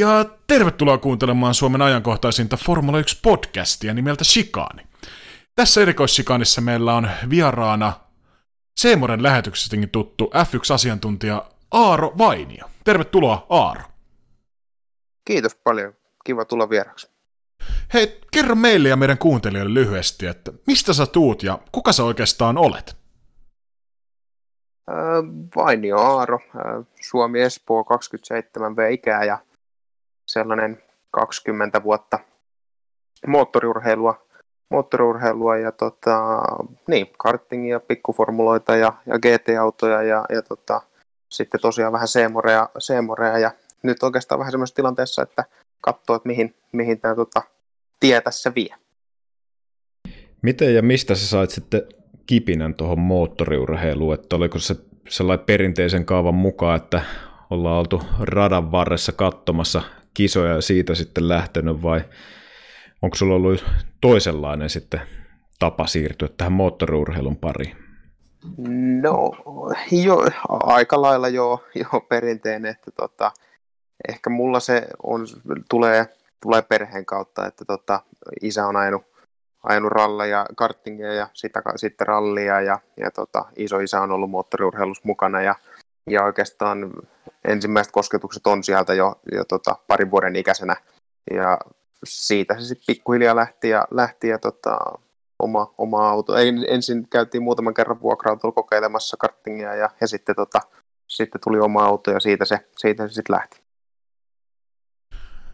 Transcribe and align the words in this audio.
Ja 0.00 0.24
tervetuloa 0.46 0.98
kuuntelemaan 0.98 1.54
Suomen 1.54 1.82
ajankohtaisinta 1.82 2.56
Formula 2.56 3.00
1-podcastia 3.00 3.94
nimeltä 3.94 4.24
Shikaani. 4.24 4.82
Tässä 5.56 5.80
erikoissikaanissa 5.80 6.60
meillä 6.60 6.94
on 6.94 7.10
vieraana 7.30 7.92
Seemoren 8.76 9.22
lähetyksestäkin 9.22 9.90
tuttu 9.90 10.30
F1-asiantuntija 10.34 11.44
Aaro 11.70 12.12
Vainio. 12.18 12.66
Tervetuloa 12.84 13.46
Aaro. 13.48 13.82
Kiitos 15.24 15.54
paljon. 15.54 15.94
Kiva 16.24 16.44
tulla 16.44 16.70
vieraksi. 16.70 17.10
Hei, 17.94 18.20
kerro 18.32 18.54
meille 18.54 18.88
ja 18.88 18.96
meidän 18.96 19.18
kuuntelijoille 19.18 19.74
lyhyesti, 19.74 20.26
että 20.26 20.52
mistä 20.66 20.92
sä 20.92 21.06
tuut 21.06 21.42
ja 21.42 21.58
kuka 21.72 21.92
sä 21.92 22.04
oikeastaan 22.04 22.58
olet? 22.58 22.96
Äh, 24.90 24.96
Vainio 25.56 25.96
Aaro, 25.96 26.38
äh, 26.56 26.86
Suomi 27.00 27.40
Espoo 27.40 27.84
27 27.84 28.76
V-ikää 28.76 29.24
ja 29.24 29.38
sellainen 30.32 30.82
20 31.10 31.82
vuotta 31.82 32.18
moottoriurheilua, 33.26 34.26
moottoriurheilua 34.70 35.56
ja 35.56 35.72
tota, 35.72 36.42
niin, 36.88 37.06
kartingia, 37.18 37.80
pikkuformuloita 37.80 38.76
ja, 38.76 38.92
ja 39.06 39.18
GT-autoja 39.18 40.02
ja, 40.02 40.24
ja 40.28 40.42
tota, 40.42 40.80
sitten 41.28 41.60
tosiaan 41.60 41.92
vähän 41.92 42.08
Seemorea, 42.08 42.68
Seemorea 42.78 43.38
ja 43.38 43.50
nyt 43.82 44.02
oikeastaan 44.02 44.38
vähän 44.38 44.50
semmoisessa 44.50 44.76
tilanteessa, 44.76 45.22
että 45.22 45.44
katsoo, 45.80 46.16
että 46.16 46.26
mihin, 46.28 46.54
mihin 46.72 47.00
tämä 47.00 47.14
tota, 47.14 47.42
tie 48.00 48.20
tässä 48.20 48.52
vie. 48.54 48.74
Miten 50.42 50.74
ja 50.74 50.82
mistä 50.82 51.14
sä 51.14 51.26
sait 51.26 51.50
sitten 51.50 51.82
kipinän 52.26 52.74
tuohon 52.74 52.98
moottoriurheiluun, 52.98 54.14
että 54.14 54.36
oliko 54.36 54.58
se 54.58 54.76
sellainen 55.08 55.46
perinteisen 55.46 56.04
kaavan 56.04 56.34
mukaan, 56.34 56.76
että 56.76 57.02
ollaan 57.50 57.78
oltu 57.78 58.02
radan 58.20 58.72
varressa 58.72 59.12
katsomassa 59.12 59.82
kisoja 60.14 60.54
ja 60.54 60.60
siitä 60.60 60.94
sitten 60.94 61.28
lähtenyt 61.28 61.82
vai 61.82 62.00
onko 63.02 63.16
sulla 63.16 63.34
ollut 63.34 63.64
toisenlainen 64.00 64.70
sitten 64.70 65.00
tapa 65.58 65.86
siirtyä 65.86 66.28
tähän 66.36 66.52
moottoriurheilun 66.52 67.36
pariin? 67.36 67.76
No, 69.02 69.32
jo, 70.04 70.24
aika 70.48 71.02
lailla 71.02 71.28
jo, 71.28 71.64
jo 71.74 72.00
perinteinen, 72.00 72.70
että 72.70 72.90
tota, 72.90 73.32
ehkä 74.08 74.30
mulla 74.30 74.60
se 74.60 74.86
on, 75.02 75.26
tulee, 75.70 76.06
tulee 76.42 76.62
perheen 76.62 77.06
kautta, 77.06 77.46
että 77.46 77.64
tota, 77.64 78.00
isä 78.42 78.66
on 78.66 78.76
ajanut, 78.76 79.02
ajanut 79.62 79.92
ralleja, 79.92 80.46
karttingia 80.56 81.14
ja 81.14 81.28
sitä, 81.34 81.62
sitten 81.76 82.06
rallia 82.06 82.60
ja, 82.60 82.78
ja 82.96 83.10
tota, 83.10 83.44
iso 83.56 83.78
isä 83.78 84.00
on 84.00 84.10
ollut 84.10 84.30
moottoriurheilussa 84.30 85.02
mukana 85.04 85.42
ja, 85.42 85.54
ja 86.10 86.24
oikeastaan 86.24 86.92
ensimmäiset 87.48 87.92
kosketukset 87.92 88.46
on 88.46 88.64
sieltä 88.64 88.94
jo, 88.94 89.20
jo 89.32 89.44
tota, 89.44 89.76
parin 89.86 90.10
vuoden 90.10 90.36
ikäisenä 90.36 90.76
ja 91.34 91.58
siitä 92.04 92.54
se 92.54 92.66
sitten 92.66 92.84
pikkuhiljaa 92.86 93.36
lähti 93.36 93.68
ja, 93.68 93.88
lähti 93.90 94.28
ja 94.28 94.38
tota, 94.38 94.78
oma, 95.38 95.74
oma 95.78 96.10
auto. 96.10 96.36
Ei, 96.36 96.52
ensin 96.68 97.08
käytiin 97.08 97.42
muutaman 97.42 97.74
kerran 97.74 98.00
vuokra 98.00 98.36
kokeilemassa 98.36 99.16
karttingia 99.16 99.74
ja, 99.74 99.90
ja 100.00 100.08
sitten, 100.08 100.36
tota, 100.36 100.60
sitten 101.06 101.40
tuli 101.44 101.60
oma 101.60 101.84
auto 101.84 102.10
ja 102.10 102.20
siitä 102.20 102.44
se, 102.44 102.58
siitä 102.76 103.08
se 103.08 103.14
sitten 103.14 103.36
lähti. 103.36 103.60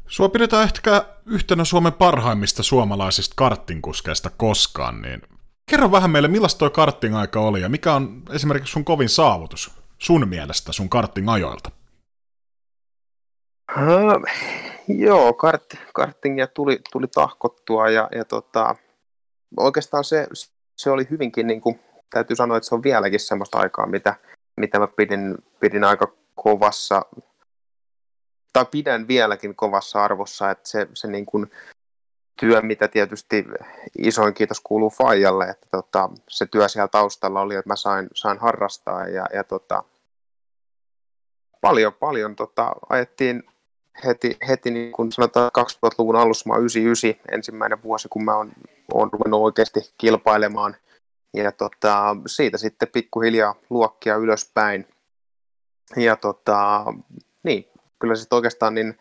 Sua 0.07 0.29
pidetään 0.29 0.64
ehkä 0.64 1.05
yhtenä 1.27 1.64
Suomen 1.64 1.92
parhaimmista 1.92 2.62
suomalaisista 2.62 3.34
karttinkuskeista 3.37 4.31
koskaan, 4.37 5.03
niin 5.03 5.23
kerro 5.70 5.92
vähän 5.92 6.11
meille, 6.11 6.29
millaista 6.29 6.58
tuo 6.58 6.70
kartting-aika 6.70 7.41
oli 7.41 7.61
ja 7.61 7.68
mikä 7.68 7.95
on 7.95 8.23
esimerkiksi 8.30 8.73
sun 8.73 8.85
kovin 8.85 9.08
saavutus 9.08 9.70
sun 9.98 10.29
mielestä 10.29 10.73
sun 10.73 10.89
kartting-ajoilta? 10.89 11.70
Joo, 14.89 15.33
kart, 15.33 15.64
karttingia 15.95 16.47
tuli, 16.47 16.81
tuli 16.92 17.07
tahkottua 17.07 17.91
ja, 17.91 18.09
ja 18.14 18.25
tota, 18.25 18.77
oikeastaan 19.57 20.05
se, 20.05 20.27
se 20.77 20.91
oli 20.91 21.07
hyvinkin, 21.11 21.47
niin 21.47 21.61
kuin, 21.61 21.81
täytyy 22.11 22.36
sanoa, 22.36 22.57
että 22.57 22.69
se 22.69 22.75
on 22.75 22.83
vieläkin 22.83 23.20
semmoista 23.20 23.59
aikaa, 23.59 23.86
mitä, 23.86 24.15
mitä 24.57 24.79
mä 24.79 24.86
pidin, 24.86 25.35
pidin 25.61 25.85
aika 25.85 26.13
kovassa, 26.35 27.03
tai 28.53 28.67
pidän 28.70 29.09
vieläkin 29.09 29.57
kovassa 29.57 30.05
arvossa, 30.05 30.51
että 30.51 30.69
se, 30.69 30.89
se 30.95 31.09
niin 31.09 31.27
kuin 31.27 31.51
työ, 32.41 32.63
mitä 32.63 32.89
tietysti 32.89 33.45
isoin 33.98 34.35
kiitos 34.35 34.61
kuuluu 34.61 34.91
Fajalle, 34.91 35.45
että 35.45 35.67
tota, 35.70 36.11
se 36.29 36.47
työ 36.47 36.69
siellä 36.69 36.89
taustalla 36.89 37.41
oli, 37.41 37.55
että 37.55 37.69
mä 37.69 37.77
sain, 37.77 38.09
sain 38.15 38.39
harrastaa 38.39 39.09
ja, 39.09 39.27
ja 39.35 39.45
tota, 39.45 39.85
paljon, 41.61 41.95
paljon 41.95 42.36
tota, 42.36 42.73
ajettiin 42.89 43.42
heti, 44.05 44.36
heti 44.48 44.70
niin 44.70 44.92
kuin 44.92 45.12
sanotaan 45.12 45.51
2000-luvun 45.58 46.17
alussa, 46.17 46.48
mä 46.48 46.57
99 46.57 47.20
ensimmäinen 47.33 47.83
vuosi, 47.83 48.08
kun 48.08 48.24
mä 48.24 48.36
oon, 48.36 48.52
oon 48.95 49.12
ruvennut 49.12 49.40
oikeasti 49.40 49.80
kilpailemaan. 49.98 50.77
Ja 51.34 51.52
tota, 51.52 52.17
siitä 52.27 52.58
sitten 52.58 52.89
pikkuhiljaa 52.89 53.55
luokkia 53.70 54.17
ylöspäin. 54.17 54.89
Ja 55.96 56.17
tota, 56.17 56.85
niin, 57.42 57.68
kyllä 57.98 58.14
sitten 58.14 58.36
oikeastaan 58.36 58.74
niin 58.74 58.98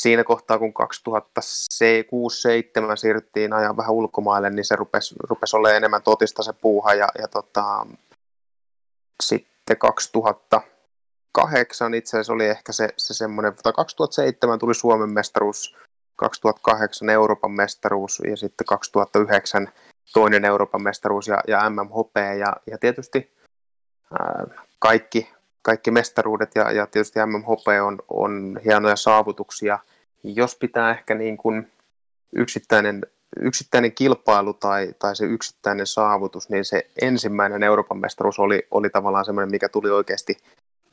siinä 0.00 0.24
kohtaa, 0.24 0.58
kun 0.58 0.72
2006-2007 1.08 2.96
siirryttiin 2.96 3.52
ajan 3.52 3.76
vähän 3.76 3.92
ulkomaille, 3.92 4.50
niin 4.50 4.64
se 4.64 4.76
rupesi, 4.76 5.14
rupesi 5.18 5.56
olemaan 5.56 5.76
enemmän 5.76 6.02
totista 6.02 6.42
se 6.42 6.52
puuha. 6.52 6.94
Ja, 6.94 7.08
ja 7.18 7.28
tota, 7.28 7.86
sitten 9.22 9.78
2000 9.78 10.60
2008 11.36 11.94
itse 11.94 12.16
asiassa 12.16 12.32
oli 12.32 12.46
ehkä 12.46 12.72
se, 12.72 12.88
se 12.96 13.14
semmoinen, 13.14 13.54
tai 13.62 13.72
2007 13.72 14.58
tuli 14.58 14.74
Suomen 14.74 15.10
mestaruus, 15.10 15.76
2008 16.16 17.10
Euroopan 17.10 17.50
mestaruus 17.50 18.22
ja 18.30 18.36
sitten 18.36 18.66
2009 18.66 19.68
toinen 20.12 20.44
Euroopan 20.44 20.82
mestaruus 20.82 21.28
ja, 21.28 21.40
ja 21.48 21.70
MMHP 21.70 22.16
ja, 22.38 22.56
ja 22.66 22.78
tietysti 22.78 23.34
ää, 24.18 24.44
kaikki, 24.78 25.30
kaikki 25.62 25.90
mestaruudet 25.90 26.50
ja, 26.54 26.72
ja 26.72 26.86
tietysti 26.86 27.18
MMHP 27.26 27.66
on, 27.86 27.98
on 28.08 28.60
hienoja 28.64 28.96
saavutuksia. 28.96 29.78
Jos 30.22 30.56
pitää 30.56 30.90
ehkä 30.90 31.14
niin 31.14 31.36
kuin 31.36 31.72
yksittäinen, 32.36 33.06
yksittäinen 33.40 33.92
kilpailu 33.92 34.54
tai, 34.54 34.94
tai 34.98 35.16
se 35.16 35.24
yksittäinen 35.24 35.86
saavutus, 35.86 36.48
niin 36.48 36.64
se 36.64 36.86
ensimmäinen 37.02 37.62
Euroopan 37.62 37.98
mestaruus 37.98 38.38
oli, 38.38 38.66
oli 38.70 38.90
tavallaan 38.90 39.24
semmoinen, 39.24 39.50
mikä 39.50 39.68
tuli 39.68 39.90
oikeasti 39.90 40.36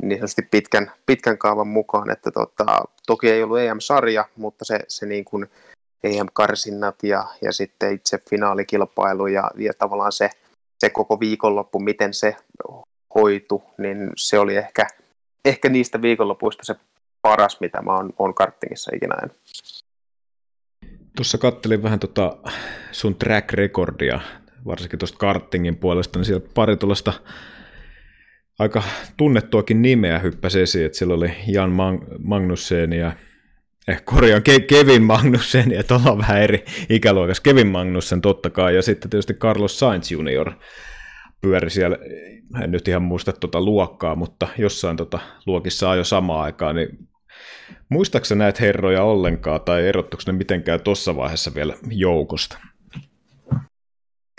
niin 0.02 0.20
sanotusti 0.20 0.42
pitkän, 0.42 0.92
pitkän 1.06 1.38
kaavan 1.38 1.68
mukaan, 1.68 2.12
että 2.12 2.32
tota, 2.32 2.66
toki 3.08 3.30
ei 3.30 3.44
ollut 3.44 3.60
EM-sarja, 3.60 4.26
mutta 4.36 4.66
se, 4.66 4.80
se 4.88 5.06
niin 5.06 5.26
kuin 5.26 5.48
EM-karsinnat 6.04 7.04
ja, 7.04 7.26
ja 7.42 7.52
sitten 7.52 7.94
itse 7.94 8.20
finaalikilpailu 8.30 9.28
ja, 9.28 9.52
ja 9.58 9.74
tavallaan 9.78 10.12
se, 10.12 10.30
se 10.80 10.90
koko 10.90 11.20
viikonloppu, 11.20 11.80
miten 11.80 12.14
se 12.14 12.36
hoitu, 13.16 13.64
niin 13.78 14.10
se 14.16 14.40
oli 14.40 14.56
ehkä, 14.56 14.88
ehkä 15.46 15.70
niistä 15.70 16.02
viikonlopuista 16.02 16.66
se 16.66 16.76
paras, 17.22 17.60
mitä 17.60 17.82
mä 17.82 17.96
oon, 17.96 18.14
oon 18.20 18.34
karttingissa 18.34 18.92
ikinä 18.96 19.16
nähnyt. 19.16 19.38
Tuossa 21.16 21.38
kattelin 21.38 21.84
vähän 21.84 22.00
tota 22.00 22.38
sun 22.92 23.16
track 23.16 23.54
recordia, 23.54 24.20
varsinkin 24.66 25.00
tuosta 25.00 25.18
kartingin 25.18 25.78
puolesta, 25.78 26.20
niin 26.20 26.26
siellä 26.26 26.48
pari 26.54 26.78
tuollaista 26.78 27.14
aika 28.60 28.84
tunnettuakin 29.18 29.82
nimeä 29.82 30.20
hyppäsi 30.20 30.62
esiin, 30.62 30.86
että 30.86 30.98
siellä 30.98 31.14
oli 31.14 31.32
Jan 31.48 31.72
Mag- 31.72 32.18
Magnussen 32.20 32.94
ja 32.94 33.14
eh, 33.88 34.04
korjaan 34.06 34.42
Ke- 34.50 34.66
Kevin 34.68 35.04
Magnussen, 35.04 35.72
ja 35.72 35.84
tuolla 35.84 36.12
on 36.12 36.18
vähän 36.18 36.42
eri 36.42 36.66
ikäluokassa, 36.90 37.44
Kevin 37.44 37.68
Magnussen 37.68 38.22
totta 38.22 38.50
kai, 38.50 38.76
ja 38.76 38.82
sitten 38.82 39.10
tietysti 39.10 39.34
Carlos 39.34 39.80
Sainz 39.80 40.12
Junior 40.12 40.52
pyöri 41.42 41.70
siellä, 41.70 41.98
en 42.64 42.72
nyt 42.72 42.88
ihan 42.88 43.02
muista 43.02 43.34
tuota 43.34 43.62
luokkaa, 43.62 44.16
mutta 44.16 44.48
jossain 44.58 44.98
tuota 44.98 45.20
luokissa 45.46 45.96
jo 45.96 46.04
samaan 46.04 46.44
aikaan, 46.44 46.76
niin 46.76 47.08
muistaaksä 47.90 48.36
näitä 48.36 48.60
herroja 48.62 49.04
ollenkaan, 49.04 49.62
tai 49.62 49.88
erottuiko 49.88 50.24
ne 50.28 50.34
mitenkään 50.34 50.82
tuossa 50.82 51.16
vaiheessa 51.16 51.56
vielä 51.56 51.74
joukosta? 51.90 52.58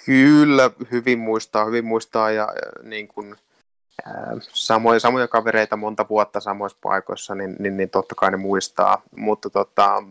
Kyllä, 0.07 0.71
hyvin 0.93 1.19
muistaa, 1.19 1.65
hyvin 1.65 1.85
muistaa, 1.85 2.31
ja 2.31 2.49
niin 2.83 3.09
kuin 3.09 3.35
samoja, 4.41 5.01
samoja 5.01 5.29
kavereita 5.29 5.77
monta 5.77 6.07
vuotta 6.09 6.41
samoissa 6.41 6.79
paikoissa, 6.83 7.35
niin, 7.35 7.57
niin, 7.59 7.77
niin 7.77 7.91
totta 7.91 8.15
kai 8.15 8.31
ne 8.31 8.37
muistaa, 8.37 9.03
mutta 9.17 9.51
tota, 9.51 10.03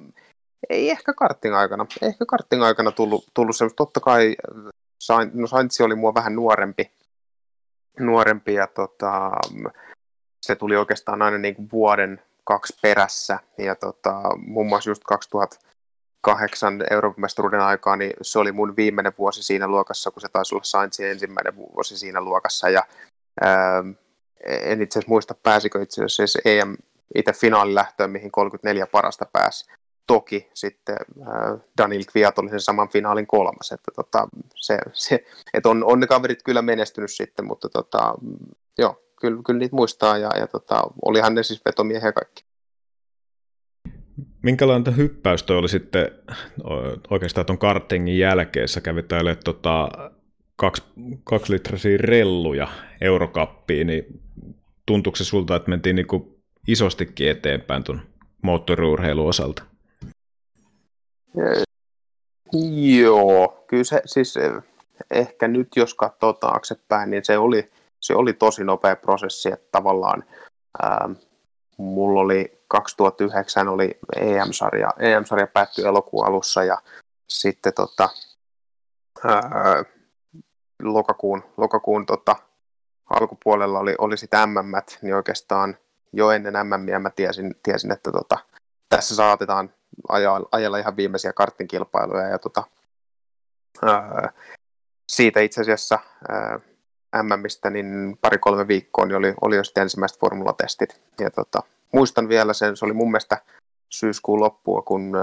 ei 0.69 0.89
ehkä 0.89 1.13
kartting 1.13 1.56
aikana, 1.56 1.85
ehkä 2.01 2.25
kartting 2.25 2.63
aikana 2.63 2.91
tullut, 2.91 3.25
tullut 3.33 3.56
semmoista, 3.56 3.77
totta 3.77 4.00
kai 4.00 4.35
no 5.33 5.47
Saintsi 5.47 5.83
oli 5.83 5.95
mua 5.95 6.13
vähän 6.13 6.35
nuorempi, 6.35 6.91
nuorempi 8.00 8.53
ja 8.53 8.68
tota, 8.68 9.31
se 10.41 10.56
tuli 10.56 10.75
oikeastaan 10.75 11.21
aina 11.21 11.38
niin 11.38 11.56
kuin 11.56 11.69
vuoden 11.71 12.21
kaksi 12.44 12.77
perässä. 12.81 13.39
Ja 13.57 13.75
tota, 13.75 14.21
muun 14.38 14.68
muassa 14.68 14.89
just 14.89 15.03
2008 15.03 16.83
Euroopan 16.91 17.21
mestaruuden 17.21 17.62
aikaa, 17.62 17.95
niin 17.95 18.13
se 18.21 18.39
oli 18.39 18.51
mun 18.51 18.75
viimeinen 18.75 19.13
vuosi 19.18 19.44
siinä 19.44 19.68
luokassa, 19.68 20.12
kun 20.12 20.21
se 20.21 20.30
taisi 20.30 20.56
olla 20.56 20.63
Saintsin 20.63 21.07
ensimmäinen 21.07 21.56
vuosi 21.56 21.97
siinä 21.97 22.21
luokassa. 22.21 22.69
Ja 22.69 22.83
Ähm, 23.45 23.91
en 24.45 24.81
itse 24.81 25.00
asiassa 25.00 25.09
muista, 25.09 25.35
pääsikö 25.44 25.81
itse 25.81 26.03
asiassa 26.03 26.39
EM, 26.45 26.75
itse 27.15 27.33
finaalilähtöön, 27.33 28.12
mihin 28.12 28.31
34 28.31 28.88
parasta 28.88 29.25
pääsi. 29.33 29.65
Toki 30.07 30.50
sitten 30.53 30.95
äh, 31.21 31.59
Daniel 31.77 32.03
Kviat 32.12 32.39
oli 32.39 32.50
sen 32.50 32.59
saman 32.59 32.89
finaalin 32.89 33.27
kolmas, 33.27 33.71
että 33.71 33.91
tota, 33.95 34.27
se, 34.56 34.77
se, 34.94 35.25
et 35.53 35.65
on, 35.65 35.83
on 35.83 36.00
ne 36.00 36.07
kaverit 36.07 36.44
kyllä 36.44 36.62
menestynyt 36.62 37.12
sitten, 37.12 37.45
mutta 37.45 37.69
tota, 37.69 38.15
joo, 38.77 39.03
kyllä, 39.21 39.41
kyllä 39.45 39.59
niitä 39.59 39.75
muistaa 39.75 40.18
ja, 40.18 40.30
ja 40.39 40.47
tota, 40.47 40.83
olihan 41.06 41.35
ne 41.35 41.44
siis 41.44 41.62
vetomiehiä 41.65 42.12
kaikki. 42.12 42.45
Minkälainen 44.44 44.97
hyppäys 44.97 45.44
toi 45.44 45.57
oli 45.57 45.69
sitten 45.69 46.07
oikeastaan 47.09 47.45
tuon 47.45 47.57
kartingin 47.57 48.18
jälkeen, 48.18 48.68
sä 48.68 48.81
kävit 48.81 49.06
tota, 49.44 49.89
kaksi, 50.56 50.83
kaksi 51.24 51.53
litrasia 51.53 51.97
relluja 51.97 52.68
eurokappiin, 53.04 53.88
niin 53.88 54.22
tuntuuko 54.86 55.16
se 55.16 55.24
sulta, 55.24 55.56
että 55.56 55.70
mentiin 55.70 55.96
niinku 55.96 56.40
isostikin 56.68 57.30
eteenpäin 57.30 57.84
tuon 57.84 58.02
moottoriurheilun 58.42 59.30
osalta? 59.30 59.64
Joo, 63.00 63.66
kyllä 63.68 63.84
se 63.84 64.02
siis 64.06 64.36
ehkä 65.12 65.48
nyt 65.48 65.68
jos 65.76 65.94
katsoo 65.94 66.34
taaksepäin, 66.34 67.10
niin 67.12 67.26
se 67.26 67.38
oli, 67.38 67.72
se 68.00 68.16
oli 68.16 68.34
tosi 68.34 68.64
nopea 68.64 68.96
prosessi, 68.96 69.52
että 69.52 69.68
tavallaan 69.72 70.24
ää, 70.82 71.10
mulla 71.78 72.20
oli 72.20 72.62
2009 72.68 73.68
oli 73.68 74.00
EM-sarja, 74.16 74.90
EM-sarja 75.00 75.48
päättyi 75.48 75.86
elokuun 75.86 76.28
alussa 76.28 76.64
ja 76.64 76.78
sitten 77.30 77.74
tota, 77.74 78.10
ää, 79.24 79.84
lokakuun, 80.84 81.44
lokakuun 81.58 82.06
tota, 82.06 82.36
alkupuolella 83.10 83.80
oli, 83.80 83.96
oli 83.98 84.18
sitten 84.18 84.50
MM, 84.50 84.72
niin 85.02 85.16
oikeastaan 85.16 85.78
jo 86.14 86.32
ennen 86.32 86.54
MM 86.54 87.02
mä 87.02 87.10
tiesin, 87.10 87.56
tiesin 87.64 87.92
että 87.92 88.12
tota, 88.12 88.38
tässä 88.90 89.16
saatetaan 89.16 89.74
ajalla, 90.10 90.50
ajalla 90.52 90.78
ihan 90.78 90.98
viimeisiä 90.98 91.34
karttinkilpailuja 91.34 92.28
ja 92.28 92.40
tota, 92.40 92.64
ää, 93.82 94.32
siitä 95.08 95.40
itse 95.40 95.62
asiassa 95.62 96.00
ää, 96.30 96.60
MMistä 97.24 97.70
niin 97.70 98.18
pari-kolme 98.22 98.68
viikkoa 98.68 99.06
niin 99.06 99.16
oli, 99.16 99.34
oli 99.42 99.56
jo 99.56 99.64
sitten 99.64 99.82
ensimmäiset 99.82 100.20
formulatestit. 100.20 101.02
Ja 101.20 101.32
tota, 101.32 101.64
muistan 101.92 102.30
vielä 102.30 102.54
sen, 102.54 102.78
se 102.78 102.86
oli 102.86 102.94
mun 102.94 103.12
mielestä 103.12 103.38
syyskuun 103.90 104.40
loppua, 104.40 104.82
kun 104.82 105.14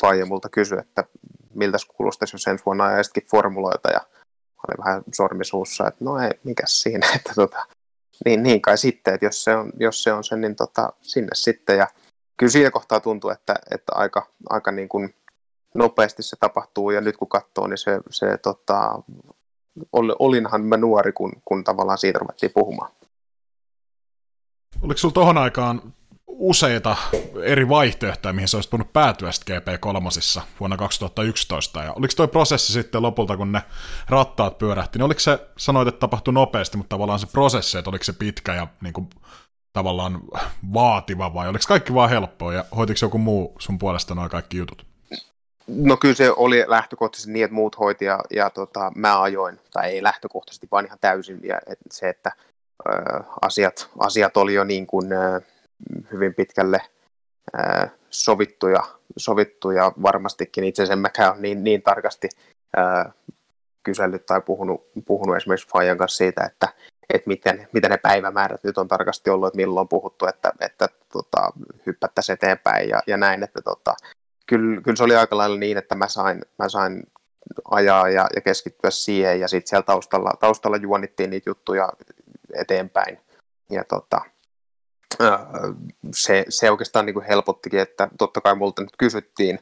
Faija 0.00 0.26
multa 0.26 0.48
kysyi, 0.48 0.78
että 0.78 1.04
miltä 1.54 1.78
kuulostaisi, 1.96 2.34
jos 2.34 2.46
ensi 2.46 2.64
vuonna 2.66 2.84
ajaisitkin 2.84 3.26
formuloita, 3.30 3.90
ja 3.90 4.00
oli 4.68 4.84
vähän 4.84 5.02
sormisuussa, 5.14 5.88
että 5.88 6.04
no 6.04 6.18
ei, 6.18 6.30
mikäs 6.44 6.82
siinä, 6.82 7.06
että 7.16 7.32
tota, 7.34 7.66
niin, 8.24 8.42
niin 8.42 8.62
kai 8.62 8.78
sitten, 8.78 9.14
että 9.14 9.26
jos 9.26 9.44
se 9.44 9.56
on, 9.56 9.72
jos 9.80 10.02
se 10.02 10.12
on 10.12 10.24
sen, 10.24 10.40
niin 10.40 10.56
tota, 10.56 10.92
sinne 11.02 11.30
sitten, 11.34 11.78
ja 11.78 11.86
kyllä 12.36 12.50
siinä 12.50 12.70
kohtaa 12.70 13.00
tuntuu, 13.00 13.30
että, 13.30 13.54
että 13.70 13.92
aika, 13.94 14.26
aika 14.50 14.72
niin 14.72 14.88
kuin 14.88 15.14
nopeasti 15.74 16.22
se 16.22 16.36
tapahtuu, 16.40 16.90
ja 16.90 17.00
nyt 17.00 17.16
kun 17.16 17.28
katsoo, 17.28 17.66
niin 17.66 17.78
se, 17.78 18.00
se 18.10 18.38
tota, 18.38 19.02
olinhan 19.92 20.64
mä 20.64 20.76
nuori, 20.76 21.12
kun, 21.12 21.32
kun 21.44 21.64
tavallaan 21.64 21.98
siitä 21.98 22.18
ruvettiin 22.18 22.52
puhumaan. 22.54 22.92
Oliko 24.82 24.98
sinulla 24.98 25.14
tuohon 25.14 25.38
aikaan 25.38 25.82
useita 26.38 26.96
eri 27.42 27.68
vaihtoehtoja, 27.68 28.32
mihin 28.32 28.48
se 28.48 28.56
olisi 28.56 28.68
voinut 28.72 28.92
päätyä 28.92 29.30
GP3 29.30 30.42
vuonna 30.60 30.76
2011. 30.76 31.82
Ja 31.82 31.92
oliko 31.92 32.12
tuo 32.16 32.28
prosessi 32.28 32.72
sitten 32.72 33.02
lopulta, 33.02 33.36
kun 33.36 33.52
ne 33.52 33.62
rattaat 34.08 34.58
pyörähti, 34.58 34.98
niin 34.98 35.04
oliko 35.04 35.20
se, 35.20 35.38
sanoit, 35.56 35.88
että 35.88 36.00
tapahtui 36.00 36.34
nopeasti, 36.34 36.76
mutta 36.76 36.88
tavallaan 36.88 37.18
se 37.18 37.26
prosessi, 37.26 37.78
että 37.78 37.90
oliko 37.90 38.04
se 38.04 38.12
pitkä 38.12 38.54
ja 38.54 38.66
niin 38.82 38.92
kuin, 38.92 39.10
tavallaan 39.72 40.20
vaativa 40.74 41.34
vai 41.34 41.48
oliko 41.48 41.64
kaikki 41.68 41.94
vaan 41.94 42.10
helppoa 42.10 42.54
ja 42.54 42.64
hoitiko 42.76 42.98
joku 43.02 43.18
muu 43.18 43.56
sun 43.58 43.78
puolesta 43.78 44.14
noin 44.14 44.30
kaikki 44.30 44.56
jutut? 44.56 44.86
No 45.68 45.96
kyllä 45.96 46.14
se 46.14 46.30
oli 46.30 46.64
lähtökohtaisesti 46.66 47.32
niin, 47.32 47.44
että 47.44 47.54
muut 47.54 47.78
hoiti 47.78 48.04
ja, 48.04 48.20
ja 48.30 48.50
tota, 48.50 48.92
mä 48.94 49.22
ajoin, 49.22 49.60
tai 49.72 49.90
ei 49.90 50.02
lähtökohtaisesti, 50.02 50.68
vaan 50.70 50.86
ihan 50.86 50.98
täysin. 51.00 51.40
Ja 51.42 51.60
se, 51.90 52.08
että 52.08 52.32
ö, 52.88 52.92
asiat, 53.42 53.90
asiat 53.98 54.36
oli 54.36 54.54
jo 54.54 54.64
niin 54.64 54.86
kuin, 54.86 55.12
ö, 55.12 55.40
hyvin 56.12 56.34
pitkälle 56.34 56.80
sovittuja, 58.10 58.82
sovittuja 59.16 59.92
varmastikin. 60.02 60.64
Itse 60.64 60.82
asiassa 60.82 60.92
en 60.92 60.98
mäkään 60.98 61.32
ole 61.32 61.40
niin, 61.40 61.64
niin 61.64 61.82
tarkasti 61.82 62.28
kysellyt 63.82 64.26
tai 64.26 64.40
puhunut, 64.40 64.88
puhunut 65.06 65.36
esimerkiksi 65.36 65.68
Fajan 65.68 65.98
kanssa 65.98 66.16
siitä, 66.16 66.44
että, 66.44 66.68
että 67.14 67.28
miten, 67.28 67.68
miten 67.72 67.90
ne 67.90 67.98
päivämäärät 67.98 68.64
nyt 68.64 68.78
on 68.78 68.88
tarkasti 68.88 69.30
ollut, 69.30 69.46
että 69.46 69.56
milloin 69.56 69.84
on 69.84 69.88
puhuttu, 69.88 70.26
että, 70.26 70.52
että 70.60 70.88
tota, 71.12 71.50
hyppättäisiin 71.86 72.34
eteenpäin 72.34 72.88
ja, 72.88 73.02
ja 73.06 73.16
näin, 73.16 73.42
että 73.42 73.62
tota, 73.62 73.94
kyllä, 74.46 74.80
kyllä 74.80 74.96
se 74.96 75.04
oli 75.04 75.16
aika 75.16 75.36
lailla 75.36 75.58
niin, 75.58 75.78
että 75.78 75.94
mä 75.94 76.08
sain, 76.08 76.42
mä 76.58 76.68
sain 76.68 77.02
ajaa 77.70 78.08
ja, 78.08 78.26
ja 78.34 78.40
keskittyä 78.40 78.90
siihen, 78.90 79.40
ja 79.40 79.48
sitten 79.48 79.68
siellä 79.68 79.82
taustalla, 79.82 80.32
taustalla 80.40 80.76
juonittiin 80.76 81.30
niitä 81.30 81.50
juttuja 81.50 81.88
eteenpäin. 82.54 83.18
Ja 83.70 83.84
tota, 83.84 84.20
se, 86.14 86.44
se 86.48 86.70
oikeastaan 86.70 87.06
niin 87.06 87.14
kuin 87.14 87.26
helpottikin, 87.26 87.80
että 87.80 88.08
totta 88.18 88.40
kai 88.40 88.54
multa 88.54 88.82
nyt 88.82 88.96
kysyttiin, 88.98 89.58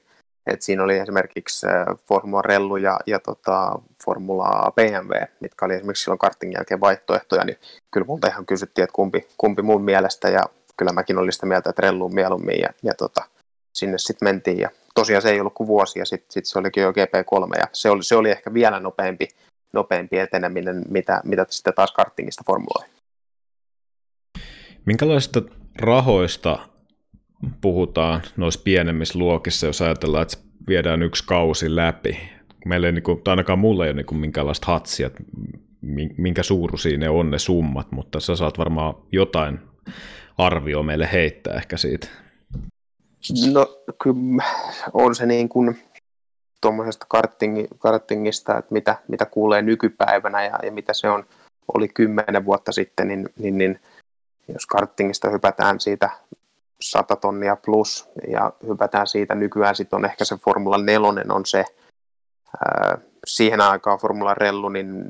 että 0.47 0.65
siinä 0.65 0.83
oli 0.83 0.99
esimerkiksi 0.99 1.67
Formula 2.09 2.43
Rellu 2.43 2.77
ja, 2.77 3.01
ja 3.07 3.19
tota, 3.19 3.79
Formula 4.05 4.73
BMW, 4.77 5.13
mitkä 5.41 5.67
oli 5.67 5.75
esimerkiksi 5.75 6.03
silloin 6.03 6.19
kartingin 6.19 6.57
jälkeen 6.57 6.81
vaihtoehtoja, 6.81 7.45
niin 7.45 7.59
kyllä 7.91 8.07
multa 8.07 8.29
ihan 8.29 8.47
kysyttiin, 8.47 8.83
että 8.83 8.95
kumpi, 8.95 9.29
kumpi 9.39 9.63
mun 9.63 9.83
mielestä, 9.83 10.29
ja 10.29 10.43
kyllä 10.77 10.93
mäkin 10.93 11.19
olin 11.19 11.33
sitä 11.33 11.47
mieltä, 11.47 11.71
että 11.71 11.83
Rellu 11.83 12.09
mieluummin, 12.09 12.61
ja, 12.61 12.69
ja 12.83 12.95
tota, 12.95 13.25
sinne 13.73 13.99
sitten 13.99 14.29
mentiin 14.29 14.59
ja 14.59 14.71
tosiaan 14.95 15.23
se 15.23 15.31
ei 15.31 15.41
ollut 15.41 15.55
kuin 15.55 15.67
vuosi 15.67 15.99
ja 15.99 16.05
sitten 16.05 16.33
sit 16.33 16.47
se 16.47 16.59
olikin 16.59 16.83
jo 16.83 16.91
GP3 16.91 17.59
ja 17.59 17.69
se 17.73 17.91
oli, 17.91 18.03
se 18.03 18.17
oli 18.17 18.31
ehkä 18.31 18.55
vielä 18.55 18.81
nopeampi, 18.81 19.29
nopeampi 19.73 20.19
eteneminen, 20.19 20.83
mitä, 20.89 21.21
mitä 21.25 21.47
sitten 21.49 21.75
taas 21.75 21.93
kartingista 21.93 22.43
formuloi. 22.47 22.89
Minkälaisista 24.87 25.43
rahoista 25.81 26.59
puhutaan 27.61 28.23
noissa 28.37 28.61
pienemmissä 28.65 29.19
luokissa, 29.19 29.67
jos 29.67 29.83
ajatellaan, 29.83 30.23
että 30.23 30.37
viedään 30.69 31.03
yksi 31.03 31.25
kausi 31.27 31.77
läpi? 31.77 32.19
Meillä 32.67 32.87
ei, 32.87 32.93
niin 32.93 33.03
kuin, 33.03 33.23
tai 33.23 33.33
ainakaan 33.33 33.59
mulle 33.59 33.85
ei 33.85 33.91
ole 33.91 33.97
niin 33.97 34.07
kuin 34.07 34.19
minkäänlaista 34.19 34.67
hatsia, 34.67 35.07
että 35.07 35.23
minkä 36.19 36.43
suuruisia 36.43 36.99
ne 36.99 37.09
on 37.09 37.31
ne 37.31 37.39
summat, 37.39 37.93
mutta 37.93 38.21
sä 38.21 38.37
saat 38.37 38.59
varmaan 38.59 38.95
jotain 39.13 39.59
arvio 40.39 40.83
meille 40.83 41.09
heittää 41.13 41.55
ehkä 41.55 41.77
siitä. 41.77 42.09
No 43.53 43.67
kyllä 44.03 44.45
on 44.93 45.15
se 45.15 45.27
niin 45.27 45.49
kuin 45.49 45.79
tuommoisesta 46.61 47.07
karting, 47.09 47.67
kartingista, 47.79 48.59
että 48.59 48.73
mitä, 48.73 48.97
mitä 49.09 49.27
kuulee 49.27 49.63
nykypäivänä 49.63 50.45
ja, 50.45 50.59
ja 50.63 50.73
mitä 50.73 50.93
se 50.93 51.11
on, 51.11 51.25
oli 51.75 51.89
kymmenen 51.89 52.45
vuotta 52.45 52.73
sitten, 52.73 53.09
niin, 53.09 53.29
niin, 53.39 53.59
niin 53.59 53.81
jos 54.49 54.67
kartingista 54.67 55.31
hypätään 55.31 55.81
siitä 55.81 56.11
100 56.81 57.17
tonnia 57.17 57.57
plus 57.57 58.09
ja 58.29 58.53
hypätään 58.67 59.07
siitä 59.07 59.35
nykyään 59.35 59.77
sitten 59.77 59.97
on 59.97 60.05
ehkä 60.05 60.25
se 60.25 60.37
Formula 60.37 60.79
4 60.79 61.09
on 61.29 61.47
se, 61.47 61.65
ää, 62.65 62.99
siihen 63.27 63.61
aikaan 63.61 63.99
Formula 63.99 64.35
Rellu, 64.35 64.69
niin 64.69 65.05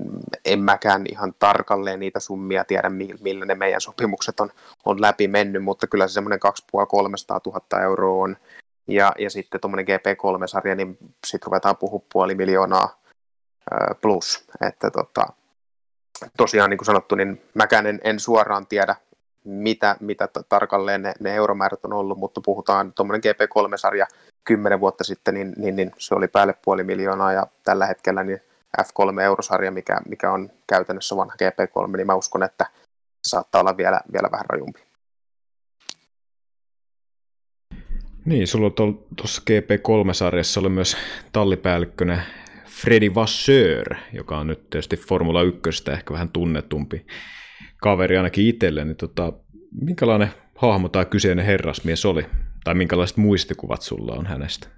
en 0.44 0.60
mäkään 0.60 1.04
ihan 1.10 1.34
tarkalleen 1.38 2.00
niitä 2.00 2.20
summia 2.20 2.64
tiedä, 2.64 2.90
millä 3.20 3.44
ne 3.44 3.54
meidän 3.54 3.80
sopimukset 3.80 4.40
on, 4.40 4.50
on 4.84 5.00
läpi 5.00 5.28
mennyt, 5.28 5.64
mutta 5.64 5.86
kyllä 5.86 6.08
se 6.08 6.12
semmoinen 6.12 6.40
2,5-300 6.76 6.80
000 7.46 7.82
euroa 7.82 8.24
on. 8.24 8.36
Ja, 8.86 9.12
ja 9.18 9.30
sitten 9.30 9.60
tuommoinen 9.60 9.86
GP3-sarja, 9.86 10.74
niin 10.74 10.98
sitten 11.26 11.46
ruvetaan 11.46 11.76
puhua 11.76 12.02
puoli 12.12 12.34
miljoonaa 12.34 13.00
plus. 14.00 14.44
Että 14.68 14.90
tota, 14.90 15.26
tosiaan 16.36 16.70
niin 16.70 16.78
kuin 16.78 16.86
sanottu, 16.86 17.14
niin 17.14 17.42
mäkään 17.54 17.86
en, 17.86 18.00
en 18.04 18.20
suoraan 18.20 18.66
tiedä, 18.66 18.96
mitä, 19.44 19.96
mitä 20.00 20.28
tarkalleen 20.48 21.02
ne, 21.02 21.12
ne 21.20 21.34
euromäärät 21.34 21.84
on 21.84 21.92
ollut, 21.92 22.18
mutta 22.18 22.40
puhutaan 22.44 22.92
tuommoinen 22.92 23.22
GP3-sarja 23.24 24.06
kymmenen 24.44 24.80
vuotta 24.80 25.04
sitten, 25.04 25.34
niin, 25.34 25.52
niin, 25.56 25.76
niin, 25.76 25.90
se 25.98 26.14
oli 26.14 26.28
päälle 26.28 26.54
puoli 26.64 26.84
miljoonaa 26.84 27.32
ja 27.32 27.46
tällä 27.64 27.86
hetkellä 27.86 28.22
niin 28.22 28.40
F3-eurosarja, 28.82 29.70
mikä, 29.70 30.00
mikä 30.08 30.32
on 30.32 30.50
käytännössä 30.66 31.16
vanha 31.16 31.34
GP3, 31.42 31.96
niin 31.96 32.06
mä 32.06 32.14
uskon, 32.14 32.42
että 32.42 32.66
se 33.22 33.30
saattaa 33.30 33.60
olla 33.60 33.76
vielä, 33.76 34.00
vielä 34.12 34.28
vähän 34.30 34.46
rajumpi. 34.48 34.80
Niin, 38.24 38.46
sulla 38.46 38.66
on 38.66 39.04
tuossa 39.16 39.42
GP3-sarjassa 39.50 40.60
oli 40.60 40.68
myös 40.68 40.96
tallipäällikkönä 41.32 42.22
Freddy 42.66 43.14
Vasseur, 43.14 43.94
joka 44.12 44.38
on 44.38 44.46
nyt 44.46 44.70
tietysti 44.70 44.96
Formula 44.96 45.42
1 45.42 45.90
ehkä 45.90 46.12
vähän 46.12 46.28
tunnetumpi 46.28 47.06
kaveri 47.84 48.16
ainakin 48.16 48.46
itselle, 48.46 48.84
niin 48.84 48.96
tota, 48.96 49.32
minkälainen 49.80 50.28
hahmo 50.56 50.88
tai 50.88 51.06
kyseinen 51.06 51.44
herrasmies 51.44 52.04
oli? 52.04 52.26
Tai 52.64 52.74
minkälaiset 52.74 53.16
muistikuvat 53.16 53.82
sulla 53.82 54.14
on 54.14 54.26
hänestä? 54.26 54.68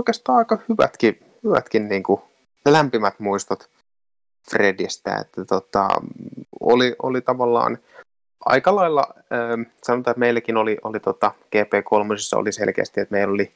Oikeastaan 0.00 0.38
aika 0.38 0.58
hyvätkin, 0.68 1.18
hyvätkin 1.44 1.88
niin 1.88 2.02
kuin 2.02 2.20
lämpimät 2.68 3.20
muistot 3.20 3.70
Fredistä, 4.50 5.16
että 5.16 5.44
tota, 5.44 5.88
oli, 6.60 6.96
oli 7.02 7.20
tavallaan 7.20 7.78
aika 8.44 8.76
lailla, 8.76 9.06
ähm, 9.32 9.62
sanotaan, 9.82 10.12
että 10.12 10.20
meilläkin 10.20 10.56
oli, 10.56 10.78
oli 10.84 11.00
tota, 11.00 11.32
GP3 11.56 12.38
oli 12.38 12.52
selkeästi, 12.52 13.00
että 13.00 13.12
meillä 13.12 13.32
oli 13.32 13.54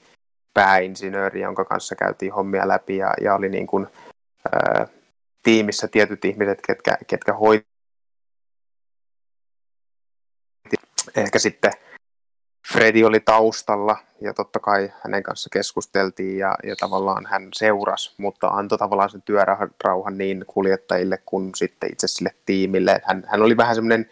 pääinsinööri, 0.54 1.40
jonka 1.40 1.64
kanssa 1.64 1.94
käytiin 1.94 2.32
hommia 2.32 2.68
läpi 2.68 2.96
ja, 2.96 3.14
ja 3.20 3.34
oli 3.34 3.48
niin 3.48 3.66
kuin, 3.66 3.86
äh, 4.54 4.88
tiimissä 5.42 5.88
tietyt 5.88 6.24
ihmiset, 6.24 6.58
ketkä, 6.66 6.98
ketkä 7.06 7.32
hoiti 7.32 7.72
ehkä 11.16 11.38
sitten 11.38 11.72
Fredi 12.72 13.04
oli 13.04 13.20
taustalla 13.20 13.96
ja 14.20 14.34
totta 14.34 14.58
kai 14.58 14.92
hänen 15.04 15.22
kanssa 15.22 15.50
keskusteltiin 15.52 16.38
ja, 16.38 16.54
ja 16.64 16.76
tavallaan 16.76 17.26
hän 17.26 17.48
seurasi, 17.54 18.14
mutta 18.18 18.48
antoi 18.48 18.78
tavallaan 18.78 19.10
sen 19.10 19.22
työrauhan 19.22 20.18
niin 20.18 20.44
kuljettajille 20.46 21.18
kuin 21.26 21.50
sitten 21.54 21.92
itse 21.92 22.08
sille 22.08 22.30
tiimille. 22.46 23.00
Hän, 23.04 23.24
hän 23.26 23.42
oli 23.42 23.56
vähän 23.56 23.74
semmoinen 23.74 24.10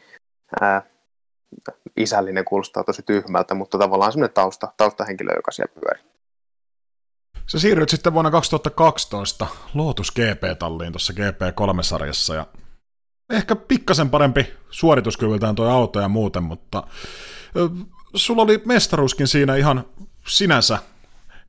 isällinen, 1.96 2.44
kuulostaa 2.44 2.84
tosi 2.84 3.02
tyhmältä, 3.02 3.54
mutta 3.54 3.78
tavallaan 3.78 4.12
semmoinen 4.12 4.34
tausta, 4.34 4.72
taustahenkilö, 4.76 5.32
joka 5.36 5.50
siellä 5.50 5.74
pyöri. 5.74 6.00
Sä 7.50 7.58
siirryit 7.58 7.88
sitten 7.88 8.12
vuonna 8.12 8.30
2012 8.30 9.46
Lotus 9.74 10.12
GP-talliin 10.12 10.92
tuossa 10.92 11.12
GP3-sarjassa 11.12 12.34
ja 12.34 12.46
ehkä 13.30 13.56
pikkasen 13.56 14.10
parempi 14.10 14.54
suorituskyvyltään 14.70 15.54
tuo 15.54 15.68
auto 15.68 16.00
ja 16.00 16.08
muuten, 16.08 16.42
mutta 16.42 16.82
sulla 18.14 18.42
oli 18.42 18.62
mestaruuskin 18.64 19.28
siinä 19.28 19.56
ihan 19.56 19.84
sinänsä 20.26 20.78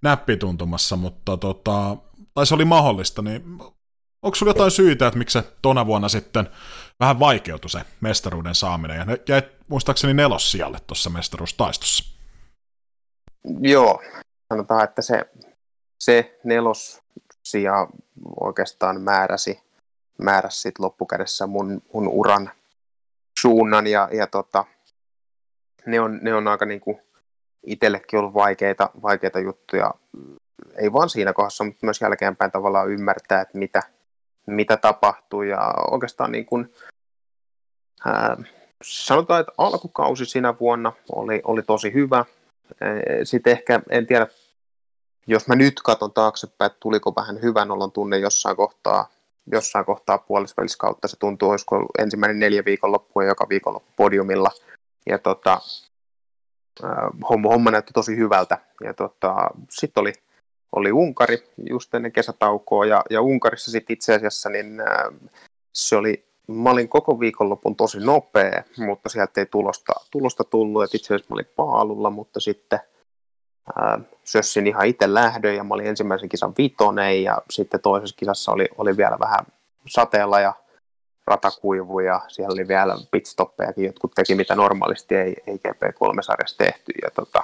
näppituntumassa, 0.02 0.96
mutta 0.96 1.38
tota, 1.38 1.98
tai 2.34 2.46
se 2.46 2.56
oli 2.56 2.66
mahdollista, 2.66 3.22
niin 3.22 3.44
onko 4.22 4.36
sulla 4.36 4.50
jotain 4.50 4.72
syitä, 4.72 5.08
että 5.08 5.18
miksi 5.18 5.40
se 5.40 5.54
tona 5.62 5.86
vuonna 5.86 6.10
sitten 6.10 6.50
vähän 7.00 7.20
vaikeutui 7.20 7.70
se 7.70 7.82
mestaruuden 8.02 8.56
saaminen, 8.56 8.98
ja 8.98 9.18
jäi 9.28 9.42
muistaakseni 9.68 10.14
nelossijalle 10.14 10.78
tuossa 10.88 11.10
mestaruustaistossa? 11.10 12.04
Joo, 13.60 14.02
sanotaan, 14.54 14.84
että 14.84 15.02
se, 15.02 15.26
se 16.02 16.40
nelossija 16.44 17.88
oikeastaan 18.40 19.02
määräsi, 19.02 19.62
määräsi 20.18 20.62
sit 20.62 20.80
loppukädessä 20.80 21.48
mun, 21.48 21.82
mun 21.94 22.08
uran 22.08 22.52
suunnan, 23.40 23.88
ja, 23.88 24.10
ja 24.12 24.28
tota, 24.28 24.66
ne 25.86 26.00
on, 26.00 26.20
ne 26.22 26.34
on 26.34 26.48
aika 26.48 26.66
niin 26.66 26.80
kuin 26.80 27.02
itsellekin 27.66 28.20
ollut 28.20 28.34
vaikeita, 28.34 28.90
vaikeita 29.02 29.40
juttuja, 29.40 29.94
ei 30.76 30.94
vaan 30.94 31.10
siinä 31.10 31.34
kohdassa, 31.34 31.64
mutta 31.64 31.86
myös 31.86 32.02
jälkeenpäin 32.02 32.52
tavallaan 32.52 32.92
ymmärtää, 32.92 33.42
että 33.42 33.58
mitä, 33.58 33.82
mitä 34.48 34.78
tapahtuu 34.78 35.42
ja 35.42 35.74
oikeastaan 35.92 36.32
niin 36.32 36.46
kuin, 36.46 36.74
ää, 38.06 38.38
sanotaan, 38.84 39.40
että 39.40 39.52
alkukausi 39.58 40.26
siinä 40.26 40.60
vuonna 40.60 40.94
oli, 41.12 41.42
oli 41.44 41.62
tosi 41.62 41.94
hyvä. 41.94 42.26
Sitten 43.24 43.52
ehkä, 43.52 43.82
en 43.90 44.08
tiedä, 44.08 44.28
jos 45.28 45.48
mä 45.48 45.56
nyt 45.56 45.82
katson 45.82 46.14
taaksepäin, 46.14 46.72
että 46.72 46.80
tuliko 46.80 47.14
vähän 47.16 47.42
hyvän 47.42 47.72
olon 47.72 47.92
tunne 47.92 48.18
jossain 48.18 48.56
kohtaa, 48.56 49.10
jossain 49.52 49.86
kohtaa 49.86 50.18
puolisvälissä 50.18 50.78
kautta, 50.78 51.08
se 51.08 51.18
tuntuu, 51.20 51.50
olisiko 51.50 51.86
ensimmäinen 52.00 52.40
neljä 52.40 52.66
viikonloppua 52.66 53.24
joka 53.24 53.50
viikonloppu 53.50 53.92
podiumilla– 53.96 54.50
ja 55.10 55.20
tota, 55.20 55.62
homma, 57.30 57.50
homma 57.50 57.72
näytti 57.72 57.94
tosi 57.94 58.18
hyvältä. 58.18 58.58
Ja 58.84 58.94
tota, 58.94 59.36
sitten 59.70 60.02
oli, 60.02 60.14
oli 60.76 60.92
Unkari 60.92 61.44
just 61.70 61.94
ennen 61.96 62.12
kesätaukoa, 62.12 62.86
ja, 62.86 63.04
ja 63.10 63.22
Unkarissa 63.22 63.72
sitten 63.72 63.94
itse 63.94 64.14
asiassa 64.14 64.50
niin, 64.50 64.82
se 65.74 65.96
oli, 65.96 66.26
mä 66.48 66.70
olin 66.70 66.90
koko 66.90 67.20
viikonlopun 67.20 67.76
tosi 67.76 68.00
nopea, 68.00 68.64
mutta 68.78 69.10
sieltä 69.10 69.42
ei 69.42 69.46
tulosta, 69.46 69.94
tulosta 70.12 70.44
tullut, 70.44 70.84
että 70.84 70.98
itse 70.98 71.14
asiassa 71.14 71.28
mä 71.30 71.34
olin 71.34 71.54
paalulla, 71.56 72.10
mutta 72.10 72.40
sitten 72.40 72.80
sössin 74.24 74.68
ihan 74.68 74.86
itse 74.86 75.14
lähdön, 75.14 75.56
ja 75.56 75.64
mä 75.64 75.74
olin 75.74 75.88
ensimmäisen 75.88 76.30
kisan 76.30 76.54
vitonen, 76.58 77.24
ja 77.24 77.42
sitten 77.50 77.82
toisessa 77.82 78.16
kisassa 78.16 78.52
oli, 78.52 78.70
oli 78.78 78.98
vielä 78.98 79.18
vähän 79.20 79.46
sateella, 79.88 80.40
ja 80.40 80.54
ratakuivu 81.28 82.00
ja 82.00 82.22
siellä 82.28 82.54
oli 82.54 82.68
vielä 82.68 82.98
pitstoppejakin, 83.12 83.86
jotkut 83.86 84.12
teki 84.16 84.36
mitä 84.36 84.56
normaalisti 84.56 85.16
ei, 85.16 85.36
ei 85.48 85.56
GP3-sarjassa 85.56 86.58
tehty. 86.58 86.94
Tota, 87.16 87.44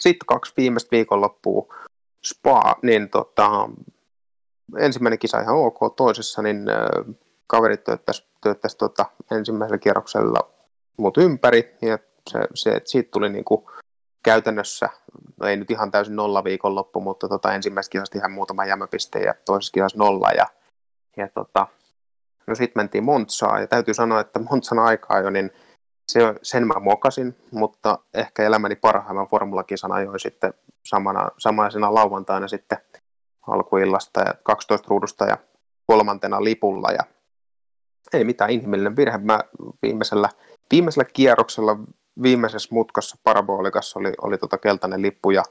sitten 0.00 0.26
kaksi 0.26 0.52
viimeistä 0.56 0.90
viikonloppua 0.90 1.74
Spa, 2.26 2.76
niin 2.82 3.10
tota, 3.10 3.68
ensimmäinen 4.78 5.18
kisa 5.18 5.40
ihan 5.40 5.56
ok, 5.56 5.96
toisessa 5.96 6.42
niin 6.42 6.66
kaverit 7.46 7.84
työttäisi, 7.84 8.26
työttäisi 8.42 8.78
tota, 8.78 9.06
ensimmäisellä 9.30 9.78
kierroksella 9.78 10.50
mut 10.96 11.18
ympäri 11.18 11.76
ja 11.82 11.98
se, 12.30 12.38
se, 12.54 12.80
siitä 12.84 13.10
tuli 13.10 13.28
niinku 13.28 13.70
käytännössä, 14.26 14.88
no 15.40 15.46
ei 15.46 15.56
nyt 15.56 15.70
ihan 15.70 15.90
täysin 15.90 16.16
nolla 16.16 16.44
viikonloppu, 16.44 17.00
mutta 17.00 17.28
tota, 17.28 17.54
ensimmäisessä 17.54 17.90
kisassa 17.90 18.18
ihan 18.18 18.32
muutama 18.32 18.66
jämäpiste 18.66 19.18
ja 19.18 19.34
toisessa 19.44 19.72
kisassa 19.72 19.98
nolla 19.98 20.30
ja, 20.30 20.46
ja 21.16 21.28
tota, 21.34 21.66
No 22.46 22.54
sitten 22.54 22.80
mentiin 22.80 23.04
Montsaan 23.04 23.60
ja 23.60 23.66
täytyy 23.66 23.94
sanoa, 23.94 24.20
että 24.20 24.40
Montsan 24.50 24.78
aikaa 24.78 25.20
jo, 25.20 25.30
niin 25.30 25.50
se, 26.12 26.20
sen 26.42 26.66
mä 26.66 26.74
mokasin, 26.80 27.36
mutta 27.50 27.98
ehkä 28.14 28.42
elämäni 28.42 28.76
parhaimman 28.76 29.26
formulakisan 29.26 29.92
ajoin 29.92 30.20
sitten 30.20 30.54
samana, 30.82 31.28
samaisena 31.38 31.94
lauantaina 31.94 32.48
sitten 32.48 32.78
alkuillasta 33.46 34.20
ja 34.20 34.34
12 34.42 34.86
ruudusta 34.88 35.24
ja 35.24 35.36
kolmantena 35.86 36.44
lipulla 36.44 36.90
ja 36.90 37.04
ei 38.12 38.24
mitään 38.24 38.50
inhimillinen 38.50 38.96
virhe. 38.96 39.18
Mä 39.18 39.40
viimeisellä, 39.82 40.28
viimeisellä 40.70 41.04
kierroksella 41.12 41.78
viimeisessä 42.22 42.68
mutkassa 42.72 43.16
parabolikassa 43.24 43.98
oli, 43.98 44.12
oli 44.22 44.38
tota 44.38 44.58
keltainen 44.58 45.02
lippu 45.02 45.30
ja 45.30 45.42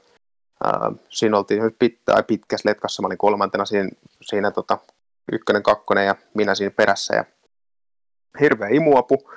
ää, 0.64 0.92
siinä 1.08 1.36
oltiin 1.36 1.62
pit, 1.78 2.00
pitkässä 2.26 2.68
letkassa, 2.68 3.02
mä 3.02 3.06
olin 3.06 3.18
kolmantena 3.18 3.64
siinä, 3.64 3.90
siinä 4.22 4.50
tota 4.50 4.78
ykkönen, 5.32 5.62
kakkonen 5.62 6.06
ja 6.06 6.14
minä 6.34 6.54
siinä 6.54 6.70
perässä 6.70 7.16
ja 7.16 7.24
hirveä 8.40 8.68
imuapu. 8.68 9.30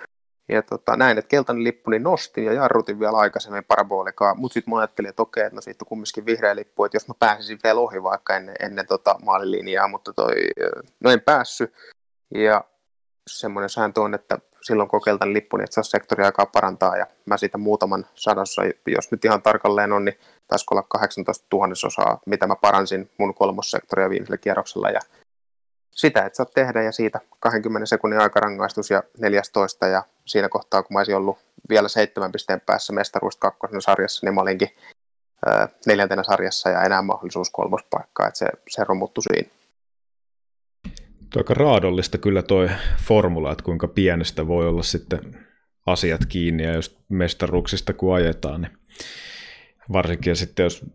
Ja 0.50 0.62
tota, 0.62 0.98
näin, 0.98 1.18
että 1.18 1.30
keltainen 1.30 1.64
lippu, 1.64 1.90
niin 1.90 2.04
nostin 2.04 2.46
ja 2.46 2.54
jarrutin 2.54 3.00
vielä 3.00 3.18
aikaisemmin 3.18 3.64
parabolikaa, 3.64 4.36
mutta 4.36 4.54
sitten 4.54 4.74
mä 4.74 4.80
ajattelin, 4.80 5.10
että 5.10 5.22
okei, 5.22 5.44
että 5.44 5.56
no 5.56 5.62
siitä 5.62 5.84
on 5.86 5.88
kumminkin 5.88 6.26
vihreä 6.26 6.56
lippu, 6.56 6.84
että 6.86 6.96
jos 6.96 7.08
mä 7.08 7.14
pääsisin 7.20 7.60
vielä 7.64 7.80
ohi 7.80 8.04
vaikka 8.04 8.36
ennen, 8.36 8.56
ennen 8.60 8.88
tota 8.88 9.16
maalilinjaa, 9.26 9.88
mutta 9.88 10.14
toi, 10.14 10.34
no 11.00 11.12
en 11.12 11.22
päässyt. 11.22 11.74
Ja 12.36 12.64
semmoinen 13.30 13.70
sääntö 13.70 14.02
on, 14.02 14.14
että 14.14 14.40
silloin 14.70 14.90
kun 14.90 15.02
keltainen 15.06 15.34
lippu, 15.34 15.58
niin 15.58 15.64
että 15.64 15.84
se 15.84 16.24
aikaa 16.26 16.46
parantaa, 16.46 16.98
ja 16.98 17.08
mä 17.26 17.38
siitä 17.38 17.58
muutaman 17.58 18.06
sadossa, 18.16 18.62
jos 18.88 19.12
nyt 19.12 19.26
ihan 19.26 19.42
tarkalleen 19.42 19.92
on, 19.92 20.06
niin 20.06 20.20
taisiko 20.48 20.76
olla 20.76 20.86
18 20.90 21.46
tuhannesosaa, 21.50 22.20
mitä 22.26 22.48
mä 22.48 22.56
paransin 22.56 23.12
mun 23.18 23.34
kolmossektoria 23.34 24.10
viimeisellä 24.10 24.38
kierroksella, 24.38 24.90
ja 24.90 25.00
sitä 25.92 26.26
et 26.26 26.36
saa 26.36 26.46
tehdä 26.46 26.84
ja 26.84 26.92
siitä 26.92 27.20
20 27.40 27.86
sekunnin 27.86 28.20
aikarangaistus 28.20 28.90
ja 28.90 29.04
14 29.20 29.88
ja 29.88 30.04
siinä 30.26 30.50
kohtaa 30.50 30.84
kun 30.84 30.94
mä 30.94 31.00
olisin 31.00 31.16
ollut 31.16 31.38
vielä 31.70 31.88
seitsemän 31.88 32.32
pisteen 32.32 32.62
päässä 32.66 32.94
mestaruudesta 32.94 33.40
kakkosena 33.40 33.82
sarjassa, 33.82 34.26
niin 34.26 34.34
mä 34.36 34.42
olinkin 34.42 34.70
neljäntenä 35.86 36.24
sarjassa 36.24 36.70
ja 36.70 36.84
enää 36.84 37.02
mahdollisuus 37.02 37.50
kolmospaikkaa, 37.50 38.28
että 38.28 38.38
se, 38.38 38.48
se 38.70 38.84
romuttui 38.84 39.24
siinä. 39.24 39.50
Aika 41.38 41.54
raadollista 41.54 42.18
kyllä 42.18 42.42
toi 42.42 42.70
formula, 43.04 43.52
että 43.52 43.64
kuinka 43.64 43.88
pienestä 43.88 44.48
voi 44.48 44.68
olla 44.68 44.84
sitten 44.84 45.20
asiat 45.86 46.26
kiinni 46.26 46.64
ja 46.64 46.74
jos 46.74 47.00
mestaruuksista 47.10 47.94
kun 47.94 48.16
ajetaan, 48.16 48.62
niin 48.62 48.72
varsinkin 49.92 50.36
sitten 50.36 50.64
jos 50.64 50.86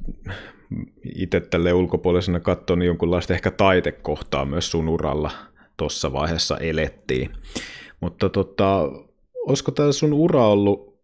itse 1.16 1.40
tälle 1.40 1.72
ulkopuolisena 1.72 2.40
katsoin, 2.40 2.78
niin 2.78 2.86
jonkunlaista 2.86 3.34
ehkä 3.34 3.50
taitekohtaa 3.50 4.44
myös 4.44 4.70
sun 4.70 4.88
uralla 4.88 5.30
tuossa 5.76 6.12
vaiheessa 6.12 6.58
elettiin. 6.58 7.30
Mutta 8.00 8.28
tota, 8.28 8.80
olisiko 9.46 9.72
tämä 9.72 9.92
sun 9.92 10.12
ura 10.12 10.46
ollut 10.46 10.98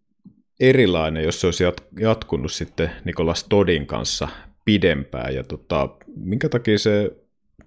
erilainen, 0.61 1.25
jos 1.25 1.41
se 1.41 1.47
olisi 1.47 1.65
jatkunut 2.01 2.53
sitten 2.53 2.91
Nikolas 3.05 3.45
Todin 3.45 3.87
kanssa 3.87 4.29
pidempään, 4.65 5.35
ja 5.35 5.45
tota, 5.45 5.89
minkä 6.17 6.49
takia 6.49 6.79
se 6.79 7.13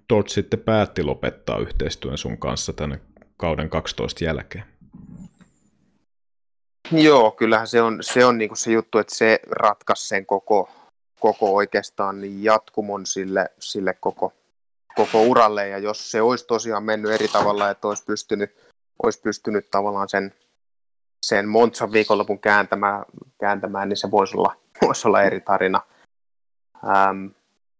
Todd 0.08 0.28
sitten 0.28 0.60
päätti 0.60 1.02
lopettaa 1.02 1.58
yhteistyön 1.58 2.18
sun 2.18 2.38
kanssa 2.38 2.72
tänne 2.72 3.00
kauden 3.36 3.70
12 3.70 4.24
jälkeen? 4.24 4.64
Joo, 6.92 7.30
kyllähän 7.30 7.68
se 7.68 7.82
on 7.82 7.98
se, 8.00 8.24
on 8.24 8.38
niinku 8.38 8.54
se 8.54 8.72
juttu, 8.72 8.98
että 8.98 9.14
se 9.14 9.40
ratkaisi 9.50 10.08
sen 10.08 10.26
koko, 10.26 10.70
koko 11.20 11.54
oikeastaan 11.54 12.42
jatkumon 12.42 13.06
sille, 13.06 13.48
sille 13.58 13.94
koko, 14.00 14.32
koko 14.94 15.22
uralle. 15.22 15.68
Ja 15.68 15.78
jos 15.78 16.10
se 16.10 16.22
olisi 16.22 16.46
tosiaan 16.46 16.84
mennyt 16.84 17.12
eri 17.12 17.28
tavalla, 17.28 17.70
että 17.70 17.88
olisi 17.88 18.04
pystynyt, 18.04 18.56
olisi 19.02 19.20
pystynyt 19.20 19.70
tavallaan 19.70 20.08
sen, 20.08 20.34
sen 21.26 21.48
Montsan 21.48 21.92
viikonlopun 21.92 22.38
kääntämään, 22.38 23.04
kääntämään, 23.40 23.88
niin 23.88 23.96
se 23.96 24.10
voisi 24.10 24.36
olla, 24.36 24.56
voisi 24.82 25.08
olla 25.08 25.22
eri 25.22 25.40
tarina. 25.40 25.80
Ähm, 26.84 27.26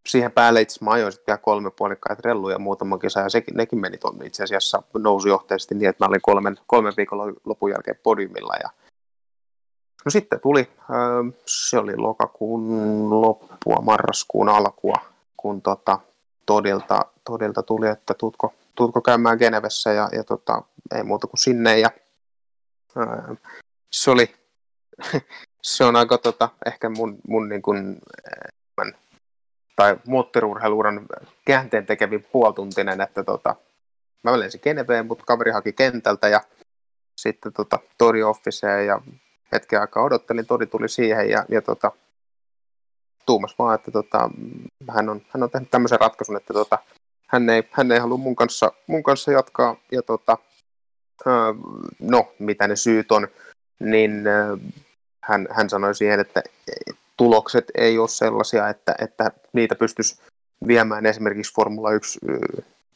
siihen 0.09 0.33
päälle 0.33 0.61
itse 0.61 0.73
asiassa 0.73 0.85
mä 0.85 0.91
ajoin 0.91 1.13
sitten 1.13 1.33
vielä 1.33 1.39
kolme 1.39 1.71
puolikkaita 1.71 2.23
relluja 2.25 2.59
muutama 2.59 2.99
kesä, 2.99 3.21
ja 3.21 3.29
sekin, 3.29 3.57
nekin 3.57 3.79
meni 3.79 3.99
tuonne 3.99 4.27
itse 4.27 4.43
asiassa 4.45 4.83
nousujohteisesti 4.99 5.75
niin, 5.75 5.89
että 5.89 6.05
mä 6.05 6.09
olin 6.09 6.23
kolmen, 6.23 6.57
kolmen 6.67 6.93
viikon 6.97 7.37
lopun 7.45 7.71
jälkeen 7.71 7.99
podiumilla, 8.03 8.55
ja 8.63 8.71
No 10.05 10.11
sitten 10.11 10.41
tuli, 10.41 10.71
se 11.47 11.79
oli 11.79 11.97
lokakuun 11.97 13.21
loppua, 13.21 13.83
marraskuun 13.83 14.49
alkua, 14.49 14.97
kun 15.37 15.63
tota, 15.63 15.99
todilta, 16.47 17.05
todilta 17.25 17.63
tuli, 17.63 17.89
että 17.89 18.15
tutko, 18.15 18.55
tutko 18.75 19.01
käymään 19.01 19.39
Genevessä 19.39 19.93
ja, 19.93 20.09
ja 20.13 20.25
tota, 20.25 20.63
ei 20.95 21.03
muuta 21.03 21.27
kuin 21.27 21.39
sinne. 21.39 21.79
Ja, 21.79 21.91
ää, 22.97 23.35
se 23.91 24.11
oli, 24.11 24.35
se 25.63 25.85
on 25.85 25.97
aika 25.97 26.19
tota, 26.19 26.49
ehkä 26.67 26.89
mun, 26.89 27.19
mun 27.29 27.49
niin 27.49 27.63
kuin, 27.63 27.99
tai 29.77 29.97
moottoriurheiluuran 30.07 31.07
käänteen 31.45 31.87
tekevin 31.87 32.27
puoltuntinen, 32.33 33.01
että 33.01 33.25
tota, 33.25 33.57
mä 34.23 34.41
lensin 34.41 34.61
Geneveen, 34.63 35.07
mutta 35.07 35.25
kaveri 35.25 35.51
haki 35.51 35.73
kentältä 35.73 36.29
ja 36.29 36.41
sitten 37.17 37.53
tota, 37.53 37.79
Tori 37.99 38.23
Officeen 38.23 38.87
ja 38.87 39.01
hetken 39.53 39.81
aikaa 39.81 40.03
odottelin, 40.03 40.47
Tori 40.47 40.67
tuli 40.67 40.89
siihen 40.89 41.31
ja, 41.31 41.45
ja 41.49 41.63
tota, 41.63 41.93
tuumas 43.27 43.55
vaan, 43.59 43.75
että 43.75 43.91
tota, 43.91 44.31
hän, 44.91 45.09
on, 45.09 45.23
hän 45.29 45.43
on 45.43 45.51
tehnyt 45.51 45.71
tämmöisen 45.71 46.01
ratkaisun, 46.01 46.37
että 46.37 46.53
tota, 46.53 46.79
hän, 47.27 47.51
ei, 47.51 47.63
hän 47.71 47.93
ei 47.93 47.99
halua 47.99 48.17
mun 48.17 48.37
kanssa, 48.37 48.73
mun 48.87 49.03
kanssa 49.03 49.33
jatkaa 49.33 49.77
ja 49.93 50.03
tota, 50.03 50.39
no, 52.01 52.33
mitä 52.39 52.69
ne 52.69 52.77
syyt 52.77 53.13
on, 53.13 53.29
niin 53.81 54.25
hän, 55.21 55.49
hän 55.51 55.71
sanoi 55.71 55.95
siihen, 55.95 56.21
että 56.21 56.43
tulokset 57.17 57.65
ei 57.75 57.99
ole 57.99 58.09
sellaisia, 58.09 58.69
että, 58.69 58.95
että 58.99 59.31
niitä 59.53 59.75
pystyisi 59.75 60.23
viemään 60.67 61.07
esimerkiksi 61.07 61.55
Formula 61.55 61.93
1 61.93 62.19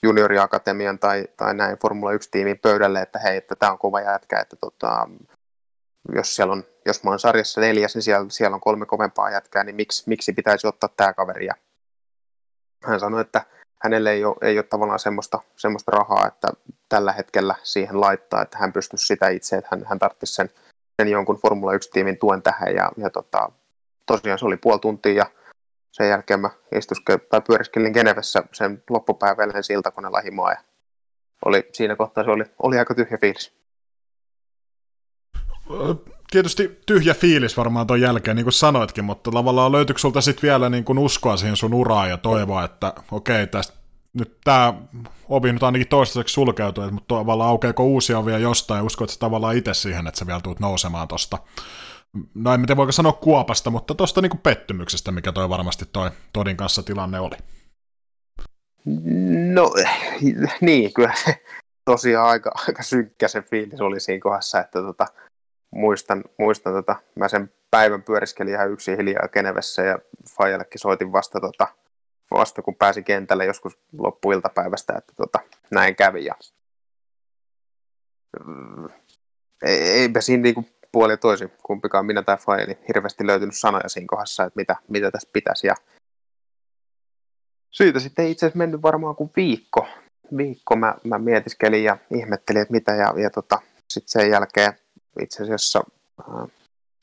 junioriakatemian 0.02 0.98
tai, 0.98 1.24
tai 1.36 1.54
näin 1.54 1.78
Formula 1.78 2.12
1-tiimin 2.12 2.58
pöydälle, 2.62 3.02
että 3.02 3.18
hei, 3.18 3.36
että 3.36 3.56
tämä 3.56 3.72
on 3.72 3.78
kova 3.78 4.00
jätkä, 4.00 4.40
että 4.40 4.56
tota, 4.60 5.08
jos, 6.14 6.36
siellä 6.36 6.52
on, 6.52 6.64
jos 6.86 7.04
mä 7.04 7.10
oon 7.10 7.18
sarjassa 7.18 7.60
neljäs, 7.60 7.94
niin 7.94 8.02
siellä, 8.02 8.26
siellä 8.30 8.54
on 8.54 8.60
kolme 8.60 8.86
kovempaa 8.86 9.30
jätkää, 9.30 9.64
niin 9.64 9.76
miksi, 9.76 10.02
miksi 10.06 10.32
pitäisi 10.32 10.66
ottaa 10.66 10.90
tämä 10.96 11.12
kaveri? 11.12 11.46
Ja 11.46 11.54
hän 12.84 13.00
sanoi, 13.00 13.20
että 13.20 13.42
hänelle 13.82 14.10
ei 14.10 14.24
ole, 14.24 14.36
ei 14.42 14.58
ole 14.58 14.62
tavallaan 14.62 14.98
semmoista, 14.98 15.40
semmoista 15.56 15.90
rahaa, 15.90 16.26
että 16.26 16.48
tällä 16.88 17.12
hetkellä 17.12 17.54
siihen 17.62 18.00
laittaa, 18.00 18.42
että 18.42 18.58
hän 18.58 18.72
pystyisi 18.72 19.06
sitä 19.06 19.28
itse, 19.28 19.56
että 19.56 19.68
hän, 19.70 19.84
hän 19.88 19.98
tarvitsisi 19.98 20.34
sen, 20.34 20.50
sen 21.02 21.08
jonkun 21.08 21.36
Formula 21.36 21.72
1-tiimin 21.72 22.18
tuen 22.18 22.42
tähän. 22.42 22.74
Ja, 22.74 22.90
ja 22.96 23.10
tota, 23.10 23.50
tosiaan 24.08 24.38
se 24.38 24.46
oli 24.46 24.56
puoli 24.56 24.78
tuntia 24.78 25.12
ja 25.12 25.26
sen 25.92 26.08
jälkeen 26.08 26.40
mä 26.40 26.50
istuske, 26.74 27.18
tai 27.18 27.40
pyöriskelin 27.40 27.92
Genevessä 27.92 28.42
sen 28.52 28.82
loppupäivälleen 28.90 29.64
siltä, 29.64 29.90
kun 29.90 30.02
ne 30.02 30.08
lahimaa. 30.08 30.50
Ja 30.50 30.58
oli, 31.44 31.68
siinä 31.72 31.96
kohtaa 31.96 32.24
se 32.24 32.30
oli, 32.30 32.44
oli 32.62 32.78
aika 32.78 32.94
tyhjä 32.94 33.18
fiilis 33.20 33.58
tietysti 36.30 36.80
tyhjä 36.86 37.14
fiilis 37.14 37.56
varmaan 37.56 37.86
ton 37.86 38.00
jälkeen, 38.00 38.36
niin 38.36 38.44
kuin 38.44 38.52
sanoitkin, 38.52 39.04
mutta 39.04 39.30
tavallaan 39.30 39.72
löytyykö 39.72 40.00
sulta 40.00 40.20
sitten 40.20 40.42
vielä 40.42 40.68
niin 40.68 40.84
kuin 40.84 40.98
uskoa 40.98 41.36
siihen 41.36 41.56
sun 41.56 41.74
uraan 41.74 42.10
ja 42.10 42.16
toivoa, 42.16 42.64
että 42.64 42.92
okei, 43.12 43.46
tästä 43.46 43.78
nyt 44.12 44.38
tämä 44.44 44.74
ovi 45.28 45.52
nyt 45.52 45.62
ainakin 45.62 45.88
toistaiseksi 45.88 46.32
sulkeutuu, 46.32 46.90
mutta 46.90 47.14
tavallaan 47.14 47.50
aukeako 47.50 47.84
uusia 47.84 48.18
ovia 48.18 48.38
jostain 48.38 48.78
ja 48.78 48.84
uskot 48.84 49.16
tavallaan 49.18 49.56
itse 49.56 49.74
siihen, 49.74 50.06
että 50.06 50.18
sä 50.18 50.26
vielä 50.26 50.40
tulet 50.40 50.60
nousemaan 50.60 51.08
tosta, 51.08 51.38
no 52.34 52.54
en 52.54 52.60
tiedä 52.60 52.76
voiko 52.76 52.92
sanoa 52.92 53.12
kuopasta, 53.12 53.70
mutta 53.70 53.94
tuosta 53.94 54.20
niin 54.20 54.38
pettymyksestä, 54.38 55.12
mikä 55.12 55.32
toi 55.32 55.48
varmasti 55.48 55.84
toi 55.92 56.10
Todin 56.32 56.56
kanssa 56.56 56.82
tilanne 56.82 57.20
oli. 57.20 57.36
No 59.54 59.72
niin, 60.60 60.94
kyllä 60.94 61.14
tosiaan 61.84 62.28
aika, 62.28 62.52
aika 62.68 62.82
synkkä 62.82 63.28
se 63.28 63.42
fiilis 63.42 63.80
oli 63.80 64.00
siinä 64.00 64.20
kohdassa, 64.20 64.60
että 64.60 64.82
tota, 64.82 65.06
muistan, 65.70 66.24
muistan 66.38 66.72
tota, 66.72 66.96
mä 67.14 67.28
sen 67.28 67.52
päivän 67.70 68.02
pyöriskelin 68.02 68.54
ihan 68.54 68.70
yksin 68.70 68.96
hiljaa 68.96 69.28
Genevessä 69.28 69.82
ja 69.82 69.98
Fajallekin 70.36 70.80
soitin 70.80 71.12
vasta, 71.12 71.40
tota, 71.40 71.66
vasta 72.30 72.62
kun 72.62 72.74
pääsi 72.74 73.02
kentälle 73.02 73.44
joskus 73.44 73.78
loppuiltapäivästä, 73.98 74.94
että 74.98 75.12
tota, 75.16 75.38
näin 75.70 75.96
kävi. 75.96 76.24
Ja, 76.24 76.34
mm, 78.46 78.88
eipä 79.62 80.20
siinä 80.20 80.42
niinku 80.42 80.64
puoli 80.98 81.16
toisi, 81.16 81.52
kumpikaan 81.62 82.06
minä 82.06 82.22
tai 82.22 82.36
Faja, 82.36 82.66
niin 82.66 82.78
hirveästi 82.88 83.26
löytynyt 83.26 83.56
sanoja 83.56 83.88
siinä 83.88 84.06
kohdassa, 84.06 84.44
että 84.44 84.56
mitä, 84.56 84.76
mitä 84.88 85.10
tässä 85.10 85.30
pitäisi. 85.32 85.66
Ja 85.66 85.74
siitä 87.70 88.00
sitten 88.00 88.28
itse 88.28 88.46
asiassa 88.46 88.58
mennyt 88.58 88.82
varmaan 88.82 89.16
kuin 89.16 89.30
viikko. 89.36 89.86
Viikko 90.36 90.76
mä, 90.76 90.94
mä 91.04 91.18
mietiskelin 91.18 91.84
ja 91.84 91.98
ihmettelin, 92.14 92.62
että 92.62 92.72
mitä, 92.72 92.92
ja, 92.92 93.14
ja 93.16 93.30
tota, 93.30 93.60
sitten 93.90 94.22
sen 94.22 94.30
jälkeen 94.30 94.72
itse 95.20 95.42
asiassa 95.42 95.84
äh, 96.20 96.50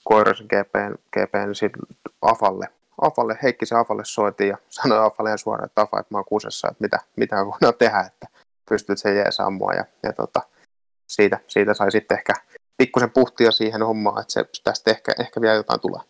Koirasen 0.03 0.47
GPn, 0.47 0.95
GPn 1.11 1.51
Afalle, 2.21 2.67
Afalle, 3.01 3.37
se 3.63 3.75
Afalle 3.75 4.05
soitin 4.05 4.47
ja 4.47 4.57
sanoi 4.69 5.05
Afalle 5.05 5.37
suoraan, 5.37 5.65
että 5.65 5.81
Afa, 5.81 5.99
että 5.99 6.13
mä 6.13 6.17
oon 6.17 6.25
kusessa, 6.25 6.67
että 6.67 6.83
mitä, 6.83 6.99
mitä 7.15 7.45
voidaan 7.45 7.73
tehdä, 7.79 7.99
että 7.99 8.27
pystyt 8.69 8.99
sen 8.99 9.15
jees 9.15 9.37
ja, 9.75 9.85
ja 10.03 10.13
tota, 10.13 10.41
siitä, 11.07 11.39
siitä 11.47 11.73
sai 11.73 11.91
sitten 11.91 12.17
ehkä 12.17 12.33
pikkusen 12.77 13.11
puhtia 13.11 13.51
siihen 13.51 13.81
hommaan, 13.81 14.21
että 14.21 14.33
se, 14.33 14.45
tästä 14.63 14.91
ehkä, 14.91 15.11
ehkä 15.19 15.41
vielä 15.41 15.55
jotain 15.55 15.79
tulee. 15.79 16.01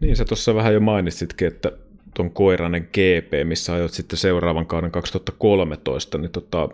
Niin, 0.00 0.16
sä 0.16 0.24
tuossa 0.24 0.54
vähän 0.54 0.74
jo 0.74 0.80
mainitsitkin, 0.80 1.48
että 1.48 1.72
tuon 2.14 2.30
Koiranen 2.30 2.82
GP, 2.82 3.32
missä 3.44 3.74
ajot 3.74 3.92
sitten 3.92 4.18
seuraavan 4.18 4.66
kauden 4.66 4.90
2013, 4.90 6.18
niin 6.18 6.30
tota, 6.30 6.68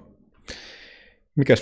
mikä 1.36 1.54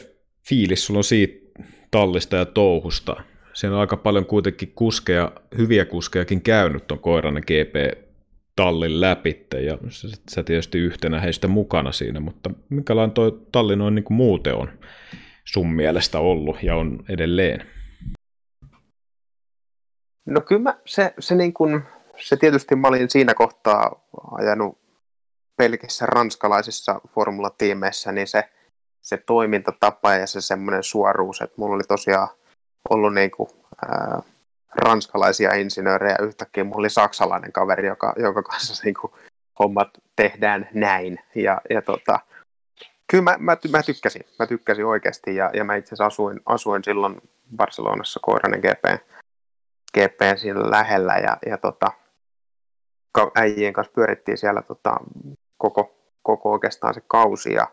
fiilis 0.49 0.87
sulla 0.87 0.99
on 0.99 1.05
siitä 1.05 1.61
tallista 1.91 2.37
ja 2.37 2.45
touhusta. 2.45 3.17
Siinä 3.53 3.75
on 3.75 3.81
aika 3.81 3.97
paljon 3.97 4.27
kuitenkin 4.27 4.73
kuskeja, 4.75 5.33
hyviä 5.59 5.85
kuskejakin 5.85 6.43
käynyt 6.43 6.87
tuon 6.87 7.01
koiran 7.01 7.35
GP-tallin 7.35 9.01
läpi, 9.01 9.47
ja 9.67 9.79
sä 10.31 10.43
tietysti 10.43 10.79
yhtenä 10.79 11.21
heistä 11.21 11.49
mukana 11.49 11.93
siinä, 11.93 12.21
mutta 12.21 12.51
minkälainen 12.69 13.15
tuo 13.15 13.31
talli 13.31 13.77
noin 13.77 13.95
niin 13.95 14.05
kuin 14.05 14.17
muuten 14.17 14.55
on 14.55 14.69
sun 15.45 15.73
mielestä 15.73 16.19
ollut 16.19 16.63
ja 16.63 16.77
on 16.77 17.05
edelleen? 17.09 17.67
No 20.27 20.41
kyllä 20.41 20.63
mä, 20.63 20.79
se, 20.85 21.15
se, 21.19 21.35
niin 21.35 21.53
kuin, 21.53 21.83
se 22.17 22.37
tietysti 22.37 22.77
mä 22.77 22.89
olin 22.89 23.11
siinä 23.11 23.35
kohtaa 23.35 24.09
ajanut 24.33 24.79
pelkissä 25.57 26.07
ranskalaisissa 26.07 27.01
formulatiimeissä, 27.15 28.13
niin 28.13 28.27
se– 28.27 28.45
se 29.01 29.17
toimintatapa 29.17 30.15
ja 30.15 30.27
se 30.27 30.41
semmoinen 30.41 30.83
suoruus, 30.83 31.41
että 31.41 31.55
mulla 31.59 31.75
oli 31.75 31.83
tosiaan 31.89 32.29
ollut 32.91 33.15
niinku, 33.15 33.49
ää, 33.89 34.23
ranskalaisia 34.75 35.55
insinöörejä 35.55 36.17
yhtäkkiä, 36.23 36.65
mulla 36.65 36.79
oli 36.79 36.91
saksalainen 36.91 37.53
kaveri, 37.53 37.87
joka, 37.89 38.15
joka 38.17 38.43
kanssa 38.43 38.83
niinku, 38.85 39.17
hommat 39.59 39.89
tehdään 40.17 40.69
näin. 40.75 41.19
Ja, 41.35 41.61
ja 41.71 41.83
tota, 41.83 42.21
kyllä 43.11 43.25
mä, 43.25 43.37
mä, 43.39 43.57
mä, 43.71 43.83
tykkäsin, 43.83 44.23
mä 44.39 44.47
tykkäsin 44.47 44.87
oikeasti 44.87 45.37
ja, 45.37 45.51
ja 45.55 45.65
mä 45.65 45.77
itse 45.77 45.89
asiassa 45.89 46.07
asuin, 46.07 46.41
asuin 46.47 46.85
silloin 46.85 47.23
Barcelonassa 47.57 48.21
Koiranen 48.23 48.61
GP, 48.61 49.03
GP 49.95 50.21
siinä 50.37 50.71
lähellä 50.71 51.17
ja, 51.17 51.37
ja 51.47 51.59
tota, 51.59 51.93
äijien 53.35 53.73
kanssa 53.73 53.93
pyörittiin 53.93 54.39
siellä 54.39 54.63
tota, 54.63 54.97
koko, 55.57 55.95
koko 56.23 56.53
oikeastaan 56.53 56.95
se 56.95 57.03
kausi 57.07 57.53
ja 57.53 57.67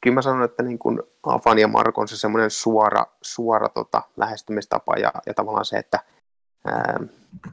kyllä 0.00 0.14
mä 0.14 0.22
sanon, 0.22 0.44
että 0.44 0.62
niin 0.62 0.78
kuin 0.78 1.02
Afan 1.22 1.58
ja 1.58 1.68
Markon 1.68 2.08
se 2.08 2.16
semmoinen 2.16 2.50
suora, 2.50 3.04
suora 3.22 3.68
tota, 3.68 4.02
lähestymistapa 4.16 4.94
ja, 4.96 5.12
ja 5.26 5.34
tavallaan 5.34 5.64
se, 5.64 5.76
että 5.76 5.98
ää, 6.64 7.00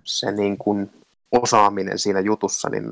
se 0.03 0.31
niin 0.31 0.57
kuin 0.57 0.91
osaaminen 1.31 1.99
siinä 1.99 2.19
jutussa 2.19 2.69
niin 2.69 2.91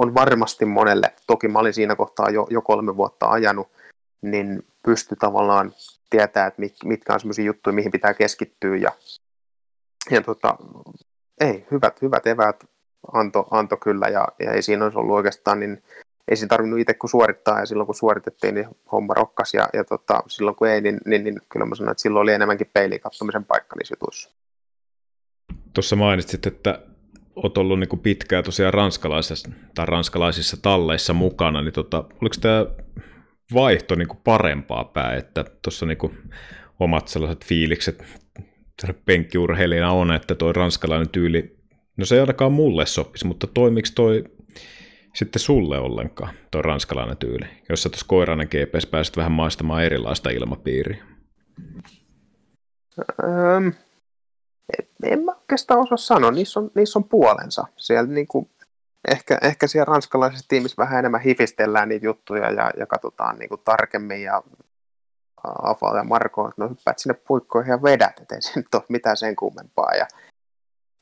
on 0.00 0.14
varmasti 0.14 0.64
monelle, 0.64 1.14
toki 1.26 1.48
mä 1.48 1.58
olin 1.58 1.74
siinä 1.74 1.96
kohtaa 1.96 2.30
jo, 2.30 2.46
jo 2.50 2.62
kolme 2.62 2.96
vuotta 2.96 3.26
ajanut, 3.26 3.68
niin 4.22 4.62
pysty 4.82 5.16
tavallaan 5.16 5.72
tietää, 6.10 6.46
että 6.46 6.62
mitkä 6.84 7.14
on 7.14 7.20
semmoisia 7.20 7.44
juttuja, 7.44 7.74
mihin 7.74 7.92
pitää 7.92 8.14
keskittyä 8.14 8.76
ja, 8.76 8.92
ja 10.10 10.22
tota, 10.22 10.56
ei, 11.40 11.66
hyvät, 11.70 12.02
hyvät 12.02 12.26
eväät 12.26 12.64
anto, 13.12 13.48
anto 13.50 13.76
kyllä 13.76 14.08
ja, 14.08 14.28
ja 14.38 14.52
ei 14.52 14.62
siinä 14.62 14.84
olisi 14.84 14.98
ollut 14.98 15.16
oikeastaan 15.16 15.60
niin 15.60 15.82
ei 16.28 16.36
siinä 16.36 16.48
tarvinnut 16.48 16.80
itse 16.80 16.94
kun 16.94 17.10
suorittaa 17.10 17.60
ja 17.60 17.66
silloin 17.66 17.86
kun 17.86 17.94
suoritettiin, 17.94 18.54
niin 18.54 18.68
homma 18.92 19.14
rokkas 19.14 19.54
ja, 19.54 19.68
ja 19.72 19.84
tota, 19.84 20.22
silloin 20.26 20.56
kun 20.56 20.68
ei, 20.68 20.80
niin, 20.80 21.00
niin, 21.06 21.24
niin 21.24 21.40
kyllä 21.48 21.66
mä 21.66 21.74
sanoin, 21.74 21.90
että 21.90 22.02
silloin 22.02 22.22
oli 22.22 22.32
enemmänkin 22.32 22.70
peiliin 22.72 23.00
katsomisen 23.00 23.44
paikka 23.44 23.76
niissä 23.76 23.92
jutuissa. 23.92 24.30
Tuossa 25.74 25.96
mainitsit, 25.96 26.46
että 26.46 26.82
olet 27.36 27.58
ollut 27.58 27.78
niin 27.78 27.88
kuin 27.88 28.00
pitkään 28.00 28.44
tosiaan 28.44 28.74
ranskalaisissa, 28.74 29.50
tai 29.74 29.86
ranskalaisissa 29.86 30.56
talleissa 30.62 31.12
mukana, 31.12 31.62
niin 31.62 31.72
tota, 31.72 32.04
oliko 32.22 32.36
tämä 32.40 32.66
vaihto 33.54 33.94
niin 33.94 34.08
kuin 34.08 34.20
parempaa 34.24 34.84
päin, 34.84 35.18
että 35.18 35.44
tuossa 35.62 35.86
niin 35.86 35.98
omat 36.80 37.08
sellaiset 37.08 37.44
fiilikset 37.44 38.04
penkkiurheilijana 39.04 39.92
on, 39.92 40.12
että 40.12 40.34
tuo 40.34 40.52
ranskalainen 40.52 41.08
tyyli 41.08 41.60
No 42.00 42.06
se 42.06 42.14
ei 42.14 42.20
ainakaan 42.20 42.52
mulle 42.52 42.86
sopisi, 42.86 43.26
mutta 43.26 43.46
toimiks 43.46 43.92
toi 43.92 44.24
sitten 45.14 45.40
sulle 45.40 45.78
ollenkaan, 45.78 46.34
tuo 46.50 46.62
ranskalainen 46.62 47.16
tyyli, 47.16 47.46
jos 47.68 47.82
sä 47.82 47.88
tuossa 47.88 48.06
koirainen 48.08 48.48
GPS 48.48 48.86
pääsit 48.86 49.16
vähän 49.16 49.32
maistamaan 49.32 49.84
erilaista 49.84 50.30
ilmapiiriä? 50.30 51.04
Öm, 53.24 53.72
en 55.04 55.24
mä 55.24 55.32
oikeastaan 55.32 55.80
osaa 55.80 55.96
sanoa, 55.96 56.30
niissä 56.30 56.60
on, 56.60 56.70
niissä 56.74 56.98
on 56.98 57.04
puolensa. 57.04 57.64
Siellä 57.76 58.12
niinku, 58.12 58.50
ehkä, 59.10 59.38
ehkä 59.42 59.66
siellä 59.66 59.92
ranskalaisessa 59.92 60.48
tiimissä 60.48 60.82
vähän 60.82 60.98
enemmän 60.98 61.20
hifistellään 61.20 61.88
niitä 61.88 62.06
juttuja 62.06 62.50
ja, 62.50 62.70
ja 62.76 62.86
katsotaan 62.86 63.38
niinku 63.38 63.56
tarkemmin 63.56 64.22
ja 64.22 64.42
Afa 65.44 65.96
ja 65.96 66.04
Marko, 66.04 66.48
että 66.48 66.62
no 66.62 66.68
hyppäät 66.68 66.98
sinne 66.98 67.14
puikkoihin 67.28 67.70
ja 67.70 67.82
vedät, 67.82 68.20
ettei 68.20 68.42
se 68.42 68.52
nyt 68.56 68.74
ole 68.74 68.82
mitään 68.88 69.16
sen 69.16 69.36
kummempaa. 69.36 69.94
Ja 69.94 70.06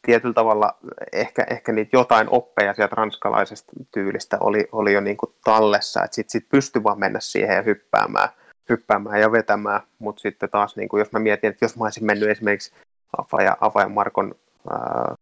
tietyllä 0.06 0.34
tavalla 0.34 0.78
ehkä, 1.12 1.46
ehkä 1.50 1.72
niitä 1.72 1.96
jotain 1.96 2.28
oppeja 2.30 2.74
sieltä 2.74 2.94
ranskalaisesta 2.96 3.72
tyylistä 3.94 4.36
oli, 4.40 4.68
oli 4.72 4.92
jo 4.92 5.00
niin 5.00 5.16
kuin 5.16 5.34
tallessa, 5.44 6.04
että 6.04 6.14
sitten 6.14 6.32
sit 6.32 6.48
pystyi 6.48 6.82
vaan 6.82 6.98
mennä 6.98 7.20
siihen 7.20 7.56
ja 7.56 7.62
hyppäämään, 7.62 8.28
hyppäämään 8.68 9.20
ja 9.20 9.32
vetämään, 9.32 9.80
mutta 9.98 10.20
sitten 10.20 10.50
taas 10.50 10.76
niin 10.76 10.88
kuin 10.88 10.98
jos 10.98 11.12
mä 11.12 11.18
mietin, 11.18 11.50
että 11.50 11.64
jos 11.64 11.76
mä 11.76 11.84
olisin 11.84 12.06
mennyt 12.06 12.28
esimerkiksi 12.28 12.72
Afa 13.18 13.42
ja, 13.42 13.56
Afa 13.60 13.80
ja 13.80 13.88
Markon 13.88 14.34
ää, 14.70 15.14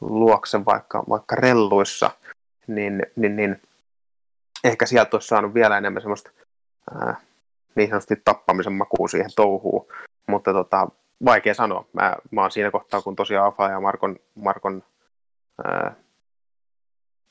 luokse 0.00 0.64
vaikka, 0.64 1.04
vaikka 1.08 1.36
relluissa, 1.36 2.10
niin, 2.66 3.06
niin, 3.16 3.36
niin 3.36 3.62
ehkä 4.64 4.86
sieltä 4.86 5.16
olisi 5.16 5.28
saanut 5.28 5.54
vielä 5.54 5.78
enemmän 5.78 6.02
semmoista 6.02 6.30
ää, 6.94 7.16
niin 7.74 7.88
sanotusti 7.88 8.22
tappamisen 8.24 8.72
makuun 8.72 9.08
siihen 9.08 9.30
touhuun, 9.36 9.86
mutta 10.26 10.52
tota, 10.52 10.88
vaikea 11.24 11.54
sanoa. 11.54 11.86
Mä, 11.92 12.16
mä 12.30 12.40
oon 12.40 12.50
siinä 12.50 12.70
kohtaa, 12.70 13.02
kun 13.02 13.16
tosiaan 13.16 13.46
Afa 13.46 13.68
ja 13.68 13.80
Markon, 13.80 14.16
Markon 14.34 14.82
ää, 15.64 15.94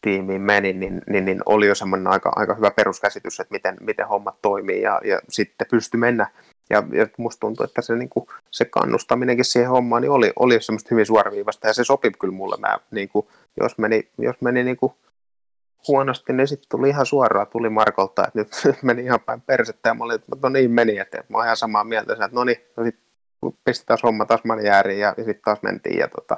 tiimiin 0.02 0.42
meni, 0.42 0.74
niin, 0.74 1.02
niin, 1.10 1.26
niin, 1.26 1.42
oli 1.46 1.68
jo 1.68 1.76
semmoinen 1.76 2.08
aika, 2.08 2.32
aika 2.36 2.56
hyvä 2.56 2.72
peruskäsitys, 2.72 3.40
että 3.40 3.52
miten, 3.52 3.78
miten 3.80 4.08
hommat 4.08 4.42
toimii 4.42 4.82
ja, 4.82 5.02
ja 5.04 5.20
sitten 5.30 5.68
pystyi 5.72 6.00
mennä. 6.00 6.28
Ja, 6.70 6.84
ja 6.92 7.08
musta 7.18 7.40
tuntuu, 7.40 7.64
että 7.64 7.82
se, 7.82 7.96
niin 7.96 8.10
kuin, 8.10 8.26
se 8.52 8.66
kannustaminenkin 8.66 9.46
siihen 9.46 9.70
hommaan 9.70 10.02
niin 10.02 10.12
oli, 10.12 10.34
oli 10.36 10.62
semmoista 10.62 10.88
hyvin 10.92 11.06
suoraviivasta 11.06 11.68
ja 11.68 11.74
se 11.74 11.84
sopi 11.84 12.12
kyllä 12.12 12.34
mulle. 12.34 12.58
Mä, 12.60 12.78
niin 12.92 13.10
kuin, 13.10 13.28
jos 13.60 13.78
meni, 13.78 14.10
jos 14.18 14.36
meni 14.42 14.64
niin 14.64 14.78
kuin 14.78 14.94
huonosti, 15.88 16.34
niin 16.34 16.48
sitten 16.48 16.70
tuli 16.70 16.90
ihan 16.90 17.06
suoraan, 17.06 17.48
tuli 17.48 17.70
Markolta, 17.70 18.28
että 18.28 18.40
nyt, 18.40 18.48
meni 18.84 19.04
ihan 19.04 19.20
päin 19.20 19.42
persettä 19.42 19.90
ja 19.90 19.94
mä 19.94 20.04
olin, 20.04 20.16
että 20.16 20.36
no 20.44 20.50
niin 20.50 20.72
meni, 20.72 20.98
että 20.98 21.24
mä 21.30 21.38
oon 21.38 21.46
ihan 21.46 21.58
samaa 21.58 21.84
mieltä, 21.84 22.14
että 22.14 22.30
no 22.32 22.44
niin, 22.44 22.58
no 22.78 22.84
sit 22.84 23.00
pistetään 23.64 24.00
homma 24.04 24.26
taas 24.26 24.44
manjääriin 24.44 25.00
ja, 25.00 25.14
ja 25.18 25.24
sitten 25.24 25.44
taas 25.46 25.60
mentiin. 25.62 26.00
Ja 26.00 26.08
tota, 26.08 26.38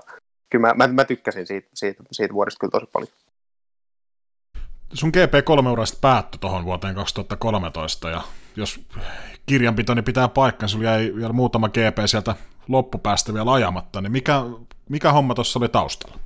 kyllä 0.49 0.67
mä, 0.67 0.73
mä, 0.73 0.87
mä 0.87 1.05
tykkäsin 1.05 1.47
siitä, 1.47 1.69
siitä, 1.73 2.03
siitä 2.11 2.33
vuodesta 2.33 2.59
kyllä 2.59 2.71
tosi 2.71 2.85
paljon. 2.93 3.09
Sun 4.93 5.11
GP3-urasta 5.15 5.97
päättyi 6.01 6.39
tuohon 6.39 6.65
vuoteen 6.65 6.95
2013 6.95 8.09
ja 8.09 8.21
jos 8.55 8.79
kirjanpitoni 9.45 10.01
pitää 10.01 10.27
paikkan, 10.27 10.69
sulla 10.69 10.85
jäi 10.85 11.13
vielä 11.15 11.33
muutama 11.33 11.69
GP 11.69 11.97
sieltä 12.05 12.35
loppupäästä 12.67 13.33
vielä 13.33 13.53
ajamatta, 13.53 14.01
niin 14.01 14.11
mikä, 14.11 14.41
mikä 14.89 15.11
homma 15.11 15.33
tuossa 15.33 15.59
oli 15.59 15.69
taustalla? 15.69 16.19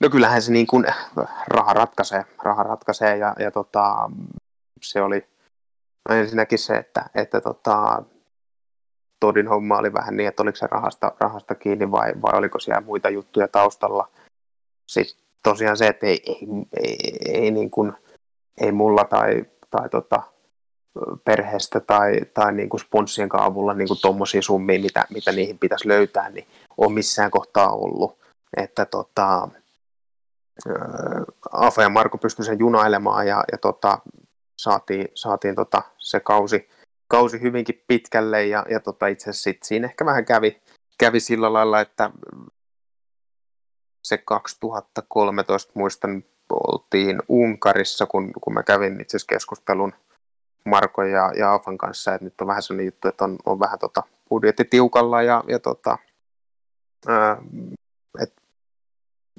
No 0.00 0.10
kyllähän 0.10 0.42
se 0.42 0.52
niin 0.52 0.66
kuin 0.66 0.84
raha 1.48 1.72
ratkaisee, 1.72 2.24
raha 2.42 2.62
ratkaisee 2.62 3.16
ja, 3.16 3.34
ja 3.38 3.50
tota, 3.50 4.10
se 4.82 5.02
oli 5.02 5.26
ensinnäkin 6.10 6.58
se, 6.58 6.76
että, 6.76 7.10
että 7.14 7.40
tota, 7.40 8.02
Todin 9.20 9.48
homma 9.48 9.78
oli 9.78 9.92
vähän 9.92 10.16
niin, 10.16 10.28
että 10.28 10.42
oliko 10.42 10.56
se 10.56 10.66
rahasta, 10.66 11.12
rahasta 11.20 11.54
kiinni 11.54 11.90
vai, 11.90 12.12
vai 12.22 12.38
oliko 12.38 12.58
siellä 12.58 12.80
muita 12.80 13.08
juttuja 13.08 13.48
taustalla. 13.48 14.08
Siis 14.88 15.16
tosiaan 15.42 15.76
se, 15.76 15.86
että 15.86 16.06
ei, 16.06 16.22
ei, 16.26 16.46
ei, 16.84 17.18
ei, 17.28 17.50
niin 17.50 17.70
kuin, 17.70 17.92
ei 18.60 18.72
mulla 18.72 19.04
tai, 19.04 19.44
tai 19.72 19.88
tota, 19.88 20.22
perheestä 21.24 21.80
tai, 21.80 22.20
tai 22.34 22.52
niin 22.52 22.68
kuin 22.68 22.80
sponssien 22.80 23.28
avulla 23.32 23.74
niin 23.74 23.88
tuommoisia 24.02 24.42
summia, 24.42 24.80
mitä, 24.80 25.06
mitä 25.14 25.32
niihin 25.32 25.58
pitäisi 25.58 25.88
löytää, 25.88 26.30
niin 26.30 26.46
on 26.76 26.92
missään 26.92 27.30
kohtaa 27.30 27.72
ollut. 27.72 28.18
Että 28.56 28.84
tota, 28.84 29.48
Afa 31.52 31.82
ja 31.82 31.88
Marko 31.88 32.18
pystyi 32.18 32.44
sen 32.44 32.58
junailemaan 32.58 33.26
ja, 33.26 33.44
ja 33.52 33.58
tota, 33.58 33.98
saatiin, 34.58 35.08
saatiin 35.14 35.54
tota, 35.54 35.82
se 35.98 36.20
kausi, 36.20 36.68
kausi 37.08 37.40
hyvinkin 37.40 37.84
pitkälle 37.86 38.46
ja, 38.46 38.66
ja 38.70 38.80
tota, 38.80 39.06
itse 39.06 39.30
asiassa 39.30 39.42
sit 39.42 39.62
siinä 39.62 39.86
ehkä 39.86 40.04
vähän 40.04 40.24
kävi, 40.24 40.62
kävi 40.98 41.20
sillä 41.20 41.52
lailla, 41.52 41.80
että 41.80 42.10
se 44.04 44.18
2013 44.18 45.72
muistan 45.74 46.24
oltiin 46.50 47.22
Unkarissa, 47.28 48.06
kun, 48.06 48.32
kun 48.40 48.54
mä 48.54 48.62
kävin 48.62 49.00
itse 49.00 49.18
keskustelun 49.28 49.92
Marko 50.64 51.02
ja, 51.02 51.32
ja 51.38 51.54
Afan 51.54 51.78
kanssa, 51.78 52.14
että 52.14 52.24
nyt 52.24 52.40
on 52.40 52.46
vähän 52.46 52.62
sellainen 52.62 52.86
juttu, 52.86 53.08
että 53.08 53.24
on, 53.24 53.38
on 53.46 53.60
vähän 53.60 53.78
tota 53.78 54.02
budjetti 54.28 54.64
tiukalla 54.64 55.22
ja, 55.22 55.44
ja 55.48 55.58
tota, 55.58 55.98
että 58.20 58.42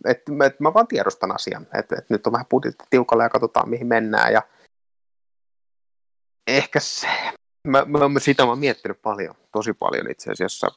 et, 0.06 0.24
et 0.46 0.60
mä 0.60 0.74
vaan 0.74 0.88
tiedostan 0.88 1.36
asian, 1.36 1.68
että 1.80 1.96
et 1.98 2.10
nyt 2.10 2.28
on 2.28 2.34
vähän 2.34 2.46
budjetti 2.50 2.86
tiukalla 2.90 3.24
ja 3.24 3.30
katsotaan 3.30 3.70
mihin 3.70 3.88
mennään 3.88 4.34
ja 4.34 4.42
ehkä 6.48 6.80
se, 6.80 7.08
mä, 7.68 7.86
mä, 7.86 8.10
mä 8.10 8.20
sitä 8.20 8.44
mä 8.44 8.50
oon 8.50 8.60
miettinyt 8.60 9.02
paljon, 9.02 9.36
tosi 9.52 9.74
paljon 9.74 10.12
itse 10.12 10.32
asiassa 10.32 10.68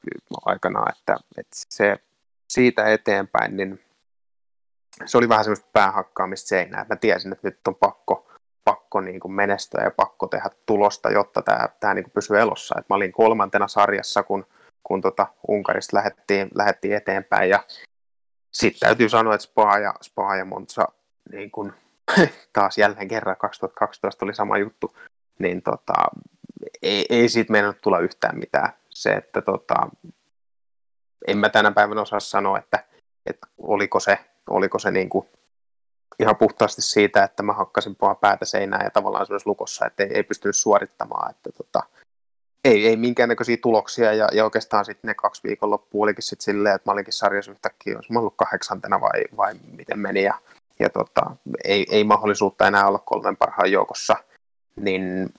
aikana, 0.44 0.84
että, 0.90 1.16
että 1.36 1.56
se 1.68 1.96
siitä 2.48 2.92
eteenpäin, 2.92 3.56
niin 3.56 3.85
se 5.04 5.18
oli 5.18 5.28
vähän 5.28 5.44
semmoista 5.44 5.68
päähakkaamista 5.72 6.48
seinää, 6.48 6.86
mä 6.88 6.96
tiesin, 6.96 7.32
että 7.32 7.48
nyt 7.48 7.68
on 7.68 7.74
pakko, 7.74 8.30
pakko 8.64 9.00
niin 9.00 9.20
kuin 9.20 9.32
menestyä 9.32 9.84
ja 9.84 9.90
pakko 9.90 10.26
tehdä 10.26 10.50
tulosta, 10.66 11.10
jotta 11.10 11.42
tämä, 11.42 11.68
tämä 11.80 11.94
niin 11.94 12.04
kuin 12.04 12.12
pysyy 12.12 12.40
elossa. 12.40 12.74
Et 12.78 12.88
mä 12.88 12.96
olin 12.96 13.12
kolmantena 13.12 13.68
sarjassa, 13.68 14.22
kun, 14.22 14.46
kun 14.82 15.00
tota 15.00 15.26
Unkarista 15.48 15.96
lähdettiin, 15.96 16.48
lähdettiin 16.54 16.94
eteenpäin 16.96 17.50
ja 17.50 17.64
sitten 18.52 18.80
täytyy 18.80 19.08
sanoa, 19.08 19.34
että 19.34 19.44
Spa 19.44 19.78
ja, 19.78 19.94
Spa 20.02 20.36
ja 20.36 20.44
Monza, 20.44 20.84
niin 21.32 21.50
kun, 21.50 21.72
taas 22.52 22.78
jälleen 22.78 23.08
kerran 23.08 23.36
2012 23.36 24.24
oli 24.24 24.34
sama 24.34 24.58
juttu, 24.58 24.96
niin 25.38 25.62
tota, 25.62 25.94
ei, 26.82 27.06
ei 27.10 27.28
siitä 27.28 27.52
meinannut 27.52 27.82
tulla 27.82 27.98
yhtään 27.98 28.38
mitään. 28.38 28.72
Se, 28.90 29.12
että 29.12 29.42
tota, 29.42 29.74
en 31.26 31.38
mä 31.38 31.48
tänä 31.48 31.70
päivänä 31.70 32.00
osaa 32.00 32.20
sanoa, 32.20 32.58
että, 32.58 32.84
että 33.26 33.46
oliko 33.58 34.00
se, 34.00 34.18
oliko 34.50 34.78
se 34.78 34.90
niin 34.90 35.08
kuin 35.08 35.28
ihan 36.18 36.36
puhtaasti 36.36 36.82
siitä, 36.82 37.24
että 37.24 37.42
mä 37.42 37.52
hakkasin 37.52 37.96
paha 37.96 38.14
päätä 38.14 38.44
seinään 38.44 38.84
ja 38.84 38.90
tavallaan 38.90 39.26
semmoisessa 39.26 39.50
lukossa, 39.50 39.86
että 39.86 40.02
ei, 40.02 40.10
ei 40.14 40.22
pystynyt 40.22 40.56
suorittamaan. 40.56 41.30
Että 41.30 41.50
tota, 41.52 41.82
ei, 42.64 42.86
ei 42.86 42.96
minkäännäköisiä 42.96 43.56
tuloksia 43.62 44.12
ja, 44.12 44.28
ja 44.32 44.44
oikeastaan 44.44 44.84
sitten 44.84 45.08
ne 45.08 45.14
kaksi 45.14 45.42
viikonloppua 45.44 46.04
olikin 46.04 46.22
sitten 46.22 46.44
silleen, 46.44 46.74
että 46.74 46.90
mä 46.90 46.92
olinkin 46.92 47.12
sarjassa 47.12 47.52
yhtäkkiä, 47.52 47.96
olisi 47.96 48.12
mä 48.12 48.18
ollut 48.18 48.34
kahdeksantena 48.36 49.00
vai, 49.00 49.24
vai 49.36 49.54
miten 49.76 49.98
meni 49.98 50.22
ja, 50.22 50.34
ja 50.78 50.90
tota, 50.90 51.36
ei, 51.64 51.86
ei 51.90 52.04
mahdollisuutta 52.04 52.66
enää 52.66 52.86
olla 52.86 52.98
kolmen 52.98 53.36
parhaan 53.36 53.72
joukossa, 53.72 54.16
niin 54.76 55.34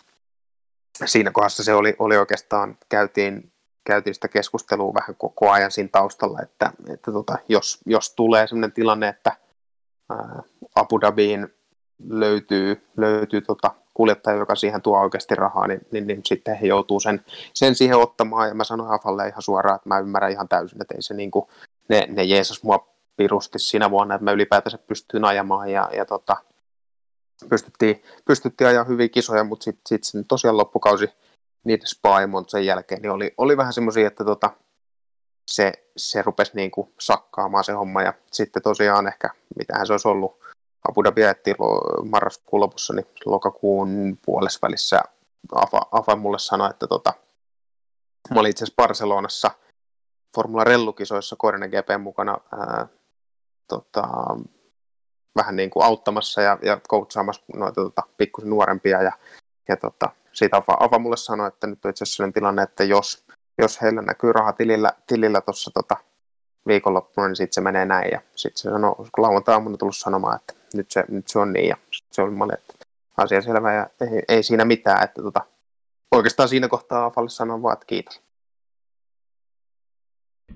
siinä 1.05 1.31
kohdassa 1.31 1.63
se 1.63 1.73
oli, 1.73 1.95
oli 1.99 2.17
oikeastaan, 2.17 2.77
käytiin, 2.89 3.51
käytiin 3.87 4.13
sitä 4.13 4.27
keskustelua 4.27 4.93
vähän 4.93 5.15
koko 5.17 5.51
ajan 5.51 5.71
siinä 5.71 5.89
taustalla, 5.91 6.41
että, 6.41 6.71
että 6.93 7.11
tota, 7.11 7.37
jos, 7.49 7.79
jos 7.85 8.13
tulee 8.15 8.47
sellainen 8.47 8.71
tilanne, 8.71 9.07
että 9.07 9.31
ää, 10.09 10.41
Abu 10.75 11.01
Dhabiin 11.01 11.47
löytyy, 12.09 12.87
löytyy 12.97 13.41
tota 13.41 13.71
kuljettaja, 13.93 14.37
joka 14.37 14.55
siihen 14.55 14.81
tuo 14.81 14.99
oikeasti 14.99 15.35
rahaa, 15.35 15.67
niin, 15.67 15.81
niin, 15.91 16.07
niin 16.07 16.21
sitten 16.25 16.55
he 16.55 16.67
joutuu 16.67 16.99
sen, 16.99 17.25
sen 17.53 17.75
siihen 17.75 17.97
ottamaan. 17.97 18.47
Ja 18.47 18.53
mä 18.53 18.63
sanoin 18.63 18.91
Afalle 18.91 19.27
ihan 19.27 19.41
suoraan, 19.41 19.75
että 19.75 19.89
mä 19.89 19.99
ymmärrän 19.99 20.31
ihan 20.31 20.47
täysin, 20.47 20.81
että 20.81 20.95
ei 20.95 21.01
se 21.01 21.13
niin 21.13 21.31
kuin, 21.31 21.45
ne, 21.89 22.07
ne 22.09 22.23
jeesas 22.23 22.63
mua 22.63 22.87
pirusti 23.17 23.59
siinä 23.59 23.91
vuonna, 23.91 24.15
että 24.15 24.25
mä 24.25 24.31
ylipäätänsä 24.31 24.77
pystyin 24.77 25.25
ajamaan 25.25 25.71
ja, 25.71 25.89
ja 25.93 26.05
tota, 26.05 26.37
pystyttiin, 27.49 28.03
pystyttiin 28.25 28.67
ajaa 28.67 28.83
hyviä 28.83 29.09
kisoja, 29.09 29.43
mutta 29.43 29.63
sitten 29.63 29.99
sit 30.03 30.27
tosiaan 30.27 30.57
loppukausi 30.57 31.09
niiden 31.67 31.87
Spa 31.87 32.17
sen 32.47 32.65
jälkeen 32.65 33.01
niin 33.01 33.11
oli, 33.11 33.33
oli 33.37 33.57
vähän 33.57 33.73
semmoisia, 33.73 34.07
että 34.07 34.25
tota, 34.25 34.51
se, 35.51 35.73
se 35.97 36.21
rupesi 36.21 36.51
niin 36.55 36.71
kuin 36.71 36.93
sakkaamaan 36.99 37.63
se 37.63 37.71
homma. 37.71 38.01
Ja 38.01 38.13
sitten 38.31 38.63
tosiaan 38.63 39.07
ehkä, 39.07 39.29
mitähän 39.57 39.87
se 39.87 39.93
olisi 39.93 40.07
ollut, 40.07 40.39
Abu 40.89 41.03
Dhabi 41.03 41.21
marraskuun 42.09 42.59
lopussa, 42.59 42.93
niin 42.93 43.05
lokakuun 43.25 44.19
puolessa 44.25 44.59
välissä 44.61 45.01
Afa, 45.55 45.81
Afa 45.91 46.15
mulle 46.15 46.39
sanoi, 46.39 46.69
että 46.69 46.87
tota, 46.87 47.13
mä 48.33 48.39
olin 48.39 48.49
itse 48.49 48.63
asiassa 48.63 48.83
Barcelonassa 48.83 49.51
Formula 50.35 50.63
Rellukisoissa 50.63 51.35
Korinen 51.35 51.69
GP 51.69 52.01
mukana 52.01 52.37
ää, 52.51 52.87
tota, 53.67 54.07
vähän 55.35 55.55
niin 55.55 55.69
kuin 55.69 55.85
auttamassa 55.85 56.41
ja, 56.41 56.59
ja 56.61 56.81
coachaamassa 56.89 57.43
noita 57.55 57.81
tota, 57.81 58.03
pikkusen 58.17 58.49
nuorempia 58.49 59.01
ja, 59.01 59.11
ja 59.67 59.77
tota, 59.77 60.09
siitä 60.37 60.57
Afa, 60.57 60.77
Afa 60.79 60.99
mulle 60.99 61.17
sanoi, 61.17 61.47
että 61.47 61.67
nyt 61.67 61.85
on 61.85 61.89
itse 61.89 62.03
asiassa 62.03 62.31
tilanne, 62.33 62.63
että 62.63 62.83
jos, 62.83 63.25
jos 63.57 63.81
heillä 63.81 64.01
näkyy 64.01 64.33
raha 64.33 64.53
tilillä, 64.53 64.93
tilillä 65.07 65.41
tuossa 65.41 65.71
tota, 65.73 65.97
viikonloppuna, 66.67 67.27
niin 67.27 67.35
sitten 67.35 67.53
se 67.53 67.61
menee 67.61 67.85
näin. 67.85 68.11
Ja 68.11 68.21
sitten 68.35 68.61
se 68.61 68.69
sanoo, 68.69 68.95
kun 68.95 69.23
lauantai 69.23 69.55
on 69.55 69.77
tullut 69.77 69.97
sanomaan, 69.97 70.35
että 70.35 70.53
nyt 70.73 70.91
se, 70.91 71.03
nyt 71.09 71.27
se 71.27 71.39
on 71.39 71.53
niin. 71.53 71.67
Ja 71.67 71.77
se 72.11 72.21
oli 72.21 72.31
malli, 72.31 72.53
että 72.53 72.85
asia 73.17 73.41
selvä 73.41 73.73
ja 73.73 73.89
ei, 74.01 74.23
ei 74.27 74.43
siinä 74.43 74.65
mitään. 74.65 75.03
Että 75.03 75.21
tota, 75.21 75.41
oikeastaan 76.11 76.49
siinä 76.49 76.67
kohtaa 76.67 77.05
Afalle 77.05 77.29
sanon 77.29 77.63
vaan, 77.63 77.73
että 77.73 77.85
kiitos. 77.85 78.21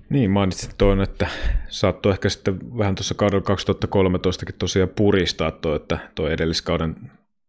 Niin, 0.08 0.30
mainitsit 0.30 0.78
tuon, 0.78 1.00
että 1.00 1.26
saattoi 1.68 2.12
ehkä 2.12 2.28
sitten 2.28 2.78
vähän 2.78 2.94
tuossa 2.94 3.14
kaudella 3.14 3.42
2013 3.42 4.46
tosiaan 4.58 4.88
puristaa 4.88 5.50
tuo, 5.50 5.74
että 5.74 5.98
tuo 6.14 6.28
edelliskauden 6.28 6.96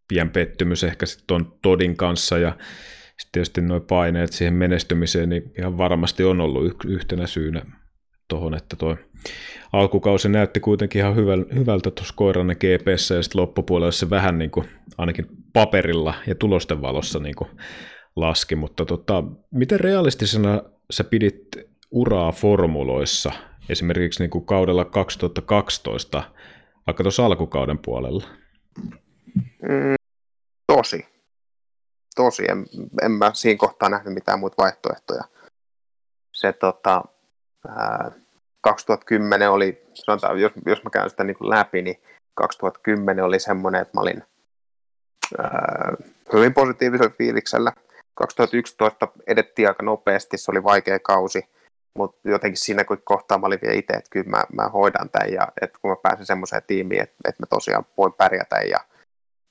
pien 0.07 0.29
pettymys 0.29 0.83
ehkä 0.83 1.05
sitten 1.05 1.27
tuon 1.27 1.59
Todin 1.61 1.97
kanssa 1.97 2.37
ja 2.37 2.57
sitten 3.07 3.31
tietysti 3.31 3.61
nuo 3.61 3.79
paineet 3.79 4.33
siihen 4.33 4.53
menestymiseen, 4.53 5.29
niin 5.29 5.51
ihan 5.57 5.77
varmasti 5.77 6.23
on 6.23 6.41
ollut 6.41 6.85
yhtenä 6.85 7.27
syynä 7.27 7.65
tuohon, 8.27 8.53
että 8.53 8.75
tuo 8.75 8.97
alkukausi 9.73 10.29
näytti 10.29 10.59
kuitenkin 10.59 10.99
ihan 10.99 11.15
hyvältä 11.55 11.91
tuossa 11.91 12.13
koiranne 12.17 12.55
GPS 12.55 13.09
ja 13.09 13.23
sitten 13.23 13.41
loppupuolella 13.41 13.91
se 13.91 14.09
vähän 14.09 14.37
niin 14.37 14.51
kuin, 14.51 14.69
ainakin 14.97 15.25
paperilla 15.53 16.13
ja 16.27 16.35
tulosten 16.35 16.81
valossa 16.81 17.19
niin 17.19 17.35
kuin 17.35 17.49
laski, 18.15 18.55
mutta 18.55 18.85
tota, 18.85 19.23
miten 19.51 19.79
realistisena 19.79 20.61
sä 20.91 21.03
pidit 21.03 21.39
uraa 21.91 22.31
formuloissa 22.31 23.31
esimerkiksi 23.69 24.23
niin 24.23 24.29
kuin 24.29 24.45
kaudella 24.45 24.85
2012, 24.85 26.23
vaikka 26.87 27.03
tuossa 27.03 27.25
alkukauden 27.25 27.77
puolella? 27.77 28.42
Mm, 29.69 29.95
tosi. 30.67 31.07
Tosi. 32.15 32.45
En, 32.49 32.65
en 33.01 33.11
mä 33.11 33.31
siinä 33.33 33.57
kohtaa 33.57 33.89
nähnyt 33.89 34.13
mitään 34.13 34.39
muita 34.39 34.63
vaihtoehtoja. 34.63 35.23
Se 36.31 36.53
tota, 36.53 37.03
ää, 37.67 38.11
2010 38.61 39.51
oli, 39.51 39.87
sanotaan, 39.93 40.41
jos, 40.41 40.51
jos 40.65 40.83
mä 40.83 40.89
käyn 40.89 41.09
sitä 41.09 41.23
niin 41.23 41.37
läpi, 41.39 41.81
niin 41.81 42.01
2010 42.33 43.25
oli 43.25 43.39
semmoinen, 43.39 43.81
että 43.81 43.97
mä 43.97 44.01
olin 44.01 44.23
ää, 45.37 45.93
hyvin 46.33 46.53
positiivisella 46.53 47.13
fiiliksellä. 47.17 47.71
2011 48.15 49.07
edettiin 49.27 49.67
aika 49.67 49.83
nopeasti, 49.83 50.37
se 50.37 50.51
oli 50.51 50.63
vaikea 50.63 50.99
kausi, 50.99 51.49
mutta 51.97 52.29
jotenkin 52.29 52.57
siinä 52.57 52.83
kun 52.83 53.01
kohtaa 53.03 53.37
mä 53.37 53.47
olin 53.47 53.59
vielä 53.61 53.75
itse, 53.75 53.93
että 53.93 54.09
kyllä 54.09 54.29
mä, 54.29 54.43
mä 54.53 54.69
hoidan 54.69 55.09
tämän 55.09 55.33
ja 55.33 55.47
että 55.61 55.79
kun 55.81 55.91
mä 55.91 55.95
pääsen 56.03 56.25
semmoiseen 56.25 56.63
tiimiin, 56.67 57.01
että, 57.01 57.15
että 57.29 57.43
mä 57.43 57.47
tosiaan 57.49 57.85
voin 57.97 58.13
pärjätä 58.13 58.55
ja 58.55 58.77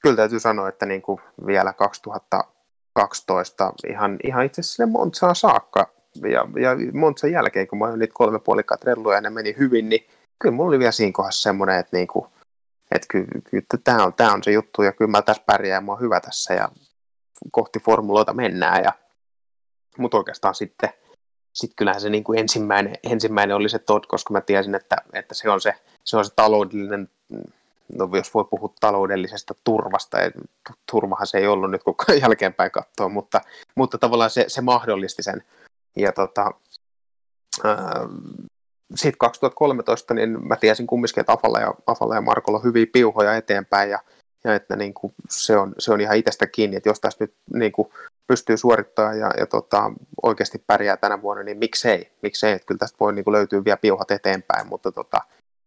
kyllä 0.02 0.16
täytyy 0.16 0.40
sanoa, 0.40 0.68
että 0.68 0.86
niin 0.86 1.02
kuin 1.02 1.20
vielä 1.46 1.72
2012 1.72 3.72
ihan, 3.88 4.18
ihan 4.24 4.44
itse 4.44 4.60
asiassa 4.60 4.86
Montsaan 4.86 5.36
saakka 5.36 5.92
ja, 6.22 6.46
ja 6.60 6.76
Montsan 6.92 7.32
jälkeen, 7.32 7.68
kun 7.68 7.78
mä 7.78 7.84
olin 7.84 7.98
niitä 7.98 8.14
kolme 8.14 8.38
puolikkaa 8.38 8.78
trelluja 8.78 9.16
ja 9.16 9.20
ne 9.20 9.30
meni 9.30 9.54
hyvin, 9.58 9.88
niin 9.88 10.06
kyllä 10.38 10.54
mulla 10.54 10.68
oli 10.68 10.78
vielä 10.78 10.92
siinä 10.92 11.12
kohdassa 11.12 11.42
semmoinen, 11.42 11.78
että, 11.78 11.96
niin 11.96 12.08
kuin, 12.08 12.26
että 12.90 13.06
kyllä, 13.10 13.26
kyllä 13.50 13.64
tämä, 13.84 14.04
on, 14.04 14.14
tämä 14.14 14.32
on 14.32 14.42
se 14.42 14.52
juttu 14.52 14.82
ja 14.82 14.92
kyllä 14.92 15.10
mä 15.10 15.22
tässä 15.22 15.42
pärjään 15.46 15.76
ja 15.76 15.86
mä 15.86 15.92
oon 15.92 16.00
hyvä 16.00 16.20
tässä 16.20 16.54
ja 16.54 16.68
kohti 17.50 17.80
formuloita 17.80 18.34
mennään. 18.34 18.84
Ja, 18.84 18.92
mutta 19.98 20.16
oikeastaan 20.16 20.54
sitten 20.54 20.90
sit 21.52 21.72
kyllähän 21.76 22.00
se 22.00 22.10
niin 22.10 22.24
kuin 22.24 22.38
ensimmäinen, 22.38 22.94
ensimmäinen 23.10 23.56
oli 23.56 23.68
se 23.68 23.78
Todd, 23.78 24.04
koska 24.08 24.32
mä 24.32 24.40
tiesin, 24.40 24.74
että, 24.74 24.96
että 25.12 25.34
se, 25.34 25.50
on 25.50 25.60
se, 25.60 25.74
se 26.04 26.16
on 26.16 26.24
se 26.24 26.32
taloudellinen 26.36 27.08
no 27.98 28.08
jos 28.12 28.34
voi 28.34 28.44
puhua 28.44 28.74
taloudellisesta 28.80 29.54
turvasta, 29.64 30.20
ja 30.20 30.30
turvahan 30.90 31.26
se 31.26 31.38
ei 31.38 31.46
ollut 31.46 31.70
nyt 31.70 31.82
kun 31.82 31.94
jälkeenpäin 32.22 32.70
katsoo, 32.70 33.08
mutta, 33.08 33.40
mutta 33.74 33.98
tavallaan 33.98 34.30
se, 34.30 34.44
se 34.48 34.60
mahdollisti 34.60 35.22
sen. 35.22 35.42
Ja 35.96 36.12
tota, 36.12 36.50
sitten 38.94 39.18
2013 39.18 40.14
niin 40.14 40.48
mä 40.48 40.56
tiesin 40.56 40.86
kumminkin, 40.86 41.20
että 41.20 41.32
Afalla 41.32 41.60
ja, 41.60 41.74
Afalla 41.86 42.14
ja 42.14 42.20
Markolla 42.20 42.58
on 42.58 42.64
hyviä 42.64 42.86
piuhoja 42.92 43.36
eteenpäin 43.36 43.90
ja, 43.90 43.98
ja 44.44 44.54
että 44.54 44.76
niin 44.76 44.94
kuin 44.94 45.14
se, 45.28 45.56
on, 45.56 45.74
se 45.78 45.92
on 45.92 46.00
ihan 46.00 46.16
itsestä 46.16 46.46
kiinni, 46.46 46.76
että 46.76 46.88
jos 46.88 47.00
tässä 47.00 47.24
nyt 47.24 47.34
niin 47.54 47.72
kuin 47.72 47.88
pystyy 48.26 48.56
suorittamaan 48.56 49.18
ja, 49.18 49.30
ja 49.38 49.46
tota, 49.46 49.92
oikeasti 50.22 50.64
pärjää 50.66 50.96
tänä 50.96 51.22
vuonna, 51.22 51.42
niin 51.42 51.58
miksei, 51.58 52.12
miksei, 52.22 52.52
että 52.52 52.66
kyllä 52.66 52.78
tästä 52.78 52.96
voi 53.00 53.12
niin 53.12 53.24
kuin 53.24 53.32
löytyä 53.32 53.64
vielä 53.64 53.76
piuhat 53.76 54.10
eteenpäin, 54.10 54.66
mutta 54.66 54.92
tota, 54.92 55.20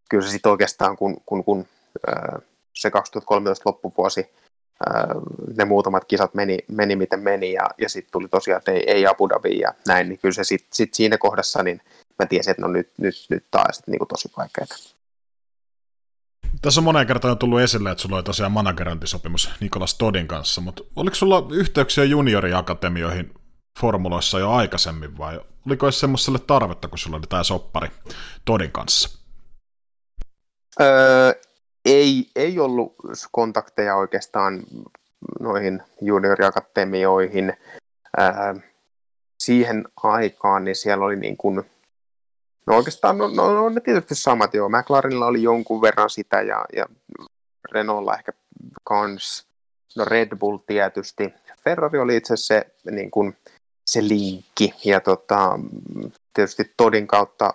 kyllä 0.10 0.24
se 0.24 0.30
sitten 0.30 0.52
oikeastaan, 0.52 0.98
kun, 0.98 1.18
kun, 1.26 1.44
kun 1.44 1.66
se 2.74 2.92
2013 2.92 3.70
loppuvuosi, 3.70 4.30
ne 5.58 5.66
muutamat 5.66 6.06
kisat 6.06 6.34
meni, 6.34 6.60
meni 6.68 6.96
miten 6.96 7.20
meni 7.20 7.54
ja, 7.54 7.70
ja 7.78 7.90
sitten 7.90 8.12
tuli 8.12 8.28
tosiaan, 8.28 8.58
että 8.58 8.72
ei, 8.72 8.84
ei 8.88 9.08
Abu 9.08 9.30
Dhabi 9.30 9.60
ja 9.60 9.74
näin, 9.88 10.10
niin 10.10 10.20
kyllä 10.20 10.34
se 10.34 10.44
sitten 10.44 10.70
sit 10.74 10.94
siinä 10.94 11.18
kohdassa, 11.18 11.64
niin 11.64 11.82
mä 12.20 12.26
tiesin, 12.26 12.52
että 12.52 12.62
no 12.62 12.68
nyt, 12.68 12.90
nyt, 12.98 13.16
nyt 13.30 13.46
taas 13.52 13.84
niin 13.88 14.00
kuin 14.00 14.08
tosi 14.08 14.32
vaikeaa. 14.38 14.68
Tässä 16.62 16.80
on 16.80 16.84
monen 16.84 17.08
kertaan 17.08 17.38
tullut 17.38 17.60
esille, 17.60 17.92
että 17.92 18.02
sulla 18.02 18.16
oli 18.16 18.24
tosiaan 18.24 18.52
managerointisopimus 18.52 19.50
Nikolas 19.60 19.98
Todin 19.98 20.28
kanssa, 20.28 20.62
mutta 20.62 20.84
oliko 20.96 21.16
sulla 21.16 21.48
yhteyksiä 21.52 22.04
junioriakatemioihin 22.04 23.34
formuloissa 23.80 24.40
jo 24.40 24.52
aikaisemmin 24.52 25.18
vai 25.18 25.40
oliko 25.66 25.92
se 25.92 26.00
semmoiselle 26.00 26.40
tarvetta, 26.40 26.88
kun 26.88 26.98
sulla 26.98 27.18
oli 27.18 27.28
tämä 27.30 27.44
soppari 27.44 27.90
Todin 28.46 28.72
kanssa? 28.72 29.20
Öö, 30.82 31.34
ei, 31.86 32.30
ei 32.36 32.60
ollut 32.60 32.96
kontakteja 33.32 33.96
oikeastaan 33.96 34.64
noihin 35.40 35.84
junioriakatemioihin. 36.02 37.54
Ää, 38.18 38.56
siihen 39.44 39.86
aikaan 40.04 40.64
niin 40.64 40.76
siellä 40.76 41.06
oli 41.06 41.16
niin 41.16 41.38
kuin, 41.38 41.64
no 42.68 42.76
oikeastaan 42.76 43.18
no, 43.18 43.28
no, 43.28 43.54
no 43.54 43.70
ne 43.70 43.82
tietysti 43.82 44.16
samat 44.16 44.54
joo. 44.54 44.70
McLarenilla 44.70 45.26
oli 45.26 45.44
jonkun 45.44 45.82
verran 45.82 46.10
sitä 46.10 46.42
ja, 46.42 46.66
ja 46.76 46.86
Renaultilla 47.72 48.16
ehkä 48.16 48.32
kans, 48.84 49.48
no 49.96 50.06
Red 50.06 50.38
Bull 50.38 50.58
tietysti. 50.58 51.34
Ferrari 51.64 52.00
oli 52.00 52.16
itse 52.16 52.38
se, 52.38 52.68
niin 52.92 53.12
kuin, 53.12 53.38
se 53.86 54.02
linkki 54.02 54.74
ja 54.86 55.00
tota, 55.00 55.60
tietysti 56.34 56.74
Todin 56.78 57.08
kautta 57.08 57.54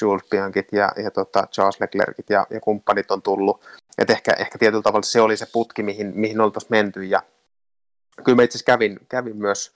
Jules 0.00 0.22
Bianchit 0.30 0.72
ja, 0.72 0.92
ja 1.04 1.10
tota 1.10 1.46
Charles 1.52 1.80
Leclercit 1.80 2.30
ja, 2.30 2.46
ja 2.50 2.60
kumppanit 2.60 3.10
on 3.10 3.22
tullut. 3.22 3.64
Et 3.98 4.10
ehkä, 4.10 4.32
ehkä 4.32 4.58
tietyllä 4.58 4.82
tavalla 4.82 5.02
se 5.02 5.20
oli 5.20 5.36
se 5.36 5.46
putki, 5.52 5.82
mihin, 5.82 6.12
mihin 6.14 6.40
oltaisiin 6.40 6.70
menty. 6.70 7.04
Ja 7.04 7.22
kyllä 8.24 8.36
mä 8.36 8.42
itse 8.42 8.56
asiassa 8.56 8.72
kävin, 8.72 8.98
kävin 9.08 9.36
myös, 9.36 9.74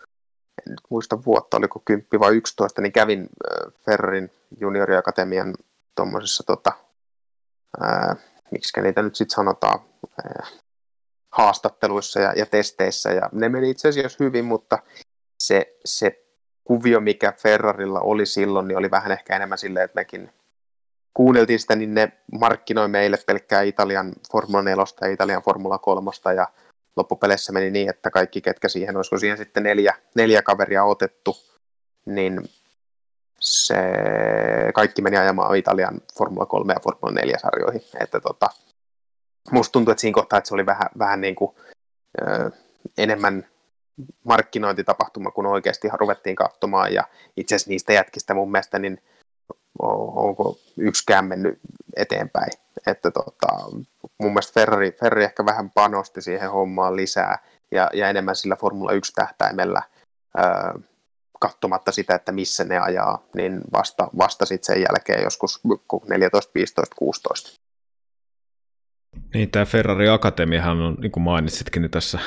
en 0.67 0.71
nyt 0.71 0.81
muista 0.91 1.25
vuotta, 1.25 1.57
oliko 1.57 1.83
10 1.85 2.09
vai 2.19 2.37
11, 2.37 2.83
niin 2.83 2.93
kävin 2.93 3.21
äh, 3.21 3.73
Ferrarin 3.85 4.31
junioriakatemian 4.61 5.55
tuommoisessa, 5.95 6.45
tota, 6.47 6.73
äh, 7.83 8.17
miksi 8.51 8.81
niitä 8.81 9.03
nyt 9.03 9.17
sitten 9.17 9.35
sanotaan, 9.35 9.81
äh, 10.27 10.53
haastatteluissa 11.31 12.21
ja, 12.21 12.33
ja 12.37 12.47
testeissä. 12.47 13.11
Ja 13.11 13.29
ne 13.33 13.49
meni 13.49 13.71
itse 13.71 13.89
asiassa 13.89 14.25
hyvin, 14.25 14.45
mutta 14.45 14.79
se, 15.39 15.77
se 15.85 16.24
kuvio, 16.65 17.01
mikä 17.01 17.33
Ferrarilla 17.33 18.01
oli 18.01 18.27
silloin, 18.27 18.69
niin 18.69 18.79
oli 18.79 18.91
vähän 18.91 19.13
ehkä 19.13 19.37
enemmän 19.37 19.59
silleen, 19.59 19.85
että 19.85 20.01
mekin 20.01 20.31
kuunneltiin 21.15 21.61
sitä, 21.61 21.77
niin 21.77 21.95
ne 21.95 22.13
markkinoi 22.33 22.89
meille 22.89 23.19
pelkkää 23.27 23.63
Italian 23.63 24.13
Formula 24.33 24.63
4 24.63 24.85
ja 25.01 25.09
Italian 25.09 25.43
Formula 25.43 25.79
3 25.79 26.11
ja 26.37 26.49
loppupeleissä 26.97 27.53
meni 27.53 27.71
niin, 27.71 27.91
että 27.91 28.11
kaikki 28.11 28.41
ketkä 28.41 28.69
siihen, 28.69 28.97
olisiko 28.97 29.19
siihen 29.19 29.39
sitten 29.39 29.63
neljä, 29.63 29.95
neljä 30.15 30.43
kaveria 30.43 30.85
otettu, 30.85 31.37
niin 32.07 32.41
se 33.41 33.75
kaikki 34.75 35.03
meni 35.03 35.17
ajamaan 35.17 35.57
Italian 35.57 36.01
Formula 36.19 36.47
3 36.47 36.73
ja 36.73 36.81
Formula 36.81 37.13
4 37.13 37.39
sarjoihin. 37.39 37.83
Että 38.01 38.21
tota, 38.21 38.51
musta 39.51 39.73
tuntuu, 39.73 39.93
että 39.93 40.01
siinä 40.01 40.15
kohtaa, 40.15 40.39
että 40.39 40.49
se 40.49 40.55
oli 40.55 40.67
vähän, 40.67 40.89
vähän 40.99 41.21
niin 41.21 41.35
kuin, 41.35 41.57
ö, 42.23 42.51
enemmän 42.99 43.47
markkinointitapahtuma, 44.25 45.31
kun 45.31 45.47
oikeasti 45.47 45.89
ruvettiin 45.93 46.37
katsomaan, 46.37 46.95
ja 46.95 47.05
itse 47.37 47.55
asiassa 47.55 47.71
niistä 47.71 47.93
jätkistä 47.93 48.35
mun 48.35 48.51
mielestä, 48.51 48.79
niin 48.79 49.03
onko 49.79 50.59
yksikään 50.77 51.25
mennyt 51.25 51.59
eteenpäin. 51.97 52.51
Että 52.87 53.11
tota, 53.11 53.49
mun 54.19 54.31
mielestä 54.31 54.61
Ferrari, 54.61 54.93
Ferrari 54.93 55.25
ehkä 55.25 55.45
vähän 55.45 55.71
panosti 55.71 56.23
siihen 56.23 56.51
hommaan 56.51 56.97
lisää, 56.97 57.39
ja, 57.71 57.91
ja 57.93 58.09
enemmän 58.09 58.37
sillä 58.37 58.57
Formula 58.57 58.93
1-tähtäimellä, 58.93 59.83
ää, 60.37 60.75
katsomatta 61.41 61.93
sitä, 61.93 62.15
että 62.15 62.33
missä 62.33 62.65
ne 62.65 62.79
ajaa, 62.79 63.23
niin 63.35 63.61
vasta, 63.73 64.09
vasta 64.19 64.47
sitten 64.47 64.67
sen 64.67 64.83
jälkeen 64.83 65.23
joskus 65.23 65.61
14, 66.09 66.51
15, 66.55 66.97
16. 66.99 67.61
Niin, 69.35 69.51
tämä 69.51 69.65
Ferrari 69.65 70.09
Akatemiahan 70.09 70.81
on, 70.81 70.95
niin 71.01 71.13
kuin 71.13 71.25
mainitsitkin, 71.25 71.83
niin 71.83 71.91
tässä 71.91 72.19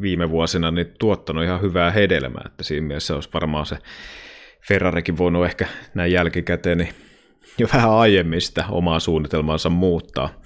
viime 0.00 0.30
vuosina 0.30 0.70
niin 0.70 0.94
tuottanut 0.98 1.44
ihan 1.44 1.62
hyvää 1.62 1.90
hedelmää, 1.90 2.42
että 2.46 2.64
siinä 2.64 2.86
mielessä 2.86 3.14
olisi 3.14 3.28
varmaan 3.34 3.66
se 3.66 3.76
Ferrarikin 4.68 5.18
voinut 5.18 5.46
ehkä 5.46 5.66
näin 5.94 6.12
jälkikäteen 6.12 6.78
niin 6.78 6.94
jo 7.58 7.68
vähän 7.72 7.90
aiemmin 7.90 8.40
sitä 8.40 8.64
omaa 8.70 9.00
suunnitelmaansa 9.00 9.70
muuttaa. 9.70 10.40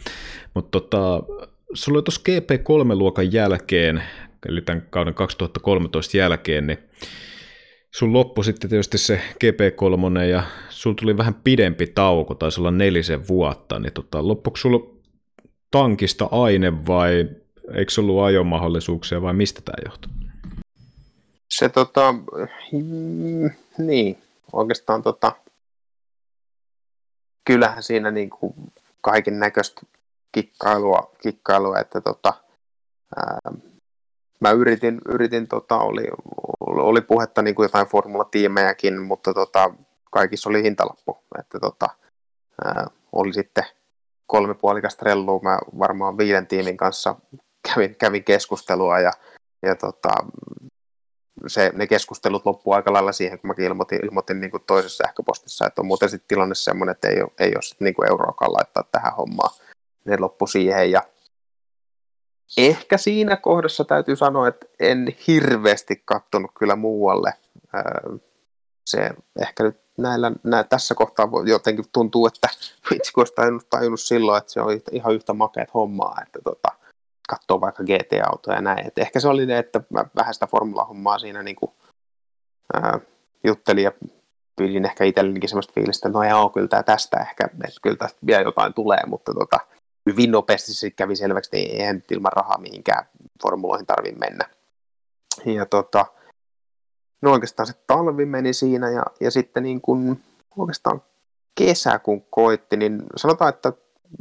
Mutta 0.54 0.80
tota, 0.80 1.22
sulla 1.74 1.96
oli 1.96 2.02
tuossa 2.02 2.22
GP3-luokan 2.28 3.32
jälkeen, 3.32 4.02
eli 4.48 4.60
tämän 4.60 4.86
kauden 4.90 5.14
2013 5.14 6.16
jälkeen, 6.16 6.66
niin 6.66 6.78
sun 7.90 8.12
loppu 8.12 8.42
sitten 8.42 8.70
tietysti 8.70 8.98
se 8.98 9.20
GP3 9.44 10.20
ja 10.30 10.42
sulla 10.68 10.96
tuli 11.00 11.16
vähän 11.16 11.34
pidempi 11.34 11.86
tauko, 11.86 12.34
taisi 12.34 12.60
olla 12.60 12.70
nelisen 12.70 13.28
vuotta, 13.28 13.78
niin 13.78 13.92
tota, 13.92 14.28
loppuiko 14.28 14.56
sulla 14.56 15.00
tankista 15.70 16.28
aine 16.30 16.86
vai 16.86 17.28
eikö 17.74 17.92
ollut 17.98 18.22
ajomahdollisuuksia 18.24 19.22
vai 19.22 19.32
mistä 19.32 19.60
tämä 19.64 19.90
johtuu? 19.90 20.12
Se 21.48 21.68
tota, 21.68 22.12
mm, 22.72 23.50
niin, 23.78 24.18
oikeastaan 24.52 25.02
tota, 25.02 25.32
kyllähän 27.44 27.82
siinä 27.82 28.10
niin 28.10 28.30
kuin 28.30 28.54
kaiken 29.00 29.38
näköistä 29.38 29.80
kikkailua, 30.32 31.10
kikkailua, 31.22 31.78
että 31.78 32.00
tota, 32.00 32.32
ää, 33.16 33.38
mä 34.40 34.50
yritin, 34.50 35.00
yritin 35.08 35.48
tota, 35.48 35.78
oli, 35.78 36.08
oli 36.60 37.00
puhetta 37.00 37.42
niin 37.42 37.54
kuin 37.54 37.64
jotain 37.64 37.86
formulatiimejäkin, 37.86 39.02
mutta 39.02 39.34
tota, 39.34 39.74
kaikissa 40.10 40.48
oli 40.48 40.62
hintalappu, 40.62 41.18
että 41.38 41.60
tota, 41.60 41.88
ää, 42.64 42.86
oli 43.12 43.32
sitten 43.32 43.64
kolme 44.26 44.54
puolikasta 44.54 45.04
rellua, 45.04 45.40
mä 45.42 45.58
varmaan 45.78 46.18
viiden 46.18 46.46
tiimin 46.46 46.76
kanssa 46.76 47.16
kävin, 47.68 47.96
kävin 47.96 48.24
keskustelua 48.24 49.00
ja, 49.00 49.12
ja 49.62 49.74
tota, 49.74 50.10
se, 51.46 51.72
ne 51.74 51.86
keskustelut 51.86 52.46
loppuu 52.46 52.72
aika 52.72 52.92
lailla 52.92 53.12
siihen, 53.12 53.38
kun 53.38 53.48
mä 53.48 53.54
ilmoitin, 53.58 54.04
ilmoitin 54.04 54.40
niin 54.40 54.50
kuin 54.50 54.62
toisessa 54.66 55.04
sähköpostissa, 55.04 55.66
että 55.66 55.80
on 55.82 55.86
muuten 55.86 56.08
sitten 56.08 56.28
tilanne 56.28 56.54
semmoinen, 56.54 56.92
että 56.92 57.08
ei 57.08 57.22
ole, 57.22 57.30
ei 57.38 57.48
ole 57.48 57.76
niin 57.80 57.94
kuin 57.94 58.08
euroakaan 58.08 58.52
laittaa 58.52 58.84
tähän 58.92 59.16
hommaan. 59.16 59.54
Ne 60.04 60.16
loppu 60.18 60.46
siihen 60.46 60.90
ja 60.90 61.02
ehkä 62.56 62.98
siinä 62.98 63.36
kohdassa 63.36 63.84
täytyy 63.84 64.16
sanoa, 64.16 64.48
että 64.48 64.66
en 64.80 65.16
hirveästi 65.26 66.02
kattonut 66.04 66.50
kyllä 66.58 66.76
muualle. 66.76 67.34
Se 68.86 69.10
ehkä 69.40 69.62
nyt 69.64 69.80
näillä, 69.98 70.32
nä, 70.44 70.64
tässä 70.64 70.94
kohtaa 70.94 71.28
jotenkin 71.46 71.84
tuntuu, 71.92 72.26
että 72.26 72.48
vitsi 72.90 73.12
kun 73.12 73.20
olisi 73.20 73.34
tajunnut, 73.34 73.70
tajunnut 73.70 74.00
silloin, 74.00 74.38
että 74.38 74.52
se 74.52 74.60
on 74.60 74.80
ihan 74.92 75.14
yhtä 75.14 75.32
makeat 75.32 75.74
hommaa, 75.74 76.18
että 76.26 76.38
tota, 76.44 76.68
katsoo 77.30 77.60
vaikka 77.60 77.84
GT-autoja 77.84 78.56
ja 78.56 78.62
näin. 78.62 78.86
Et 78.86 78.98
ehkä 78.98 79.20
se 79.20 79.28
oli 79.28 79.46
ne, 79.46 79.58
että 79.58 79.80
mä 79.90 80.04
vähän 80.16 80.34
sitä 80.34 80.46
formula-hommaa 80.46 81.18
siinä 81.18 81.42
niin 81.42 81.56
kuin, 81.56 81.72
ää, 82.74 83.00
juttelin 83.44 83.84
ja 83.84 83.92
pidin 84.56 84.84
ehkä 84.84 85.04
itsellenikin 85.04 85.48
sellaista 85.48 85.72
fiilistä, 85.72 86.08
että 86.08 86.18
no 86.18 86.24
joo, 86.24 86.50
kyllä 86.50 86.68
tämä 86.68 86.82
tästä 86.82 87.20
ehkä, 87.20 87.44
että 87.44 87.80
kyllä 87.82 87.96
tästä 87.96 88.18
vielä 88.26 88.42
jotain 88.42 88.74
tulee, 88.74 89.00
mutta 89.06 89.34
tota, 89.34 89.60
hyvin 90.06 90.30
nopeasti 90.30 90.74
se 90.74 90.90
kävi 90.90 91.16
selväksi, 91.16 91.50
että 91.54 91.84
ei, 91.84 91.92
nyt 91.92 92.12
ilman 92.12 92.32
rahaa 92.32 92.58
mihinkään 92.58 93.06
formuloihin 93.42 93.86
tarvitse 93.86 94.18
mennä. 94.18 94.44
Ja 95.44 95.66
tota, 95.66 96.06
no 97.22 97.32
oikeastaan 97.32 97.66
se 97.66 97.72
talvi 97.86 98.26
meni 98.26 98.52
siinä 98.52 98.90
ja, 98.90 99.02
ja 99.20 99.30
sitten 99.30 99.62
niin 99.62 99.80
kuin, 99.80 100.22
oikeastaan 100.56 101.02
kesä 101.54 101.98
kun 101.98 102.22
koitti, 102.30 102.76
niin 102.76 103.02
sanotaan, 103.16 103.48
että 103.48 103.72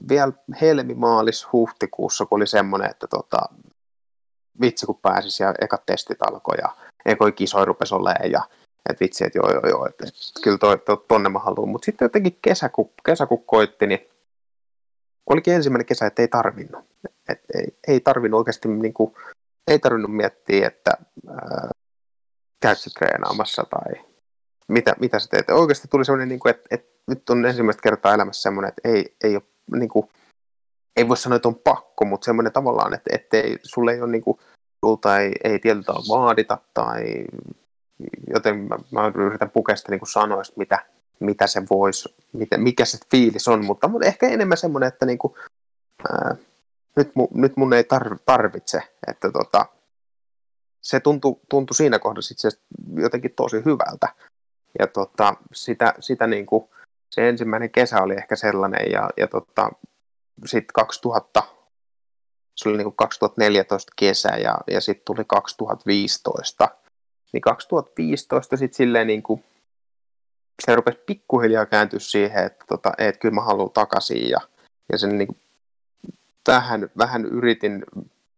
vielä 0.10 0.34
helmi, 0.62 0.94
maalis, 0.94 1.48
huhtikuussa, 1.54 2.26
kun 2.26 2.36
oli 2.36 2.48
semmoinen, 2.48 2.92
että 2.92 3.08
tota, 3.08 3.40
vitsi 4.62 4.86
kun 4.86 5.00
pääsis 5.02 5.40
ja 5.40 5.54
ekat 5.62 5.86
testit 5.86 6.18
alkoi 6.22 6.58
ja 6.62 6.76
ekoi 7.06 7.32
kisoi 7.32 7.66
rupesi 7.66 7.96
olemaan 7.96 8.32
ja 8.32 8.42
että 8.90 9.04
vitsi, 9.06 9.26
että 9.26 9.40
joo 9.40 9.52
joo 9.52 9.68
joo, 9.70 9.86
että, 9.86 10.06
kyllä 10.44 10.58
toi, 10.58 10.78
toi, 10.78 11.06
tonne 11.08 11.30
mä 11.30 11.40
haluan. 11.40 11.70
Mutta 11.70 11.86
sitten 11.86 12.06
jotenkin 12.06 12.38
kesäku, 12.42 12.94
kesäku 13.06 13.38
koitti, 13.38 13.88
niin 13.88 14.10
olikin 15.30 15.54
ensimmäinen 15.54 15.86
kesä, 15.86 16.06
että 16.06 16.22
ei 16.22 16.28
tarvinnut. 16.28 16.86
Et 17.30 17.42
ei, 17.54 17.78
ei 17.88 18.00
tarvinnut 18.00 18.38
oikeasti, 18.38 18.68
niin 18.68 18.94
kuin, 18.94 19.14
ei 19.68 19.80
tarvinnut 19.80 20.16
miettiä, 20.16 20.68
että 20.68 20.92
ää, 21.30 21.70
käyt 22.62 22.78
treenaamassa 23.00 23.64
tai 23.64 24.04
mitä, 24.68 24.96
mitä 25.00 25.20
sä 25.20 25.28
teet. 25.30 25.50
Oikeasti 25.50 25.88
tuli 25.88 26.06
semmoinen, 26.06 26.30
niin 26.30 26.40
että, 26.50 26.68
että 26.72 27.02
nyt 27.08 27.30
on 27.30 27.46
ensimmäistä 27.46 27.82
kertaa 27.82 28.14
elämässä 28.14 28.42
semmoinen, 28.42 28.70
että 28.70 28.90
ei, 28.90 29.16
ei 29.24 29.36
ole 29.36 29.44
niin 29.76 29.90
kuin, 29.90 30.10
ei 30.96 31.08
voi 31.08 31.18
sanoa, 31.18 31.36
että 31.36 31.48
on 31.48 31.56
pakko, 31.56 32.06
mutta 32.06 32.26
semmoinen 32.26 32.54
tavallaan, 32.54 32.94
että 32.94 33.10
ettei, 33.14 33.58
sulle 33.64 33.94
ei 33.94 34.02
ole 34.02 34.12
niin 34.12 34.22
kuin, 34.22 34.40
sulta 34.86 35.20
ei, 35.20 35.32
ei 35.44 35.60
tietyllä 35.60 36.10
vaadita 36.10 36.58
tai 36.74 37.26
joten 38.34 38.58
mä, 38.58 38.78
mä 38.92 39.12
yritän 39.16 39.50
pukea 39.50 39.76
sitä 39.76 39.92
niin 39.92 40.02
sanoista, 40.12 40.54
mitä, 40.58 40.86
mitä 41.20 41.48
se 41.48 41.62
voisi, 41.70 42.16
mitä, 42.34 42.58
mikä 42.58 42.86
se 42.86 42.98
fiilis 43.12 43.48
on, 43.48 43.66
mutta, 43.66 43.88
mutta 43.88 44.08
ehkä 44.08 44.28
enemmän 44.28 44.58
semmoinen, 44.58 44.88
että 44.88 45.06
niin 45.06 45.18
kuin, 45.18 45.34
ää, 46.10 46.36
nyt, 46.96 47.12
mu, 47.16 47.28
nyt 47.34 47.58
mun 47.58 47.74
ei 47.74 47.84
tar, 47.84 48.18
tarvitse, 48.26 48.82
että 49.08 49.32
tota, 49.32 49.66
se 50.82 51.00
tuntui, 51.00 51.36
tuntui 51.50 51.76
siinä 51.76 52.00
kohdassa 52.00 52.34
itse 52.34 52.50
jotenkin 52.96 53.34
tosi 53.36 53.58
hyvältä. 53.66 54.08
Ja 54.80 54.88
tota, 54.88 55.36
sitä, 55.54 55.94
sitä 56.00 56.28
niin 56.28 56.46
kuin, 56.46 56.70
se 57.10 57.30
ensimmäinen 57.30 57.70
kesä 57.70 58.02
oli 58.02 58.14
ehkä 58.14 58.36
sellainen 58.36 58.92
ja, 58.92 59.10
ja 59.18 59.28
tota, 59.28 59.70
sitten 60.46 60.74
2000, 60.74 61.44
se 62.56 62.70
oli 62.70 62.78
niin 62.78 62.86
kuin 62.86 62.96
2014 62.96 63.94
kesä 63.96 64.30
ja, 64.30 64.58
ja 64.72 64.82
sitten 64.82 65.06
tuli 65.06 65.26
2015. 65.28 66.70
Niin 67.34 67.42
2015 67.42 68.58
sitten 68.58 68.78
silleen 68.78 69.08
niin 69.08 69.24
kuin, 69.24 69.44
se 70.66 70.76
rupesi 70.76 71.00
pikkuhiljaa 71.06 71.66
kääntyä 71.66 72.00
siihen, 72.00 72.46
että 72.46 72.66
tota, 72.68 72.92
et 72.98 73.18
kyllä 73.18 73.36
mä 73.36 73.42
haluan 73.42 73.72
takaisin 73.72 74.30
ja, 74.30 74.40
ja 74.92 74.98
sen 74.98 75.18
niin 75.18 75.28
kuin, 75.28 75.38
vähän, 76.48 76.90
vähän 76.98 77.26
yritin 77.26 77.84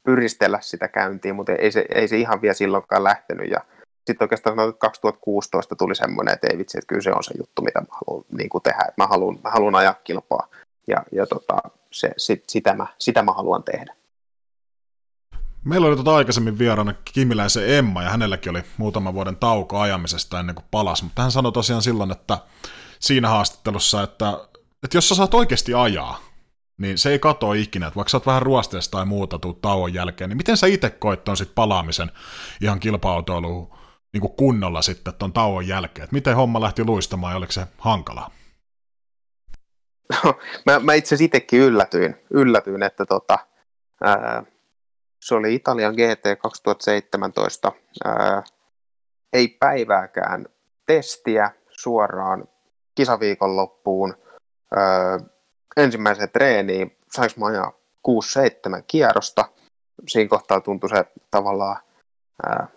pyristellä 0.03 0.59
sitä 0.61 0.87
käyntiin, 0.87 1.35
mutta 1.35 1.51
ei 1.51 1.71
se, 1.71 1.85
ei 1.95 2.07
se 2.07 2.17
ihan 2.17 2.41
vielä 2.41 2.53
silloinkaan 2.53 3.03
lähtenyt 3.03 3.51
ja 3.51 3.59
sitten 4.07 4.25
oikeastaan 4.25 4.57
2016 4.77 5.75
tuli 5.75 5.95
semmoinen, 5.95 6.33
että 6.33 6.47
ei 6.51 6.57
vitsi, 6.57 6.77
että 6.77 6.87
kyllä 6.87 7.01
se 7.01 7.11
on 7.11 7.23
se 7.23 7.33
juttu, 7.37 7.61
mitä 7.61 7.79
mä 7.79 7.87
haluan 7.91 8.25
niin 8.37 8.49
kuin 8.49 8.61
tehdä. 8.63 8.85
Mä 8.97 9.07
haluan, 9.07 9.39
mä 9.43 9.49
haluan 9.49 9.75
ajaa 9.75 9.93
kilpaa 9.93 10.47
ja, 10.87 11.03
ja 11.11 11.25
tota, 11.25 11.57
se, 11.91 12.11
sit, 12.17 12.43
sitä, 12.47 12.73
mä, 12.73 12.87
sitä 12.99 13.23
mä 13.23 13.31
haluan 13.31 13.63
tehdä. 13.63 13.95
Meillä 15.63 15.87
oli 15.87 15.95
tuota 15.95 16.15
aikaisemmin 16.15 16.59
vieraana 16.59 16.93
Kimiläisen 17.13 17.69
Emma, 17.69 18.03
ja 18.03 18.09
hänelläkin 18.09 18.49
oli 18.49 18.63
muutaman 18.77 19.13
vuoden 19.13 19.35
tauko 19.35 19.79
ajamisesta 19.79 20.39
ennen 20.39 20.55
kuin 20.55 20.65
palas, 20.71 21.03
mutta 21.03 21.21
hän 21.21 21.31
sanoi 21.31 21.51
tosiaan 21.51 21.81
silloin, 21.81 22.11
että 22.11 22.37
siinä 22.99 23.29
haastattelussa, 23.29 24.03
että, 24.03 24.39
että 24.83 24.97
jos 24.97 25.09
sä 25.09 25.15
saat 25.15 25.33
oikeasti 25.33 25.73
ajaa, 25.73 26.19
niin 26.77 26.97
se 26.97 27.09
ei 27.09 27.19
katoa 27.19 27.53
ikinä, 27.53 27.87
että 27.87 27.95
vaikka 27.95 28.09
sä 28.09 28.17
oot 28.17 28.25
vähän 28.25 28.41
ruosteesta 28.41 28.97
tai 28.97 29.05
muuta 29.05 29.39
tuu 29.39 29.53
tauon 29.53 29.93
jälkeen, 29.93 30.29
niin 30.29 30.37
miten 30.37 30.57
sä 30.57 30.67
itse 30.67 30.89
koit 30.89 31.23
ton 31.23 31.37
sit 31.37 31.55
palaamisen 31.55 32.11
ihan 32.61 32.79
kilpa-autoiluun 32.79 33.80
niin 34.13 34.21
kuin 34.21 34.35
kunnolla 34.35 34.81
sitten 34.81 35.13
tuon 35.13 35.33
tauon 35.33 35.67
jälkeen? 35.67 36.03
Et 36.03 36.11
miten 36.11 36.35
homma 36.35 36.61
lähti 36.61 36.83
luistamaan 36.83 37.33
ja 37.33 37.37
oliko 37.37 37.51
se 37.51 37.67
hankalaa? 37.77 38.31
No, 40.23 40.33
mä, 40.65 40.79
mä 40.79 40.93
itse 40.93 41.15
asiassa 41.15 41.25
itsekin 41.25 41.59
yllätyin, 41.59 42.15
yllätyin 42.29 42.83
että 42.83 43.05
tota, 43.05 43.39
ää, 44.03 44.43
se 45.21 45.35
oli 45.35 45.55
Italian 45.55 45.93
GT 45.93 46.41
2017. 46.41 47.71
Ää, 48.05 48.43
ei 49.33 49.47
päivääkään 49.47 50.45
testiä 50.85 51.51
suoraan 51.69 52.47
kisaviikon 52.95 53.55
loppuun. 53.55 54.15
Ää, 54.75 55.19
ensimmäiseen 55.77 56.29
treeniin 56.29 56.97
sainko 57.11 57.33
mä 57.37 57.45
ajaa 57.45 57.71
6-7 58.79 58.83
kierrosta. 58.87 59.45
Siinä 60.07 60.29
kohtaa 60.29 60.61
tuntui 60.61 60.89
se 60.89 61.05
tavallaan 61.31 61.77
ää, 62.45 62.67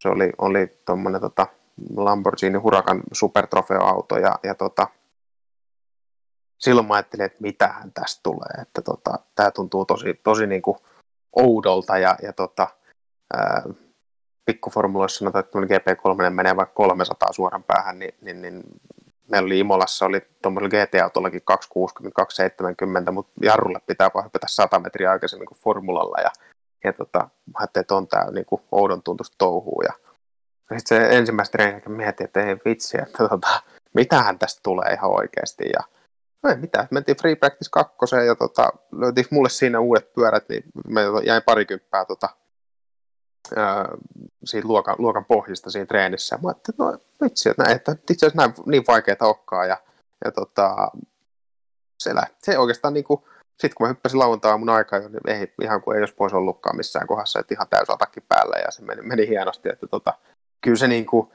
se 0.00 0.08
oli, 0.08 0.32
oli 0.38 0.80
tuommoinen 0.84 1.20
tota, 1.20 1.46
Lamborghini 1.96 2.58
Huracan 2.58 3.02
supertrofeoauto 3.12 4.18
ja, 4.18 4.38
ja 4.42 4.54
tota, 4.54 4.86
silloin 6.58 6.86
mä 6.86 6.94
ajattelin, 6.94 7.26
että 7.26 7.42
mitähän 7.42 7.92
tästä 7.92 8.20
tulee, 8.22 8.62
että 8.62 8.82
tota, 8.82 9.18
tämä 9.34 9.50
tuntuu 9.50 9.84
tosi, 9.84 10.14
tosi 10.22 10.46
niin 10.46 10.62
oudolta 11.36 11.98
ja, 11.98 12.16
ja 12.22 12.32
tota, 12.32 12.68
ää, 13.34 13.62
pikkuformuloissa 14.44 15.18
sanotaan, 15.18 15.44
että 15.44 15.58
GP3 15.58 16.30
menee 16.30 16.56
vaikka 16.56 16.74
300 16.74 17.32
suoran 17.32 17.62
päähän, 17.62 17.98
niin, 17.98 18.14
niin, 18.20 18.42
niin 18.42 18.62
meillä 19.30 19.46
oli 19.46 19.58
Imolassa, 19.58 20.06
oli 20.06 20.20
tuommoisella 20.42 20.68
GT-autollakin 20.68 21.42
260, 21.44 22.14
270, 22.14 23.12
mutta 23.12 23.32
jarrulle 23.42 23.80
pitää 23.86 24.10
vaan 24.14 24.24
hypätä 24.24 24.46
100 24.48 24.78
metriä 24.78 25.10
aikaisemmin 25.10 25.46
kuin 25.46 25.58
formulalla 25.58 26.20
ja 26.20 26.30
ja 26.84 26.92
tota, 26.92 27.18
mä 27.18 27.58
ajattelin, 27.58 27.82
että 27.82 27.94
on 27.94 28.08
tämä 28.08 28.30
niinku 28.30 28.60
oudon 28.72 29.02
tuntusta 29.02 29.34
touhuu. 29.38 29.82
Ja 29.82 29.92
sitten 30.78 31.10
se 31.10 31.16
ensimmäistä 31.16 31.52
treeniä 31.52 31.82
mietin, 31.88 32.24
että 32.24 32.42
ei 32.42 32.56
vitsi, 32.64 32.98
että 33.02 33.28
tota, 33.28 33.62
mitähän 33.94 34.38
tästä 34.38 34.60
tulee 34.62 34.92
ihan 34.92 35.10
oikeasti. 35.10 35.64
Ja 35.72 35.80
no 36.42 36.50
ei 36.50 36.56
mitään, 36.56 36.88
mentiin 36.90 37.16
Free 37.16 37.36
Practice 37.36 37.70
2 37.70 37.96
ja 38.26 38.34
tota, 38.34 38.68
löytiin 38.92 39.26
mulle 39.30 39.48
siinä 39.48 39.80
uudet 39.80 40.12
pyörät, 40.12 40.48
niin 40.48 40.62
me 40.88 41.02
jäin 41.26 41.42
parikymppää 41.42 42.04
tota, 42.04 42.28
ää, 43.56 43.88
siitä 44.44 44.68
luokan, 44.68 44.94
luokan 44.98 45.24
pohjista 45.24 45.70
siinä 45.70 45.86
treenissä. 45.86 46.38
Mä 46.42 46.48
ajattelin, 46.48 46.74
että 46.74 46.84
no 46.84 46.98
vitsi, 47.22 47.48
että, 47.48 47.64
että 47.64 47.92
itse 47.92 48.26
asiassa 48.26 48.42
näin 48.42 48.54
niin 48.66 48.84
vaikeaa 48.88 49.16
olekaan. 49.20 49.68
Ja, 49.68 49.76
ja 50.24 50.32
tota, 50.32 50.88
se, 51.98 52.10
se 52.42 52.58
oikeastaan 52.58 52.94
niin 52.94 53.04
kuin, 53.04 53.22
sitten 53.60 53.74
kun 53.76 53.84
mä 53.84 53.88
hyppäsin 53.88 54.18
lauantai 54.18 54.58
mun 54.58 54.68
aikaa, 54.68 54.98
niin 54.98 55.40
ei, 55.40 55.52
ihan 55.62 55.82
kuin 55.82 55.96
ei 55.96 56.02
olisi 56.02 56.14
pois 56.14 56.34
ollutkaan 56.34 56.76
missään 56.76 57.06
kohdassa, 57.06 57.40
että 57.40 57.54
ihan 57.54 57.66
täys 57.70 57.90
atakki 57.90 58.20
päällä 58.20 58.56
ja 58.58 58.70
se 58.70 58.82
meni, 58.82 59.02
meni 59.02 59.28
hienosti, 59.28 59.68
että 59.68 59.86
tota, 59.86 60.14
kyllä 60.60 60.76
se 60.76 60.88
niin 60.88 61.06
kuin, 61.06 61.28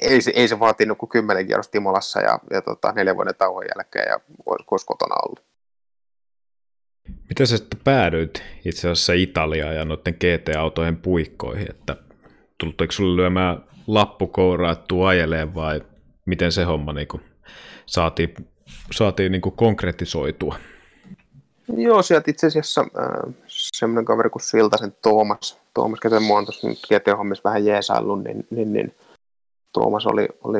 ei 0.00 0.20
se, 0.20 0.32
ei 0.34 0.48
se 0.48 0.60
vaatinut 0.60 0.98
kuin 0.98 1.10
kymmenen 1.10 1.46
kierrosta 1.46 1.72
Timolassa 1.72 2.20
ja, 2.20 2.38
ja 2.50 2.62
tota, 2.62 2.92
neljän 2.92 3.16
vuoden 3.16 3.34
tauon 3.34 3.64
jälkeen 3.76 4.08
ja 4.08 4.20
olisi, 4.46 4.86
kotona 4.86 5.14
ollut. 5.26 5.44
Miten 7.28 7.46
sä 7.46 7.56
sitten 7.56 7.80
päädyit 7.84 8.42
itse 8.64 8.90
asiassa 8.90 9.12
Italiaan 9.12 9.76
ja 9.76 9.84
noiden 9.84 10.14
GT-autojen 10.14 10.96
puikkoihin, 10.96 11.70
että 11.70 11.96
tulitko 12.58 12.86
sulle 12.90 13.22
lyömään 13.22 13.64
lappukouraa, 13.86 14.72
että 14.72 14.84
tuu 14.88 15.04
ajelee 15.04 15.54
vai 15.54 15.80
miten 16.26 16.52
se 16.52 16.64
homma 16.64 16.92
niin 16.92 17.08
kuin 17.08 17.22
saatiin, 17.86 18.34
saatiin 18.92 19.32
niin 19.32 19.42
kuin 19.42 19.56
konkretisoitua? 19.56 20.58
Joo, 21.76 22.02
sieltä 22.02 22.30
itse 22.30 22.46
asiassa 22.46 22.80
äh, 22.80 23.34
semmoinen 23.48 24.04
kaveri 24.04 24.30
kuin 24.30 24.42
Siltasen 24.42 24.96
Tuomas, 25.02 25.58
Tuomas 25.74 26.00
ketä 26.00 26.20
mua 26.20 26.38
on 26.38 26.44
tuossa 26.44 26.68
nyt 26.68 26.78
GT-hommissa 26.78 27.44
vähän 27.44 27.64
jeesaillut, 27.64 28.24
niin, 28.24 28.46
niin, 28.50 28.72
niin 28.72 28.94
Tuomas 29.72 30.06
oli, 30.06 30.28
oli 30.44 30.58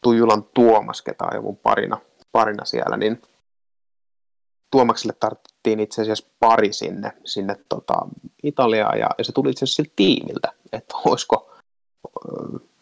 Tujulan 0.00 0.44
Tuomas, 0.54 1.02
ketä 1.02 1.24
ajoi 1.30 1.42
mun 1.42 1.56
parina, 1.56 1.98
parina 2.32 2.64
siellä, 2.64 2.96
niin 2.96 3.22
Tuomakselle 4.70 5.16
tarvittiin 5.20 5.80
itse 5.80 6.02
asiassa 6.02 6.28
pari 6.40 6.72
sinne, 6.72 7.12
sinne 7.24 7.56
tota, 7.68 7.94
Italiaan, 8.42 8.98
ja, 8.98 9.10
ja 9.18 9.24
se 9.24 9.32
tuli 9.32 9.50
itse 9.50 9.64
asiassa 9.64 9.92
tiimiltä, 9.96 10.52
että 10.72 10.94
olisiko, 11.04 11.50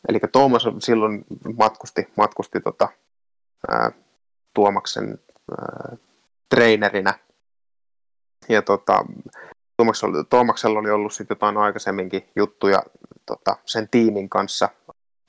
eli 0.08 0.20
Tuomas 0.32 0.62
silloin 0.78 1.24
matkusti, 1.56 2.08
matkusti 2.16 2.60
tota, 2.60 2.88
ää, 3.68 3.92
Tuomaksen 4.54 5.18
ää, 5.50 5.96
treenerinä, 6.48 7.14
ja 8.48 8.62
tota, 8.62 9.04
Tuomaksella, 10.30 10.78
oli 10.78 10.90
ollut 10.90 11.12
sitten 11.12 11.34
jotain 11.34 11.56
aikaisemminkin 11.56 12.28
juttuja 12.36 12.82
tota, 13.26 13.56
sen 13.64 13.88
tiimin 13.90 14.28
kanssa 14.28 14.68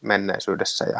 menneisyydessä, 0.01 0.86
ja, 0.86 0.99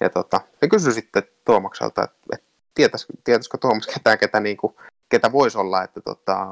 ja 0.00 0.10
tota, 0.10 0.40
ja 0.62 0.68
kysyi 0.68 0.92
sitten 0.92 1.22
Tuomakselta, 1.44 2.04
että, 2.04 2.18
että 2.32 2.46
tietäisikö, 2.74 3.12
tietäisikö 3.24 3.58
Tuomas 3.58 3.86
ketään, 3.86 4.18
ketä 4.18 4.40
niin 4.40 4.56
kuin 4.56 4.74
ketä 5.08 5.32
voisi 5.32 5.58
olla, 5.58 5.82
että 5.82 6.00
tota, 6.00 6.48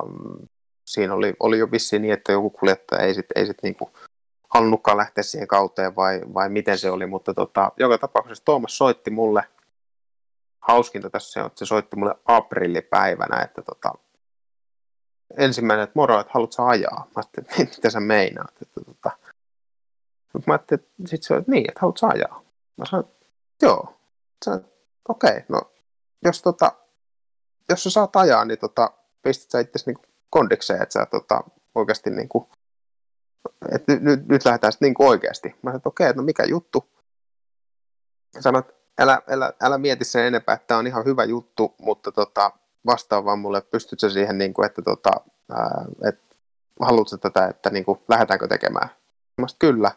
siinä 0.84 1.14
oli, 1.14 1.34
oli 1.40 1.58
jo 1.58 1.70
vissiin 1.70 2.02
niin, 2.02 2.14
että 2.14 2.32
joku 2.32 2.50
kuljettaja 2.50 3.02
ei 3.02 3.14
sitten 3.14 3.42
ei 3.42 3.46
sit 3.46 3.62
niinku 3.62 3.90
halunnutkaan 4.54 4.96
lähteä 4.96 5.24
siihen 5.24 5.48
kauteen 5.48 5.96
vai, 5.96 6.20
vai 6.34 6.48
miten 6.48 6.78
se 6.78 6.90
oli, 6.90 7.06
mutta 7.06 7.34
tota, 7.34 7.72
joka 7.76 7.98
tapauksessa 7.98 8.44
Tuomas 8.44 8.78
soitti 8.78 9.10
mulle, 9.10 9.44
hauskinta 10.60 11.10
tässä 11.10 11.40
on, 11.40 11.46
että 11.46 11.58
se 11.58 11.66
soitti 11.66 11.96
mulle 11.96 12.14
aprillipäivänä, 12.24 13.42
että 13.42 13.62
tota, 13.62 13.92
ensimmäinen, 15.36 15.84
että 15.84 15.92
moro, 15.94 16.20
että 16.20 16.32
haluatko 16.34 16.66
ajaa? 16.66 17.06
Mä 17.06 17.12
ajattelin, 17.16 17.50
että 17.50 17.76
mitä 17.76 17.90
sä 17.90 18.00
meinaat? 18.00 18.54
Että, 18.62 18.80
tota, 18.84 19.10
mä 20.46 20.54
ajattelin, 20.54 20.80
että 20.80 20.92
sit 21.06 21.22
se 21.22 21.34
oli, 21.34 21.40
että 21.40 21.50
niin, 21.50 21.70
että 21.70 21.80
haluatko 21.80 22.06
ajaa? 22.06 22.42
Mä 22.76 22.84
sanoin, 22.84 23.08
että 23.08 23.26
joo. 23.62 23.96
Okei, 25.08 25.30
okay, 25.30 25.42
no 25.48 25.72
jos 26.24 26.42
tota, 26.42 26.72
jos 27.68 27.82
sä 27.82 27.90
saat 27.90 28.16
ajaa, 28.16 28.44
niin 28.44 28.58
tota, 28.58 28.90
pistät 29.22 29.50
sä 29.50 29.60
itse 29.60 29.78
niinku 29.86 30.02
kondikseen, 30.30 30.82
että 30.82 30.92
sä 30.92 31.06
tota, 31.06 31.44
oikeasti 31.74 32.10
niinku, 32.10 32.48
että 33.74 33.92
nyt, 33.92 34.02
nyt, 34.02 34.28
nyt 34.28 34.44
lähdetään 34.44 34.72
sitten 34.72 34.86
niinku 34.86 35.08
oikeasti. 35.08 35.48
Mä 35.48 35.54
sanoin, 35.62 35.76
että 35.76 35.88
okei, 35.88 36.10
okay, 36.10 36.16
no 36.16 36.22
mikä 36.22 36.44
juttu? 36.44 36.90
Sanoit, 38.40 38.66
älä, 38.98 39.22
älä, 39.28 39.52
älä 39.60 39.78
mieti 39.78 40.04
sen 40.04 40.24
enempää, 40.24 40.54
että 40.54 40.66
tämä 40.66 40.78
on 40.78 40.86
ihan 40.86 41.04
hyvä 41.04 41.24
juttu, 41.24 41.74
mutta 41.78 42.12
tota, 42.12 42.50
vastaa 42.86 43.24
vaan 43.24 43.38
mulle, 43.38 43.60
pystytkö 43.60 44.10
siihen, 44.10 44.38
niin 44.38 44.54
että, 44.66 44.82
tota, 44.82 45.10
ää, 45.52 45.84
että 46.08 46.36
haluatko 46.80 47.16
tätä, 47.16 47.46
että 47.46 47.70
niin 47.70 47.84
kuin, 47.84 48.00
lähdetäänkö 48.08 48.48
tekemään? 48.48 48.88
Mä 49.38 49.48
sanoin, 49.48 49.58
kyllä. 49.58 49.90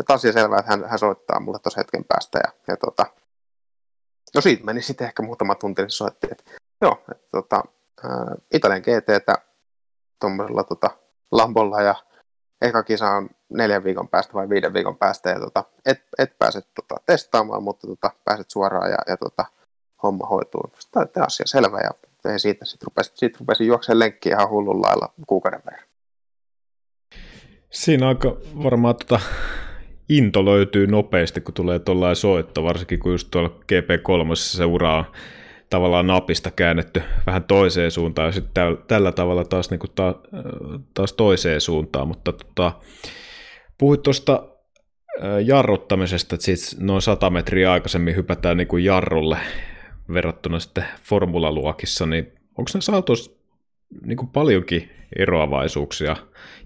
Että 0.00 0.14
asia 0.14 0.32
selvää, 0.32 0.58
että 0.58 0.70
hän, 0.70 0.84
hän 0.88 0.98
soittaa 0.98 1.40
mulle 1.40 1.58
tuossa 1.58 1.80
hetken 1.80 2.04
päästä. 2.04 2.38
Ja, 2.44 2.52
ja 2.68 2.76
tota, 2.76 3.06
no 4.34 4.40
siitä 4.40 4.64
meni 4.64 4.82
sitten 4.82 5.06
ehkä 5.06 5.22
muutama 5.22 5.54
tunti, 5.54 5.82
niin 5.82 5.90
soitti, 5.90 6.28
että 6.30 6.44
Joo, 6.80 7.04
että 7.10 7.28
tota, 7.32 7.62
ää, 8.04 8.34
Italian 8.54 8.80
GTtä 8.82 9.34
tuommoisella 10.20 10.64
tota, 10.64 10.90
Lambolla 11.32 11.82
ja 11.82 11.94
eka 12.62 12.82
kisa 12.82 13.10
on 13.10 13.30
neljän 13.48 13.84
viikon 13.84 14.08
päästä 14.08 14.34
vai 14.34 14.48
viiden 14.48 14.74
viikon 14.74 14.96
päästä 14.96 15.30
ja 15.30 15.40
tota, 15.40 15.64
et, 15.86 16.02
et 16.18 16.38
pääse 16.38 16.60
tota, 16.60 17.00
testaamaan, 17.06 17.62
mutta 17.62 17.86
tota, 17.86 18.10
pääset 18.24 18.50
suoraan 18.50 18.90
ja, 18.90 18.98
ja 19.06 19.16
tota, 19.16 19.44
homma 20.02 20.26
hoituu. 20.26 20.72
Tämä 20.92 21.26
asia 21.26 21.46
selvä 21.46 21.80
ja 21.80 21.90
tein 22.22 22.40
siitä 22.40 22.64
sitten 22.64 22.86
rupesin, 22.86 23.12
sit 23.16 23.40
rupesin 23.40 23.66
juoksemaan 23.66 23.98
lenkkiä 23.98 24.36
ihan 24.36 24.48
hullun 24.48 24.82
lailla 24.82 25.12
kuukauden 25.26 25.62
verran. 25.66 25.88
Siinä 27.70 28.08
aika 28.08 28.36
varmaan 28.62 28.96
tota, 28.96 29.20
into 30.08 30.44
löytyy 30.44 30.86
nopeasti, 30.86 31.40
kun 31.40 31.54
tulee 31.54 31.78
tuollainen 31.78 32.16
soitto, 32.16 32.62
varsinkin 32.62 32.98
kun 32.98 33.12
just 33.12 33.28
tuolla 33.30 33.48
GP3 33.48 34.34
se 34.34 34.64
ura 34.64 34.98
on 34.98 35.04
tavallaan 35.70 36.06
napista 36.06 36.50
käännetty 36.50 37.02
vähän 37.26 37.44
toiseen 37.44 37.90
suuntaan 37.90 38.28
ja 38.28 38.32
sitten 38.32 38.78
tällä 38.88 39.12
tavalla 39.12 39.44
taas, 39.44 39.70
niin 39.70 39.78
kuin 39.78 39.90
ta, 39.94 40.14
taas 40.94 41.12
toiseen 41.12 41.60
suuntaan, 41.60 42.08
mutta 42.08 42.32
tota, 42.32 42.72
puhuit 43.78 44.02
tuosta 44.02 44.48
jarruttamisesta, 45.44 46.34
että 46.34 46.44
siis 46.44 46.76
noin 46.80 47.02
100 47.02 47.30
metriä 47.30 47.72
aikaisemmin 47.72 48.16
hypätään 48.16 48.56
niin 48.56 48.68
kuin 48.68 48.84
jarrulle 48.84 49.38
verrattuna 50.12 50.60
sitten 50.60 50.84
formulaluokissa, 51.02 52.06
niin 52.06 52.32
onko 52.58 52.70
ne 52.74 52.80
saatossa 52.80 53.30
niin 54.06 54.16
kuin 54.16 54.28
paljonkin 54.28 54.90
eroavaisuuksia 55.18 56.16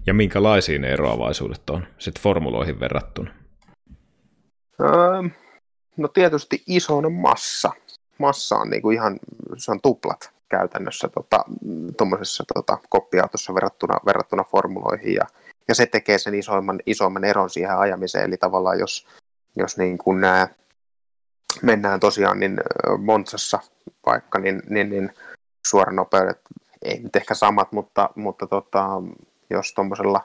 ja 0.05 0.13
minkälaisia 0.13 0.79
ne 0.79 0.89
eroavaisuudet 0.89 1.69
on 1.69 1.87
sitten 1.97 2.23
formuloihin 2.23 2.79
verrattuna? 2.79 3.31
Öö, 4.81 5.29
no 5.97 6.07
tietysti 6.07 6.63
isoinen 6.67 7.11
massa 7.11 7.71
massa 8.21 8.55
on 8.55 8.69
niin 8.69 8.81
kuin 8.81 8.95
ihan, 8.95 9.19
se 9.57 9.71
on 9.71 9.81
tuplat 9.81 10.31
käytännössä 10.49 11.09
tuommoisessa 11.97 12.43
tota, 12.53 12.75
tota, 12.75 12.87
koppiautossa 12.89 13.53
verrattuna, 13.53 13.99
verrattuna 14.05 14.43
formuloihin 14.43 15.13
ja, 15.13 15.25
ja 15.71 15.75
se 15.75 15.85
tekee 15.85 16.17
sen 16.17 16.35
isoimman, 16.35 16.79
isoimman 16.85 17.23
eron 17.23 17.49
siihen 17.49 17.77
ajamiseen, 17.77 18.25
eli 18.25 18.37
tavallaan 18.37 18.79
jos, 18.79 19.07
jos 19.55 19.77
niin 19.77 19.97
kuin 19.97 20.21
nämä 20.21 20.47
mennään 21.61 21.99
tosiaan 21.99 22.39
niin 22.39 22.57
Monsassa 22.97 23.59
vaikka, 24.05 24.39
niin, 24.39 24.61
niin, 24.69 24.89
niin 24.89 25.13
suoranopeudet 25.67 26.41
ei 26.81 26.99
nyt 26.99 27.15
ehkä 27.15 27.33
samat, 27.33 27.71
mutta, 27.71 28.09
mutta 28.15 28.47
tota, 28.47 28.87
jos 29.49 29.73
tuommoisella 29.73 30.21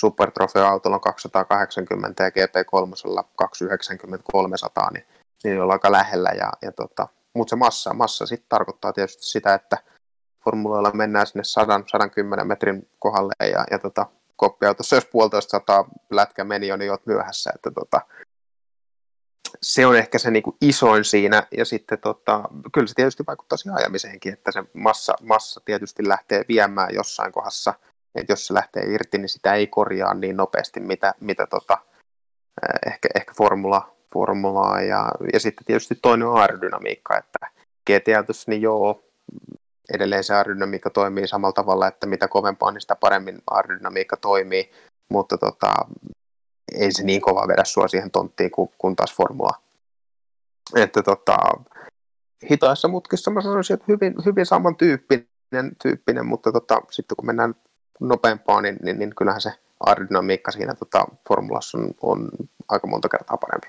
supertrofeautolla 0.00 0.96
on 0.96 1.00
280 1.00 2.24
ja 2.24 2.30
GP3 2.30 3.24
290 3.36 4.24
300, 4.32 4.90
niin, 4.90 5.06
niin 5.44 5.60
ollaan 5.60 5.74
aika 5.74 5.92
lähellä. 5.92 6.30
Ja, 6.30 6.52
ja 6.62 6.72
tota, 6.72 7.08
mutta 7.34 7.50
se 7.50 7.56
massa, 7.56 7.94
massa 7.94 8.26
sitten 8.26 8.48
tarkoittaa 8.48 8.92
tietysti 8.92 9.26
sitä, 9.26 9.54
että 9.54 9.78
formuloilla 10.44 10.90
mennään 10.90 11.26
sinne 11.26 11.42
100-110 12.40 12.44
metrin 12.44 12.88
kohdalle 12.98 13.48
ja, 13.50 13.64
ja 13.70 13.78
tota, 13.78 14.06
koppiautossa, 14.38 14.96
jos 14.96 15.04
puolitoista 15.04 15.50
sataa 15.50 15.88
lätkä 16.10 16.44
meni 16.44 16.68
jo, 16.68 16.76
niin 16.76 16.90
olet 16.90 17.06
myöhässä. 17.06 17.50
Että 17.54 17.70
tota, 17.70 18.00
se 19.62 19.86
on 19.86 19.96
ehkä 19.96 20.18
se 20.18 20.30
niinku 20.30 20.56
isoin 20.60 21.04
siinä, 21.04 21.46
ja 21.56 21.64
sitten 21.64 21.98
tota, 21.98 22.42
kyllä 22.72 22.86
se 22.86 22.94
tietysti 22.94 23.24
vaikuttaa 23.26 23.56
siihen 23.56 23.76
ajamiseenkin, 23.76 24.32
että 24.32 24.52
se 24.52 24.64
massa, 24.74 25.14
massa 25.22 25.60
tietysti 25.64 26.08
lähtee 26.08 26.44
viemään 26.48 26.94
jossain 26.94 27.32
kohdassa, 27.32 27.74
että 28.14 28.32
jos 28.32 28.46
se 28.46 28.54
lähtee 28.54 28.82
irti, 28.82 29.18
niin 29.18 29.28
sitä 29.28 29.54
ei 29.54 29.66
korjaa 29.66 30.14
niin 30.14 30.36
nopeasti, 30.36 30.80
mitä, 30.80 31.14
mitä 31.20 31.46
tota, 31.46 31.78
ehkä, 32.86 33.08
ehkä 33.14 33.32
formula, 33.36 33.96
formulaa. 34.12 34.80
Ja, 34.80 35.12
ja 35.32 35.40
sitten 35.40 35.64
tietysti 35.64 35.94
toinen 36.02 36.28
on 36.28 36.40
aerodynamiikka, 36.40 37.18
että 37.18 37.38
gt 37.90 38.46
niin 38.46 38.62
joo, 38.62 39.02
edelleen 39.94 40.24
se 40.24 40.34
aerodynamiikka 40.34 40.90
toimii 40.90 41.28
samalla 41.28 41.52
tavalla, 41.52 41.86
että 41.86 42.06
mitä 42.06 42.28
kovempaa, 42.28 42.70
niin 42.70 42.80
sitä 42.80 42.96
paremmin 42.96 43.42
aerodynamiikka 43.50 44.16
toimii, 44.16 44.70
mutta 45.08 45.38
tota, 45.38 45.74
ei 46.72 46.92
se 46.92 47.04
niin 47.04 47.20
kova 47.20 47.48
vedä 47.48 47.64
sua 47.64 47.88
siihen 47.88 48.10
tonttiin 48.10 48.50
kuin, 48.50 48.70
kuin 48.78 48.96
taas 48.96 49.14
formula. 49.14 49.50
Että 50.76 51.02
tota, 51.02 51.36
hitaissa 52.50 52.88
mutkissa 52.88 53.30
mä 53.30 53.40
sanoisin, 53.40 53.74
että 53.74 53.86
hyvin, 53.88 54.14
hyvin 54.24 54.46
samantyyppinen, 54.46 55.76
tyyppinen, 55.82 56.26
mutta 56.26 56.52
tota, 56.52 56.82
sitten 56.90 57.16
kun 57.16 57.26
mennään 57.26 57.54
nopeampaan, 58.00 58.62
niin, 58.62 58.76
niin, 58.82 58.98
niin 58.98 59.14
kyllähän 59.14 59.40
se 59.40 59.52
aerodynamiikka 59.86 60.50
siinä 60.50 60.74
tota, 60.74 61.04
formulassa 61.28 61.78
on, 61.78 61.94
on 62.02 62.28
aika 62.68 62.86
monta 62.86 63.08
kertaa 63.08 63.36
parempi. 63.36 63.68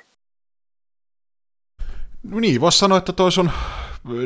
No 2.24 2.40
niin, 2.40 2.62
voisi 2.62 2.80
sanoa, 2.80 2.98
että 2.98 3.14
toi 3.14 3.32
sun 3.32 3.52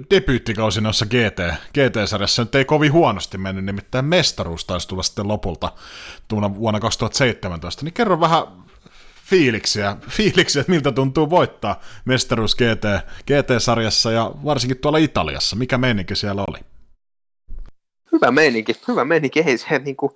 debyyttikausi 0.10 0.82
noissa 0.82 1.06
GT, 1.06 1.40
GT-sarjassa 1.74 2.44
nyt 2.44 2.56
ei 2.56 2.66
kovin 2.66 2.94
huonosti 2.94 3.38
mennyt, 3.38 3.66
nimittäin 3.66 4.06
mestaruus 4.06 4.66
taisi 4.66 4.88
tulla 4.88 5.04
sitten 5.04 5.28
lopulta 5.28 5.72
tuona 6.28 6.56
vuonna 6.56 6.80
2017. 6.80 7.84
Niin 7.84 7.94
kerro 7.94 8.20
vähän 8.20 8.44
fiiliksiä, 9.24 9.98
fiiliksiä, 10.18 10.60
että 10.60 10.72
miltä 10.72 10.92
tuntuu 10.92 11.30
voittaa 11.30 11.82
mestaruus 12.06 12.56
GT, 12.56 12.86
GT-sarjassa 13.28 14.12
ja 14.12 14.32
varsinkin 14.46 14.78
tuolla 14.78 14.98
Italiassa. 14.98 15.56
Mikä 15.56 15.78
meininki 15.78 16.16
siellä 16.16 16.44
oli? 16.48 16.60
Hyvä 18.12 18.32
meininki, 18.32 18.74
hyvä 18.88 19.06
meininki. 19.06 19.40
Ei 19.40 19.58
se 19.58 19.80
niin 19.80 19.96
kuin, 19.96 20.12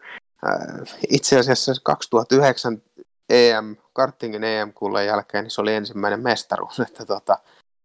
äh, 0.47 0.97
itse 1.09 1.39
asiassa 1.39 1.73
2009 1.83 2.81
EM 3.29 3.75
kartingin 3.93 4.43
em 4.43 4.73
jälkeen, 5.05 5.43
niin 5.43 5.51
se 5.51 5.61
oli 5.61 5.73
ensimmäinen 5.73 6.23
mestaruus, 6.23 6.79
että 6.87 7.05
tota, 7.05 7.37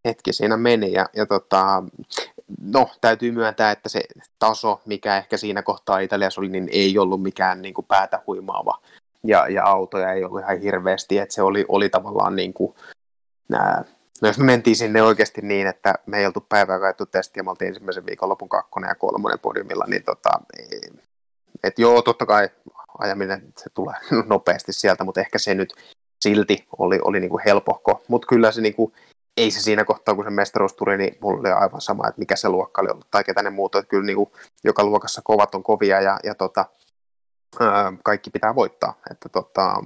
hetki 0.05 0.33
siinä 0.33 0.57
meni. 0.57 0.91
Ja, 0.91 1.09
ja 1.15 1.25
tota, 1.25 1.83
no, 2.61 2.89
täytyy 3.01 3.31
myöntää, 3.31 3.71
että 3.71 3.89
se 3.89 4.01
taso, 4.39 4.81
mikä 4.85 5.17
ehkä 5.17 5.37
siinä 5.37 5.61
kohtaa 5.61 5.99
Italiassa 5.99 6.41
oli, 6.41 6.49
niin 6.49 6.69
ei 6.71 6.97
ollut 6.97 7.21
mikään 7.21 7.61
niin 7.61 7.73
kuin 7.73 7.85
päätä 7.87 8.19
huimaava. 8.27 8.79
Ja, 9.23 9.47
ja 9.47 9.65
autoja 9.65 10.13
ei 10.13 10.23
ollut 10.23 10.41
ihan 10.41 10.59
hirveästi, 10.59 11.17
että 11.17 11.35
se 11.35 11.41
oli, 11.41 11.65
oli 11.67 11.89
tavallaan 11.89 12.35
niin 12.35 12.53
kuin, 12.53 12.75
nää, 13.49 13.83
no 14.21 14.27
jos 14.29 14.37
me 14.37 14.45
mentiin 14.45 14.75
sinne 14.75 15.03
oikeasti 15.03 15.41
niin, 15.41 15.67
että 15.67 15.95
me 16.05 16.19
ei 16.19 16.25
oltu 16.25 16.45
päivää 16.49 16.79
kaettu 16.79 17.05
testiä, 17.05 17.39
ja 17.39 17.43
me 17.43 17.49
oltiin 17.49 17.67
ensimmäisen 17.67 18.05
viikonlopun 18.05 18.49
kakkonen 18.49 18.87
ja 18.87 18.95
kolmonen 18.95 19.39
podiumilla, 19.39 19.85
niin 19.87 20.03
tota, 20.03 20.29
että 21.63 21.81
joo, 21.81 22.01
totta 22.01 22.25
kai 22.25 22.49
ajaminen 22.99 23.53
se 23.57 23.69
tulee 23.69 23.95
nopeasti 24.25 24.73
sieltä, 24.73 25.03
mutta 25.03 25.21
ehkä 25.21 25.37
se 25.37 25.55
nyt 25.55 25.73
silti 26.23 26.67
oli, 26.77 26.99
oli 27.03 27.19
niin 27.19 27.29
kuin 27.29 27.43
helpohko. 27.45 28.03
Mutta 28.07 28.27
kyllä 28.27 28.51
se 28.51 28.61
niin 28.61 28.75
kuin, 28.75 28.93
ei 29.37 29.51
se 29.51 29.61
siinä 29.61 29.85
kohtaa, 29.85 30.15
kun 30.15 30.23
se 30.23 30.29
mestaruus 30.29 30.73
tuli, 30.73 30.97
niin 30.97 31.17
mulla 31.21 31.39
oli 31.39 31.51
aivan 31.51 31.81
sama, 31.81 32.07
että 32.07 32.19
mikä 32.19 32.35
se 32.35 32.49
luokka 32.49 32.81
oli 32.81 32.89
ollut 32.89 33.07
tai 33.11 33.23
ketä 33.23 33.43
ne 33.43 33.49
muut. 33.49 33.75
Että 33.75 33.89
kyllä 33.89 34.05
niin 34.05 34.15
kuin, 34.15 34.31
joka 34.63 34.83
luokassa 34.83 35.21
kovat 35.23 35.55
on 35.55 35.63
kovia 35.63 36.01
ja, 36.01 36.19
ja 36.23 36.35
tota, 36.35 36.65
ää, 37.59 37.93
kaikki 38.03 38.29
pitää 38.29 38.55
voittaa. 38.55 38.93
Että 39.11 39.29
tota, 39.29 39.83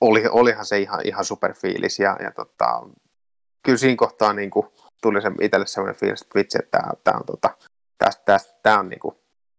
oli, 0.00 0.24
olihan 0.30 0.66
se 0.66 0.78
ihan, 0.78 1.00
ihan 1.04 1.24
superfiilis 1.24 1.98
ja, 1.98 2.16
ja 2.20 2.30
tota, 2.30 2.82
kyllä 3.62 3.78
siinä 3.78 3.96
kohtaa 3.96 4.32
niin 4.32 4.50
kuin, 4.50 4.66
tuli 5.02 5.22
se 5.22 5.30
itselle 5.40 5.66
sellainen 5.66 6.00
fiilis, 6.00 6.22
että 6.22 6.38
vitsi, 6.38 6.58
että 6.58 6.80
tämä 7.04 7.18
on, 7.18 7.26
tota, 7.26 7.56
tästä, 7.98 8.22
tästä, 8.24 8.58
tämä 8.62 8.78
on 8.78 8.88
niin 8.88 9.00
kuin, 9.00 9.16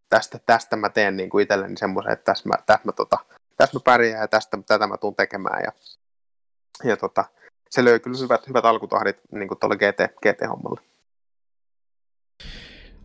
tästä, 0.10 0.40
tästä 0.46 0.76
mä 0.76 0.90
teen 0.90 1.18
niin 1.18 1.30
kuin 1.30 1.42
itselleni 1.42 1.78
semmoisen, 1.78 2.14
että 2.14 2.24
tässä 2.24 2.50
mä, 2.50 2.56
tässä 2.66 2.86
mä, 2.86 2.92
tota, 2.92 3.18
tässä 3.58 3.78
mä 3.78 3.82
pärjään 3.84 4.22
ja 4.22 4.28
tästä, 4.28 4.58
tätä 4.68 4.88
mä 4.88 4.98
tuun 4.98 5.16
tekemään. 5.16 5.64
Ja, 5.64 5.72
ja 6.90 6.98
tota, 6.98 7.26
se 7.70 7.86
löi 7.86 8.00
kyllä 8.00 8.18
hyvät, 8.22 8.48
hyvät 8.48 8.66
alkutahdit 8.66 9.18
niin 9.32 9.48
kuin 9.48 9.60
tuolle 9.60 9.76
GT, 9.76 10.00
GT-hommalle. 10.22 10.82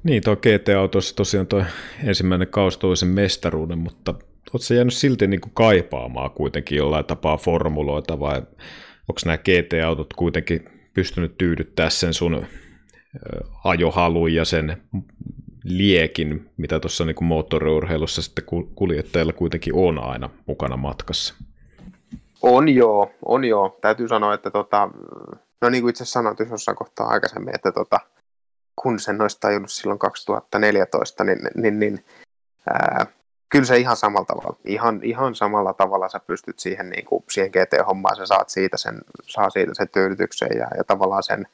Niin, 0.03 0.23
tuo 0.23 0.37
GT-autossa 0.37 1.17
tosiaan 1.17 1.47
tuo 1.47 1.65
ensimmäinen 2.05 2.49
kaus 2.49 2.79
toisen 2.79 3.09
mestaruuden, 3.09 3.79
mutta 3.79 4.15
oletko 4.53 4.75
jäänyt 4.75 4.95
silti 4.95 5.27
niin 5.27 5.41
kuin 5.41 5.55
kaipaamaan 5.55 6.31
kuitenkin 6.31 6.79
jollain 6.79 7.05
tapaa 7.05 7.37
formuloita 7.37 8.21
vai 8.21 8.43
onko 9.09 9.21
nämä 9.25 9.39
GT-autot 9.39 10.15
kuitenkin 10.15 10.91
pystynyt 10.95 11.39
tyydyttää 11.39 11.91
sen 11.91 12.15
sun 12.15 12.47
ajohalun 13.65 14.35
ja 14.35 14.45
sen 14.45 14.83
liekin, 15.69 16.51
mitä 16.57 16.81
tuossa 16.81 17.05
niin 17.05 17.16
moottoriurheilussa 17.21 18.23
sitten 18.23 18.45
kuljettajilla 18.75 19.33
kuitenkin 19.33 19.75
on 19.75 19.99
aina 19.99 20.31
mukana 20.47 20.77
matkassa. 20.77 21.35
On 22.43 22.69
joo, 22.69 23.11
on 23.25 23.45
joo. 23.45 23.79
Täytyy 23.81 24.09
sanoa, 24.09 24.35
että 24.35 24.51
tota, 24.51 24.91
no 25.61 25.71
niin 25.71 25.83
kuin 25.83 25.91
itse 25.91 26.05
sanoit 26.05 26.39
jossain 26.51 26.77
kohtaa 26.77 27.07
aikaisemmin, 27.07 27.55
että 27.55 27.73
tota, 27.73 28.01
kun 28.83 28.99
sen 28.99 29.21
olisi 29.21 29.41
tajunnut 29.41 29.73
silloin 29.73 29.99
2014, 29.99 31.25
niin, 31.25 31.39
niin, 31.55 31.79
niin 31.79 32.05
ää, 32.71 33.07
kyllä 33.49 33.64
se 33.64 33.77
ihan 33.79 33.97
samalla 33.97 34.25
tavalla, 34.25 34.57
ihan, 34.64 35.01
ihan 35.03 35.35
samalla 35.35 35.73
tavalla 35.73 36.09
sä 36.09 36.21
pystyt 36.21 36.59
siihen, 36.59 36.91
niin 36.91 37.05
kuin, 37.05 37.25
siihen 37.31 37.51
GT-hommaan, 37.51 38.16
sä 38.16 38.27
saat 38.27 38.49
siitä 38.49 38.77
sen, 38.77 39.01
saa 39.23 39.51
siitä 39.51 39.75
sen 39.75 39.89
tyydytyksen 39.89 40.51
ja, 40.59 40.66
ja 40.77 40.85
tavallaan 40.85 41.23
sen, 41.23 41.47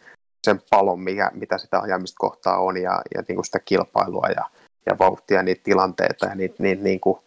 sen 0.45 0.63
palon, 0.71 1.01
mikä, 1.01 1.31
mitä 1.35 1.59
sitä 1.59 1.81
ajamista 1.81 2.17
kohtaa 2.19 2.59
on 2.59 2.77
ja, 2.77 3.03
ja 3.15 3.23
niin 3.29 3.37
kuin 3.37 3.45
sitä 3.45 3.59
kilpailua 3.59 4.29
ja, 4.37 4.45
ja 4.87 4.99
vauhtia, 4.99 5.43
niitä 5.43 5.65
tilanteita 5.65 6.27
ja 6.27 6.35
niitä, 6.35 6.55
niitä 6.59 6.83
niin 6.83 7.01
kuin, 7.01 7.19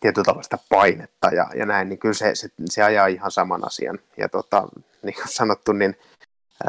tietyllä 0.00 0.24
tavalla 0.24 0.42
sitä 0.42 0.58
painetta 0.68 1.28
ja, 1.28 1.46
ja 1.54 1.66
näin, 1.66 1.88
niin 1.88 1.98
kyllä 1.98 2.14
se, 2.14 2.34
se, 2.34 2.48
se 2.64 2.82
ajaa 2.82 3.06
ihan 3.06 3.30
saman 3.30 3.66
asian. 3.66 3.98
Ja 4.16 4.28
tota, 4.28 4.68
niin 5.02 5.14
kuin 5.14 5.28
sanottu, 5.28 5.72
niin 5.72 5.96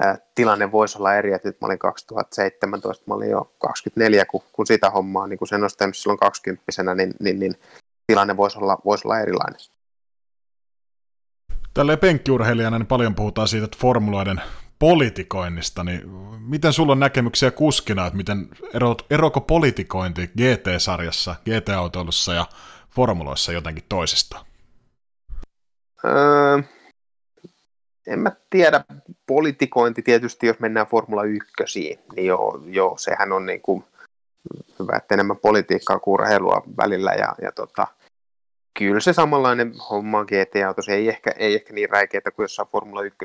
ää, 0.01 0.17
tilanne 0.35 0.71
voisi 0.71 0.97
olla 0.97 1.15
eri, 1.15 1.33
että 1.33 1.47
nyt 1.47 1.61
mä 1.61 1.67
olin 1.67 1.79
2017, 1.79 3.03
mä 3.07 3.13
olin 3.13 3.29
jo 3.29 3.51
24, 3.59 4.25
kun, 4.25 4.41
kun 4.53 4.67
sitä 4.67 4.89
hommaa, 4.89 5.27
niin 5.27 5.39
kun 5.39 5.47
sen 5.47 5.61
olisi 5.61 5.77
tehnyt 5.77 5.97
silloin 5.97 6.19
20 6.19 6.63
niin, 6.95 7.13
niin, 7.19 7.39
niin 7.39 7.55
tilanne 8.07 8.37
voisi 8.37 8.59
olla, 8.59 8.77
voisi 8.85 9.07
olla 9.07 9.19
erilainen. 9.19 9.59
Tälleen 11.73 11.99
penkkiurheilijana 11.99 12.79
niin 12.79 12.87
paljon 12.87 13.15
puhutaan 13.15 13.47
siitä, 13.47 13.65
että 13.65 13.77
formuloiden 13.81 14.41
politikoinnista, 14.83 15.83
niin 15.83 16.09
miten 16.39 16.73
sulla 16.73 16.91
on 16.91 16.99
näkemyksiä 16.99 17.51
kuskina, 17.51 18.05
että 18.05 18.17
miten 18.17 18.49
erot, 18.73 19.05
eroko 19.09 19.41
politikointi 19.41 20.27
GT-sarjassa, 20.27 21.35
GT-autoilussa 21.45 22.33
ja 22.33 22.45
formuloissa 22.89 23.51
jotenkin 23.51 23.83
toisesta? 23.89 24.45
Öö, 26.05 26.59
en 28.07 28.19
mä 28.19 28.31
tiedä. 28.49 28.83
Politikointi 29.25 30.01
tietysti, 30.01 30.47
jos 30.47 30.59
mennään 30.59 30.87
Formula 30.87 31.23
1, 31.23 31.99
niin 32.15 32.27
joo, 32.27 32.63
joo 32.65 32.97
sehän 32.97 33.31
on 33.31 33.45
niin 33.45 33.61
kuin 33.61 33.83
hyvä, 34.79 34.97
että 34.97 35.15
enemmän 35.15 35.37
politiikkaa 35.37 35.99
kuin 35.99 36.13
urheilua 36.13 36.63
välillä. 36.77 37.11
Ja, 37.11 37.35
ja 37.41 37.51
tota, 37.51 37.87
kyllä 38.79 38.99
se 38.99 39.13
samanlainen 39.13 39.73
homma 39.89 40.25
GT-autossa 40.25 40.91
ei 40.91 41.09
ehkä, 41.09 41.31
ei 41.37 41.55
ehkä 41.55 41.73
niin 41.73 41.89
räikeitä 41.89 42.31
kuin 42.31 42.43
jossain 42.43 42.67
Formula 42.67 43.01
1. 43.01 43.15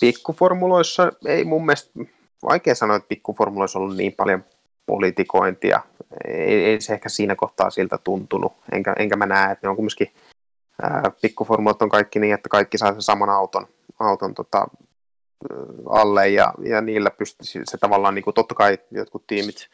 Pikkuformuloissa 0.00 1.12
ei 1.26 1.44
mun 1.44 1.66
mielestä, 1.66 1.90
vaikea 2.42 2.74
sanoa, 2.74 2.96
että 2.96 3.08
pikkuformuloissa 3.08 3.78
on 3.78 3.82
ollut 3.82 3.96
niin 3.96 4.12
paljon 4.12 4.44
politikointia. 4.86 5.80
Ei, 6.28 6.64
ei 6.64 6.80
se 6.80 6.94
ehkä 6.94 7.08
siinä 7.08 7.34
kohtaa 7.34 7.70
siltä 7.70 7.98
tuntunut, 7.98 8.52
enkä, 8.72 8.94
enkä 8.98 9.16
mä 9.16 9.26
näe, 9.26 9.52
että 9.52 9.66
ne 9.66 9.70
on 9.70 9.76
kumminkin 9.76 10.12
pikkuformulat 11.22 11.82
on 11.82 11.88
kaikki 11.88 12.18
niin, 12.18 12.34
että 12.34 12.48
kaikki 12.48 12.78
saa 12.78 12.92
sen 12.92 13.02
saman 13.02 13.30
auton, 13.30 13.66
auton 13.98 14.34
tota, 14.34 14.66
alle 15.88 16.28
ja, 16.28 16.54
ja 16.62 16.80
niillä 16.80 17.10
pystyy 17.10 17.62
se 17.64 17.78
tavallaan, 17.78 18.14
niin 18.14 18.24
kuin, 18.24 18.34
totta 18.34 18.54
kai 18.54 18.78
jotkut 18.90 19.26
tiimit, 19.26 19.68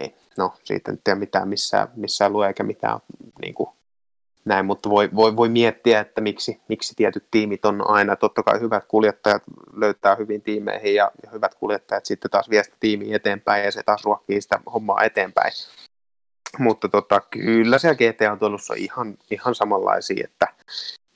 ei, 0.00 0.14
no 0.38 0.54
siitä 0.64 0.90
en 0.90 0.98
tiedä 1.04 1.18
mitään 1.18 1.48
missään, 1.48 1.88
missään 1.96 2.32
lue 2.32 2.46
eikä 2.46 2.62
mitään 2.62 3.00
niin 3.42 3.54
kuin, 3.54 3.68
näin, 4.44 4.66
mutta 4.66 4.90
voi, 4.90 5.10
voi, 5.14 5.36
voi 5.36 5.48
miettiä, 5.48 6.00
että 6.00 6.20
miksi, 6.20 6.60
miksi 6.68 6.94
tietyt 6.96 7.26
tiimit 7.30 7.64
on 7.64 7.90
aina, 7.90 8.16
totta 8.16 8.42
kai 8.42 8.60
hyvät 8.60 8.84
kuljettajat 8.88 9.42
löytää 9.72 10.14
hyvin 10.14 10.42
tiimeihin 10.42 10.94
ja, 10.94 11.10
ja 11.22 11.30
hyvät 11.30 11.54
kuljettajat 11.54 12.06
sitten 12.06 12.30
taas 12.30 12.50
vie 12.50 12.64
sitä 12.64 12.76
tiimiä 12.80 13.16
eteenpäin 13.16 13.64
ja 13.64 13.72
se 13.72 13.82
taas 13.82 14.04
ruokkii 14.04 14.40
sitä 14.40 14.60
hommaa 14.72 15.02
eteenpäin. 15.02 15.52
Mutta 16.58 16.88
tota, 16.88 17.20
kyllä 17.30 17.78
siellä 17.78 17.96
GT-autoilussa 17.96 18.74
on 18.74 18.78
ihan, 18.78 19.14
ihan 19.30 19.54
samanlaisia, 19.54 20.24
että 20.24 20.46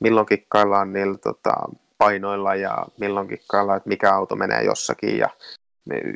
milloin 0.01 0.27
kikkaillaan 0.27 0.93
niillä 0.93 1.19
tota, 1.19 1.55
painoilla 1.99 2.55
ja 2.55 2.87
milloin 3.01 3.29
kikkaillaan, 3.29 3.77
että 3.77 3.89
mikä 3.89 4.15
auto 4.15 4.37
menee 4.37 4.63
jossakin 4.63 5.19
ja 5.19 5.29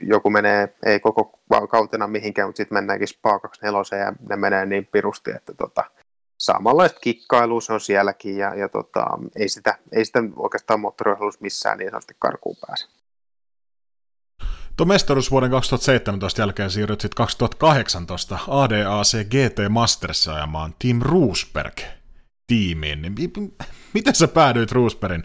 joku 0.03 0.31
menee, 0.31 0.75
ei 0.87 1.01
koko 1.01 1.39
kautena 1.71 2.07
mihinkään, 2.07 2.49
mutta 2.49 2.57
sitten 2.57 2.77
mennäänkin 2.77 3.09
SPA 3.09 3.39
24 3.39 4.05
ja 4.05 4.13
ne 4.29 4.37
menee 4.37 4.67
niin 4.67 4.89
pirusti, 4.93 5.31
että 5.31 5.55
tota, 5.55 5.85
samanlaista 6.43 7.01
kikkailua 7.01 7.61
se 7.61 7.73
on 7.73 7.81
sielläkin 7.81 8.37
ja, 8.37 8.55
ja 8.55 8.69
tota, 8.69 9.07
ei, 9.37 9.49
sitä, 9.49 9.79
ei 9.93 10.05
sitä 10.05 10.19
oikeastaan 10.37 10.81
moottoriohjelussa 10.81 11.41
missään 11.43 11.79
niin 11.79 11.91
sanotusti 11.91 12.17
karkuun 12.19 12.57
pääse. 12.67 12.87
Tuo 14.77 14.87
mestaruus 14.87 15.31
vuoden 15.31 15.51
2017 15.51 16.43
jälkeen 16.43 16.71
siirryt 16.71 17.01
sitten 17.01 17.17
2018 17.17 18.39
ADAC 18.49 19.15
GT 19.25 19.59
Masterissa 19.69 20.35
ajamaan 20.35 20.75
Team 20.79 21.01
Roosberg 21.03 21.81
tiimiin. 22.47 23.03
Niin 23.03 23.15
miten 23.95 24.15
sä 24.15 24.29
päädyit 24.29 24.73
Roosbergin 24.73 25.25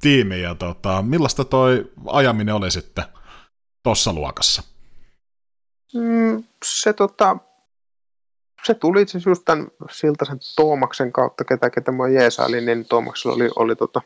tiimiin 0.00 0.42
ja 0.42 0.54
tota, 0.54 1.02
millaista 1.02 1.44
toi 1.44 1.92
ajaminen 2.06 2.54
oli 2.54 2.70
sitten 2.70 3.04
tuossa 3.82 4.12
luokassa? 4.12 4.62
Mm, 5.94 6.44
se 6.64 6.92
tota, 6.92 7.36
se 8.68 8.74
tuli 8.74 9.02
itse 9.02 9.18
just 9.26 9.42
tämän 9.44 9.68
Siltasen 9.90 10.38
Toomaksen 10.56 11.12
kautta, 11.12 11.44
ketä, 11.44 11.70
ketä 11.70 11.92
mä 11.92 12.08
jeesailin, 12.08 12.66
niin 12.66 12.84
Toomaksella 12.88 13.36
oli, 13.36 13.50
oli 13.56 13.76
tota, 13.76 14.00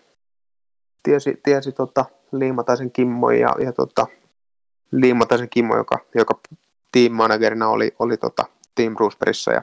tiesi, 1.02 1.40
tiesi 1.42 1.72
tota, 1.72 2.04
Liimataisen 2.32 2.92
Kimmo 2.92 3.30
ja, 3.30 3.56
ja 3.64 3.72
tota, 3.72 4.06
Liimataisen 4.92 5.48
Kimmo, 5.48 5.76
joka, 5.76 5.98
joka 6.14 6.40
team 6.92 7.12
managerina 7.12 7.68
oli, 7.68 7.94
oli 7.98 8.16
tota, 8.16 8.44
Team 8.74 8.94
Bruceberissa 8.94 9.52
ja 9.52 9.62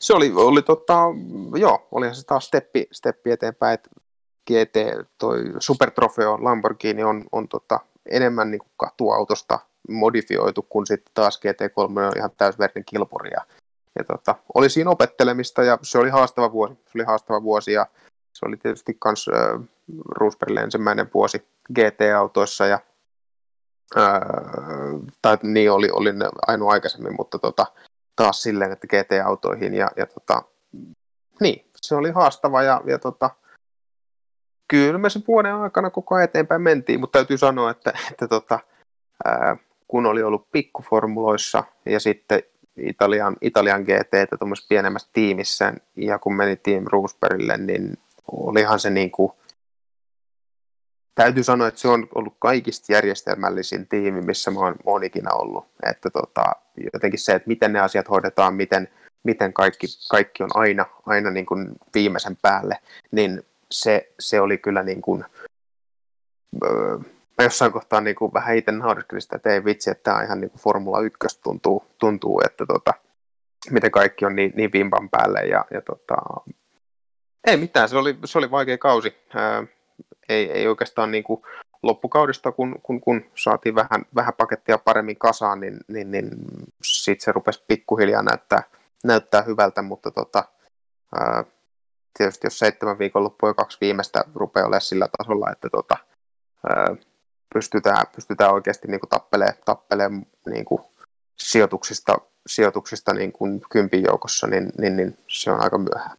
se 0.00 0.14
oli, 0.14 0.32
oli 0.34 0.62
tota, 0.62 0.98
joo, 1.58 1.88
olihan 1.92 2.14
se 2.14 2.26
taas 2.26 2.46
steppi, 2.46 2.86
steppi 2.92 3.30
eteenpäin, 3.30 3.74
että 3.74 3.90
GT, 4.46 5.06
toi 5.18 5.44
Super 5.58 5.90
Trofeo 5.90 6.38
Lamborghini 6.44 7.04
on, 7.04 7.24
on 7.32 7.48
tota, 7.48 7.80
enemmän 8.10 8.50
niin 8.50 8.58
kuin 8.58 8.72
katuautosta 8.76 9.58
modifioitu, 9.88 10.62
kun 10.62 10.86
sitten 10.86 11.14
taas 11.14 11.40
GT3 11.40 12.00
on 12.06 12.12
ihan 12.16 12.30
täysverinen 12.36 12.84
kilpuri. 12.84 13.30
Ja, 13.30 13.46
ja 13.98 14.04
tota, 14.04 14.34
oli 14.54 14.70
siinä 14.70 14.90
opettelemista 14.90 15.62
ja 15.62 15.78
se 15.82 15.98
oli 15.98 16.10
haastava 16.10 16.52
vuosi. 16.52 16.74
Se 16.74 16.90
oli 16.94 17.04
haastava 17.04 17.42
vuosi 17.42 17.72
ja 17.72 17.86
se 18.32 18.46
oli 18.46 18.56
tietysti 18.56 18.98
myös 19.04 19.28
äh, 19.28 19.68
Roosbergille 20.08 20.60
ensimmäinen 20.60 21.10
vuosi 21.14 21.46
GT-autoissa 21.74 22.66
ja 22.66 22.78
äh, 23.96 24.20
tai 25.22 25.38
niin 25.42 25.72
oli, 25.72 25.90
oli 25.92 26.10
ainoa 26.46 26.72
aikaisemmin, 26.72 27.16
mutta 27.18 27.38
tota, 27.38 27.66
taas 28.16 28.42
silleen, 28.42 28.72
että 28.72 28.86
GT-autoihin 28.86 29.74
ja, 29.74 29.88
ja 29.96 30.06
tota, 30.06 30.42
niin, 31.40 31.70
se 31.76 31.94
oli 31.94 32.10
haastava 32.10 32.62
ja, 32.62 32.80
ja 32.86 32.98
tota, 32.98 33.30
kyllä 34.68 34.98
me 34.98 35.10
se 35.10 35.20
vuoden 35.28 35.54
aikana 35.54 35.90
koko 35.90 36.14
ajan 36.14 36.24
eteenpäin 36.24 36.62
mentiin, 36.62 37.00
mutta 37.00 37.18
täytyy 37.18 37.38
sanoa, 37.38 37.70
että, 37.70 37.92
että 38.10 38.28
tota, 38.28 38.58
ää, 39.24 39.56
kun 39.92 40.06
oli 40.06 40.22
ollut 40.22 40.50
pikkuformuloissa 40.52 41.64
ja 41.86 42.00
sitten 42.00 42.42
Italian, 42.76 43.36
Italian 43.40 43.82
GT 43.82 44.38
tuommoisessa 44.38 44.68
pienemmässä 44.68 45.10
tiimissä 45.12 45.74
ja 45.96 46.18
kun 46.18 46.36
meni 46.36 46.56
Team 46.56 46.84
Roosbergille, 46.92 47.56
niin 47.56 47.98
olihan 48.32 48.80
se 48.80 48.90
niin 48.90 49.10
kuin, 49.10 49.32
täytyy 51.14 51.42
sanoa, 51.42 51.68
että 51.68 51.80
se 51.80 51.88
on 51.88 52.08
ollut 52.14 52.36
kaikista 52.38 52.92
järjestelmällisin 52.92 53.88
tiimi, 53.88 54.20
missä 54.20 54.50
mä 54.50 54.60
oon, 54.60 54.74
oon 54.84 55.04
ikinä 55.04 55.30
ollut. 55.32 55.66
Että 55.90 56.10
tota, 56.10 56.44
jotenkin 56.92 57.20
se, 57.20 57.34
että 57.34 57.48
miten 57.48 57.72
ne 57.72 57.80
asiat 57.80 58.08
hoidetaan, 58.08 58.54
miten, 58.54 58.88
miten 59.22 59.52
kaikki, 59.52 59.86
kaikki 60.10 60.42
on 60.42 60.50
aina, 60.54 60.86
aina 61.06 61.30
niin 61.30 61.46
kuin 61.46 61.68
viimeisen 61.94 62.36
päälle, 62.42 62.78
niin 63.10 63.42
se, 63.70 64.12
se 64.20 64.40
oli 64.40 64.58
kyllä 64.58 64.82
niin 64.82 65.02
kuin, 65.02 65.24
öö, 66.64 66.98
mä 67.42 67.46
jossain 67.46 67.72
kohtaa 67.72 68.00
niin 68.00 68.16
kuin 68.16 68.32
vähän 68.32 68.56
itse 68.56 68.72
nauriskelin 68.72 69.22
sitä, 69.22 69.36
että 69.36 69.50
ei 69.50 69.64
vitsi, 69.64 69.90
että 69.90 70.02
tämä 70.02 70.16
on 70.16 70.24
ihan 70.24 70.40
niin 70.40 70.50
kuin 70.50 70.60
Formula 70.60 71.00
1 71.00 71.42
tuntuu, 71.42 71.84
tuntuu 71.98 72.42
että 72.44 72.66
tota, 72.66 72.94
miten 73.70 73.90
kaikki 73.90 74.24
on 74.24 74.36
niin, 74.36 74.52
niin 74.56 74.72
vimpan 74.72 75.08
päälle 75.10 75.40
ja, 75.40 75.64
ja 75.70 75.82
tota, 75.82 76.14
ei 77.46 77.56
mitään, 77.56 77.88
se 77.88 77.96
oli, 77.96 78.18
se 78.24 78.38
oli 78.38 78.50
vaikea 78.50 78.78
kausi. 78.78 79.16
Ää, 79.34 79.64
ei, 80.28 80.50
ei 80.50 80.68
oikeastaan 80.68 81.10
niin 81.10 81.24
kuin 81.24 81.42
loppukaudesta, 81.82 82.52
kun, 82.52 82.80
kun, 82.82 83.00
kun 83.00 83.24
saatiin 83.34 83.74
vähän, 83.74 84.06
vähän 84.14 84.34
pakettia 84.34 84.78
paremmin 84.78 85.18
kasaan, 85.18 85.60
niin, 85.60 85.76
niin, 85.88 86.10
niin 86.10 86.30
sitten 86.84 87.24
se 87.24 87.32
rupesi 87.32 87.64
pikkuhiljaa 87.68 88.22
näyttää, 88.22 88.62
näyttää 89.04 89.42
hyvältä, 89.42 89.82
mutta 89.82 90.10
tota, 90.10 90.44
ää, 91.14 91.44
tietysti 92.18 92.46
jos 92.46 92.58
seitsemän 92.58 92.98
viikon 92.98 93.24
loppu 93.24 93.46
ja 93.46 93.54
kaksi 93.54 93.78
viimeistä 93.80 94.24
rupeaa 94.34 94.66
olemaan 94.66 94.80
sillä 94.80 95.08
tasolla, 95.18 95.50
että 95.52 95.68
tota, 95.72 95.96
ää, 96.68 96.96
pystytään, 97.54 98.06
pystytään 98.14 98.54
oikeasti 98.54 98.88
niin 98.88 99.00
tappelemaan, 99.10 99.56
tappelemaan 99.64 100.26
niin 100.46 100.64
sijoituksista, 101.38 102.18
sijoituksista 102.46 103.14
niin 103.14 103.32
kuin 103.32 103.60
kympin 103.70 104.02
joukossa, 104.02 104.46
niin, 104.46 104.72
niin, 104.78 104.96
niin 104.96 105.18
se 105.28 105.50
on 105.50 105.62
aika 105.62 105.78
myöhään. 105.78 106.16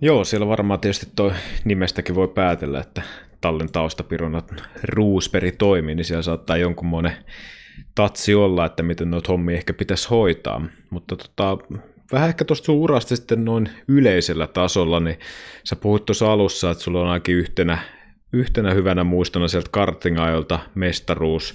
Joo, 0.00 0.24
siellä 0.24 0.48
varmaan 0.48 0.80
tietysti 0.80 1.06
tuo 1.16 1.32
nimestäkin 1.64 2.14
voi 2.14 2.28
päätellä, 2.28 2.80
että 2.80 3.02
tallin 3.40 3.72
taustapirona 3.72 4.42
Ruusperi 4.82 5.52
toimii, 5.52 5.94
niin 5.94 6.04
siellä 6.04 6.22
saattaa 6.22 6.56
jonkunmoinen 6.56 7.12
tatsi 7.94 8.34
olla, 8.34 8.66
että 8.66 8.82
miten 8.82 9.10
noita 9.10 9.32
hommia 9.32 9.56
ehkä 9.56 9.72
pitäisi 9.72 10.08
hoitaa. 10.08 10.62
Mutta 10.90 11.16
tota, 11.16 11.58
vähän 12.12 12.28
ehkä 12.28 12.44
tuosta 12.44 12.64
sun 12.64 12.76
urasta 12.76 13.16
sitten 13.16 13.44
noin 13.44 13.70
yleisellä 13.88 14.46
tasolla, 14.46 15.00
niin 15.00 15.18
sä 15.64 15.76
puhuit 15.76 16.04
tuossa 16.04 16.32
alussa, 16.32 16.70
että 16.70 16.84
sulla 16.84 17.00
on 17.00 17.08
ainakin 17.08 17.34
yhtenä, 17.34 17.78
yhtenä 18.32 18.74
hyvänä 18.74 19.04
muistona 19.04 19.48
sieltä 19.48 19.68
kartingajolta 19.72 20.58
mestaruus, 20.74 21.54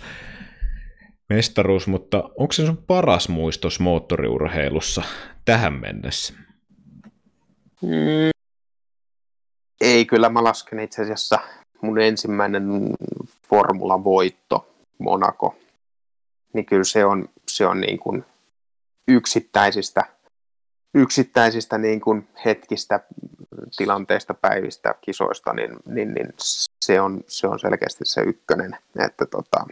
mestaruus, 1.30 1.88
mutta 1.88 2.18
onko 2.18 2.54
se 2.54 2.66
sun 2.66 2.84
paras 2.88 3.30
muistos 3.30 3.80
moottoriurheilussa 3.80 5.04
tähän 5.46 5.74
mennessä? 5.74 6.34
Mm, 7.82 8.34
ei, 9.82 10.06
kyllä 10.06 10.30
mä 10.30 10.44
lasken 10.44 10.80
itse 10.80 11.02
asiassa 11.02 11.40
mun 11.82 12.02
ensimmäinen 12.02 12.64
formulavoitto 13.50 14.76
Monaco. 15.00 15.56
Niin 16.54 16.66
kyllä 16.66 16.84
se 16.84 17.06
on, 17.06 17.30
se 17.48 17.66
on 17.66 17.82
niin 17.82 18.00
kuin 18.00 18.26
yksittäisistä, 19.08 20.06
yksittäisistä 20.94 21.78
niin 21.78 22.02
kuin 22.02 22.28
hetkistä, 22.46 23.00
tilanteista, 23.78 24.34
päivistä, 24.34 24.96
kisoista, 25.02 25.54
niin, 25.54 25.76
niin, 25.86 26.14
niin 26.14 26.34
se, 26.86 27.02
on, 27.02 27.24
se 27.28 27.48
on 27.48 27.60
selkeästi 27.60 28.06
se 28.06 28.22
ykkönen. 28.22 28.78
Että 29.00 29.26
tota, 29.26 29.66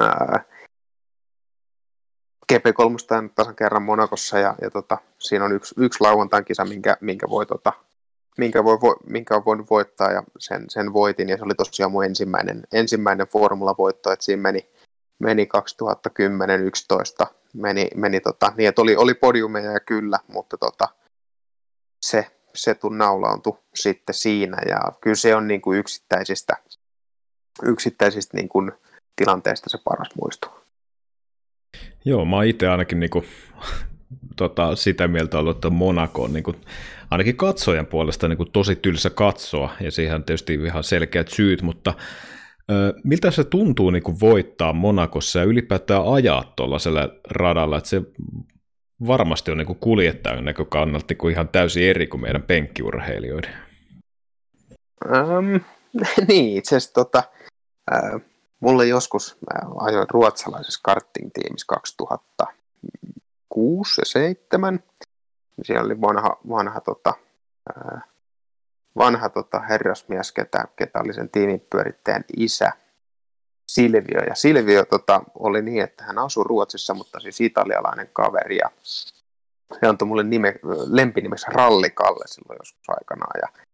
ää, 0.00 0.44
GP3 2.52 3.30
tasan 3.34 3.56
kerran 3.56 3.82
Monakossa 3.82 4.38
ja, 4.38 4.54
ja 4.60 4.70
tota, 4.70 4.98
siinä 5.18 5.44
on 5.44 5.52
yksi, 5.52 5.74
yksi 5.78 6.00
lauantain 6.00 6.44
kisa, 6.44 6.64
minkä, 6.64 6.96
minkä 7.00 7.26
voi 7.30 7.46
tota, 7.46 7.72
minkä, 8.38 8.64
voi, 8.64 8.78
minkä 9.06 9.36
on 9.36 9.44
voinut 9.44 9.70
voittaa 9.70 10.12
ja 10.12 10.22
sen, 10.38 10.64
sen 10.68 10.92
voitin 10.92 11.28
ja 11.28 11.36
se 11.36 11.44
oli 11.44 11.54
tosiaan 11.54 11.92
mun 11.92 12.04
ensimmäinen, 12.04 12.62
ensimmäinen 12.72 13.26
formulavoitto, 13.26 14.12
että 14.12 14.24
siinä 14.24 14.42
meni, 14.42 14.68
meni 15.18 15.48
2010-2011 17.22 17.37
meni, 17.54 17.88
meni 17.94 18.20
tota, 18.20 18.52
niin 18.56 18.68
että 18.68 18.82
oli, 18.82 18.96
oli 18.96 19.14
podiumeja 19.14 19.72
ja 19.72 19.80
kyllä, 19.80 20.18
mutta 20.28 20.58
tota, 20.58 20.88
se, 22.00 22.26
se 22.54 22.76
naulauntui 22.90 23.58
sitten 23.74 24.14
siinä 24.14 24.56
ja 24.68 24.78
kyllä 25.00 25.16
se 25.16 25.34
on 25.34 25.48
niin 25.48 25.60
kuin 25.60 25.78
yksittäisistä, 25.78 26.56
yksittäisistä 27.62 28.36
niin 28.36 28.48
kuin 28.48 28.72
tilanteista 29.16 29.70
se 29.70 29.78
paras 29.84 30.08
muisto. 30.20 30.64
Joo, 32.04 32.24
mä 32.24 32.36
oon 32.36 32.46
itse 32.46 32.68
ainakin 32.68 33.00
niin 33.00 33.10
kuin, 33.10 33.24
tota, 34.36 34.76
sitä 34.76 35.08
mieltä 35.08 35.38
ollut, 35.38 35.56
että 35.56 35.70
Monaco 35.70 36.22
on 36.22 36.32
niin 36.32 36.44
kuin, 36.44 36.56
ainakin 37.10 37.36
katsojan 37.36 37.86
puolesta 37.86 38.28
niin 38.28 38.36
kuin 38.36 38.52
tosi 38.52 38.76
tylsä 38.76 39.10
katsoa, 39.10 39.70
ja 39.80 39.90
siihen 39.90 40.14
on 40.14 40.24
tietysti 40.24 40.54
ihan 40.54 40.84
selkeät 40.84 41.28
syyt, 41.28 41.62
mutta 41.62 41.94
miltä 43.04 43.30
se 43.30 43.44
tuntuu 43.44 43.90
niin 43.90 44.02
kuin 44.02 44.20
voittaa 44.20 44.72
Monakossa 44.72 45.38
ja 45.38 45.44
ylipäätään 45.44 46.12
ajaa 46.12 46.52
tuollaisella 46.56 47.08
radalla, 47.30 47.78
että 47.78 47.90
se 47.90 48.02
varmasti 49.06 49.50
on 49.50 49.58
niin 49.58 49.66
kuin 49.66 49.78
kuljettajan 49.78 50.44
näkökannalta 50.44 51.06
niin 51.08 51.18
kuin 51.18 51.32
ihan 51.32 51.48
täysin 51.48 51.88
eri 51.88 52.06
kuin 52.06 52.20
meidän 52.20 52.42
penkkiurheilijoiden. 52.42 53.54
Um, 55.06 55.60
niin, 56.28 56.58
itse 56.58 56.76
asiassa 56.76 56.94
tota, 56.94 57.22
äh, 57.92 58.20
mulle 58.60 58.86
joskus, 58.86 59.36
mä 59.40 59.46
ajoin 59.80 60.06
ruotsalaisessa 60.10 60.80
karting-tiimissä 60.82 61.66
2006 61.68 64.00
ja 64.00 64.04
2007, 64.04 64.82
siellä 65.62 65.86
oli 65.86 66.00
vanha, 66.00 66.36
vanha, 66.48 66.80
tota, 66.80 67.14
vanha 68.98 69.28
tota, 69.28 69.60
herrasmies, 69.60 70.32
ketä, 70.32 70.64
ketä 70.76 71.00
oli 71.04 71.14
sen 71.14 71.30
tiimin 71.30 71.66
pyörittäjän 71.70 72.24
isä, 72.36 72.72
Silvio. 73.68 74.20
Ja 74.28 74.34
Silvio 74.34 74.84
tota, 74.84 75.22
oli 75.38 75.62
niin, 75.62 75.82
että 75.82 76.04
hän 76.04 76.18
asui 76.18 76.44
Ruotsissa, 76.44 76.94
mutta 76.94 77.20
siis 77.20 77.40
italialainen 77.40 78.10
kaveri. 78.12 78.56
Ja 78.56 78.70
se 79.80 79.86
antoi 79.86 80.08
mulle 80.08 80.22
nime, 80.22 80.54
lempinimeksi 80.90 81.46
Rallikalle 81.48 82.24
silloin 82.26 82.58
joskus 82.60 82.88
aikanaan. 82.88 83.40
Ja 83.42 83.64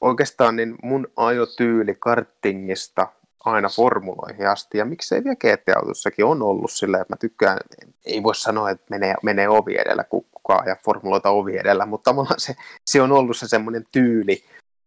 oikeastaan 0.00 0.56
niin 0.56 0.74
mun 0.82 1.08
ajotyyli 1.16 1.94
kartingista 1.98 3.08
aina 3.44 3.68
formuloihin 3.68 4.48
asti, 4.48 4.78
ja 4.78 4.84
miksei 4.84 5.24
vielä 5.24 5.36
GT-autossakin 5.36 6.24
on 6.24 6.42
ollut 6.42 6.72
silleen, 6.72 7.00
että 7.00 7.12
mä 7.12 7.16
tykkään, 7.16 7.58
ei 8.04 8.22
voi 8.22 8.34
sanoa, 8.34 8.70
että 8.70 8.86
menee, 8.90 9.14
menee 9.22 9.48
ovi 9.48 9.74
edellä 9.78 10.04
kukkaa 10.04 10.62
ja 10.66 10.76
formuloita 10.84 11.30
ovi 11.30 11.56
edellä, 11.56 11.86
mutta 11.86 12.10
tavallaan 12.10 12.40
se, 12.40 12.56
se 12.86 13.02
on 13.02 13.12
ollut 13.12 13.36
se 13.36 13.48
semmoinen 13.48 13.84
tyyli, 13.92 14.44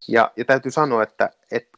ja, 0.07 0.31
ja 0.35 0.45
täytyy 0.45 0.71
sanoa, 0.71 1.03
että, 1.03 1.29
että 1.51 1.77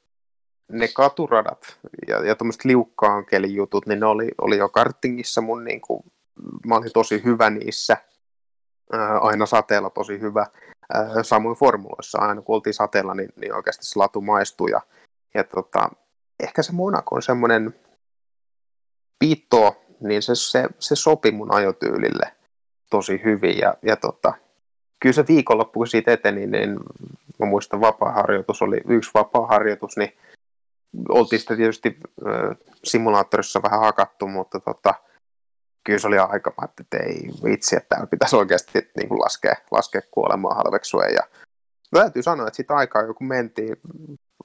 ne 0.72 0.88
katuradat 0.88 1.80
ja, 2.08 2.26
ja 2.26 2.36
tuommoiset 2.36 2.66
liukkaan 2.66 3.26
jutut, 3.48 3.86
niin 3.86 4.00
ne 4.00 4.06
oli, 4.06 4.32
oli 4.42 4.58
jo 4.58 4.70
kartingissa 4.70 5.42
mun 5.42 5.64
niin 5.64 5.82
kuin, 5.82 6.04
mä 6.66 6.76
olin 6.76 6.94
tosi 6.94 7.24
hyvä 7.24 7.50
niissä, 7.50 7.98
ää, 8.94 9.20
aina 9.20 9.46
sateella 9.46 9.90
tosi 9.90 10.20
hyvä, 10.20 10.46
ää, 10.94 11.24
samoin 11.24 11.58
formuloissa, 11.58 12.18
aina 12.20 12.42
kun 12.42 12.56
oltiin 12.56 12.74
sateella, 12.74 13.14
niin, 13.14 13.30
niin 13.36 13.56
oikeasti 13.56 13.86
se 13.86 14.00
latu 14.00 14.22
maistui, 14.22 14.72
ja, 14.72 14.82
ja 15.34 15.44
tota, 15.44 15.90
ehkä 16.40 16.64
se 16.64 16.72
Monaco 16.72 17.16
on 17.16 17.22
semmoinen 17.22 17.76
pito, 19.20 19.84
niin 20.00 20.22
se, 20.22 20.36
se, 20.36 20.68
se 20.80 20.96
sopi 20.96 21.32
mun 21.32 21.56
ajotyylille 21.56 22.34
tosi 22.90 23.22
hyvin. 23.24 23.58
Ja, 23.58 23.74
ja 23.82 23.96
tota, 23.96 24.34
kyllä 25.00 25.14
se 25.14 25.26
viikonloppu, 25.28 25.80
kun 25.80 25.88
siitä 25.88 26.14
eteni, 26.14 26.48
niin 26.48 26.80
mä 27.40 27.46
muistan 27.46 27.82
vapaa-harjoitus, 27.82 28.62
oli 28.62 28.82
yksi 28.88 29.12
vapaa-harjoitus, 29.14 29.98
niin 29.98 30.18
oltiin 31.10 31.40
sitten 31.40 31.58
tietysti 31.58 31.98
äh, 32.28 32.58
simulaattorissa 32.84 33.64
vähän 33.64 33.80
hakattu, 33.80 34.28
mutta 34.28 34.60
tota, 34.60 34.94
kyllä 35.84 36.00
se 36.00 36.08
oli 36.08 36.18
aika, 36.18 36.54
että 36.82 36.98
ei 36.98 37.30
vitsi, 37.44 37.76
että 37.76 37.90
täällä 37.90 38.08
pitäisi 38.08 38.36
oikeasti 38.36 38.92
niin 38.98 39.10
kuin 39.10 39.20
laskea, 39.20 39.56
laskea 39.72 40.02
kuolemaa 40.12 40.54
halveksua. 40.54 41.04
Ja 41.04 41.22
täytyy 41.92 42.24
sanoa, 42.24 42.48
että 42.48 42.56
siitä 42.56 42.76
aikaa 42.76 43.02
joku 43.02 43.24
mentiin, 43.24 43.78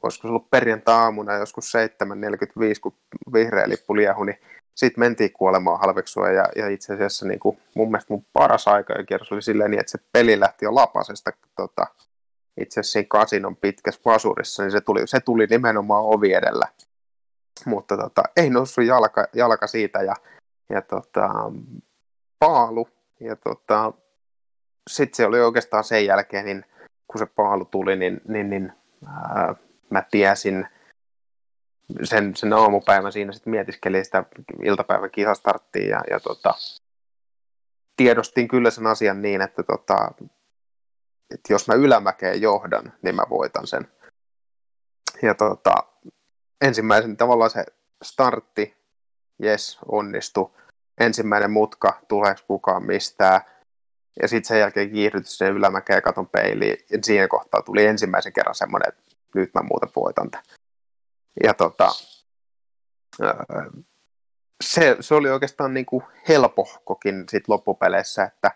olisiko 0.04 0.28
se 0.28 0.28
ollut 0.28 0.50
perjantai-aamuna 0.50 1.34
joskus 1.34 1.72
7.45, 1.74 2.80
kun 2.80 2.94
vihreä 3.32 3.68
lippu 3.68 3.96
liehu, 3.96 4.24
niin 4.24 4.38
sitten 4.74 5.00
mentiin 5.00 5.32
kuolemaan 5.32 5.80
halveksua 5.80 6.28
ja, 6.28 6.48
ja 6.56 6.68
itse 6.68 6.94
asiassa 6.94 7.26
niin 7.26 7.40
kuin, 7.40 7.58
mun 7.74 7.90
mielestä 7.90 8.14
mun 8.14 8.26
paras 8.32 8.68
aika 8.68 9.04
kierros 9.04 9.32
oli 9.32 9.42
silleen 9.42 9.70
niin, 9.70 9.80
että 9.80 9.90
se 9.90 9.98
peli 10.12 10.40
lähti 10.40 10.64
jo 10.64 10.74
lapasesta 10.74 11.30
tota, 11.56 11.86
itse 12.60 12.80
asiassa 12.80 12.92
siinä 12.92 13.06
kasinon 13.08 13.56
pitkässä 13.56 14.00
vasurissa, 14.04 14.62
niin 14.62 14.72
se 14.72 14.80
tuli, 14.80 15.00
se 15.06 15.20
tuli 15.20 15.46
nimenomaan 15.46 16.04
ovi 16.04 16.32
edellä. 16.32 16.66
Mutta 17.66 17.96
tota, 17.96 18.22
ei 18.36 18.50
noussut 18.50 18.84
jalka, 18.84 19.28
jalka 19.34 19.66
siitä 19.66 20.02
ja, 20.02 20.14
ja 20.70 20.82
tota, 20.82 21.30
paalu 22.38 22.88
ja 23.20 23.36
tota, 23.36 23.92
sitten 24.90 25.16
se 25.16 25.26
oli 25.26 25.40
oikeastaan 25.40 25.84
sen 25.84 26.06
jälkeen, 26.06 26.44
niin 26.44 26.64
kun 27.06 27.18
se 27.18 27.26
paalu 27.26 27.64
tuli, 27.64 27.96
niin, 27.96 28.20
niin, 28.28 28.50
niin 28.50 28.72
ää, 29.06 29.54
mä 29.90 30.02
tiesin 30.10 30.66
sen, 32.02 32.36
sen 32.36 32.52
aamupäivän 32.52 33.12
siinä 33.12 33.32
sitten 33.32 33.50
mietiskelin 33.50 34.04
sitä 34.04 34.24
iltapäivän 34.62 35.10
kisastarttia 35.10 35.88
ja, 35.88 36.00
ja 36.10 36.20
tota, 36.20 36.54
tiedostin 37.96 38.48
kyllä 38.48 38.70
sen 38.70 38.86
asian 38.86 39.22
niin, 39.22 39.42
että, 39.42 39.62
tota, 39.62 40.10
että 41.34 41.52
jos 41.52 41.68
mä 41.68 41.74
ylämäkeen 41.74 42.42
johdan, 42.42 42.92
niin 43.02 43.14
mä 43.14 43.22
voitan 43.30 43.66
sen. 43.66 43.88
Ja 45.22 45.34
tota, 45.34 45.74
ensimmäisen 46.60 47.16
tavallaan 47.16 47.50
se 47.50 47.64
startti, 48.02 48.76
jes, 49.38 49.78
onnistu. 49.88 50.56
Ensimmäinen 51.00 51.50
mutka, 51.50 52.00
tuleeko 52.08 52.40
kukaan 52.46 52.86
mistään. 52.86 53.40
Ja 54.22 54.28
sitten 54.28 54.48
sen 54.48 54.60
jälkeen 54.60 54.90
kiihdytys 54.90 55.38
sen 55.38 55.52
ylämäkeen 55.52 55.96
ja 55.96 56.02
katon 56.02 56.28
peiliin. 56.28 56.76
Ja 56.90 56.98
siinä 57.02 57.28
kohtaa 57.28 57.62
tuli 57.62 57.86
ensimmäisen 57.86 58.32
kerran 58.32 58.54
semmoinen, 58.54 58.88
että 58.88 59.03
nyt 59.34 59.54
mä 59.54 59.62
muuten 59.62 59.88
voitan 59.96 60.30
tämän. 60.30 60.44
Ja 61.44 61.54
tota, 61.54 61.90
se, 64.64 64.96
se 65.00 65.14
oli 65.14 65.30
oikeastaan 65.30 65.74
niin 65.74 65.86
kuin 65.86 66.04
helpohkokin 66.28 67.24
sit 67.28 67.48
loppupeleissä, 67.48 68.24
että 68.24 68.50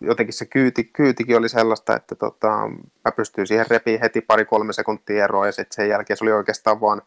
jotenkin 0.00 0.34
se 0.34 0.46
kyyti, 0.46 0.84
kyytikin 0.84 1.36
oli 1.36 1.48
sellaista, 1.48 1.96
että 1.96 2.14
tota, 2.14 2.48
mä 3.04 3.12
pystyin 3.16 3.46
siihen 3.46 3.66
repiin 3.70 4.00
heti 4.00 4.20
pari-kolme 4.20 4.72
sekuntia 4.72 5.24
eroa 5.24 5.46
ja 5.46 5.52
sitten 5.52 5.74
sen 5.76 5.88
jälkeen 5.88 6.16
se 6.16 6.24
oli 6.24 6.32
oikeastaan 6.32 6.80
vaan 6.80 7.02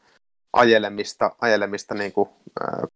ajelemista, 0.54 1.32
ajelemista 1.42 1.96
niin 1.96 2.12
kuin, 2.12 2.30
äh, 2.62 2.90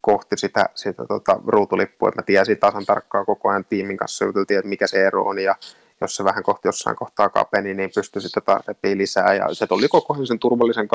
kohti 0.00 0.36
sitä, 0.36 0.68
sitä 0.74 1.06
tota, 1.06 1.40
ruutulippua, 1.46 2.08
että 2.08 2.20
mä 2.20 2.24
tiesin 2.24 2.58
tasan 2.58 2.86
tarkkaan 2.86 3.26
koko 3.26 3.48
ajan 3.48 3.64
tiimin 3.64 3.96
kanssa 3.96 4.24
että 4.24 4.68
mikä 4.68 4.86
se 4.86 5.06
ero 5.06 5.22
on 5.22 5.38
ja 5.38 5.54
jos 6.00 6.16
se 6.16 6.24
vähän 6.24 6.42
kohti 6.42 6.68
jossain 6.68 6.96
kohtaa 6.96 7.28
kapeni, 7.28 7.74
niin 7.74 7.90
pystyi 7.94 8.22
sitten 8.22 8.42
taas 8.42 8.66
repiin 8.66 8.98
lisää. 8.98 9.34
Ja 9.34 9.54
se 9.54 9.66
tuli 9.66 9.88
koko 9.88 10.14
ajan 10.14 10.26
sen 10.26 10.38
turvallisen 10.38 10.88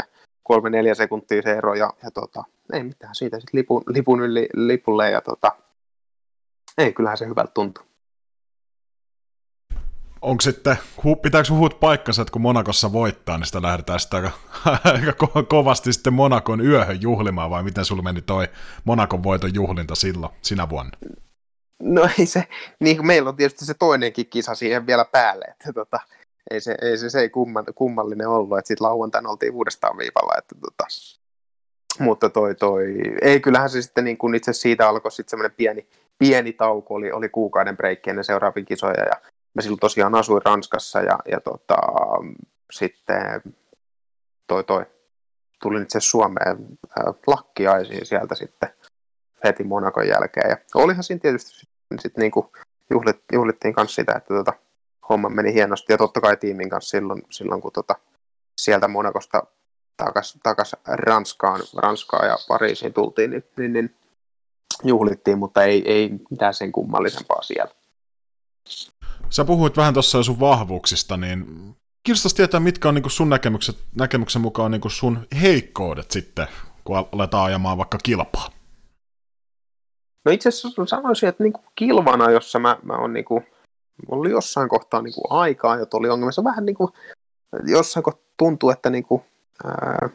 2-3 0.00 0.04
3-4 0.52 0.94
sekuntia 0.94 1.42
se 1.42 1.52
ero. 1.52 1.74
Ja, 1.74 1.92
ja 2.02 2.10
tota, 2.10 2.44
ei 2.72 2.84
mitään 2.84 3.14
siitä 3.14 3.40
sitten 3.40 3.58
lipun, 3.58 3.82
lipun 3.86 4.20
yli 4.20 4.48
lipulle 4.54 5.10
ja 5.10 5.20
tota, 5.20 5.52
ei, 6.78 6.92
kyllähän 6.92 7.18
se 7.18 7.26
hyvältä 7.26 7.52
tuntuu 7.54 7.88
onko 10.22 10.40
sitten, 10.40 10.76
pitääkö 11.22 11.48
huut 11.48 11.80
paikkansa, 11.80 12.22
että 12.22 12.32
kun 12.32 12.42
Monakossa 12.42 12.92
voittaa, 12.92 13.38
niin 13.38 13.46
sitä 13.46 13.62
lähdetään 13.62 14.00
sitä 14.00 14.16
aika, 14.16 14.30
aika 14.94 15.12
ko- 15.24 15.46
kovasti 15.48 15.92
sitten 15.92 16.12
Monakon 16.12 16.60
yöhön 16.60 17.02
juhlimaan, 17.02 17.50
vai 17.50 17.62
miten 17.62 17.84
sulla 17.84 18.02
meni 18.02 18.22
toi 18.22 18.48
Monakon 18.84 19.22
voiton 19.22 19.54
juhlinta 19.54 19.94
silloin, 19.94 20.32
sinä 20.42 20.68
vuonna? 20.68 20.98
No 21.82 22.08
ei 22.18 22.26
se, 22.26 22.44
niin 22.80 23.06
meillä 23.06 23.28
on 23.28 23.36
tietysti 23.36 23.64
se 23.64 23.74
toinenkin 23.74 24.26
kisa 24.26 24.54
siihen 24.54 24.86
vielä 24.86 25.04
päälle, 25.04 25.44
että 25.48 25.72
tota, 25.72 26.00
ei 26.50 26.60
se, 26.60 26.76
ei 26.82 26.98
se, 26.98 27.10
se 27.10 27.20
ei 27.20 27.30
kumman, 27.30 27.64
kummallinen 27.74 28.28
ollut, 28.28 28.58
että 28.58 28.68
sitten 28.68 28.86
lauantaina 28.86 29.30
oltiin 29.30 29.52
uudestaan 29.52 29.98
viivalla, 29.98 30.38
että 30.38 30.54
tota, 30.60 30.84
mutta 32.00 32.30
toi, 32.30 32.54
toi, 32.54 32.94
ei 33.22 33.40
kyllähän 33.40 33.70
se 33.70 33.82
sitten 33.82 34.04
niin 34.04 34.18
kuin 34.18 34.34
itse 34.34 34.52
siitä 34.52 34.88
alkoi 34.88 35.12
sitten 35.12 35.30
semmoinen 35.30 35.56
pieni, 35.56 35.88
pieni 36.18 36.52
tauko, 36.52 36.94
oli, 36.94 37.12
oli 37.12 37.28
kuukauden 37.28 37.76
breikki 37.76 38.10
ennen 38.10 38.24
seuraavia 38.24 38.64
kisoja 38.64 39.04
ja 39.04 39.30
mä 39.54 39.62
silloin 39.62 39.80
tosiaan 39.80 40.14
asuin 40.14 40.42
Ranskassa 40.44 41.00
ja, 41.00 41.18
ja 41.30 41.40
tota, 41.40 41.76
sitten 42.72 43.42
toi, 44.46 44.64
toi, 44.64 44.86
tulin 45.62 45.82
itse 45.82 46.00
Suomeen 46.00 46.56
äh, 46.98 47.14
lakkiaisiin 47.26 48.06
sieltä 48.06 48.34
sitten 48.34 48.68
heti 49.44 49.64
Monakon 49.64 50.08
jälkeen. 50.08 50.50
Ja 50.50 50.56
olihan 50.74 51.04
siinä 51.04 51.20
tietysti 51.20 51.50
sitten 51.50 51.98
sit 51.98 52.16
niinku 52.16 52.52
juhlit, 52.90 53.16
juhlittiin 53.32 53.74
kanssa 53.74 53.94
sitä, 53.94 54.12
että 54.16 54.34
tota, 54.34 54.52
homma 55.08 55.28
meni 55.28 55.54
hienosti. 55.54 55.92
Ja 55.92 55.98
totta 55.98 56.20
kai 56.20 56.36
tiimin 56.36 56.70
kanssa 56.70 56.98
silloin, 56.98 57.22
silloin 57.30 57.60
kun 57.60 57.72
tota, 57.72 57.94
sieltä 58.60 58.88
Monakosta 58.88 59.42
takas, 59.96 60.38
takas 60.42 60.76
Ranskaan, 60.86 61.60
Ranskaan 61.76 62.28
ja 62.28 62.36
Pariisiin 62.48 62.92
tultiin, 62.92 63.30
niin, 63.30 63.44
niin, 63.56 63.72
niin 63.72 63.94
juhlittiin, 64.84 65.38
mutta 65.38 65.64
ei, 65.64 65.92
ei 65.92 66.10
mitään 66.30 66.54
sen 66.54 66.72
kummallisempaa 66.72 67.42
siellä. 67.42 67.74
Sä 69.30 69.44
puhuit 69.44 69.76
vähän 69.76 69.94
tuossa 69.94 70.22
sun 70.22 70.40
vahvuuksista, 70.40 71.16
niin 71.16 71.44
kiinnostaisi 72.02 72.36
tietää, 72.36 72.60
mitkä 72.60 72.88
on 72.88 72.94
niin 72.94 73.10
sun 73.10 73.28
näkemykset, 73.28 73.78
näkemyksen 73.94 74.42
mukaan 74.42 74.70
niin 74.70 74.90
sun 74.90 75.26
heikkoudet 75.42 76.10
sitten, 76.10 76.46
kun 76.84 76.96
aletaan 77.12 77.44
ajamaan 77.44 77.78
vaikka 77.78 77.98
kilpaa? 78.02 78.57
No 80.28 80.32
itse 80.32 80.48
asiassa 80.48 80.86
sanoisin, 80.86 81.28
että 81.28 81.42
niin 81.42 81.52
kilvana, 81.74 82.30
jossa 82.30 82.58
mä, 82.58 82.76
mä 82.82 82.94
on 82.94 83.12
niin 83.12 83.24
kuin, 83.24 83.46
oli 84.08 84.30
jossain 84.30 84.68
kohtaa 84.68 85.02
niin 85.02 85.14
aikaa, 85.30 85.76
jota 85.76 85.96
oli 85.96 86.08
ongelmissa. 86.08 86.44
Vähän 86.44 86.66
niin 86.66 86.76
kuin, 86.76 86.92
jossain 87.64 88.04
kohtaa 88.04 88.24
tuntuu, 88.36 88.70
että 88.70 88.90
niin 88.90 89.04
kuin, 89.04 89.22
ää, 89.64 90.08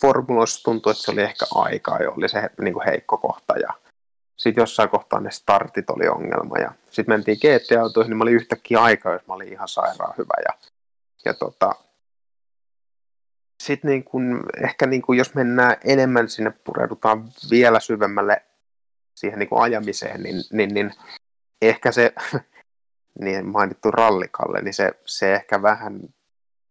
formuloissa 0.00 0.62
tuntuu, 0.62 0.90
että 0.90 1.02
se 1.02 1.10
oli 1.10 1.22
ehkä 1.22 1.46
aikaa, 1.54 2.02
jo 2.02 2.12
oli 2.16 2.28
se 2.28 2.50
niin 2.60 2.74
kuin 2.74 2.86
heikko 2.86 3.16
kohta. 3.16 3.54
Ja, 3.58 3.72
sitten 4.36 4.62
jossain 4.62 4.88
kohtaa 4.88 5.20
ne 5.20 5.30
startit 5.30 5.90
oli 5.90 6.08
ongelma 6.08 6.58
ja 6.58 6.72
sitten 6.90 7.12
mentiin 7.12 7.38
GT-autoihin, 7.38 8.10
niin 8.10 8.18
mä 8.18 8.22
olin 8.22 8.34
yhtäkkiä 8.34 8.82
aika, 8.82 9.12
jos 9.12 9.26
mä 9.26 9.34
olin 9.34 9.52
ihan 9.52 9.68
sairaan 9.68 10.14
hyvä 10.18 10.34
ja, 10.48 10.70
ja 11.24 11.34
tota, 11.34 11.74
sitten 13.64 13.90
niin 13.90 14.04
kun, 14.04 14.42
ehkä 14.62 14.86
niin 14.86 15.02
kun, 15.02 15.16
jos 15.16 15.34
mennään 15.34 15.76
enemmän 15.84 16.28
sinne, 16.28 16.50
pureudutaan 16.64 17.28
vielä 17.50 17.80
syvemmälle 17.80 18.42
siihen 19.14 19.38
niin 19.38 19.48
ajamiseen, 19.50 20.22
niin, 20.22 20.36
niin, 20.52 20.74
niin 20.74 20.90
ehkä 21.62 21.92
se 21.92 22.14
niin 23.24 23.46
mainittu 23.46 23.90
rallikalle, 23.90 24.62
niin 24.62 24.74
se, 24.74 24.92
se 25.04 25.34
ehkä 25.34 25.62
vähän 25.62 26.00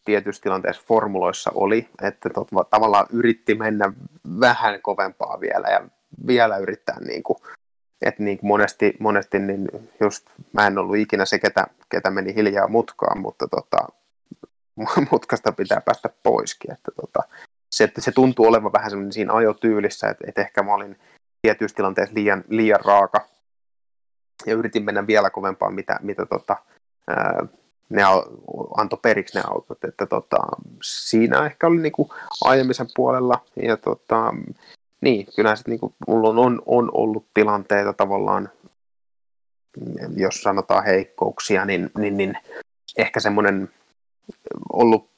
tietyissä 0.05 0.41
tilanteissa 0.41 0.83
formuloissa 0.87 1.51
oli, 1.55 1.89
että 2.01 2.29
tot, 2.29 2.47
tavallaan 2.69 3.07
yritti 3.13 3.55
mennä 3.55 3.93
vähän 4.39 4.81
kovempaa 4.81 5.41
vielä 5.41 5.67
ja 5.67 5.87
vielä 6.27 6.57
yrittää 6.57 6.99
niin 6.99 7.23
kuin, 7.23 7.37
että 8.01 8.23
niin 8.23 8.37
kuin 8.37 8.47
monesti, 8.47 8.93
monesti 8.99 9.39
niin 9.39 9.67
just 9.99 10.25
mä 10.53 10.67
en 10.67 10.77
ollut 10.77 10.97
ikinä 10.97 11.25
se, 11.25 11.39
ketä, 11.39 11.67
ketä 11.89 12.11
meni 12.11 12.35
hiljaa 12.35 12.67
mutkaan, 12.67 13.21
mutta 13.21 13.47
tota, 13.47 13.87
mutkasta 15.11 15.51
pitää 15.51 15.81
päästä 15.81 16.09
poiskin. 16.23 16.71
Että 16.71 16.91
tota, 17.01 17.19
se, 17.75 17.83
että 17.83 18.01
se 18.01 18.11
tuntuu 18.11 18.45
olevan 18.45 18.73
vähän 18.73 18.89
semmoinen 18.89 19.11
siinä 19.11 19.33
ajotyylissä, 19.33 20.09
että, 20.09 20.25
että 20.27 20.41
ehkä 20.41 20.63
mä 20.63 20.73
olin 20.73 20.99
tietyissä 21.41 21.75
tilanteissa 21.75 22.15
liian, 22.15 22.43
liian 22.49 22.79
raaka 22.85 23.27
ja 24.45 24.53
yritin 24.53 24.83
mennä 24.83 25.07
vielä 25.07 25.29
kovempaan, 25.29 25.73
mitä, 25.73 25.99
mitä 26.01 26.25
tota, 26.25 26.55
ää, 27.07 27.45
ne 27.89 28.01
antoi 28.77 28.99
periksi 29.01 29.37
ne 29.37 29.43
autot. 29.47 29.83
Että 29.83 30.05
tota, 30.05 30.37
siinä 30.83 31.45
ehkä 31.45 31.67
oli 31.67 31.81
niinku 31.81 32.09
ajamisen 32.43 32.87
puolella 32.95 33.45
ja 33.55 33.77
tota, 33.77 34.33
niin, 35.01 35.27
kyllä 35.35 35.55
sitten 35.55 35.77
niin 35.81 35.93
mulla 36.07 36.29
on, 36.29 36.39
on, 36.39 36.61
on 36.65 36.91
ollut 36.93 37.25
tilanteita 37.33 37.93
tavallaan, 37.93 38.49
jos 40.15 40.41
sanotaan 40.41 40.83
heikkouksia, 40.83 41.65
niin, 41.65 41.91
niin, 41.97 42.17
niin 42.17 42.37
ehkä 42.97 43.19
semmoinen 43.19 43.69
ollut 44.73 45.09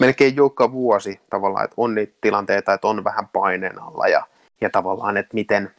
melkein 0.00 0.36
joka 0.36 0.72
vuosi 0.72 1.20
tavallaan, 1.30 1.64
että 1.64 1.74
on 1.76 1.94
niitä 1.94 2.18
tilanteita, 2.20 2.74
että 2.74 2.88
on 2.88 3.04
vähän 3.04 3.28
paineen 3.28 3.82
alla 3.82 4.08
ja, 4.08 4.26
ja 4.60 4.70
tavallaan, 4.70 5.16
että 5.16 5.34
miten, 5.34 5.74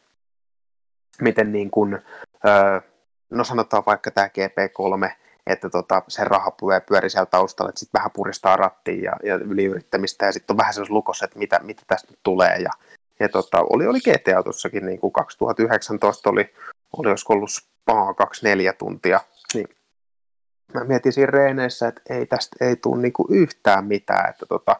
miten 1.20 1.52
niin 1.52 1.70
kuin, 1.70 1.98
no 3.30 3.44
sanotaan 3.44 3.82
vaikka 3.86 4.10
tämä 4.10 4.26
GP3, 4.26 5.10
että 5.46 5.70
tota, 5.70 6.02
se 6.08 6.24
raha 6.24 6.52
pyöri 6.88 7.10
siellä 7.10 7.26
taustalla, 7.26 7.68
että 7.68 7.78
sitten 7.78 7.98
vähän 7.98 8.10
puristaa 8.10 8.56
rattiin 8.56 9.02
ja, 9.02 9.12
ja 9.24 9.34
yliyrittämistä 9.34 10.26
ja 10.26 10.32
sitten 10.32 10.54
on 10.54 10.58
vähän 10.58 10.74
sellainen 10.74 10.94
lukos, 10.94 11.22
että 11.22 11.38
mitä, 11.38 11.60
mitä 11.62 11.82
tästä 11.86 12.10
nyt 12.10 12.20
tulee 12.22 12.56
ja 12.58 12.70
ja 13.20 13.28
tota, 13.28 13.58
oli, 13.70 13.86
oli 13.86 13.98
GT-autossakin, 14.00 14.86
niin 14.86 15.00
kuin 15.00 15.12
2019 15.12 16.30
oli, 16.30 16.54
oli 16.96 17.10
olisiko 17.10 17.32
ollut 17.32 17.50
Spa 17.50 18.14
24 18.14 18.72
tuntia, 18.72 19.20
mä 20.74 20.84
mietin 20.84 21.12
siinä 21.12 21.30
reeneissä, 21.30 21.88
että 21.88 22.02
ei 22.10 22.26
tästä 22.26 22.56
ei 22.60 22.76
tule 22.76 23.02
niin 23.02 23.12
kuin 23.12 23.26
yhtään 23.30 23.84
mitään, 23.84 24.30
että 24.30 24.46
tota, 24.46 24.76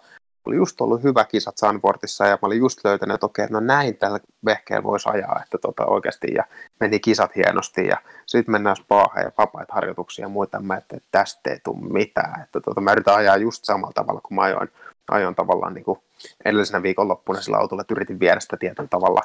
oli 0.46 0.56
just 0.56 0.80
ollut 0.80 1.02
hyvä 1.02 1.24
kisat 1.24 1.58
Sunportissa 1.58 2.26
ja 2.26 2.38
mä 2.42 2.46
olin 2.46 2.58
just 2.58 2.84
löytänyt, 2.84 3.14
että 3.14 3.26
okei, 3.26 3.46
no 3.50 3.60
näin 3.60 3.96
tällä 3.96 4.20
vehkeellä 4.44 4.82
voisi 4.82 5.08
ajaa, 5.08 5.40
että 5.42 5.58
tota, 5.58 5.86
oikeasti 5.86 6.26
ja 6.34 6.44
meni 6.80 7.00
kisat 7.00 7.36
hienosti 7.36 7.86
ja 7.86 7.96
sitten 8.26 8.52
mennään 8.52 8.76
spaahan 8.76 9.24
ja 9.24 9.32
vapaita 9.38 9.74
harjoituksia 9.74 10.24
ja 10.24 10.28
muita, 10.28 10.60
mä, 10.60 10.76
että 10.76 10.96
tästä 11.10 11.50
ei 11.50 11.58
tule 11.64 11.92
mitään, 11.92 12.42
että 12.42 12.60
tota, 12.60 12.80
mä 12.80 12.92
yritän 12.92 13.14
ajaa 13.14 13.36
just 13.36 13.64
samalla 13.64 13.92
tavalla 13.94 14.20
kuin 14.20 14.36
mä 14.36 14.42
ajoin, 14.42 14.68
ajoin 15.10 15.34
tavallaan 15.34 15.74
niin 15.74 15.84
kuin 15.84 15.98
edellisenä 16.44 16.82
viikonloppuna 16.82 17.40
sillä 17.40 17.56
autolla, 17.56 17.80
että 17.80 17.94
yritin 17.94 18.20
viedä 18.20 18.40
sitä 18.40 18.56
tietyllä 18.56 18.88
tavalla. 18.88 19.22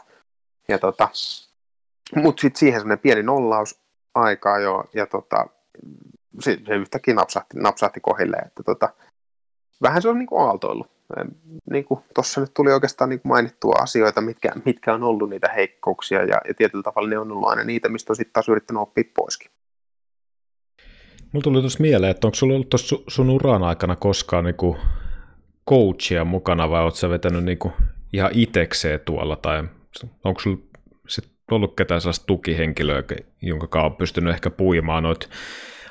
Ja 0.68 0.80
tota, 0.80 1.10
mutta 2.16 2.42
sitten 2.42 2.60
siihen 2.60 2.80
semmoinen 2.80 3.00
pieni 3.00 3.24
nollaus 3.24 3.80
aikaa 4.16 4.60
jo, 4.60 4.84
ja 4.94 5.06
tota, 5.06 5.48
se, 6.40 6.58
se 6.68 6.76
yhtäkkiä 6.76 7.14
napsahti, 7.14 7.58
napsahti 7.58 8.00
kohille, 8.00 8.38
että 8.38 8.64
tota, 8.64 8.90
vähän 9.82 10.02
se 10.02 10.10
on 10.10 10.20
niin 10.20 10.28
kuin 10.28 10.42
aaltoillut. 10.42 10.92
niin 11.72 11.86
tuossa 12.16 12.42
nyt 12.42 12.54
tuli 12.54 12.72
oikeastaan 12.72 13.10
niin 13.10 13.20
kuin 13.20 13.30
mainittua 13.30 13.76
asioita, 13.82 14.22
mitkä, 14.22 14.52
mitkä 14.66 14.94
on 14.94 15.04
ollut 15.04 15.30
niitä 15.30 15.50
heikkouksia, 15.56 16.20
ja, 16.26 16.42
ja 16.48 16.54
tietyllä 16.54 16.84
tavalla 16.84 17.10
ne 17.10 17.18
on 17.18 17.32
ollut 17.32 17.50
aina 17.50 17.64
niitä, 17.64 17.90
mistä 17.90 18.14
on 18.14 18.16
sitten 18.16 18.34
taas 18.34 18.50
yrittänyt 18.50 18.82
oppia 18.82 19.04
poiskin. 19.16 19.52
Mulla 21.32 21.44
tuli 21.44 21.60
tuossa 21.60 21.82
mieleen, 21.82 22.12
että 22.12 22.28
onko 22.28 22.36
sulla 22.36 22.54
ollut 22.54 22.70
tuossa 22.70 22.96
sun 23.08 23.30
uran 23.30 23.64
aikana 23.64 23.96
koskaan 23.96 24.44
niinku 24.44 24.78
coachia 25.70 26.26
mukana, 26.26 26.70
vai 26.70 26.84
oletko 26.84 26.98
sä 26.98 27.10
vetänyt 27.10 27.44
niinku 27.44 27.74
ihan 28.14 28.32
itekseen 28.34 29.00
tuolla, 29.00 29.36
tai 29.36 29.64
onko 30.24 30.40
sulla 30.40 30.58
sit 31.08 31.32
ollut 31.52 31.76
ketään 31.76 32.02
sellaista 32.02 32.26
tukihenkilöä, 32.26 33.04
jonka 33.42 33.84
on 33.84 33.96
pystynyt 33.96 34.34
ehkä 34.34 34.50
puimaan 34.50 35.04
noita 35.04 35.28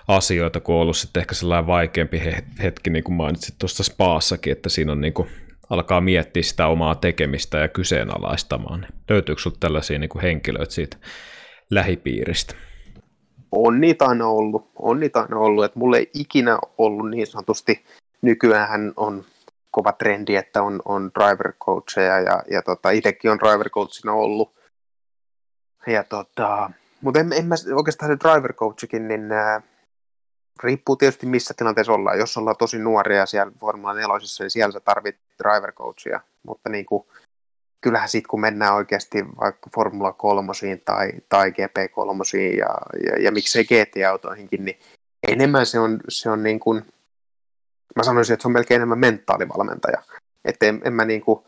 asioita, 0.09 0.61
kun 0.61 0.75
on 0.75 0.81
ollut 0.81 0.97
sitten 0.97 1.21
ehkä 1.21 1.35
sellainen 1.35 1.67
vaikeampi 1.67 2.23
hetki, 2.63 2.91
niin 2.91 3.05
kuin 3.05 3.15
mainitsit 3.15 3.55
tuossa 3.59 3.83
spaassakin, 3.83 4.53
että 4.53 4.69
siinä 4.69 4.93
on 4.93 5.01
niin 5.01 5.13
kuin, 5.13 5.29
alkaa 5.71 6.01
miettiä 6.01 6.43
sitä 6.43 6.67
omaa 6.67 6.95
tekemistä 6.95 7.59
ja 7.59 7.69
kyseenalaistamaan. 7.69 8.87
Löytyykö 9.09 9.43
sinulla 9.43 9.59
tällaisia 9.61 9.99
niin 9.99 10.09
kuin 10.09 10.23
henkilöitä 10.23 10.73
siitä 10.73 10.97
lähipiiristä? 11.71 12.55
On 13.53 13.81
niitä 13.81 14.05
aina 14.05 14.27
ollut, 14.27 14.71
on 14.77 15.01
niitä 15.01 15.21
aina 15.21 15.39
ollut, 15.39 15.65
että 15.65 15.79
mulla 15.79 15.97
ei 15.97 16.11
ikinä 16.15 16.59
ollut 16.79 17.11
niin 17.11 17.27
sanotusti, 17.27 17.85
nykyään 18.23 18.93
on 18.97 19.25
kova 19.71 19.93
trendi, 19.93 20.37
että 20.37 20.63
on, 20.63 20.83
on 20.85 21.11
driver 21.19 21.53
coacheja 21.53 22.21
ja, 22.21 22.43
ja 22.51 22.63
tota, 22.63 22.91
itsekin 22.91 23.31
on 23.31 23.39
driver 23.39 23.71
coachina 23.71 24.13
ollut. 24.13 24.55
Ja 25.87 26.05
tota, 26.05 26.71
mutta 27.01 27.21
en, 27.21 27.33
en 27.33 27.47
mä 27.47 27.55
oikeastaan 27.75 28.13
se 28.13 28.19
driver 28.19 28.53
coachikin, 28.53 29.09
niin 29.09 29.33
ää, 29.33 29.63
riippuu 30.63 30.97
tietysti 30.97 31.27
missä 31.27 31.55
tilanteessa 31.57 31.93
ollaan. 31.93 32.19
Jos 32.19 32.37
ollaan 32.37 32.57
tosi 32.57 32.79
nuoria 32.79 33.27
siellä 33.27 33.53
Formula 33.61 33.95
4, 33.95 34.09
niin 34.39 34.51
siellä 34.51 34.73
sä 34.73 34.81
tarvit 34.81 35.17
driver 35.43 35.73
coachia, 35.73 36.21
mutta 36.43 36.69
niin 36.69 36.87
kuin, 36.87 37.07
kyllähän 37.81 38.09
sitten 38.09 38.29
kun 38.29 38.41
mennään 38.41 38.75
oikeasti 38.75 39.25
vaikka 39.41 39.71
Formula 39.75 40.13
3 40.13 40.53
tai, 40.85 41.13
tai 41.29 41.51
GP3 41.51 42.39
ja, 42.59 42.79
ja, 43.07 43.23
ja 43.23 43.33
miksei 43.33 43.65
GT-autoihinkin, 43.65 44.65
niin 44.65 44.79
enemmän 45.29 45.67
se 45.67 45.79
on, 45.79 46.01
se 46.09 46.31
on 46.31 46.43
niin 46.43 46.61
kuin, 46.61 46.85
mä 47.97 48.03
sanoisin, 48.03 48.35
että 48.35 48.43
se 48.43 48.49
on 48.49 48.53
melkein 48.53 48.77
enemmän 48.77 48.99
mentaalivalmentaja. 48.99 50.03
Että 50.45 50.67
en, 50.67 50.81
en 50.85 50.93
mä 50.93 51.05
niin 51.05 51.21
kuin, 51.21 51.45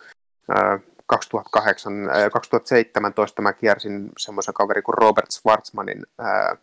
äh, 0.58 0.80
2008, 1.06 2.10
äh, 2.10 2.30
2017 2.32 3.42
mä 3.42 3.52
kiersin 3.52 4.10
semmoisen 4.18 4.54
kaverin 4.54 4.82
kuin 4.82 4.98
Robert 4.98 5.30
Schwarzmanin 5.30 6.06
äh, 6.20 6.58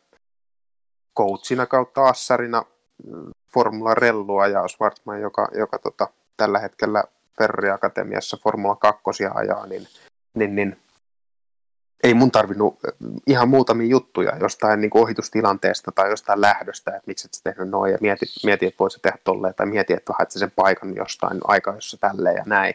coachina 1.18 1.66
kautta 1.66 2.06
assarina 2.06 2.66
mm, 3.08 3.32
Formula 3.54 3.94
Rellua 3.94 4.48
ja 4.48 4.68
Schwarzman, 4.68 5.22
joka, 5.22 5.48
joka 5.58 5.80
tota, 5.80 6.08
tällä 6.38 6.60
hetkellä 6.60 7.04
Ferrari 7.38 7.70
Akatemiassa 7.70 8.38
Formula 8.44 8.76
2 8.76 9.02
ajaa, 9.34 9.66
niin, 9.66 9.88
niin, 10.34 10.56
niin 10.56 10.78
ei 12.04 12.14
mun 12.14 12.32
tarvinnut 12.32 12.80
mm, 13.00 13.16
ihan 13.28 13.50
muutamia 13.50 13.88
juttuja 13.88 14.38
jostain 14.40 14.82
niin 14.82 14.90
kuin 14.90 15.04
ohitustilanteesta 15.04 15.92
tai 15.92 16.10
jostain 16.10 16.42
lähdöstä, 16.42 16.92
että 16.92 17.08
miksi 17.08 17.28
et 17.28 17.34
sä 17.34 17.42
tehnyt 17.44 17.70
noin 17.70 17.92
ja 17.92 17.98
mieti, 18.02 18.26
mieti 18.44 18.66
että 18.66 18.80
voit 18.80 18.94
tehdä 19.02 19.18
tolleen 19.24 19.54
tai 19.56 19.66
mieti, 19.66 19.94
että 19.94 20.14
haet 20.18 20.32
sen 20.32 20.52
paikan 20.56 20.96
jostain 20.96 21.40
aikaa, 21.44 21.76
jossa 21.76 21.98
tälleen 21.98 22.36
ja 22.36 22.44
näin. 22.46 22.74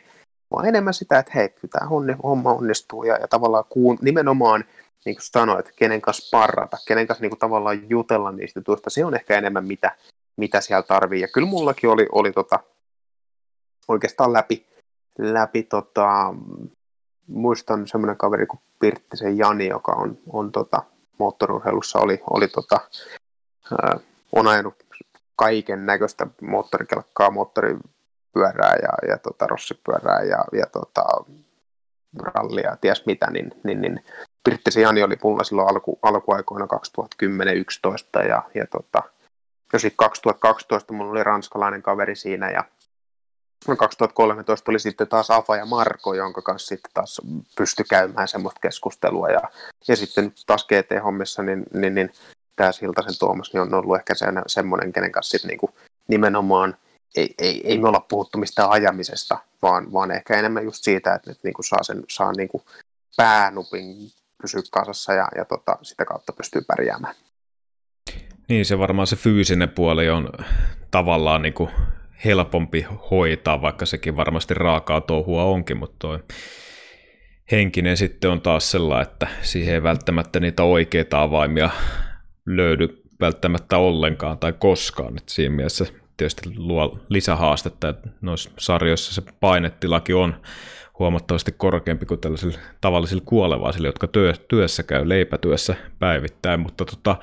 Vaan 0.50 0.68
enemmän 0.68 0.94
sitä, 0.94 1.18
että 1.18 1.32
hei, 1.34 1.48
kyllä 1.48 1.72
tämä 1.72 1.88
homma 2.22 2.52
onnistuu 2.52 3.04
ja, 3.04 3.16
ja 3.16 3.28
tavallaan 3.28 3.64
kuun, 3.68 3.98
nimenomaan 4.02 4.64
niin 5.04 5.16
kuin 5.16 5.22
sanoit, 5.22 5.72
kenen 5.76 6.00
kanssa 6.00 6.36
parrata, 6.36 6.76
kenen 6.88 7.06
kanssa 7.06 7.22
niin 7.22 7.30
kuin 7.30 7.38
tavallaan 7.38 7.90
jutella 7.90 8.32
niistä 8.32 8.60
tuosta, 8.60 8.90
se 8.90 9.04
on 9.04 9.14
ehkä 9.14 9.38
enemmän 9.38 9.66
mitä, 9.66 9.96
mitä 10.36 10.60
siellä 10.60 10.82
tarvii. 10.82 11.20
Ja 11.20 11.28
kyllä 11.28 11.48
mullakin 11.48 11.90
oli, 11.90 12.06
oli 12.12 12.32
tota, 12.32 12.60
oikeastaan 13.88 14.32
läpi, 14.32 14.66
läpi 15.18 15.62
tota, 15.62 16.34
muistan 17.26 17.86
semmoinen 17.86 18.16
kaveri 18.16 18.46
kuin 18.46 18.60
Pirttisen 18.78 19.38
Jani, 19.38 19.68
joka 19.68 19.92
on, 19.92 20.18
on 20.32 20.52
tota, 20.52 20.82
moottorurheilussa 21.18 21.98
oli, 21.98 22.22
oli 22.30 22.48
tota, 22.48 22.80
ää, 23.72 24.00
on 24.32 24.46
ajanut 24.46 24.74
kaiken 25.36 25.86
näköistä 25.86 26.26
moottorikelkkaa, 26.42 27.30
moottoripyörää 27.30 28.76
ja, 28.82 29.08
ja 29.08 29.18
tota, 29.18 29.46
rossipyörää 29.46 30.22
ja, 30.22 30.44
ja 30.52 30.66
tota, 30.72 31.04
rallia 32.22 32.70
ja 32.70 32.76
ties 32.76 33.06
mitä, 33.06 33.30
niin, 33.30 33.52
niin, 33.64 33.80
niin 33.80 34.04
Pirttisen 34.46 34.82
Jani 34.82 35.02
oli 35.02 35.16
mulla 35.22 35.44
silloin 35.44 35.68
alku, 35.68 35.98
alkuaikoina 36.02 36.66
2010-2011 38.22 38.26
ja, 38.28 38.42
ja 38.54 38.66
tota, 38.66 39.02
jo 39.72 39.78
sitten 39.78 39.96
2012 39.96 40.92
mulla 40.92 41.10
oli 41.10 41.24
ranskalainen 41.24 41.82
kaveri 41.82 42.16
siinä 42.16 42.50
ja 42.50 42.64
2013 43.78 44.70
oli 44.70 44.78
sitten 44.78 45.08
taas 45.08 45.30
Afa 45.30 45.56
ja 45.56 45.66
Marko, 45.66 46.14
jonka 46.14 46.42
kanssa 46.42 46.68
sitten 46.68 46.90
taas 46.94 47.20
pysty 47.56 47.84
käymään 47.90 48.28
semmoista 48.28 48.60
keskustelua. 48.60 49.28
Ja, 49.28 49.40
ja 49.88 49.96
sitten 49.96 50.32
taas 50.46 50.66
GT-hommissa, 50.66 51.42
niin, 51.42 51.64
niin, 51.74 51.94
niin 51.94 52.12
tämä 52.56 52.72
Siltasen 52.72 53.18
Tuomas 53.18 53.52
niin 53.52 53.60
on 53.60 53.74
ollut 53.74 53.96
ehkä 53.96 54.14
se, 54.14 54.26
semmoinen, 54.46 54.92
kenen 54.92 55.12
kanssa 55.12 55.30
sitten 55.30 55.48
niinku 55.48 55.70
nimenomaan 56.08 56.76
ei, 57.16 57.34
ei, 57.38 57.68
ei 57.68 57.78
me 57.78 57.88
olla 57.88 58.06
puhuttu 58.08 58.38
mistään 58.38 58.70
ajamisesta, 58.70 59.38
vaan, 59.62 59.92
vaan 59.92 60.10
ehkä 60.10 60.38
enemmän 60.38 60.64
just 60.64 60.84
siitä, 60.84 61.14
että, 61.14 61.30
että 61.30 61.40
niinku 61.44 61.62
saa, 61.62 61.82
sen, 61.82 62.04
saa 62.08 62.32
niinku 62.32 62.62
päänupin 63.16 64.12
pysyä 64.42 64.60
kasassa 64.70 65.12
ja, 65.12 65.28
ja 65.36 65.44
tota, 65.44 65.78
sitä 65.82 66.04
kautta 66.04 66.32
pystyy 66.32 66.62
pärjäämään. 66.66 67.14
Niin, 68.48 68.64
se 68.64 68.78
varmaan 68.78 69.06
se 69.06 69.16
fyysinen 69.16 69.68
puoli 69.68 70.10
on 70.10 70.28
tavallaan 70.90 71.42
niin 71.42 71.54
kuin 71.54 71.70
helpompi 72.24 72.86
hoitaa, 73.10 73.62
vaikka 73.62 73.86
sekin 73.86 74.16
varmasti 74.16 74.54
raakaa 74.54 75.00
touhua 75.00 75.44
onkin, 75.44 75.76
mutta 75.76 75.96
toi 75.98 76.18
henkinen 77.50 77.96
sitten 77.96 78.30
on 78.30 78.40
taas 78.40 78.70
sellainen, 78.70 79.12
että 79.12 79.26
siihen 79.42 79.74
ei 79.74 79.82
välttämättä 79.82 80.40
niitä 80.40 80.62
oikeita 80.62 81.22
avaimia 81.22 81.70
löydy 82.46 83.02
välttämättä 83.20 83.78
ollenkaan 83.78 84.38
tai 84.38 84.52
koskaan. 84.52 85.16
Et 85.16 85.28
siinä 85.28 85.54
mielessä 85.54 85.86
tietysti 86.16 86.50
luo 86.56 86.98
lisähaastetta, 87.08 87.88
että 87.88 88.08
noissa 88.20 88.50
sarjoissa 88.58 89.14
se 89.14 89.22
painettilaki 89.40 90.12
on 90.14 90.40
huomattavasti 90.98 91.52
korkeampi 91.52 92.06
kuin 92.06 92.20
tällaisilla 92.20 92.58
tavallisilla 92.80 93.22
kuolevaisilla, 93.26 93.88
jotka 93.88 94.06
työ, 94.06 94.32
työssä 94.48 94.82
käy 94.82 95.08
leipätyössä 95.08 95.76
päivittäin. 95.98 96.60
Mutta 96.60 96.84
tota, 96.84 97.16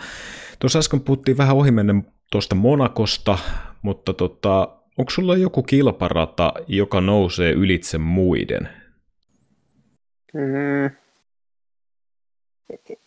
tuossa 0.59 0.79
äsken 0.79 1.01
puhuttiin 1.01 1.37
vähän 1.37 1.55
ohimennen 1.55 2.13
tuosta 2.31 2.55
Monakosta, 2.55 3.37
mutta 3.81 4.13
tota, 4.13 4.77
onko 4.97 5.11
sulla 5.11 5.35
joku 5.35 5.63
kilparata, 5.63 6.53
joka 6.67 7.01
nousee 7.01 7.51
ylitse 7.51 7.97
muiden? 7.97 8.69
Mm. 10.33 10.95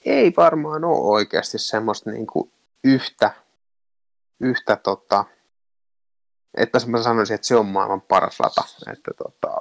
Ei 0.04 0.32
varmaan 0.36 0.84
ole 0.84 0.98
oikeasti 0.98 1.58
semmoista 1.58 2.10
niin 2.10 2.26
kuin 2.26 2.52
yhtä, 2.84 3.30
yhtä 4.40 4.76
tota, 4.76 5.24
että 6.56 6.78
mä 6.86 7.02
sanoisin, 7.02 7.34
että 7.34 7.46
se 7.46 7.56
on 7.56 7.66
maailman 7.66 8.00
paras 8.00 8.40
rata. 8.40 8.62
Että 8.92 9.10
tota, 9.18 9.56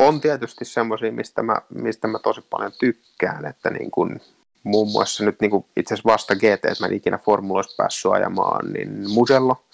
on 0.00 0.20
tietysti 0.20 0.64
semmoisia, 0.64 1.12
mistä 1.12 1.42
mä, 1.42 1.56
mistä 1.68 2.08
mä 2.08 2.18
tosi 2.18 2.40
paljon 2.50 2.72
tykkään, 2.78 3.46
että 3.46 3.70
niin 3.70 3.90
kuin, 3.90 4.20
muun 4.64 4.90
muassa 4.90 5.24
nyt 5.24 5.40
niin 5.40 5.64
itse 5.76 5.94
asiassa 5.94 6.12
vasta 6.12 6.34
GT, 6.34 6.42
että 6.42 6.74
mä 6.80 6.86
en 6.86 6.92
ikinä 6.92 7.18
formuloissa 7.18 7.76
päässyt 7.76 8.12
ajamaan, 8.12 8.72
niin 8.72 9.10
Mugello. 9.10 9.64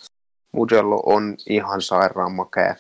Mugello 0.53 1.03
on 1.07 1.37
ihan 1.49 1.83
sairaan 1.83 2.33
makea. 2.33 2.75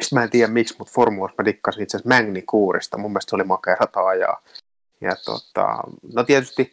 Sitten 0.00 0.18
mä 0.18 0.22
en 0.22 0.30
tiedä 0.30 0.52
miksi, 0.52 0.74
mutta 0.78 0.92
formuloissa 0.94 1.42
mä 1.42 1.44
dikkasin 1.44 1.82
itse 1.82 1.96
asiassa 1.96 2.14
Magni 2.14 2.42
Kuurista. 2.42 2.98
Mun 2.98 3.10
mielestä 3.10 3.30
se 3.30 3.36
oli 3.36 3.44
makea 3.44 3.76
rata 3.80 4.06
ajaa. 4.06 4.42
Ja 5.00 5.16
tota, 5.24 5.78
no 6.14 6.24
tietysti 6.24 6.72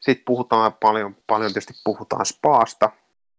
sitten 0.00 0.24
puhutaan 0.24 0.72
paljon, 0.72 1.16
paljon 1.26 1.52
tietysti 1.52 1.74
puhutaan 1.84 2.26
Spaasta, 2.26 2.90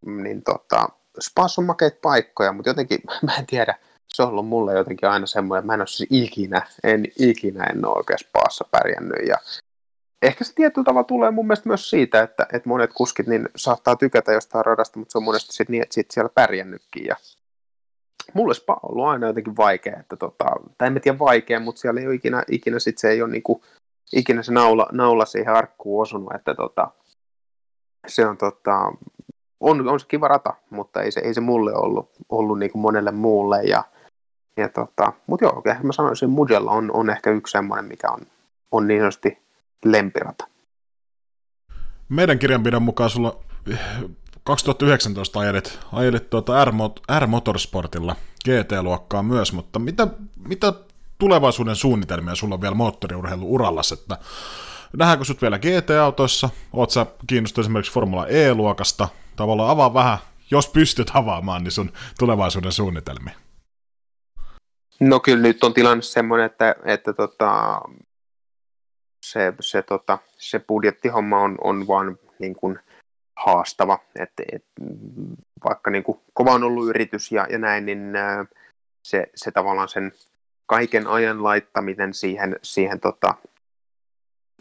niin 0.05 0.43
tota, 0.43 0.89
Spas 1.19 1.59
on 1.59 1.65
makeita 1.65 1.97
paikkoja, 2.01 2.51
mutta 2.51 2.69
jotenkin, 2.69 2.99
mä 3.25 3.35
en 3.35 3.45
tiedä, 3.45 3.77
se 4.15 4.23
on 4.23 4.29
ollut 4.29 4.47
mulle 4.47 4.73
jotenkin 4.73 5.09
aina 5.09 5.25
semmoinen, 5.25 5.65
mä 5.65 5.73
en 5.73 5.81
ole 5.81 5.87
siis 5.87 6.09
ikinä, 6.11 6.67
en 6.83 7.05
ikinä 7.19 7.63
en 7.63 7.85
ole 7.85 7.95
oikein 7.97 8.19
Spaassa 8.19 8.65
pärjännyt. 8.71 9.27
Ja 9.27 9.37
ehkä 10.21 10.43
se 10.43 10.53
tietyllä 10.55 10.85
tavalla 10.85 11.03
tulee 11.03 11.31
mun 11.31 11.47
mielestä 11.47 11.69
myös 11.69 11.89
siitä, 11.89 12.21
että, 12.21 12.47
että 12.53 12.69
monet 12.69 12.93
kuskit 12.93 13.27
niin 13.27 13.49
saattaa 13.55 13.95
tykätä 13.95 14.31
jostain 14.31 14.65
radasta, 14.65 14.99
mutta 14.99 15.11
se 15.11 15.17
on 15.17 15.23
monesti 15.23 15.53
sit 15.53 15.69
niin, 15.69 15.83
että 15.83 15.93
sit 15.93 16.11
siellä 16.11 16.29
pärjännytkin. 16.35 17.05
Ja 17.05 17.15
mulle 18.33 18.53
Spa 18.53 18.73
on 18.73 18.91
ollut 18.91 19.05
aina 19.05 19.27
jotenkin 19.27 19.57
vaikea, 19.57 19.99
että 19.99 20.15
tota, 20.15 20.45
tai 20.77 20.87
en 20.87 21.01
tiedä 21.01 21.19
vaikea, 21.19 21.59
mutta 21.59 21.81
siellä 21.81 22.01
ei 22.01 22.07
ole 22.07 22.15
ikinä, 22.15 22.43
ikinä 22.51 22.79
sit 22.79 22.97
se 22.97 23.09
ei 23.09 23.21
ole 23.21 23.31
niinku, 23.31 23.63
ikinä 24.13 24.43
se 24.43 24.51
naula, 24.51 24.87
naula 24.91 25.25
siihen 25.25 25.53
arkkuun 25.53 26.01
osunut, 26.01 26.35
että 26.35 26.55
tota, 26.55 26.91
se 28.07 28.25
on 28.25 28.37
tota, 28.37 28.91
on, 29.59 29.89
on 29.89 29.99
se 29.99 30.07
kiva 30.07 30.27
rata, 30.27 30.53
mutta 30.69 31.01
ei 31.01 31.11
se, 31.11 31.19
ei 31.19 31.33
se 31.33 31.41
mulle 31.41 31.73
ollut, 31.73 32.09
ollut 32.29 32.59
niin 32.59 32.71
kuin 32.71 32.81
monelle 32.81 33.11
muulle. 33.11 33.63
Ja, 33.63 33.83
ja 34.57 34.69
tota, 34.69 35.13
mutta 35.27 35.45
joo, 35.45 35.61
ehkä 35.65 35.83
mä 35.83 35.93
sanoisin, 35.93 36.25
että 36.25 36.35
Mugello 36.35 36.71
on, 36.71 36.91
on 36.93 37.09
ehkä 37.09 37.29
yksi 37.29 37.51
semmoinen, 37.51 37.85
mikä 37.85 38.11
on, 38.11 38.19
on 38.71 38.87
niin 38.87 38.99
sanotusti 38.99 39.37
lempirata. 39.85 40.47
Meidän 42.09 42.39
kirjanpidon 42.39 42.83
mukaan 42.83 43.09
sulla 43.09 43.39
2019 44.43 45.39
ajelit, 45.39 45.79
ajelit 45.93 46.29
tuota 46.29 46.65
R, 46.65 46.73
R-Motorsportilla 47.19 48.15
GT-luokkaa 48.45 49.23
myös, 49.23 49.53
mutta 49.53 49.79
mitä, 49.79 50.07
mitä 50.47 50.73
tulevaisuuden 51.17 51.75
suunnitelmia 51.75 52.35
sulla 52.35 52.55
on 52.55 52.61
vielä 52.61 52.75
moottoriurheilu 52.75 53.53
urallas, 53.53 53.91
että 53.91 54.17
nähdäänkö 54.97 55.25
sut 55.25 55.41
vielä 55.41 55.59
GT-autoissa, 55.59 56.49
oot 56.73 56.91
sä 56.91 57.05
kiinnostunut 57.27 57.65
esimerkiksi 57.65 57.93
Formula 57.93 58.27
E-luokasta, 58.27 59.07
tavallaan 59.35 59.69
avaa 59.69 59.93
vähän, 59.93 60.17
jos 60.51 60.67
pystyt 60.67 61.11
avaamaan, 61.13 61.63
niin 61.63 61.71
sun 61.71 61.91
tulevaisuuden 62.19 62.71
suunnitelmia. 62.71 63.35
No 65.01 65.19
kyllä 65.19 65.41
nyt 65.41 65.63
on 65.63 65.73
tilanne 65.73 66.01
semmoinen, 66.01 66.45
että, 66.45 66.75
että 66.85 67.13
tota, 67.13 67.81
se, 69.25 69.53
se, 69.59 69.81
tota, 69.81 70.17
se 70.37 70.59
budjettihomma 70.59 71.41
on, 71.41 71.57
on 71.63 71.87
vaan 71.87 72.17
niin 72.39 72.55
kuin 72.55 72.79
haastava. 73.35 73.99
Et, 74.19 74.31
et, 74.51 74.65
vaikka 75.65 75.91
niin 75.91 76.03
kuin 76.03 76.19
kova 76.33 76.53
on 76.53 76.63
ollut 76.63 76.89
yritys 76.89 77.31
ja, 77.31 77.47
ja 77.49 77.57
näin, 77.57 77.85
niin 77.85 78.13
se, 79.03 79.29
se 79.35 79.51
tavallaan 79.51 79.89
sen 79.89 80.11
kaiken 80.65 81.07
ajan 81.07 81.43
laittaminen 81.43 82.13
siihen, 82.13 82.59
siihen 82.63 82.99
tota, 82.99 83.33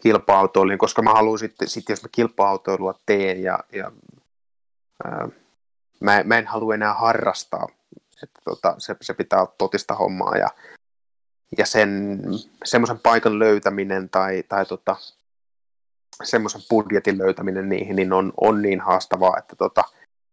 kilpa-autoiluun, 0.03 0.79
koska 0.79 1.03
mä 1.03 1.13
haluan 1.13 1.39
sitten, 1.39 1.69
sit 1.69 1.89
jos 1.89 2.03
mä 2.03 2.09
kilpa-autoilua 2.13 2.95
teen 3.07 3.43
ja, 3.43 3.59
ja 3.73 3.93
ää, 5.05 5.29
mä, 6.01 6.23
mä 6.25 6.39
en 6.39 6.47
halua 6.47 6.75
enää 6.75 6.95
harrastaa, 6.95 7.69
että 8.23 8.41
tota, 8.45 8.75
se, 8.79 8.97
se 9.01 9.15
pitää 9.15 9.39
olla 9.39 9.55
totista 9.59 9.95
hommaa 9.95 10.37
ja, 10.37 10.49
ja 11.59 11.67
sen 11.67 12.21
semmoisen 12.65 12.99
paikan 12.99 13.39
löytäminen 13.39 14.09
tai, 14.09 14.43
tai 14.49 14.67
tota, 14.67 14.97
semmoisen 16.23 16.61
budjetin 16.71 17.19
löytäminen 17.19 17.69
niihin 17.69 17.97
niin 17.97 18.13
on, 18.13 18.33
on 18.41 18.63
niin 18.63 18.81
haastavaa, 18.81 19.39
että 19.39 19.57
tota, 19.57 19.83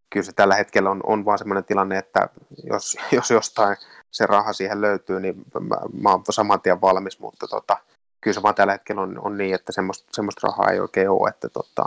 kyllä 0.10 0.26
se 0.26 0.34
tällä 0.34 0.56
hetkellä 0.56 0.90
on, 0.90 1.02
on 1.04 1.26
vaan 1.26 1.38
semmoinen 1.38 1.66
tilanne, 1.66 1.98
että 1.98 2.30
jos, 2.64 2.98
jos 3.12 3.32
jostain 3.32 3.78
se 4.12 4.26
raha 4.26 4.54
siihen 4.54 4.82
löytyy, 4.82 5.20
niin 5.20 5.36
mä, 5.60 5.76
mä 6.02 6.12
oon 6.12 6.24
saman 6.30 6.62
tien 6.62 6.82
valmis, 6.82 7.20
mutta 7.20 7.48
tota, 7.48 7.78
kyllä 8.22 8.34
se 8.34 8.44
vaan 8.44 8.56
tällä 8.56 8.74
hetkellä 8.74 9.02
on, 9.02 9.20
on 9.20 9.38
niin, 9.38 9.56
että 9.56 9.72
semmoista, 9.72 10.10
semmoista 10.12 10.48
rahaa 10.48 10.72
ei 10.72 10.80
oikein 10.80 11.10
ole, 11.10 11.30
että 11.30 11.50
tota, 11.50 11.84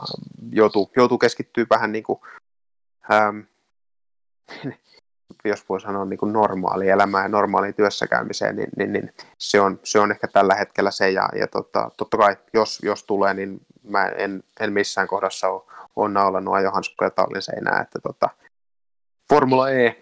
joutuu, 0.53 0.91
joutuu 0.97 1.19
keskittyä 1.19 1.67
vähän 1.71 1.93
niin 1.93 2.05
kuin, 2.05 2.21
ähm, 3.13 3.41
jos 5.45 5.69
voi 5.69 5.81
sanoa 5.81 6.05
niin 6.05 6.19
kuin 6.19 6.33
normaali 6.33 6.89
elämään 6.89 7.25
ja 7.25 7.29
normaaliin 7.29 7.75
työssäkäymiseen, 7.75 8.57
niin, 8.57 8.69
niin, 8.77 8.93
niin 8.93 9.13
se, 9.39 9.61
on, 9.61 9.81
se 9.83 9.99
on 10.01 10.11
ehkä 10.11 10.29
tällä 10.29 10.55
hetkellä 10.55 10.91
se. 10.91 11.11
Ja, 11.11 11.29
ja 11.35 11.47
tota, 11.47 11.91
totta 11.97 12.17
kai, 12.17 12.37
jos, 12.53 12.79
jos 12.83 13.05
tulee, 13.05 13.35
niin 13.35 13.61
mä 13.83 14.07
en, 14.07 14.43
en 14.61 14.73
missään 14.73 15.09
kohdassa 15.09 15.49
ole, 15.49 15.63
ole 15.97 16.09
naulannut 16.09 16.55
ajohanskoja 16.55 17.11
tallin 17.11 17.43
seinään. 17.43 17.83
Että 17.83 17.99
tota, 18.03 18.29
Formula 19.29 19.71
E 19.71 19.97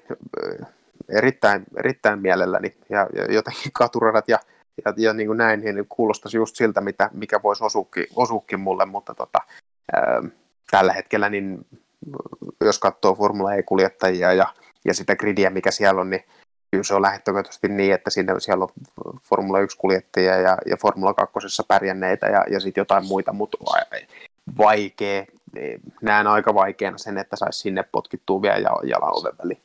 erittäin, 1.08 1.64
erittäin 1.76 2.18
mielelläni 2.18 2.76
ja, 2.88 3.06
ja 3.14 3.24
jotenkin 3.34 3.72
katuradat 3.72 4.28
ja, 4.28 4.38
ja, 4.84 4.94
ja 4.96 5.12
niin 5.12 5.26
kuin 5.26 5.36
näin, 5.36 5.60
niin 5.60 5.86
kuulostaisi 5.88 6.36
just 6.36 6.56
siltä, 6.56 6.80
mitä, 6.80 7.10
mikä 7.12 7.40
voisi 7.42 7.64
osuukin, 7.64 8.06
osuukin 8.16 8.60
mulle, 8.60 8.86
mutta 8.86 9.14
tota, 9.14 9.38
ää, 9.92 10.22
tällä 10.70 10.92
hetkellä, 10.92 11.28
niin 11.28 11.66
jos 12.60 12.78
katsoo 12.78 13.14
Formula 13.14 13.54
E-kuljettajia 13.54 14.32
ja, 14.32 14.46
ja 14.84 14.94
sitä 14.94 15.16
gridiä, 15.16 15.50
mikä 15.50 15.70
siellä 15.70 16.00
on, 16.00 16.10
niin 16.10 16.24
kyllä 16.70 16.84
se 16.84 16.94
on 16.94 17.02
lähtökohtaisesti 17.02 17.68
niin, 17.68 17.94
että 17.94 18.10
siinä, 18.10 18.34
siellä 18.38 18.64
on 18.64 19.20
Formula 19.22 19.58
1-kuljettajia 19.58 20.36
ja, 20.36 20.58
ja 20.66 20.76
Formula 20.76 21.14
2 21.14 21.38
pärjänneitä 21.68 22.26
ja, 22.26 22.44
ja 22.50 22.60
sitten 22.60 22.80
jotain 22.80 23.06
muita, 23.06 23.32
mutta 23.32 23.58
vaikea, 24.58 25.24
näen 26.02 26.26
aika 26.26 26.54
vaikeana 26.54 26.98
sen, 26.98 27.18
että 27.18 27.36
saisi 27.36 27.58
sinne 27.58 27.84
potkittua 27.92 28.42
vielä 28.42 28.58
jalan 28.82 29.18
oven 29.18 29.32
väliin. 29.42 29.62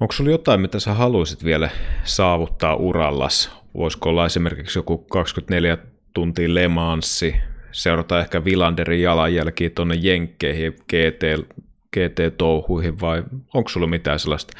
Onko 0.00 0.12
sinulla 0.12 0.34
jotain, 0.34 0.60
mitä 0.60 0.80
sä 0.80 0.94
haluaisit 0.94 1.44
vielä 1.44 1.70
saavuttaa 2.04 2.74
urallas? 2.76 3.50
Voisiko 3.74 4.08
olla 4.08 4.26
esimerkiksi 4.26 4.78
joku 4.78 4.98
24 4.98 5.78
tuntia 6.12 6.54
Le 6.54 6.68
Mansi, 6.68 7.34
seurata 7.72 8.20
ehkä 8.20 8.44
Villanderin 8.44 9.02
jalanjälkiä 9.02 9.70
tuonne 9.70 9.94
Jenkkeihin, 9.94 10.72
GT, 10.72 11.48
GT-touhuihin, 11.94 13.00
vai 13.00 13.24
onko 13.54 13.68
sulla 13.68 13.86
mitään 13.86 14.18
sellaista, 14.18 14.52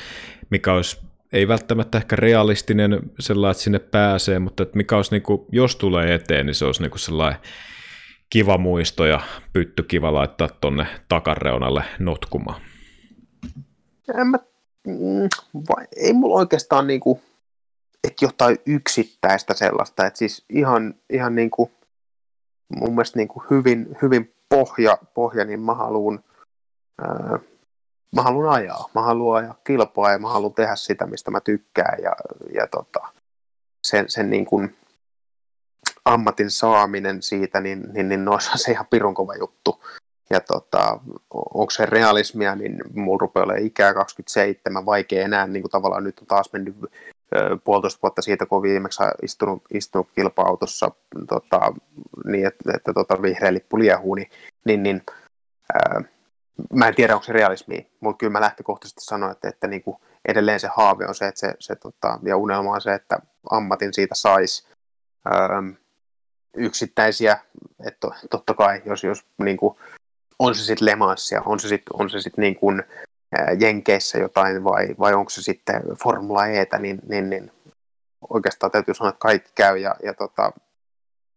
mikä 0.51 0.73
olisi 0.73 1.01
ei 1.33 1.49
välttämättä 1.49 1.99
ehkä 1.99 2.17
realistinen 2.17 3.01
sellainen, 3.21 3.51
että 3.51 3.63
sinne 3.63 3.79
pääsee, 3.79 4.39
mutta 4.39 4.63
että 4.63 4.77
mikä 4.77 4.97
olisi, 4.97 5.11
niin 5.11 5.23
kuin, 5.23 5.47
jos 5.53 5.77
tulee 5.77 6.15
eteen, 6.15 6.47
niin 6.47 6.55
se 6.55 6.65
olisi 6.65 6.83
niin 6.83 6.91
kuin 6.91 7.01
sellainen 7.01 7.41
kiva 8.31 8.59
muisto 8.59 9.07
ja 9.07 9.21
pytty 9.53 9.83
kiva 9.83 10.15
laittaa 10.15 10.49
tuonne 10.61 10.87
takareunalle 11.09 11.85
notkumaan. 11.99 12.61
En 14.19 14.27
mä 14.27 14.39
mm, 14.87 15.29
vai, 15.69 15.87
ei 15.97 16.13
mulla 16.13 16.39
oikeastaan 16.39 16.87
niinku, 16.87 17.21
että 18.05 18.25
jotain 18.25 18.59
yksittäistä 18.67 19.55
sellaista, 19.55 20.07
että 20.07 20.19
siis 20.19 20.45
ihan, 20.49 20.95
ihan 21.11 21.35
niinku, 21.35 21.71
mun 22.77 22.95
mielestä 22.95 23.19
niinku 23.19 23.45
hyvin, 23.51 23.97
hyvin 24.03 24.35
pohja, 24.49 24.99
pohja, 25.15 25.45
niin 25.45 25.61
mä 25.61 25.75
haluan, 25.75 26.21
mä 28.17 28.23
haluan 28.23 28.55
ajaa, 28.55 28.91
mä 28.95 29.03
haluan 29.03 29.45
ajaa 29.45 29.61
kilpaa 29.65 30.13
ja 30.13 30.19
mä 30.19 30.29
haluan 30.29 30.55
tehdä 30.55 30.77
sitä, 30.77 31.07
mistä 31.07 31.31
mä 31.31 31.41
tykkään 31.41 32.03
ja, 32.03 32.13
ja 32.55 32.67
tota, 32.67 33.09
sen, 33.87 34.05
sen 34.09 34.31
niin 34.31 34.45
kuin 34.45 34.77
ammatin 36.05 36.51
saaminen 36.51 37.23
siitä, 37.23 37.61
niin, 37.61 37.83
niin, 37.93 38.09
niin 38.09 38.25
no, 38.25 38.39
se 38.41 38.73
ihan 38.73 38.87
pirun 38.91 39.15
kova 39.15 39.35
juttu. 39.35 39.85
Ja 40.31 40.41
tota, 40.41 41.01
onko 41.31 41.71
se 41.71 41.87
realismia, 41.87 42.55
niin 42.55 42.79
mulla 42.95 43.21
rupeaa 43.21 43.45
olemaan 43.45 43.67
ikää 43.67 43.95
27, 43.95 44.87
vaikea 44.87 45.25
enää, 45.25 45.47
niin 45.47 45.63
kuin 45.63 45.71
tavallaan 45.71 46.05
nyt 46.05 46.19
on 46.21 46.27
taas 46.27 46.53
mennyt 46.53 46.77
puolitoista 47.65 48.03
vuotta 48.03 48.23
siitä, 48.23 48.47
kun 48.47 48.63
viimeksi 48.63 49.03
istunut, 49.23 49.63
istunut 49.75 50.09
kilpa-autossa 50.15 50.91
tota, 51.29 51.73
niin, 52.25 52.47
että, 52.47 52.73
että 52.77 52.93
tota, 52.93 53.23
vihreä 53.23 53.55
lippu 53.55 53.79
liehuu, 53.79 54.15
niin, 54.15 54.31
niin, 54.65 54.83
niin 54.83 55.03
ää, 55.75 56.03
mä 56.73 56.89
en 56.89 56.95
tiedä, 56.95 57.15
onko 57.15 57.25
se 57.25 57.33
realismi, 57.33 57.91
mutta 58.01 58.19
kyllä 58.19 58.33
mä 58.33 58.41
lähtökohtaisesti 58.41 59.05
sanoin, 59.05 59.33
että, 59.33 59.49
että 59.49 59.67
niin 59.67 59.83
kuin 59.83 59.97
edelleen 60.29 60.61
se 60.61 60.69
haave 60.77 61.07
on 61.07 61.15
se, 61.15 61.27
että 61.27 61.41
se, 61.41 61.55
se 61.59 61.77
tota, 61.77 62.19
ja 62.23 62.37
unelma 62.37 62.73
on 62.73 62.81
se, 62.81 62.95
että 62.95 63.19
ammatin 63.51 63.95
siitä 63.95 64.15
saisi 64.15 64.69
yksittäisiä, 66.57 67.39
että 67.87 68.09
totta 68.31 68.55
kai, 68.55 68.83
jos, 68.85 69.05
jos 69.05 69.27
niin 69.39 69.57
kuin, 69.57 69.77
on 70.39 70.55
se 70.55 70.65
sitten 70.65 70.87
Lemanssia, 70.87 71.43
on 71.47 71.61
se 71.61 71.69
sitten 71.69 71.97
on 72.01 72.11
se 72.11 72.21
sit 72.21 72.37
niin 72.37 72.57
kuin 72.57 72.83
Jenkeissä 73.61 74.19
jotain 74.19 74.65
vai, 74.65 74.89
vai 74.99 75.15
onko 75.15 75.31
se 75.31 75.43
sitten 75.43 75.83
Formula 76.03 76.47
Etä, 76.47 76.79
niin, 76.79 77.01
niin, 77.09 77.31
niin 77.31 77.53
oikeastaan 78.31 78.73
täytyy 78.73 78.95
sanoa, 78.95 79.09
että 79.09 79.19
kaikki 79.19 79.51
käy 79.55 79.79
ja, 79.79 79.95
ja 80.03 80.15
tota, 80.15 80.53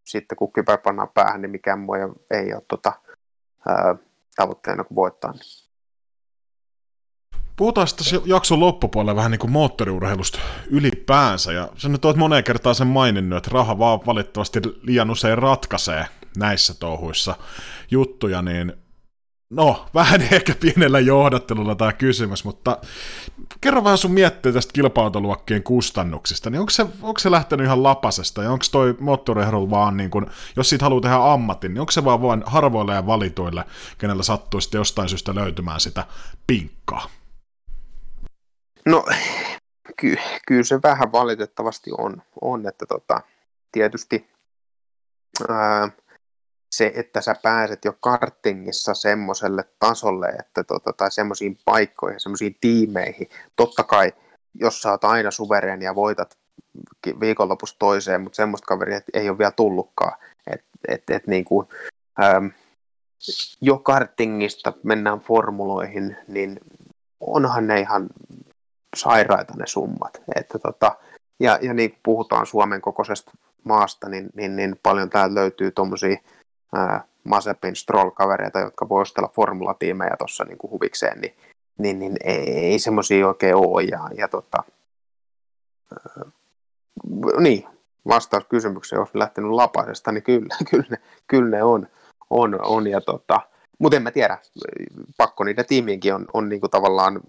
sitten 0.04 0.36
kun 0.36 0.52
kypä 0.52 0.78
pannaan 0.78 1.08
päähän, 1.14 1.42
niin 1.42 1.50
mikään 1.50 1.78
muu 1.78 1.94
ei, 2.30 2.54
ole 2.54 2.62
tota, 2.68 2.92
ää, 3.68 3.96
tavoitteena 4.38 4.84
kuin 4.84 4.96
voittaa. 4.96 5.32
Niin. 5.32 5.68
Puhutaan 7.56 7.86
sitten 7.86 8.20
jakson 8.24 8.60
loppupuolella 8.60 9.16
vähän 9.16 9.30
niin 9.30 9.38
kuin 9.38 9.50
moottoriurheilusta 9.50 10.38
ylipäänsä, 10.70 11.52
ja 11.52 11.68
sä 11.76 11.88
nyt 11.88 12.04
oot 12.04 12.16
moneen 12.16 12.44
kertaan 12.44 12.74
sen 12.74 12.86
maininnut, 12.86 13.36
että 13.36 13.50
raha 13.52 13.78
vaan 13.78 14.00
valitettavasti 14.06 14.60
liian 14.82 15.10
usein 15.10 15.38
ratkaisee 15.38 16.06
näissä 16.36 16.74
touhuissa 16.74 17.36
juttuja, 17.90 18.42
niin 18.42 18.72
No, 19.50 19.86
vähän 19.94 20.22
ehkä 20.32 20.54
pienellä 20.60 21.00
johdattelulla 21.00 21.74
tämä 21.74 21.92
kysymys, 21.92 22.44
mutta 22.44 22.78
kerro 23.60 23.84
vähän 23.84 23.98
sun 23.98 24.12
miettiä 24.12 24.52
tästä 24.52 24.72
kilpailualuokkien 24.72 25.62
kustannuksista, 25.62 26.50
niin 26.50 26.60
onko 26.60 26.70
se, 26.70 26.82
onko 26.82 27.18
se 27.18 27.30
lähtenyt 27.30 27.66
ihan 27.66 27.82
lapasesta, 27.82 28.42
ja 28.42 28.50
onko 28.50 28.64
toi 28.72 28.96
moottoriheilu 29.00 29.70
vaan, 29.70 29.96
niin 29.96 30.10
kun, 30.10 30.30
jos 30.56 30.68
siitä 30.68 30.84
haluaa 30.84 31.00
tehdä 31.00 31.16
ammatin, 31.16 31.74
niin 31.74 31.80
onko 31.80 31.92
se 31.92 32.04
vaan 32.04 32.22
vain 32.22 32.42
harvoille 32.46 32.94
ja 32.94 33.06
valituille, 33.06 33.64
kenellä 33.98 34.22
sattuu 34.22 34.60
sitten 34.60 34.78
jostain 34.78 35.08
syystä 35.08 35.34
löytymään 35.34 35.80
sitä 35.80 36.04
pinkkaa? 36.46 37.08
No, 38.86 39.04
ky- 39.96 40.18
kyllä 40.46 40.64
se 40.64 40.80
vähän 40.82 41.12
valitettavasti 41.12 41.90
on, 41.98 42.22
on 42.40 42.68
että 42.68 42.86
tota, 42.86 43.20
tietysti 43.72 44.30
ää, 45.48 45.90
se, 46.70 46.92
että 46.94 47.20
sä 47.20 47.34
pääset 47.42 47.84
jo 47.84 47.92
kartingissa 48.00 48.94
semmoiselle 48.94 49.64
tasolle, 49.78 50.28
että 50.28 50.64
tota, 50.64 50.92
tai 50.92 51.10
semmoisiin 51.10 51.58
paikkoihin, 51.64 52.20
semmoisiin 52.20 52.56
tiimeihin. 52.60 53.28
Totta 53.56 53.84
kai, 53.84 54.12
jos 54.54 54.82
sä 54.82 54.90
oot 54.90 55.04
aina 55.04 55.30
suvereeni 55.30 55.84
ja 55.84 55.94
voitat 55.94 56.38
viikonlopussa 57.20 57.76
toiseen, 57.78 58.20
mutta 58.20 58.36
semmoista 58.36 58.66
kaveria 58.66 59.00
ei 59.14 59.28
ole 59.28 59.38
vielä 59.38 59.50
tullutkaan. 59.50 60.18
Et, 60.52 60.64
et, 60.88 61.02
et 61.10 61.26
niin 61.26 61.44
kuin, 61.44 61.66
äm, 62.22 62.50
jo 63.60 63.78
kartingista 63.78 64.72
mennään 64.82 65.20
formuloihin, 65.20 66.16
niin 66.28 66.60
onhan 67.20 67.66
ne 67.66 67.80
ihan 67.80 68.08
sairaita 68.96 69.54
ne 69.56 69.66
summat. 69.66 70.22
Että 70.36 70.58
tota, 70.58 70.96
ja, 71.40 71.58
ja 71.62 71.74
niin 71.74 71.90
kuin 71.90 72.00
puhutaan 72.02 72.46
Suomen 72.46 72.80
kokoisesta 72.80 73.30
maasta, 73.64 74.08
niin, 74.08 74.30
niin, 74.34 74.56
niin 74.56 74.80
paljon 74.82 75.10
täältä 75.10 75.34
löytyy 75.34 75.70
tuommoisia 75.70 76.16
Mazepin 77.24 77.76
Stroll-kavereita, 77.76 78.58
jotka 78.60 78.88
voi 78.88 79.02
ostella 79.02 79.32
formulatiimejä 79.34 80.16
tuossa 80.18 80.44
niin 80.44 80.58
kuin 80.58 80.70
huvikseen, 80.70 81.20
niin, 81.20 81.34
niin, 81.78 81.98
niin 81.98 82.16
ei, 82.24 82.58
ei 82.58 82.78
semmoisia 82.78 83.28
oikein 83.28 83.56
ole. 83.56 83.82
Ja, 83.82 84.08
ja 84.16 84.28
tota, 84.28 84.62
äh, 85.92 86.32
niin, 87.38 87.64
vastaus 88.08 88.44
kysymykseen, 88.44 89.00
jos 89.00 89.14
lähtenyt 89.14 89.50
lapasesta, 89.50 90.12
niin 90.12 90.22
kyllä, 90.22 90.56
kyllä, 90.70 90.86
ne, 90.90 90.98
kyllä 91.26 91.56
ne 91.56 91.62
on. 91.62 91.88
on, 92.30 92.58
on 92.62 92.86
ja 92.86 93.00
tota, 93.00 93.40
mutta 93.78 93.96
en 93.96 94.02
mä 94.02 94.10
tiedä, 94.10 94.38
pakko 95.16 95.44
niiden 95.44 95.66
tiimiinkin 95.66 96.14
on, 96.14 96.26
on 96.32 96.48
niinku 96.48 96.68
tavallaan 96.68 97.20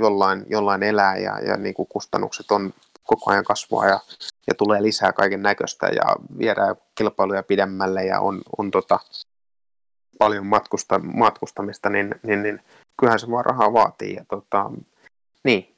jollain, 0.00 0.44
jollain 0.48 0.82
elää 0.82 1.16
ja, 1.16 1.40
ja 1.40 1.56
niinku 1.56 1.84
kustannukset 1.84 2.50
on 2.50 2.74
koko 3.04 3.30
ajan 3.30 3.44
kasvua 3.44 3.86
ja, 3.86 4.00
ja 4.46 4.54
tulee 4.54 4.82
lisää 4.82 5.12
kaiken 5.12 5.42
näköistä 5.42 5.86
ja 5.86 6.16
viedään 6.38 6.76
kilpailuja 6.94 7.42
pidemmälle 7.42 8.04
ja 8.04 8.20
on, 8.20 8.42
on 8.58 8.70
tota, 8.70 8.98
paljon 10.18 10.46
matkusta, 10.46 10.98
matkustamista, 10.98 11.90
niin, 11.90 12.14
niin, 12.22 12.42
niin 12.42 12.60
kyllähän 13.00 13.18
se 13.18 13.30
vaan 13.30 13.44
rahaa 13.44 13.72
vaatii. 13.72 14.14
Ja 14.14 14.24
tota, 14.28 14.70
niin. 15.44 15.70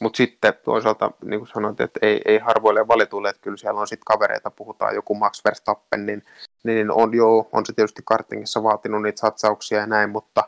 Mutta 0.00 0.16
sitten 0.16 0.54
toisaalta, 0.64 1.10
niin 1.24 1.40
kuin 1.40 1.48
sanoit, 1.48 1.80
että 1.80 2.00
ei, 2.02 2.22
ei 2.24 2.38
harvoille 2.38 2.88
valituille, 2.88 3.28
että 3.28 3.42
kyllä 3.42 3.56
siellä 3.56 3.80
on 3.80 3.86
sitten 3.88 4.04
kavereita, 4.04 4.50
puhutaan 4.50 4.94
joku 4.94 5.14
Max 5.14 5.44
Verstappen, 5.44 6.06
niin, 6.06 6.22
niin 6.62 6.90
on, 6.90 7.14
joo, 7.14 7.48
on 7.52 7.66
se 7.66 7.72
tietysti 7.72 8.02
kartingissa 8.04 8.62
vaatinut 8.62 9.02
niitä 9.02 9.20
satsauksia 9.20 9.78
ja 9.78 9.86
näin, 9.86 10.10
mutta 10.10 10.42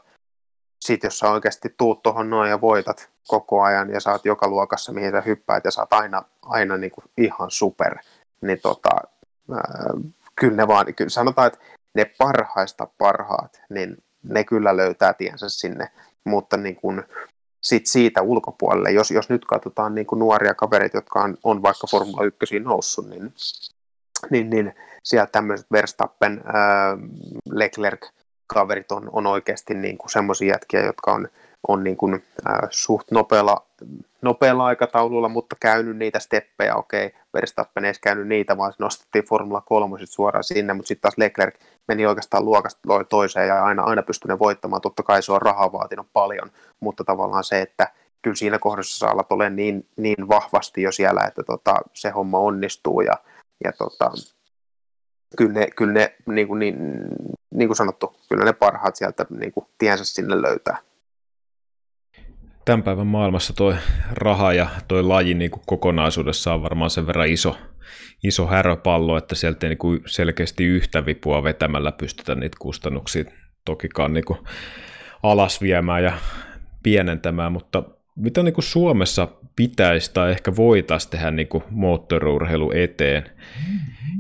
sitten 0.83 1.09
jos 1.09 1.19
sä 1.19 1.31
oikeasti 1.31 1.75
tuut 1.79 2.03
tuohon 2.03 2.31
noin 2.31 2.51
ja 2.51 2.61
voitat 2.61 3.11
koko 3.29 3.63
ajan 3.63 3.91
ja 3.91 4.01
saat 4.01 4.25
joka 4.25 4.49
luokassa, 4.49 4.93
mihin 4.93 5.11
sä 5.11 5.21
hyppäät 5.21 5.65
ja 5.65 5.71
saat 5.71 5.93
aina, 5.93 6.23
aina 6.43 6.77
niin 6.77 6.91
kuin 6.91 7.05
ihan 7.17 7.51
super, 7.51 7.99
niin 8.41 8.61
tota, 8.63 8.91
ää, 9.55 9.91
kyllä 10.37 10.57
ne 10.57 10.69
vaan, 10.69 10.95
kyllä 10.95 11.11
sanotaan, 11.11 11.47
että 11.47 11.59
ne 11.95 12.05
parhaista 12.05 12.89
parhaat, 12.99 13.63
niin 13.69 13.97
ne 14.23 14.45
kyllä 14.45 14.77
löytää 14.77 15.15
tiensä 15.15 15.49
sinne, 15.49 15.89
mutta 16.25 16.57
niin 16.57 16.77
kuin, 16.77 17.03
sit 17.61 17.87
siitä 17.87 18.23
ulkopuolelle, 18.23 18.91
jos, 18.91 19.11
jos 19.11 19.29
nyt 19.29 19.45
katsotaan 19.45 19.95
niin 19.95 20.07
kuin 20.07 20.19
nuoria 20.19 20.55
kavereita, 20.55 20.97
jotka 20.97 21.21
on, 21.21 21.37
on 21.45 21.63
vaikka 21.63 21.87
Formula 21.91 22.25
1 22.43 22.61
noussut, 22.61 23.09
niin, 23.09 23.35
niin, 24.31 24.51
niin 24.51 24.75
siellä 25.03 25.27
tämmöiset 25.27 25.67
Verstappen, 25.73 26.43
ää, 26.45 26.97
Leclerc, 27.51 28.07
kaverit 28.55 28.93
on, 28.93 29.11
on 29.13 29.27
oikeasti 29.27 29.75
niin 29.75 29.99
kuin 29.99 30.11
semmoisia 30.11 30.55
jätkiä, 30.55 30.81
jotka 30.81 31.13
on, 31.13 31.29
on 31.69 31.85
niin 31.85 31.97
kuin, 31.97 32.15
äh, 32.15 32.59
suht 32.71 33.11
nopealla, 33.11 33.67
nopealla 34.23 34.65
aikataululla, 34.65 35.29
mutta 35.29 35.57
käynyt 35.61 35.97
niitä 35.97 36.19
steppejä, 36.19 36.75
okei, 36.75 37.15
Verstappen 37.35 37.85
ei 37.85 37.93
käynyt 38.03 38.29
niitä, 38.29 38.57
vaan 38.57 38.73
nostettiin 38.79 39.25
Formula 39.25 39.61
3 39.61 39.99
suoraan 40.05 40.45
sinne, 40.45 40.73
mutta 40.73 40.89
sitten 40.89 41.03
taas 41.03 41.19
Leclerc 41.19 41.55
meni 41.89 42.07
oikeastaan 42.07 42.45
luokasta 42.45 42.81
toiseen 43.09 43.49
ja 43.49 43.65
aina, 43.65 43.83
aina 43.83 44.03
pystyi 44.03 44.29
ne 44.29 44.39
voittamaan, 44.39 44.83
totta 44.83 45.03
kai 45.03 45.23
se 45.23 45.33
on 45.33 45.43
rahaa 45.43 45.73
vaatinut 45.73 46.07
paljon, 46.13 46.51
mutta 46.81 47.05
tavallaan 47.05 47.45
se, 47.45 47.61
että 47.61 47.89
kyllä 48.23 48.37
siinä 48.37 48.59
kohdassa 48.59 48.99
saa 48.99 49.13
olla 49.13 49.25
ole 49.31 49.51
niin, 49.51 49.87
niin 49.97 50.29
vahvasti 50.29 50.83
jo 50.83 50.93
siellä, 50.93 51.21
että 51.29 51.43
tota, 51.43 51.75
se 51.93 52.11
homma 52.11 52.39
onnistuu 52.39 53.01
ja, 53.01 53.15
ja 53.65 53.73
tota, 53.73 54.11
kyllä 55.37 55.53
ne, 55.53 55.67
kyllä 55.77 55.93
ne 55.93 56.15
niin, 56.27 56.49
kuin, 56.49 56.59
niin, 56.59 56.77
niin 57.53 57.69
kuin 57.69 57.77
sanottu, 57.77 58.17
kyllä 58.29 58.45
ne 58.45 58.53
parhaat 58.53 58.97
sieltä 58.97 59.27
niin 59.31 59.53
kuin, 59.53 59.67
tiensä 59.79 60.05
sinne 60.05 60.43
löytää. 60.43 60.79
Tämän 62.65 62.83
päivän 62.83 63.07
maailmassa 63.07 63.53
toi 63.53 63.75
raha 64.13 64.53
ja 64.53 64.69
toi 64.89 65.03
laji 65.03 65.35
niin 65.35 65.51
kuin 65.51 65.63
kokonaisuudessaan 65.67 66.55
on 66.55 66.63
varmaan 66.63 66.91
sen 66.91 67.07
verran 67.07 67.29
iso, 67.29 67.57
iso 68.25 68.47
häröpallo, 68.47 69.17
että 69.17 69.35
sieltä 69.35 69.67
ei 69.67 69.69
niin 69.69 69.79
kuin 69.79 70.01
selkeästi 70.07 70.65
yhtä 70.65 71.07
vipua 71.07 71.43
vetämällä 71.43 71.93
pystytä 71.93 72.35
niitä 72.35 72.57
kustannuksia 72.61 73.25
tokikaan 73.65 74.13
niin 74.13 74.25
kuin 74.25 74.39
alas 75.23 75.61
viemään 75.61 76.05
ja 76.05 76.13
pienentämään, 76.83 77.53
mutta 77.53 77.83
mitä 78.17 78.43
niin 78.43 78.55
kuin 78.55 78.65
Suomessa 78.65 79.29
pitäisi 79.57 80.15
tai 80.15 80.31
ehkä 80.31 80.57
voitaisiin 80.57 81.11
tehdä 81.11 81.31
niin 81.31 81.49
kuin 81.49 81.65
moottoriurheilu 81.71 82.73
eteen, 82.75 83.31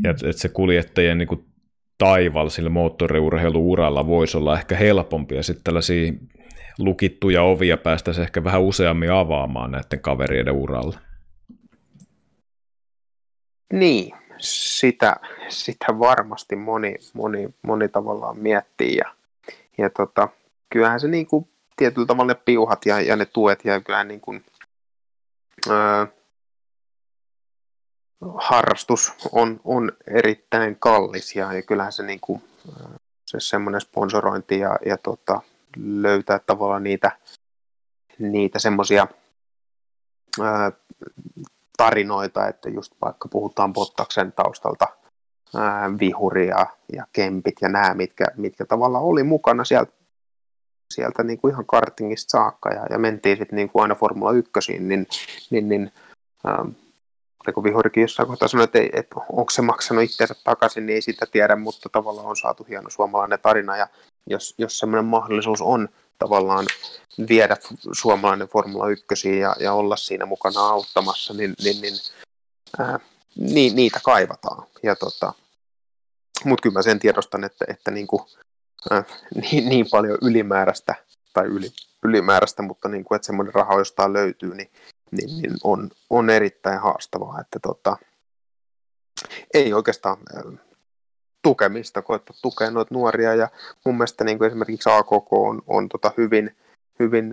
ja 0.05 0.11
että 0.11 0.33
se 0.33 0.49
kuljettajien 0.49 1.19
niin 1.19 1.29
kuin 1.29 1.52
taival 2.03 2.49
sillä 2.49 2.71
moottoriurheiluuralla 2.71 4.07
voisi 4.07 4.37
olla 4.37 4.59
ehkä 4.59 4.77
helpompi, 4.77 5.35
ja 5.35 5.43
sitten 5.43 5.65
tällaisia 5.65 6.13
lukittuja 6.79 7.43
ovia 7.43 7.77
päästäisiin 7.77 8.23
ehkä 8.23 8.45
vähän 8.45 8.63
useammin 8.63 9.13
avaamaan 9.13 9.71
näiden 9.71 10.01
kavereiden 10.01 10.55
uralla. 10.55 10.99
Niin, 13.73 14.15
sitä, 14.39 15.17
sitä 15.49 15.99
varmasti 15.99 16.57
moni, 16.57 16.95
moni, 17.15 17.49
moni 17.63 17.89
tavallaan 17.89 18.39
miettii, 18.39 18.97
ja, 18.97 19.15
ja 19.79 19.91
tota, 19.91 20.29
kyllähän 20.71 21.01
se 21.01 21.09
niin 21.09 21.27
kuin 21.27 21.49
tietyllä 21.77 22.07
tavalla 22.07 22.33
ne 22.33 22.41
piuhat 22.45 22.87
ja, 22.87 23.01
ja 23.01 23.17
ne 23.17 23.27
tuet 23.27 23.65
ja 23.65 23.81
kyllähän 23.81 24.09
niin 24.09 24.21
kuin, 24.21 24.45
öö, 25.71 26.07
harrastus 28.35 29.13
on, 29.33 29.61
on 29.65 29.93
erittäin 30.07 30.77
kallis 30.79 31.37
ja, 31.37 31.49
kyllähän 31.67 31.93
se, 31.93 32.03
niin 32.03 32.21
kuin, 32.21 32.43
se 33.27 33.41
semmoinen 33.41 33.81
sponsorointi 33.81 34.59
ja, 34.59 34.79
ja 34.87 34.97
tota, 34.99 35.43
löytää 35.77 36.39
tavallaan 36.39 36.83
niitä, 36.83 37.11
niitä 38.19 38.59
semmoisia 38.59 39.07
tarinoita, 41.77 42.49
että 42.49 42.71
just 42.71 42.93
vaikka 43.03 43.29
puhutaan 43.29 43.73
Bottaksen 43.73 44.33
taustalta 44.33 44.89
ää, 45.57 45.91
vihuria 45.99 46.67
ja 46.93 47.07
kempit 47.13 47.55
ja 47.61 47.69
nämä, 47.69 47.95
mitkä, 47.95 48.25
mitkä 48.37 48.65
tavallaan 48.65 49.05
oli 49.05 49.23
mukana 49.23 49.65
sieltä 49.65 49.93
sieltä 50.95 51.23
niin 51.23 51.39
kuin 51.39 51.53
ihan 51.53 51.67
kartingista 51.67 52.31
saakka 52.31 52.71
ja, 52.71 52.87
ja 52.91 52.99
mentiin 52.99 53.37
sitten 53.37 53.57
niin 53.57 53.71
kuin 53.71 53.83
aina 53.83 53.95
Formula 53.95 54.33
1, 54.33 54.79
niin, 54.79 55.07
niin, 55.51 55.69
niin 55.69 55.93
oliko 57.47 57.65
Vihorikin 57.65 58.01
jossain 58.01 58.29
kohtaa 58.29 58.49
sanoi, 58.49 58.65
että, 58.65 58.79
että 58.93 59.15
onko 59.17 59.51
se 59.51 59.63
maksanut 59.63 60.05
itseensä 60.05 60.35
takaisin, 60.45 60.87
niin 60.87 60.95
ei 60.95 61.03
sitä 61.03 61.27
tiedä, 61.27 61.57
mutta 61.57 61.89
tavallaan 61.89 62.27
on 62.27 62.37
saatu 62.37 62.67
hieno 62.69 62.91
suomalainen 62.91 63.39
tarina 63.43 63.77
ja 63.77 63.89
jos, 64.27 64.55
jos 64.59 64.79
semmoinen 64.79 65.05
mahdollisuus 65.05 65.63
on 65.63 65.89
tavallaan 66.19 66.67
viedä 67.29 67.57
suomalainen 67.93 68.49
Formula 68.49 68.89
1 68.89 69.39
ja, 69.39 69.57
ja 69.61 69.73
olla 69.73 69.97
siinä 69.97 70.27
mukana 70.27 70.61
auttamassa, 70.61 71.35
niin, 71.35 71.55
niin, 71.65 71.83
niin 71.83 71.95
ää, 72.79 73.01
ni, 73.37 73.71
niitä 73.71 74.01
kaivataan. 74.05 74.67
Ja 74.83 74.97
tota, 74.97 75.33
mutta 76.45 76.63
kyllä 76.63 76.75
mä 76.75 76.83
sen 76.83 76.99
tiedostan, 76.99 77.45
että, 77.45 77.65
että 77.69 77.91
niin 77.91 78.07
kuin, 78.07 78.23
äh, 78.93 79.05
niin, 79.35 79.69
niin 79.69 79.87
paljon 79.91 80.19
ylimääräistä, 80.23 80.95
tai 81.33 81.47
yli, 81.47 81.69
ylimääräistä, 82.03 82.63
mutta 82.63 82.89
niin 82.89 83.05
kuin, 83.05 83.17
että 83.17 83.27
semmoinen 83.27 83.55
raha 83.55 83.79
jostain 83.79 84.13
löytyy, 84.13 84.55
niin, 84.55 84.71
niin, 85.13 85.43
niin 85.43 85.57
on, 85.65 85.91
on 86.11 86.31
erittäin 86.31 86.81
haastavaa, 86.81 87.41
että 87.41 87.59
tota, 87.63 87.97
ei 89.55 89.73
oikeastaan 89.73 90.17
äh, 90.37 90.59
tukemista, 91.43 92.03
koettaa 92.03 92.37
tukea 92.43 92.71
noita 92.71 92.95
nuoria. 92.95 93.35
Ja 93.35 93.49
mun 93.85 93.95
mielestä 93.95 94.25
niin 94.25 94.39
kuin 94.39 94.47
esimerkiksi 94.47 94.91
AKK 94.91 95.33
on, 95.33 95.63
on 95.67 95.89
tota 95.89 96.13
hyvin, 96.17 96.57
hyvin 96.99 97.33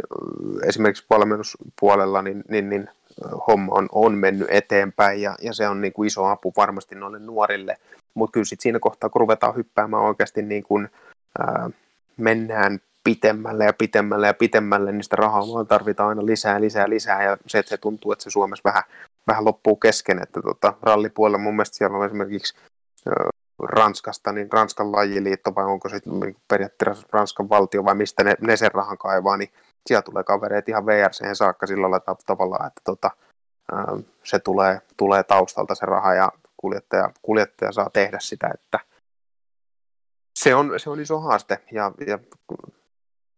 esimerkiksi 0.68 1.06
valmennuspuolella, 1.10 2.22
niin, 2.22 2.43
niin, 2.49 2.69
niin 2.69 2.89
homma 3.47 3.76
on, 3.76 3.89
on 3.91 4.18
mennyt 4.18 4.47
eteenpäin. 4.51 5.22
Ja, 5.22 5.35
ja 5.41 5.53
se 5.53 5.68
on 5.68 5.81
niin 5.81 5.93
kuin 5.93 6.07
iso 6.07 6.26
apu 6.26 6.53
varmasti 6.57 6.95
noille 6.95 7.19
nuorille, 7.19 7.77
mutta 8.14 8.34
kyllä 8.34 8.45
sitten 8.45 8.64
siinä 8.64 8.80
kohtaa, 8.80 9.10
kun 9.10 9.19
ruvetaan 9.19 9.56
hyppäämään 9.56 10.03
oikeasti 10.03 10.41
niin 10.41 10.64
kuin, 10.64 10.89
ää, 11.39 11.69
mennään 12.18 12.80
pitemmälle 13.03 13.65
ja 13.65 13.73
pitemmälle 13.73 14.27
ja 14.27 14.34
pitemmälle, 14.34 14.91
niin 14.91 15.03
sitä 15.03 15.15
rahaa 15.15 15.41
vaan 15.53 15.67
tarvitaan 15.67 16.09
aina 16.09 16.26
lisää, 16.26 16.61
lisää, 16.61 16.89
lisää, 16.89 17.23
ja 17.23 17.38
se, 17.47 17.59
että 17.59 17.69
se 17.69 17.77
tuntuu, 17.77 18.11
että 18.11 18.23
se 18.23 18.30
Suomessa 18.30 18.69
vähän, 18.69 18.84
vähän 19.27 19.45
loppuu 19.45 19.76
kesken, 19.76 20.23
että 20.23 20.41
tota, 20.41 20.73
rallipuolella 20.81 21.38
mun 21.38 21.55
mielestä 21.55 21.77
siellä 21.77 21.97
on 21.97 22.05
esimerkiksi 22.05 22.55
Ranskasta, 23.63 24.31
niin 24.31 24.51
Ranskan 24.51 24.91
lajiliitto 24.91 25.55
vai 25.55 25.65
onko 25.65 25.89
se 25.89 25.99
niin 26.05 26.38
periaatteessa 26.47 27.07
Ranskan 27.11 27.49
valtio 27.49 27.85
vai 27.85 27.95
mistä 27.95 28.23
ne, 28.23 28.35
ne 28.41 28.57
sen 28.57 28.71
rahan 28.71 28.97
kaivaa, 28.97 29.38
niin 29.38 29.49
siellä 29.88 30.01
tulee 30.01 30.23
kavereet 30.23 30.69
ihan 30.69 30.85
VRCen 30.85 31.35
saakka 31.35 31.67
sillä 31.67 31.81
lailla 31.81 32.15
tavalla, 32.26 32.67
että 32.67 32.81
tota, 32.84 33.11
se 34.23 34.39
tulee, 34.39 34.81
tulee 34.97 35.23
taustalta 35.23 35.76
se 35.76 35.85
raha 35.85 36.13
ja 36.13 36.31
kuljettaja, 36.57 37.11
kuljettaja 37.21 37.71
saa 37.71 37.89
tehdä 37.93 38.17
sitä, 38.19 38.51
että 38.53 38.80
se 40.39 40.55
on, 40.55 40.80
se 40.80 40.89
on 40.89 40.99
iso 40.99 41.19
haaste. 41.19 41.59
Ja, 41.71 41.91
ja 42.07 42.19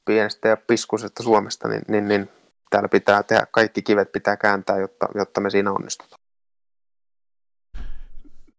pienestä 0.05 0.47
ja 0.47 0.57
piskusesta 0.57 1.23
Suomesta, 1.23 1.67
niin, 1.67 1.81
niin, 1.87 2.07
niin 2.07 2.29
täällä 2.69 2.89
pitää 2.89 3.23
tehdä, 3.23 3.45
kaikki 3.51 3.81
kivet 3.81 4.11
pitää 4.11 4.37
kääntää, 4.37 4.77
jotta, 4.77 5.07
jotta 5.15 5.41
me 5.41 5.49
siinä 5.49 5.71
onnistutaan. 5.71 6.21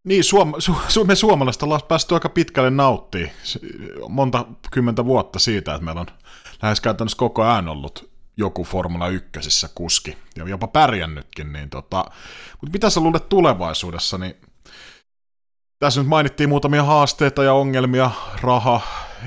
Niin, 0.05 0.25
suom, 0.25 0.55
su, 0.89 1.05
me 1.05 1.15
suomalaiset 1.15 1.63
ollaan 1.63 1.81
päästy 1.89 2.15
aika 2.15 2.29
pitkälle 2.29 2.71
nauttii 2.71 3.33
monta 4.09 4.47
kymmentä 4.71 5.05
vuotta 5.05 5.39
siitä, 5.39 5.75
että 5.75 5.85
meillä 5.85 6.01
on 6.01 6.07
lähes 6.63 6.81
käytännössä 6.81 7.19
koko 7.19 7.43
ajan 7.43 7.69
ollut 7.69 8.13
joku 8.37 8.65
Formula 8.65 9.09
1 9.09 9.67
kuski, 9.75 10.19
ja 10.37 10.49
jopa 10.49 10.67
pärjännytkin, 10.67 11.53
niin 11.53 11.71
tota, 11.71 12.05
mutta 12.61 12.73
mitä 12.73 12.91
sä 12.91 13.01
luulet 13.01 13.29
tulevaisuudessa, 13.29 14.19
niin 14.19 14.35
tässä 15.79 16.01
nyt 16.01 16.09
mainittiin 16.09 16.49
muutamia 16.49 16.85
haasteita 16.85 17.45
ja 17.45 17.55
ongelmia, 17.55 18.11
raha 18.41 18.81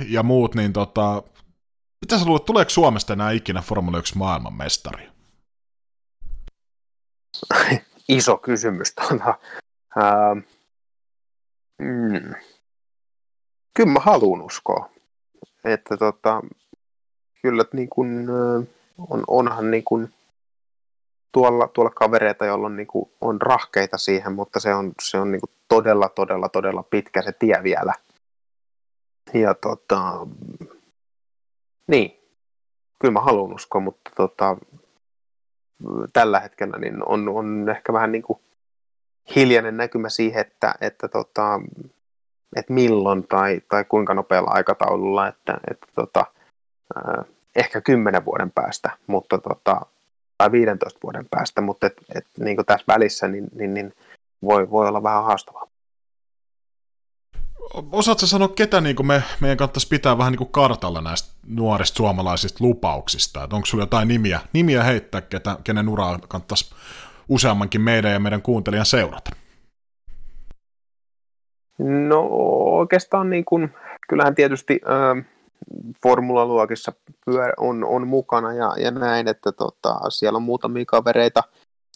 ja 0.07 0.23
muut, 0.23 0.55
niin 0.55 0.73
tota, 0.73 1.23
mitä 2.05 2.19
sä 2.19 2.25
luulet, 2.25 2.45
tuleeko 2.45 2.69
Suomesta 2.69 3.13
enää 3.13 3.31
ikinä 3.31 3.61
Formula 3.61 3.97
1 3.97 4.17
maailmanmestari? 4.17 5.09
Iso 8.09 8.37
kysymys. 8.37 8.93
Tuota. 8.95 9.39
Ää, 9.95 10.35
mm. 11.81 12.33
Kyllä 13.73 13.91
mä 13.91 13.99
haluan 13.99 14.41
uskoa, 14.41 14.89
että 15.63 15.97
tota, 15.97 16.41
kyllä 17.41 17.65
niin 17.73 17.89
kun, 17.89 18.27
on, 19.09 19.23
onhan 19.27 19.71
niin 19.71 19.83
kun, 19.83 20.09
tuolla, 21.31 21.67
tuolla 21.67 21.91
kavereita, 21.91 22.45
joilla 22.45 22.65
on, 22.65 22.75
niin 22.75 22.87
kun, 22.87 23.11
on 23.21 23.41
rahkeita 23.41 23.97
siihen, 23.97 24.33
mutta 24.33 24.59
se 24.59 24.73
on, 24.73 24.91
se 25.01 25.17
on 25.17 25.31
niin 25.31 25.41
kun, 25.41 25.49
todella, 25.67 26.09
todella, 26.09 26.49
todella 26.49 26.83
pitkä 26.83 27.21
se 27.21 27.31
tie 27.31 27.63
vielä. 27.63 27.93
Ja 29.33 29.53
tota, 29.53 30.27
niin, 31.87 32.19
kyllä 32.99 33.11
mä 33.11 33.19
haluan 33.19 33.53
uskoa, 33.53 33.81
mutta 33.81 34.11
tota, 34.15 34.57
tällä 36.13 36.39
hetkellä 36.39 36.77
niin 36.77 37.09
on, 37.09 37.29
on 37.29 37.69
ehkä 37.69 37.93
vähän 37.93 38.11
niin 38.11 38.21
kuin 38.21 38.39
hiljainen 39.35 39.77
näkymä 39.77 40.09
siihen, 40.09 40.41
että, 40.41 40.75
että, 40.81 41.07
tota, 41.07 41.61
että 42.55 42.73
milloin 42.73 43.27
tai, 43.27 43.61
tai 43.69 43.85
kuinka 43.85 44.13
nopealla 44.13 44.51
aikataululla, 44.51 45.27
että, 45.27 45.57
että 45.71 45.87
tota, 45.95 46.25
äh, 46.97 47.25
ehkä 47.55 47.81
kymmenen 47.81 48.25
vuoden 48.25 48.51
päästä, 48.51 48.89
mutta 49.07 49.37
tota, 49.37 49.81
tai 50.37 50.51
15 50.51 50.99
vuoden 51.03 51.25
päästä, 51.29 51.61
mutta 51.61 51.87
et, 51.87 51.93
et, 52.15 52.25
niin 52.39 52.55
kuin 52.55 52.65
tässä 52.65 52.85
välissä 52.87 53.27
niin, 53.27 53.47
niin, 53.55 53.73
niin 53.73 53.93
voi, 54.43 54.69
voi 54.69 54.87
olla 54.87 55.03
vähän 55.03 55.23
haastavaa. 55.23 55.67
Osaatko 57.91 58.25
sanoa, 58.25 58.47
ketä 58.47 58.81
niin 58.81 58.95
kuin 58.95 59.07
me, 59.07 59.23
meidän 59.39 59.57
kannattaisi 59.57 59.87
pitää 59.87 60.17
vähän 60.17 60.31
niin 60.31 60.37
kuin 60.37 60.51
kartalla 60.51 61.01
näistä 61.01 61.33
nuorista 61.47 61.97
suomalaisista 61.97 62.63
lupauksista? 62.63 63.43
Että 63.43 63.55
onko 63.55 63.65
sinulla 63.65 63.83
jotain 63.83 64.07
nimiä, 64.07 64.39
nimiä 64.53 64.83
heittää, 64.83 65.21
ketä, 65.21 65.57
kenen 65.63 65.89
uraa 65.89 66.19
kannattaisi 66.27 66.75
useammankin 67.29 67.81
meidän 67.81 68.11
ja 68.11 68.19
meidän 68.19 68.41
kuuntelijan 68.41 68.85
seurata? 68.85 69.31
No 71.79 72.27
oikeastaan 72.79 73.29
niin 73.29 73.45
kuin, 73.45 73.69
kyllähän 74.09 74.35
tietysti 74.35 74.79
äh, 74.89 75.25
formulaluokissa 76.03 76.93
on, 77.57 77.83
on 77.83 78.07
mukana 78.07 78.53
ja, 78.53 78.73
ja 78.77 78.91
näin, 78.91 79.27
että 79.27 79.51
tota, 79.51 80.09
siellä 80.09 80.37
on 80.37 80.43
muutamia 80.43 80.85
kavereita, 80.87 81.43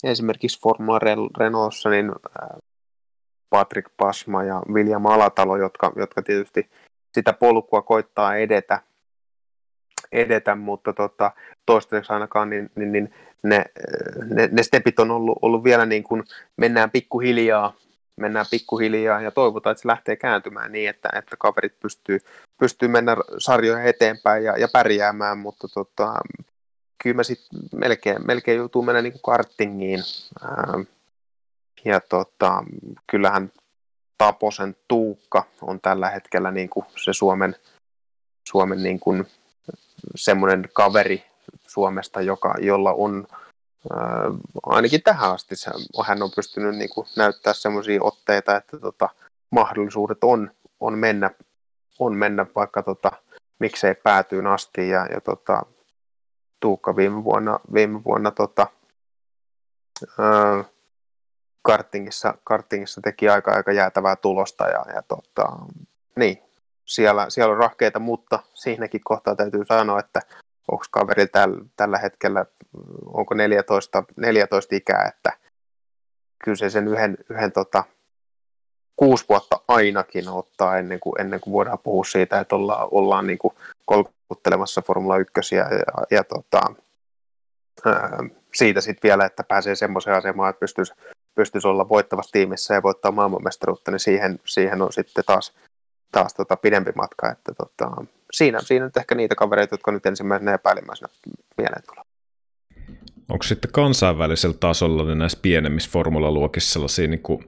esimerkiksi 0.04 0.62
Formula 0.62 1.00
Renaultissa, 1.38 1.90
niin 1.90 2.10
äh, 2.10 2.50
Patrick 3.50 3.92
Pasma 3.98 4.44
ja 4.44 4.62
William 4.74 5.06
Alatalo, 5.06 5.58
jotka, 5.58 5.92
jotka 5.96 6.22
tietysti 6.22 6.70
sitä 7.14 7.34
polkua 7.34 7.82
koittaa 7.82 8.36
edetä, 8.36 8.80
edetä 10.12 10.56
mutta 10.56 10.94
tota, 10.94 11.32
toistaiseksi 11.66 12.14
ainakaan 12.14 12.50
niin, 12.50 12.70
niin, 12.76 12.92
niin 12.92 13.14
ne, 13.44 13.66
ne, 14.26 14.50
ne 14.52 14.64
stepit 14.64 15.00
on 15.00 15.12
ollut, 15.12 15.40
ollut 15.42 15.64
vielä 15.64 15.86
niin 15.86 16.04
kuin 16.04 16.24
mennään 16.58 16.92
pikkuhiljaa, 16.92 17.74
mennään 18.16 18.46
pikkuhiljaa 18.52 19.22
ja 19.22 19.32
toivotaan, 19.32 19.72
että 19.72 19.82
se 19.82 19.88
lähtee 19.88 20.16
kääntymään 20.16 20.72
niin, 20.72 20.90
että, 20.90 21.10
että 21.14 21.36
kaverit 21.40 21.80
pystyy, 21.80 22.20
pystyy 22.60 22.88
mennä 22.88 23.18
sarjoja 23.38 23.84
eteenpäin 23.84 24.44
ja, 24.44 24.58
ja 24.58 24.68
pärjäämään, 24.74 25.38
mutta 25.38 25.68
tota, 25.74 26.14
kyllä 27.04 27.16
mä 27.16 27.24
sitten 27.24 27.60
melkein, 27.76 28.28
melkein 28.28 28.58
joutuu 28.58 28.82
mennä 28.82 29.02
niin 29.02 29.14
kuin. 29.22 30.04
Ää, 30.44 30.84
ja 31.86 32.00
tota, 32.00 32.64
kyllähän 33.08 33.52
Taposen 34.18 34.76
Tuukka 34.88 35.44
on 35.62 35.82
tällä 35.82 36.10
hetkellä 36.10 36.52
niin 36.52 36.70
kuin 36.70 36.86
se 37.04 37.14
Suomen, 37.14 37.56
Suomen 38.50 38.84
niin 38.84 39.00
kuin 39.00 39.28
semmoinen 40.16 40.70
kaveri 40.74 41.24
Suomesta, 41.68 42.22
joka, 42.22 42.56
jolla 42.60 42.94
on 42.94 43.28
ää, 43.94 44.24
ainakin 44.66 45.04
tähän 45.04 45.32
asti 45.32 45.56
se, 45.56 45.72
hän 46.06 46.24
on 46.24 46.32
pystynyt 46.36 46.76
niin 46.76 46.90
kuin 46.90 47.08
näyttää 47.18 47.54
semmoisia 47.54 48.04
otteita, 48.04 48.56
että 48.56 48.80
tota, 48.80 49.10
mahdollisuudet 49.52 50.18
on, 50.24 50.52
on, 50.80 50.98
mennä, 50.98 51.32
on 52.00 52.16
mennä 52.16 52.46
vaikka 52.56 52.84
tota, 52.84 53.12
miksei 53.60 53.96
päätyyn 53.96 54.48
asti. 54.48 54.90
Ja, 54.90 55.06
ja 55.06 55.22
tota, 55.22 55.62
Tuukka 56.60 56.96
viime 56.96 57.24
vuonna, 57.24 57.60
viime 57.74 58.04
vuonna 58.04 58.32
tota, 58.32 58.68
ää, 60.20 60.64
kartingissa, 61.62 62.34
kartingissa 62.44 63.02
teki 63.02 63.30
aika, 63.30 63.52
aika 63.52 63.72
jäätävää 63.72 64.16
tulosta 64.16 64.68
ja, 64.68 64.86
ja 64.96 65.02
tota, 65.02 65.50
niin, 66.16 66.38
siellä, 66.86 67.30
siellä 67.30 67.52
on 67.52 67.58
rahkeita, 67.58 68.00
mutta 68.00 68.40
siinäkin 68.54 69.02
kohtaa 69.04 69.36
täytyy 69.36 69.66
sanoa, 69.66 70.00
että 70.00 70.22
onko 70.72 70.86
kaveri 70.92 71.28
täl, 71.28 71.56
tällä 71.76 71.98
hetkellä, 71.98 72.46
onko 73.06 73.34
14, 73.34 74.04
14 74.18 74.76
ikää, 74.76 75.12
että 75.16 75.38
kyllä 76.44 76.56
se 76.56 76.70
sen 76.70 76.88
yhden, 76.88 77.18
yhden 77.30 77.52
tota, 77.52 77.84
kuusi 78.96 79.26
vuotta 79.30 79.60
ainakin 79.68 80.30
ottaa 80.30 80.78
ennen 80.78 81.00
kuin, 81.00 81.22
ennen 81.22 81.40
kuin 81.40 81.54
voidaan 81.54 81.80
puhua 81.80 82.04
siitä, 82.04 82.40
että 82.40 82.56
ollaan, 82.56 82.88
ollaan 82.92 83.28
niin 83.28 83.40
kuin 83.40 83.54
kolkuttelemassa 83.86 84.82
Formula 84.82 85.18
1 85.18 85.56
ja, 85.56 85.64
ja, 85.64 86.06
ja 86.12 86.24
tota, 86.24 86.62
ää, 87.86 88.24
siitä 88.56 88.82
sitten 88.82 89.10
vielä, 89.10 89.26
että 89.26 89.44
pääsee 89.44 89.76
semmoiseen 89.76 90.18
asemaan, 90.18 90.50
että 90.50 90.60
pystyisi 90.60 90.94
pystyisi 91.40 91.68
olla 91.68 91.90
voittavassa 91.90 92.32
tiimissä 92.32 92.74
ja 92.74 92.84
voittaa 92.84 93.12
maailmanmestaruutta, 93.12 93.92
niin 93.92 94.00
siihen, 94.00 94.40
siihen 94.46 94.82
on 94.82 94.94
sitten 94.94 95.24
taas, 95.26 95.54
taas 96.12 96.34
tota 96.34 96.56
pidempi 96.56 96.92
matka. 96.96 97.32
Että 97.32 97.54
tota, 97.54 98.06
siinä, 98.32 98.60
siinä 98.62 98.86
nyt 98.86 98.98
ehkä 98.98 99.16
niitä 99.16 99.36
kavereita, 99.36 99.74
jotka 99.74 99.92
nyt 99.92 100.06
ensimmäisenä 100.06 100.52
ja 100.52 100.58
päällimmäisenä 100.58 101.10
mieleen 101.58 101.84
tulee. 101.90 102.04
Onko 103.30 103.44
sitten 103.44 103.72
kansainvälisellä 103.72 104.56
tasolla 104.60 105.04
niin 105.04 105.18
näissä 105.18 105.40
pienemmissä 105.42 105.90
formulaluokissa 105.92 106.74
sellaisia 106.74 107.08
niin 107.08 107.22
kuin, 107.22 107.46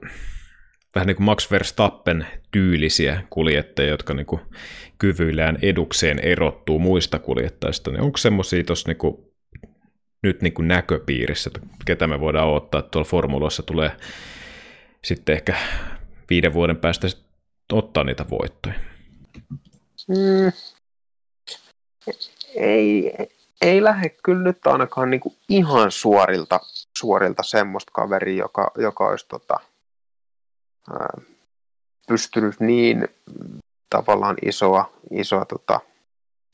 vähän 0.94 1.06
niin 1.06 1.16
kuin 1.16 1.24
Max 1.24 1.50
Verstappen 1.50 2.26
tyylisiä 2.50 3.22
kuljettajia, 3.30 3.90
jotka 3.90 4.14
niin 4.14 4.26
kuin 4.26 4.40
kyvyillään 4.98 5.58
edukseen 5.62 6.18
erottuu 6.18 6.78
muista 6.78 7.18
kuljettajista, 7.18 7.90
niin 7.90 8.02
onko 8.02 8.16
semmoisia 8.18 8.64
tuossa 8.64 8.88
niin 8.88 9.31
nyt 10.22 10.42
niin 10.42 10.52
kuin 10.52 10.68
näköpiirissä, 10.68 11.50
että 11.54 11.68
ketä 11.84 12.06
me 12.06 12.20
voidaan 12.20 12.48
odottaa, 12.48 12.78
että 12.78 12.90
tuolla 12.90 13.08
formuloissa 13.08 13.62
tulee 13.62 13.96
sitten 15.04 15.34
ehkä 15.34 15.56
viiden 16.30 16.54
vuoden 16.54 16.76
päästä 16.76 17.08
ottaa 17.72 18.04
niitä 18.04 18.24
voittoja? 18.30 18.74
Mm. 20.08 20.52
Ei, 22.54 23.12
ei 23.60 23.84
lähde 23.84 24.08
kyllä 24.08 24.42
nyt 24.42 24.66
ainakaan 24.66 25.10
niin 25.10 25.20
kuin 25.20 25.36
ihan 25.48 25.90
suorilta, 25.90 26.60
suorilta 26.98 27.42
semmoista 27.42 27.92
kaveria, 27.94 28.44
joka, 28.44 28.70
joka 28.78 29.08
olisi 29.08 29.28
tota, 29.28 29.56
ää, 30.92 31.20
pystynyt 32.08 32.60
niin 32.60 33.08
tavallaan 33.90 34.36
isoa, 34.42 34.92
isoa 35.10 35.44
tota, 35.44 35.80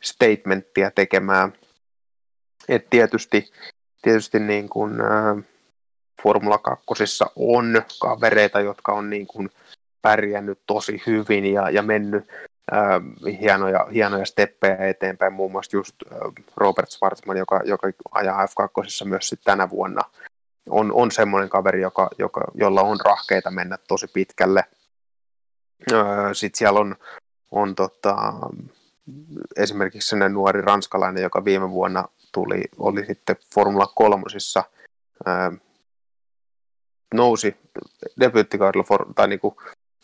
statementtia 0.03 0.91
tekemään– 0.91 1.53
et 2.69 2.91
tietysti, 2.91 3.51
tietysti 4.03 4.41
niin 4.41 4.69
kuin, 4.69 5.01
äh, 5.01 5.45
Formula 6.23 6.59
2 6.59 6.85
on 7.37 7.83
kavereita, 8.01 8.61
jotka 8.61 8.93
on 8.93 9.11
niin 9.11 9.27
kuin 9.27 9.51
pärjännyt 10.03 10.59
tosi 10.67 11.03
hyvin 11.07 11.53
ja, 11.53 11.71
ja 11.71 11.83
mennyt 11.83 12.25
äh, 12.73 13.39
hienoja, 13.41 13.87
hienoja 13.95 14.25
steppejä 14.25 14.77
eteenpäin, 14.77 15.33
muun 15.33 15.53
muassa 15.53 15.77
just 15.77 15.95
äh, 16.13 16.19
Robert 16.57 16.91
Schwarzman, 16.91 17.37
joka, 17.37 17.61
joka 17.65 17.91
ajaa 18.11 18.47
F2 18.47 19.05
myös 19.05 19.29
sit 19.29 19.41
tänä 19.45 19.71
vuonna, 19.71 20.03
on, 20.69 20.93
on 20.93 21.11
semmoinen 21.11 21.49
kaveri, 21.49 21.81
joka, 21.81 22.11
joka, 22.19 22.41
jolla 22.55 22.83
on 22.83 22.99
rahkeita 23.05 23.51
mennä 23.51 23.79
tosi 23.89 24.07
pitkälle. 24.07 24.65
Äh, 25.93 25.99
Sitten 26.33 26.59
siellä 26.59 26.81
on, 26.81 26.97
on 27.51 27.75
tota, 27.75 28.33
esimerkiksi 29.57 30.09
sellainen 30.09 30.35
nuori 30.35 30.61
ranskalainen, 30.61 31.23
joka 31.23 31.45
viime 31.45 31.71
vuonna 31.71 32.09
tuli, 32.33 32.65
oli 32.79 33.07
sitten 33.07 33.37
Formula 33.55 33.87
kolmosissa, 33.95 34.65
ää, 35.27 35.53
nousi 37.15 37.57
debyyttikaudella 38.21 38.85
for, 38.85 39.07
tai 39.15 39.29
niin 39.29 39.41
kuin 39.41 39.55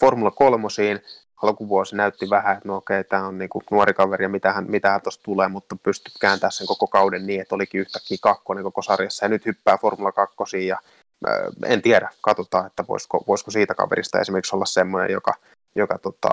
Formula 0.01 0.31
kolmosiin, 0.31 1.01
alkuvuosi 1.43 1.97
näytti 1.97 2.31
vähän, 2.31 2.57
että 2.57 2.69
no 2.69 2.77
okei, 2.77 3.01
okay, 3.01 3.09
tämä 3.09 3.27
on 3.27 3.39
niin 3.39 3.49
kuin 3.49 3.63
nuori 3.71 3.95
kaveri 3.95 4.25
ja 4.25 4.29
mitähän, 4.29 4.71
mitähän 4.71 5.03
tuosta 5.03 5.23
tulee, 5.23 5.49
mutta 5.49 5.77
pystyi 5.83 6.13
kääntämään 6.21 6.53
sen 6.53 6.67
koko 6.67 6.87
kauden 6.87 7.27
niin, 7.27 7.41
että 7.41 7.55
olikin 7.55 7.81
yhtäkkiä 7.81 8.19
kakkonen 8.23 8.65
koko 8.65 8.83
sarjassa 8.83 9.25
ja 9.25 9.29
nyt 9.29 9.47
hyppää 9.47 9.79
Formula 9.79 10.13
2 10.13 10.67
ja 10.67 10.79
ää, 11.27 11.35
en 11.65 11.83
tiedä, 11.83 12.09
katsotaan, 12.21 12.67
että 12.67 12.85
voisiko, 12.89 13.25
voisiko 13.27 13.51
siitä 13.51 13.75
kaverista 13.75 14.21
esimerkiksi 14.21 14.57
olla 14.57 14.67
semmoinen, 14.67 15.13
joka, 15.13 15.35
joka 15.75 15.99
tota, 15.99 16.29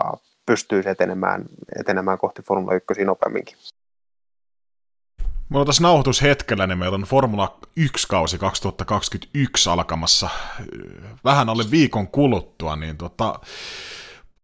pystyisi 0.45 0.89
etenemään, 0.89 1.45
etenemään 1.79 2.17
kohti 2.17 2.41
Formula 2.41 2.75
1 2.75 3.05
nopeamminkin. 3.05 3.57
Mulla 5.51 5.61
on 5.61 5.67
tässä 5.67 5.83
nauhoitushetkellä, 5.83 6.67
niin 6.67 6.77
meillä 6.77 6.95
on 6.95 7.01
Formula 7.01 7.57
1-kausi 7.79 8.37
2021 8.37 9.69
alkamassa 9.69 10.29
vähän 11.23 11.49
alle 11.49 11.63
viikon 11.71 12.07
kuluttua, 12.07 12.75
niin 12.75 12.97
tota, 12.97 13.39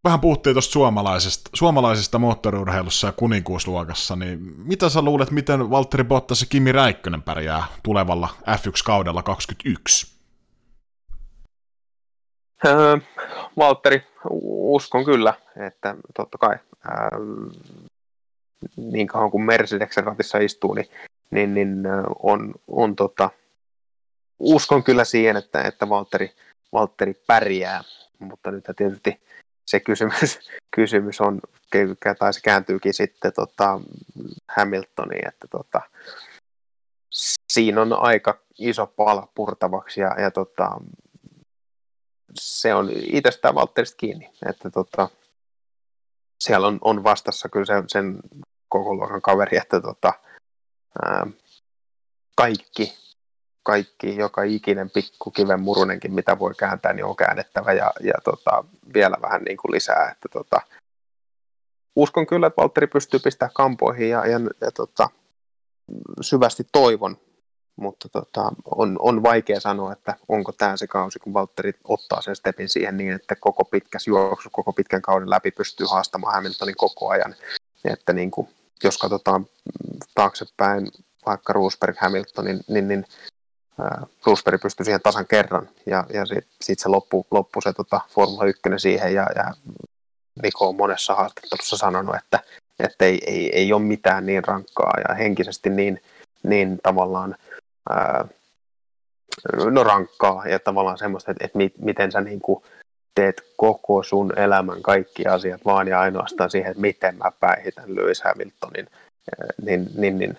vähän 0.04 0.20
puhuttiin 0.20 0.54
tuosta 0.54 0.72
suomalaisesta, 0.72 1.50
suomalaisesta 1.54 2.20
moottoriurheilussa 2.20 3.08
ja 3.08 3.14
kuninkuusluokassa, 3.14 4.16
niin 4.16 4.40
mitä 4.58 4.90
sä 4.90 5.02
luulet, 5.02 5.32
miten 5.32 5.70
Valtteri 5.70 6.04
Bottas 6.04 6.42
ja 6.42 6.48
Kimi 6.50 6.72
Räikkönen 6.72 7.22
pärjää 7.22 7.64
tulevalla 7.84 8.30
F1-kaudella 8.42 9.24
21? 9.24 10.18
Öö, 12.66 12.98
Valtteri, 13.58 14.04
uskon 14.52 15.06
kyllä, 15.06 15.34
että 15.68 15.96
totta 16.16 16.38
kai 16.38 16.56
öö, 16.86 17.20
niin 18.78 19.08
kauan 19.08 19.32
kuin 19.32 19.44
Mercedeksen 19.44 20.04
ratissa 20.04 20.38
istuu, 20.38 20.74
niin, 20.74 20.88
niin, 21.32 21.54
niin 21.54 21.84
on, 22.24 22.54
on 22.68 22.96
tota, 22.96 23.30
uskon 24.40 24.84
kyllä 24.84 25.04
siihen, 25.04 25.38
että, 25.38 25.62
että 25.62 25.90
Valtteri, 25.90 26.32
Valtteri 26.74 27.14
pärjää, 27.28 27.84
mutta 28.20 28.52
nyt 28.52 28.66
tietysti 28.76 29.22
se 29.66 29.80
kysymys, 29.80 30.40
kysymys 30.76 31.22
on, 31.22 31.42
tai 32.20 32.34
se 32.34 32.42
kääntyykin 32.42 32.94
sitten 32.94 33.34
tota, 33.34 33.80
Hamiltoniin, 34.48 35.28
että 35.28 35.48
tota, 35.48 35.82
siinä 37.54 37.82
on 37.82 37.94
aika 37.94 38.40
iso 38.58 38.88
pala 38.88 39.28
purtavaksi 39.36 40.02
ja, 40.02 40.22
ja 40.22 40.32
tota, 40.32 40.72
se 42.34 42.74
on 42.74 42.90
itsestään 42.94 43.56
Valtterista 43.56 43.98
kiinni, 43.98 44.30
että 44.50 44.70
tota, 44.70 45.10
siellä 46.40 46.68
on, 46.68 46.78
on 46.82 47.04
vastassa 47.04 47.50
kyllä 47.50 47.66
sen, 47.66 47.84
sen 47.88 48.20
koko 48.70 48.96
luokan 48.96 49.22
kaveri, 49.22 49.58
että 49.58 49.82
tota, 49.82 50.14
ää, 51.06 51.28
kaikki, 52.36 52.94
kaikki, 53.64 54.16
joka 54.16 54.44
ikinen 54.44 54.90
pikku 54.90 55.32
kiven 55.32 55.62
murunenkin, 55.62 56.14
mitä 56.14 56.40
voi 56.40 56.54
kääntää, 56.56 56.94
niin 56.94 57.06
on 57.06 57.16
käännettävä 57.16 57.74
ja, 57.74 57.92
ja 58.00 58.14
tota, 58.24 58.64
vielä 58.94 59.18
vähän 59.22 59.42
niin 59.42 59.58
kuin 59.58 59.72
lisää. 59.72 60.12
Että 60.12 60.30
tota, 60.32 60.62
uskon 61.96 62.28
kyllä, 62.28 62.48
että 62.48 62.62
Valtteri 62.62 62.88
pystyy 62.88 63.20
pistämään 63.20 63.54
kampoihin 63.54 64.10
ja, 64.10 64.28
ja, 64.28 64.40
ja 64.62 64.72
tota, 64.72 65.10
syvästi 66.22 66.64
toivon, 66.72 67.18
mutta 67.78 68.10
tota, 68.10 68.52
on, 68.76 68.95
on 68.99 69.24
vaikea 69.24 69.60
sanoa, 69.60 69.94
että 69.94 70.16
onko 70.28 70.52
tämä 70.52 70.78
se 70.78 70.88
kausi, 70.88 71.20
kun 71.20 71.34
Valtteri 71.34 71.74
ottaa 71.84 72.22
sen 72.22 72.36
stepin 72.36 72.70
siihen 72.70 72.98
niin, 72.98 73.14
että 73.14 73.36
koko 73.36 73.66
pitkäs 73.66 74.08
juoksu, 74.08 74.49
koko 74.52 74.74
pitkän 74.74 75.02
kauden 75.02 75.30
läpi 75.30 75.52
pystyy 75.52 75.88
haastamaan 75.90 76.34
Hamiltonin 76.34 76.76
koko 76.78 77.10
ajan. 77.10 77.36
Että 77.86 78.14
niin 78.14 78.32
kuin, 78.32 78.49
jos 78.84 78.98
katsotaan 78.98 79.45
taaksepäin 80.16 80.91
vaikka 81.26 81.54
Roosberg 81.54 81.98
Hamiltonin, 81.99 82.60
niin, 82.68 82.88
niin 82.88 83.06
Roosberg 84.26 84.62
pystyi 84.62 84.86
siihen 84.86 85.02
tasan 85.04 85.28
kerran, 85.28 85.70
ja, 85.86 86.06
ja 86.14 86.26
sitten 86.26 86.52
sit 86.62 86.80
se 86.80 86.90
loppu, 86.90 87.28
loppu 87.32 87.62
se 87.62 87.74
tota, 87.74 88.02
Formula 88.10 88.45
1 88.45 88.62
siihen, 88.78 89.14
ja, 89.14 89.28
ja 89.36 89.54
Niko 90.44 90.70
on 90.70 90.76
monessa 90.76 91.16
haastattelussa 91.16 91.78
sanonut, 91.78 92.16
että, 92.16 92.40
että 92.80 93.06
ei, 93.06 93.20
ei, 93.28 93.56
ei 93.56 93.74
ole 93.74 93.82
mitään 93.82 94.26
niin 94.26 94.44
rankkaa 94.44 94.94
ja 95.10 95.16
henkisesti 95.16 95.70
niin, 95.70 96.02
niin 96.44 96.80
tavallaan 96.84 97.36
ää, 97.90 98.28
no 99.72 99.84
rankkaa 99.84 100.48
ja 100.48 100.60
tavallaan 100.60 100.98
semmoista, 100.98 101.32
että, 101.32 101.46
että 101.46 101.60
miten 101.78 102.12
sä 102.12 102.22
niin 102.22 102.40
kuin 102.40 102.64
teet 103.16 103.42
koko 103.56 104.04
sun 104.04 104.40
elämän 104.40 104.82
kaikki 104.82 105.26
asiat 105.26 105.66
vaan 105.66 105.88
ja 105.88 106.00
ainoastaan 106.00 106.50
siihen, 106.50 106.72
että 106.72 106.82
miten 106.82 107.18
mä 107.18 107.32
päihitän 107.40 107.96
Lewis 107.96 108.22
Hamiltonin, 108.22 108.88
niin, 109.62 109.90
niin, 109.96 110.18
niin 110.20 110.38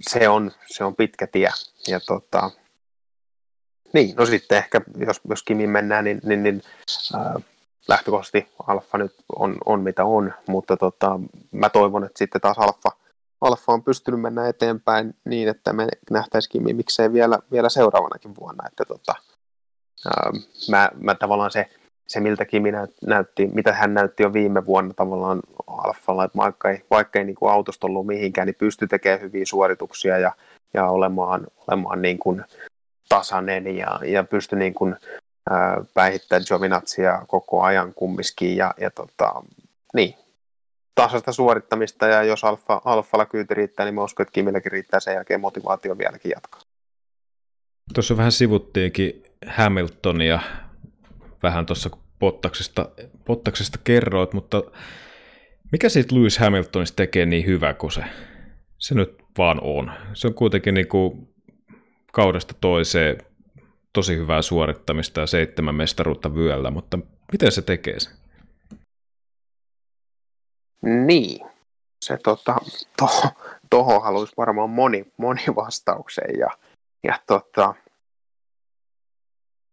se, 0.00 0.28
on, 0.28 0.50
se 0.66 0.84
on 0.84 0.96
pitkä 0.96 1.26
tie. 1.26 1.48
Ja 1.88 2.00
tota, 2.00 2.50
niin, 3.92 4.16
no 4.16 4.26
sitten 4.26 4.58
ehkä, 4.58 4.80
jos, 4.96 5.20
jos 5.28 5.42
Kimin 5.42 5.70
mennään, 5.70 6.04
niin, 6.04 6.20
niin, 6.24 6.42
niin 6.42 6.62
ää, 7.14 7.40
lähtökohtaisesti 7.88 8.52
Alfa 8.66 8.98
nyt 8.98 9.14
on, 9.36 9.56
on 9.66 9.80
mitä 9.80 10.04
on, 10.04 10.34
mutta 10.48 10.76
tota, 10.76 11.20
mä 11.50 11.70
toivon, 11.70 12.04
että 12.04 12.18
sitten 12.18 12.40
taas 12.40 12.58
Alfa, 12.58 12.90
Alfa 13.40 13.72
on 13.72 13.82
pystynyt 13.82 14.20
mennä 14.20 14.48
eteenpäin 14.48 15.14
niin, 15.24 15.48
että 15.48 15.72
me 15.72 15.88
nähtäisiin 16.10 16.52
Kimi 16.52 16.74
miksei 16.74 17.12
vielä, 17.12 17.38
vielä 17.52 17.68
seuraavanakin 17.68 18.34
vuonna. 18.40 18.64
Että 18.66 18.84
tota, 18.84 19.14
ää, 20.06 20.30
mä, 20.70 20.90
mä 20.94 21.14
tavallaan 21.14 21.50
se, 21.50 21.70
se 22.08 22.20
miltä 22.20 22.44
Kimi 22.44 22.72
näytti, 23.06 23.46
mitä 23.46 23.72
hän 23.72 23.94
näytti 23.94 24.22
jo 24.22 24.32
viime 24.32 24.66
vuonna 24.66 24.94
tavallaan 24.94 25.40
Alfalla, 25.66 26.24
että 26.24 26.38
vaikka 26.38 26.70
ei, 26.70 26.84
vaikka 26.90 27.18
ei 27.18 27.24
niin 27.24 27.36
kuin 27.36 27.52
autosta 27.52 27.86
ollut 27.86 28.06
mihinkään, 28.06 28.46
niin 28.46 28.54
pystyi 28.58 28.88
tekemään 28.88 29.20
hyviä 29.20 29.44
suorituksia 29.44 30.18
ja, 30.18 30.32
ja 30.74 30.88
olemaan, 30.88 31.46
olemaan 31.68 32.02
niin 32.02 32.18
kuin 32.18 32.44
tasainen 33.08 33.76
ja, 33.76 34.00
ja 34.04 34.24
pystyi 34.24 34.58
niin 34.58 34.74
kuin, 34.74 34.96
ää, 35.50 35.84
päihittämään 35.94 36.44
Giovinazia 36.48 37.22
koko 37.26 37.62
ajan 37.62 37.94
kumminkin 37.94 38.56
ja, 38.56 38.74
ja 38.80 38.90
tota, 38.90 39.42
niin, 39.94 40.14
tasasta 41.02 41.32
suorittamista 41.32 42.06
ja 42.06 42.22
jos 42.22 42.44
alfa, 42.44 42.82
alfalla 42.84 43.26
kyyti 43.26 43.54
riittää, 43.54 43.86
niin 43.86 43.94
mä 43.94 44.04
uskon, 44.04 44.24
että 44.24 44.32
Kimilläkin 44.32 44.72
riittää 44.72 45.00
sen 45.00 45.14
jälkeen 45.14 45.40
motivaatio 45.40 45.98
vieläkin 45.98 46.30
jatkaa. 46.34 46.60
Tuossa 47.94 48.16
vähän 48.16 48.32
sivuttiinkin 48.32 49.22
Hamiltonia 49.46 50.40
vähän 51.42 51.66
tuossa 51.66 51.90
Pottaksesta, 52.18 52.88
Pottaksesta 53.24 53.78
kerroit, 53.84 54.32
mutta 54.32 54.62
mikä 55.72 55.88
siitä 55.88 56.14
Lewis 56.14 56.38
Hamiltonista 56.38 56.96
tekee 56.96 57.26
niin 57.26 57.46
hyvä 57.46 57.74
kuin 57.74 57.92
se, 57.92 58.04
se 58.78 58.94
nyt 58.94 59.22
vaan 59.38 59.58
on? 59.62 59.92
Se 60.14 60.26
on 60.26 60.34
kuitenkin 60.34 60.74
niin 60.74 60.88
kuin 60.88 61.28
kaudesta 62.12 62.54
toiseen 62.60 63.18
tosi 63.92 64.16
hyvää 64.16 64.42
suorittamista 64.42 65.20
ja 65.20 65.26
seitsemän 65.26 65.74
mestaruutta 65.74 66.34
vyöllä, 66.34 66.70
mutta 66.70 66.98
miten 67.32 67.52
se 67.52 67.62
tekee 67.62 68.00
sen? 68.00 68.12
Niin, 70.82 71.46
se 72.04 72.18
tota, 72.24 72.56
toho, 72.96 73.28
toho 73.70 74.00
haluaisi 74.00 74.34
varmaan 74.36 74.70
moni, 74.70 75.12
moni 75.16 75.42
vastauksen 75.56 76.38
ja, 76.38 76.48
ja 77.04 77.20
tota, 77.26 77.74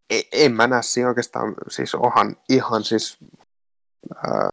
e, 0.10 0.22
en 0.32 0.52
mä 0.52 0.68
näe 0.68 0.82
siinä 0.82 1.10
oikeastaan, 1.10 1.56
siis 1.70 1.96
onhan 1.96 2.38
ihan 2.50 2.84
siis 2.84 3.18
ää, 4.16 4.50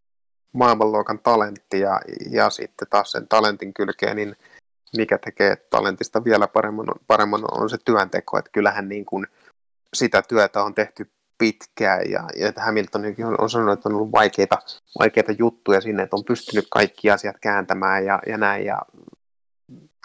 maailmanluokan 0.52 1.18
talentti 1.18 1.80
ja, 1.80 2.00
ja 2.30 2.50
sitten 2.50 2.88
taas 2.90 3.10
sen 3.10 3.28
talentin 3.28 3.74
kylkeen, 3.74 4.16
niin 4.16 4.36
mikä 4.96 5.18
tekee 5.18 5.56
talentista 5.56 6.24
vielä 6.24 6.48
paremman, 6.48 6.86
paremman 7.06 7.44
on 7.50 7.70
se 7.70 7.78
työnteko, 7.84 8.38
että 8.38 8.50
kyllähän 8.50 8.88
niin 8.88 9.04
kuin 9.04 9.26
sitä 9.94 10.22
työtä 10.22 10.62
on 10.62 10.74
tehty 10.74 11.10
pitkään. 11.42 12.10
Ja, 12.10 12.28
ja 12.36 12.52
Hamiltonikin 12.56 13.26
on, 13.26 13.40
on 13.40 13.50
sanonut, 13.50 13.72
että 13.78 13.88
on 13.88 13.94
ollut 13.94 14.12
vaikeita, 14.12 14.58
vaikeita 14.98 15.32
juttuja 15.32 15.80
sinne, 15.80 16.02
että 16.02 16.16
on 16.16 16.24
pystynyt 16.24 16.66
kaikki 16.70 17.10
asiat 17.10 17.36
kääntämään 17.40 18.04
ja, 18.04 18.18
ja 18.26 18.38
näin 18.38 18.64
ja 18.64 18.78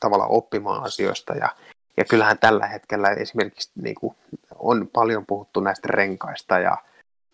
tavallaan 0.02 0.32
oppimaan 0.32 0.84
asioista. 0.84 1.34
Ja, 1.34 1.50
ja 1.98 2.06
kyllähän 2.06 2.40
tällä 2.40 2.68
hetkellä 2.68 3.10
esimerkiksi 3.10 3.72
niin 3.82 3.96
kuin, 3.96 4.16
on 4.56 4.90
paljon 4.94 5.26
puhuttu 5.26 5.60
näistä 5.60 5.88
renkaista 5.92 6.60
ja 6.60 6.78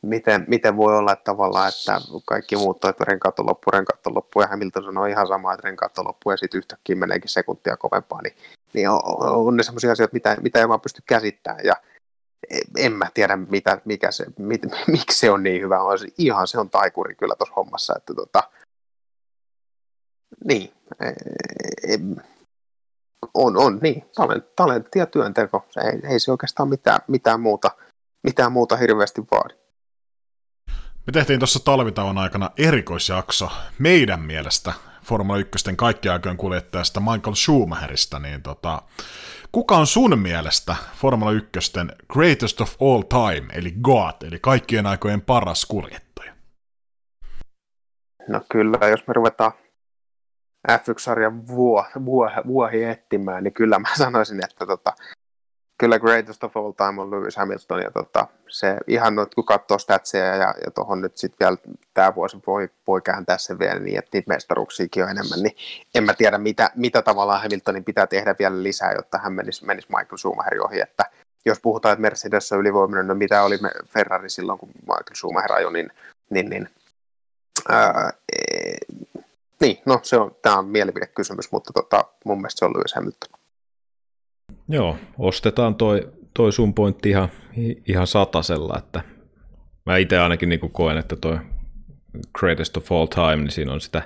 miten, 0.02 0.46
miten 0.48 0.78
voi 0.78 0.98
olla 0.98 1.14
että 1.14 1.24
tavallaan, 1.24 1.70
että 1.70 2.02
kaikki 2.26 2.56
muut 2.56 2.86
että 2.86 3.04
renkaat 3.08 3.40
on 3.40 3.46
loppu, 3.46 3.72
renkaat 3.72 4.08
on 4.08 4.16
loppu. 4.16 4.42
Ja 4.42 4.48
Hamilton 4.48 4.84
sanoo 4.84 5.06
ihan 5.06 5.28
sama, 5.28 5.54
että 5.54 5.68
renkaat 5.68 5.98
on 5.98 6.08
loppu 6.08 6.32
ja 6.32 6.38
sitten 6.38 6.58
yhtäkkiä 6.58 6.96
meneekin 6.96 7.30
sekuntia 7.30 7.78
kovempaa, 7.78 8.22
niin, 8.22 8.36
niin 8.74 8.90
on, 8.90 9.02
on 9.48 9.58
ne 9.58 9.64
sellaisia 9.64 9.92
asioita, 9.92 10.14
mitä, 10.14 10.38
mitä 10.42 10.60
ei 10.60 10.70
vaan 10.70 10.82
pysty 10.82 11.04
käsittämään. 11.06 11.66
Ja 11.66 11.74
en 12.78 12.94
mä 12.94 13.10
tiedä, 13.14 13.36
mitä, 13.36 13.82
mikä 13.86 14.12
se, 14.12 14.26
mit, 14.40 14.62
miksi 14.88 15.20
se 15.20 15.32
on 15.32 15.44
niin 15.44 15.62
hyvä. 15.62 15.82
On 15.82 16.00
se, 16.00 16.08
ihan 16.18 16.48
se 16.48 16.60
on 16.60 16.70
taikuri 16.70 17.16
kyllä 17.16 17.36
tuossa 17.38 17.56
hommassa. 17.56 17.94
Että 17.98 18.14
tota, 18.14 18.44
niin, 20.46 20.74
e, 21.00 21.08
e, 21.94 22.00
on, 23.34 23.58
on 23.58 23.80
niin, 23.82 24.06
talent, 24.16 24.56
talentti 24.56 25.00
ja 25.00 25.06
työnteko. 25.06 25.66
Se 25.70 25.82
ei, 25.82 26.14
ei 26.14 26.20
se 26.20 26.32
oikeastaan 26.32 26.70
mitään, 26.70 27.00
mitään, 27.08 27.40
muuta, 27.40 27.72
mitään 28.24 28.52
muuta 28.52 28.78
hirveästi 28.78 29.22
vaadi. 29.32 29.54
Me 31.08 31.12
tehtiin 31.14 31.40
tuossa 31.40 31.66
talvitauon 31.66 32.18
aikana 32.18 32.52
erikoisjakso 32.58 33.52
meidän 33.80 34.22
mielestä 34.22 34.74
Formula 35.04 35.38
1 35.38 35.76
kaikkien 35.76 36.14
aikojen 36.14 36.38
kuljettajasta 36.38 37.00
Michael 37.00 37.36
Schumacherista, 37.36 38.20
niin 38.20 38.42
tota, 38.42 38.82
kuka 39.52 39.78
on 39.78 39.88
sun 39.88 40.20
mielestä 40.20 40.76
Formula 40.96 41.32
1 41.32 41.50
greatest 42.14 42.62
of 42.62 42.76
all 42.82 43.02
time, 43.02 43.54
eli 43.54 43.74
GOAT, 43.82 44.24
eli 44.24 44.40
kaikkien 44.40 44.86
aikojen 44.86 45.22
paras 45.22 45.66
kuljettaja? 45.66 46.34
No 48.28 48.42
kyllä, 48.52 48.88
jos 48.88 49.08
me 49.08 49.14
ruvetaan 49.14 49.52
F1-sarjan 50.72 51.48
vuo, 51.48 51.86
vuo, 52.06 52.30
vuohi 52.48 52.84
etsimään, 52.84 53.44
niin 53.44 53.54
kyllä 53.54 53.80
mä 53.80 53.88
sanoisin, 53.98 54.44
että 54.46 54.66
tota, 54.66 54.94
kyllä 55.84 56.00
greatest 56.00 56.44
of 56.44 56.58
all 56.58 56.72
time 56.72 57.02
on 57.02 57.12
Lewis 57.12 57.36
Hamilton, 57.36 57.82
ja 57.82 57.92
tota, 57.92 58.28
se 58.48 58.78
ihan 58.88 59.16
noit, 59.16 59.36
kun 59.36 59.46
katsoo 59.46 59.78
statseja 59.78 60.36
ja, 60.36 60.54
ja 60.66 60.72
tuohon 60.72 61.02
nyt 61.02 61.18
sitten 61.18 61.38
vielä 61.40 61.58
tämä 61.94 62.16
vuosi 62.16 62.38
voi, 62.48 62.70
voi 62.88 63.02
kääntää 63.02 63.38
sen 63.38 63.60
vielä 63.60 63.80
niin, 63.80 64.00
että 64.00 64.10
niitä 64.14 64.34
mestaruuksiakin 64.34 65.04
on 65.04 65.10
enemmän, 65.10 65.40
niin 65.44 65.56
en 65.96 66.04
mä 66.04 66.14
tiedä, 66.14 66.38
mitä, 66.38 66.72
mitä 66.76 67.02
tavallaan 67.02 67.42
Hamiltonin 67.42 67.84
pitää 67.84 68.08
tehdä 68.08 68.36
vielä 68.40 68.64
lisää, 68.64 68.94
jotta 68.94 69.18
hän 69.18 69.34
menisi, 69.34 69.66
menisi 69.66 69.88
Michael 69.90 70.18
Schumacherin 70.18 70.66
ohi, 70.66 70.82
että, 70.82 71.06
jos 71.46 71.60
puhutaan, 71.60 71.94
että 71.94 72.02
Mercedes 72.02 72.52
on 72.52 72.60
ylivoimainen, 72.60 73.08
no 73.08 73.16
mitä 73.16 73.44
oli 73.44 73.60
Ferrari 73.88 74.30
silloin, 74.30 74.60
kun 74.60 74.70
Michael 74.82 75.16
Schumacher 75.16 75.54
ajoi, 75.54 75.74
niin, 75.74 75.92
niin, 76.30 76.50
niin 76.50 76.70
ää, 77.70 78.14
e, 78.38 78.74
niin, 79.62 79.82
no 79.86 80.00
se 80.04 80.18
on, 80.18 80.36
tämä 80.42 80.58
on 80.58 80.68
mielipidekysymys, 80.68 81.52
mutta 81.52 81.74
tota, 81.74 82.06
mun 82.26 82.38
mielestä 82.38 82.60
se 82.60 82.66
on 82.66 82.74
Lewis 82.74 82.94
Hamilton. 82.96 83.43
Joo, 84.70 84.98
ostetaan 85.18 85.76
toi, 85.76 86.12
toi 86.34 86.54
sun 86.54 86.74
pointti 86.74 87.10
ihan, 87.10 87.30
ihan 87.88 88.08
satasella, 88.08 88.78
että 88.78 89.02
mä 89.86 89.98
itse 89.98 90.20
ainakin 90.20 90.50
niin 90.50 90.72
koen, 90.72 90.98
että 90.98 91.16
toi 91.16 91.40
greatest 92.34 92.78
of 92.78 92.92
all 92.92 93.06
time, 93.06 93.36
niin 93.36 93.52
siinä 93.52 93.74
on 93.74 93.82
sitä, 93.82 94.02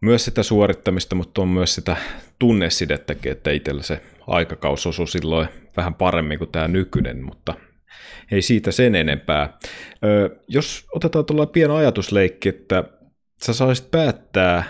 myös 0.00 0.24
sitä 0.24 0.42
suorittamista, 0.42 1.14
mutta 1.14 1.42
on 1.42 1.48
myös 1.48 1.74
sitä 1.74 1.96
tunnesidettäkin, 2.38 3.32
että 3.32 3.50
itsellä 3.50 3.82
se 3.82 4.02
aikakaus 4.26 4.86
osui 4.86 5.08
silloin 5.08 5.48
vähän 5.76 5.94
paremmin 5.94 6.38
kuin 6.38 6.52
tämä 6.52 6.68
nykyinen, 6.68 7.24
mutta 7.24 7.54
ei 8.32 8.42
siitä 8.42 8.72
sen 8.72 8.94
enempää. 8.94 9.58
Ö, 10.04 10.36
jos 10.48 10.86
otetaan 10.94 11.24
tuolla 11.24 11.46
pieni 11.46 11.74
ajatusleikki, 11.74 12.48
että 12.48 12.84
sä 13.42 13.52
saisit 13.52 13.90
päättää, 13.90 14.64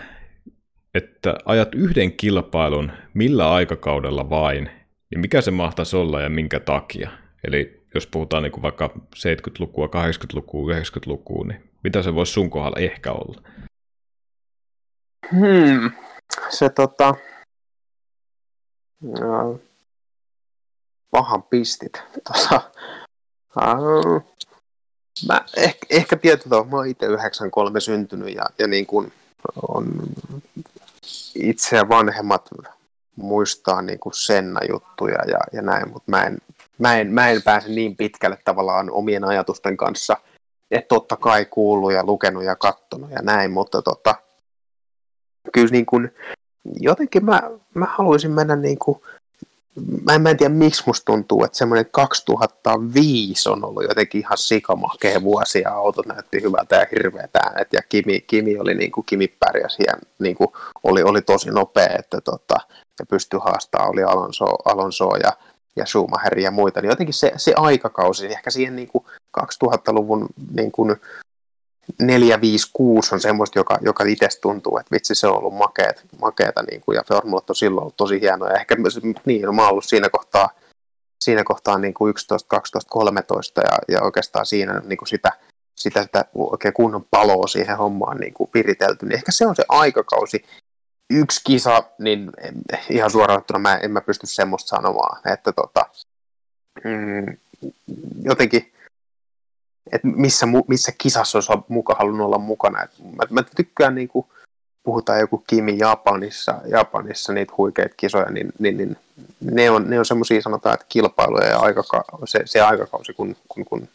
että 0.95 1.35
ajat 1.45 1.75
yhden 1.75 2.13
kilpailun 2.13 2.93
millä 3.15 3.53
aikakaudella 3.53 4.31
vain, 4.31 4.71
niin 5.11 5.21
mikä 5.21 5.41
se 5.41 5.51
mahtaisi 5.51 5.97
olla 5.97 6.21
ja 6.21 6.31
minkä 6.31 6.61
takia? 6.61 7.11
Eli 7.45 7.87
jos 7.95 8.07
puhutaan 8.07 8.43
niin 8.43 8.53
kuin 8.53 8.63
vaikka 8.63 8.91
70-lukua, 9.17 9.87
80-lukua, 9.87 10.73
90-lukua, 10.73 11.47
niin 11.47 11.71
mitä 11.85 12.03
se 12.03 12.15
voisi 12.15 12.33
sun 12.33 12.51
kohdalla 12.51 12.79
ehkä 12.79 13.13
olla? 13.13 13.43
Hmm. 15.31 15.91
Se 16.49 16.69
tota... 16.69 17.15
Uh, 19.05 19.61
pahan 21.11 21.43
pistit. 21.43 22.03
Tota, 22.25 22.71
uh, 23.57 24.23
mä 25.29 25.45
ehkä, 25.57 25.87
ehkä 25.91 26.17
tietyllä 26.17 26.65
mä 26.65 26.77
oon 26.77 26.87
itse 26.87 27.07
93 27.07 27.81
syntynyt 27.81 28.35
ja, 28.35 28.47
ja 28.59 28.67
niin 28.67 28.87
kuin 28.87 29.13
on 29.69 29.87
itse 31.35 31.77
ja 31.77 31.89
vanhemmat 31.89 32.49
muistaa 33.17 33.83
niin 33.83 33.99
kuin 33.99 34.15
Senna-juttuja 34.15 35.19
ja, 35.29 35.39
ja 35.53 35.63
näin, 35.63 35.89
mutta 35.89 36.11
mä 36.11 36.23
en, 36.23 36.39
mä, 36.79 36.97
en, 36.97 37.13
mä 37.13 37.29
en 37.29 37.43
pääse 37.43 37.69
niin 37.69 37.97
pitkälle 37.97 38.39
tavallaan 38.45 38.91
omien 38.91 39.25
ajatusten 39.25 39.77
kanssa, 39.77 40.17
että 40.71 40.89
totta 40.89 41.17
kai 41.17 41.45
kuullut 41.45 41.93
ja 41.93 42.05
lukenut 42.05 42.45
ja 42.45 42.57
kattonut 42.57 43.11
ja 43.11 43.23
näin, 43.23 43.51
mutta 43.51 43.83
tota, 43.83 44.15
kyllä 45.53 45.71
niin 45.71 45.87
kuin, 45.87 46.15
jotenkin 46.81 47.25
mä, 47.25 47.43
mä 47.75 47.87
haluaisin 47.87 48.31
mennä 48.31 48.57
niin 48.57 48.79
kuin 48.79 49.01
mä 50.05 50.15
en, 50.15 50.23
mä 50.23 50.31
en 50.31 50.37
tiedä 50.37 50.55
miksi 50.55 50.83
musta 50.87 51.05
tuntuu, 51.05 51.45
että 51.45 51.59
semmoinen 51.59 51.87
2005 51.91 53.49
on 53.49 53.65
ollut 53.65 53.83
jotenkin 53.83 54.21
ihan 54.21 54.39
sikamakea 54.39 55.23
vuosi 55.23 55.61
ja 55.61 55.75
autot 55.75 56.07
näytti 56.07 56.43
hyvältä 56.43 56.77
ja 56.77 56.87
hirveät 56.93 57.37
äänet 57.37 57.69
ja 57.73 57.81
Kimi, 57.89 58.21
Kimi 58.21 58.59
oli 58.59 58.75
niin 58.75 58.93
kuin, 58.93 59.07
Kimi 59.07 59.29
pärjäsi 59.29 59.83
ja 59.87 59.93
niin 60.19 60.37
kuin, 60.37 60.49
oli, 60.85 61.03
oli 61.03 61.23
tosi 61.23 61.51
nopea, 61.51 61.97
että 61.99 62.21
tota, 62.21 62.57
ja 62.99 63.07
pystyi 63.07 63.41
haastamaan, 63.45 63.91
oli 63.91 64.03
Alonso, 64.03 64.47
Alonso 64.65 65.17
ja, 65.17 65.33
ja 65.77 65.87
Schumacher 65.87 66.39
ja 66.39 66.51
muita, 66.51 66.81
niin 66.81 66.91
jotenkin 66.91 67.15
se, 67.15 67.33
se 67.37 67.53
aikakausi, 67.57 68.27
ehkä 68.27 68.51
siihen 68.51 68.77
niin 68.77 68.89
kuin 68.89 69.05
2000-luvun 69.41 70.27
niin 70.55 70.73
kuin, 70.73 70.97
4, 71.99 72.41
5, 72.41 72.71
6 72.73 73.15
on 73.15 73.21
semmoista, 73.21 73.59
joka, 73.59 73.79
joka 73.81 74.05
itse 74.05 74.29
tuntuu, 74.41 74.79
että 74.79 74.91
vitsi 74.91 75.15
se 75.15 75.27
on 75.27 75.39
ollut 75.39 75.55
makeet, 75.55 76.05
makeeta, 76.21 76.63
niin 76.63 76.81
kuin, 76.81 76.97
ja 76.97 77.03
formulat 77.09 77.51
on 77.51 77.57
silloin 77.57 77.83
ollut 77.83 77.97
tosi 77.97 78.21
hienoja. 78.21 78.55
Ehkä 78.55 78.77
niin, 79.25 79.43
no, 79.43 79.53
mä 79.53 79.69
ollut 79.69 79.85
siinä 79.85 80.09
kohtaa, 80.09 80.49
siinä 81.25 81.45
kohtaa 81.45 81.79
niin 81.79 81.95
kuin 81.95 82.11
11, 82.11 82.49
12, 82.49 82.91
13 82.91 83.61
ja, 83.61 83.79
ja 83.89 84.03
oikeastaan 84.03 84.47
siinä 84.47 84.83
niin 84.85 84.97
kuin 84.97 85.09
sitä, 85.09 85.33
sitä, 85.77 86.03
sitä 86.03 86.25
oikein 86.35 86.75
kunnon 86.75 87.07
paloa 87.11 87.47
siihen 87.47 87.77
hommaan 87.77 88.17
niin 88.17 88.35
kuin 88.35 88.51
viritelty, 88.55 89.07
niin 89.07 89.17
ehkä 89.17 89.33
se 89.33 89.47
on 89.47 89.57
se 89.57 89.65
aikakausi. 89.69 90.45
Yksi 91.11 91.41
kisa, 91.45 91.85
niin 91.99 92.31
ihan 92.91 93.11
suoraan 93.11 93.43
mä 93.59 93.77
en 93.77 93.91
mä 93.91 94.01
pysty 94.01 94.27
semmoista 94.27 94.77
sanomaan, 94.77 95.33
että 95.33 95.53
tota, 95.53 95.87
mm, 96.85 97.37
jotenkin 98.23 98.73
että 99.93 100.09
missä, 100.09 100.47
missä 100.69 100.93
kisassa 100.99 101.39
olisi 101.39 101.53
muka 101.69 101.95
halunnut 101.95 102.27
olla 102.27 102.39
mukana. 102.39 102.83
Et 102.83 102.91
mä, 103.17 103.23
mä 103.31 103.43
tykkään, 103.57 103.95
niin 103.95 104.09
kuin, 104.09 104.27
puhutaan 104.83 105.21
joku 105.21 105.45
Kimi 105.47 105.79
Japanissa, 105.79 106.61
Japanissa 106.69 107.33
niitä 107.33 107.55
huikeita 107.57 107.95
kisoja, 107.97 108.31
niin, 108.31 108.53
niin, 108.59 108.77
niin 108.77 108.97
ne 109.41 109.71
on, 109.71 109.91
ne 109.91 109.99
on 109.99 110.05
semmoisia 110.05 110.43
sanotaan, 110.43 110.75
että 110.75 110.87
kilpailuja 110.89 111.47
ja 111.47 111.59
aikaka- 111.59 112.27
se, 112.27 112.43
se 112.45 112.61
aikakausi, 112.61 113.13
kun, 113.13 113.37
kun, 113.49 113.65
kun 113.65 113.89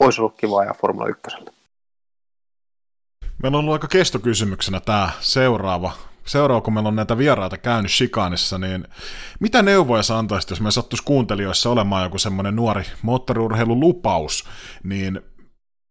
olisi 0.00 0.20
ollut 0.20 0.36
kiva 0.36 0.64
ja 0.64 0.74
Formula 0.74 1.08
1. 1.08 1.22
Meillä 3.42 3.58
on 3.58 3.64
ollut 3.64 3.72
aika 3.72 3.88
kestokysymyksenä 3.88 4.80
tämä 4.80 5.10
seuraava 5.20 5.92
seuraava, 6.26 6.60
kun 6.60 6.74
meillä 6.74 6.88
on 6.88 6.96
näitä 6.96 7.18
vieraita 7.18 7.58
käynyt 7.58 7.90
Shikanissa, 7.90 8.58
niin 8.58 8.88
mitä 9.40 9.62
neuvoja 9.62 10.02
sä 10.02 10.18
antaisit, 10.18 10.50
jos 10.50 10.60
me 10.60 10.70
sattuisi 10.70 11.04
kuuntelijoissa 11.04 11.70
olemaan 11.70 12.04
joku 12.04 12.18
semmoinen 12.18 12.56
nuori 12.56 12.84
moottoriurheilulupaus, 13.02 14.44
niin 14.82 15.20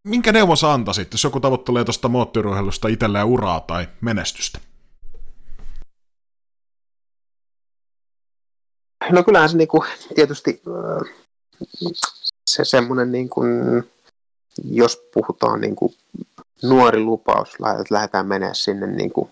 minkä 0.04 0.32
neuvon 0.32 0.58
sä 0.58 0.74
antaisit, 0.74 1.12
jos 1.12 1.24
joku 1.24 1.40
tavoittelee 1.40 1.84
tuosta 1.84 2.08
moottoriurheilusta 2.08 2.88
itselleen 2.88 3.26
uraa 3.26 3.60
tai 3.60 3.88
menestystä? 4.02 4.60
No 9.12 9.24
kyllähän 9.24 9.50
se 9.50 9.58
niinku, 9.58 9.86
tietysti 10.16 10.62
se 12.50 12.66
semmoinen, 12.66 13.12
niinku, 13.12 13.42
jos 14.64 15.10
puhutaan 15.14 15.62
niinku, 15.62 15.94
nuori 16.64 17.00
lupaus, 17.00 17.50
lähdetään 17.90 18.28
menemään 18.28 18.56
sinne 18.56 18.88
niinku, 18.88 19.32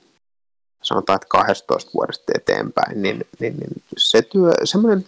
sanotaan, 0.87 1.15
että 1.15 1.27
12 1.29 1.91
vuodesta 1.93 2.31
eteenpäin, 2.35 3.01
niin, 3.01 3.25
niin, 3.39 3.57
niin 3.57 3.83
se 3.97 4.21
työ, 4.21 4.51
semmoinen, 4.63 5.05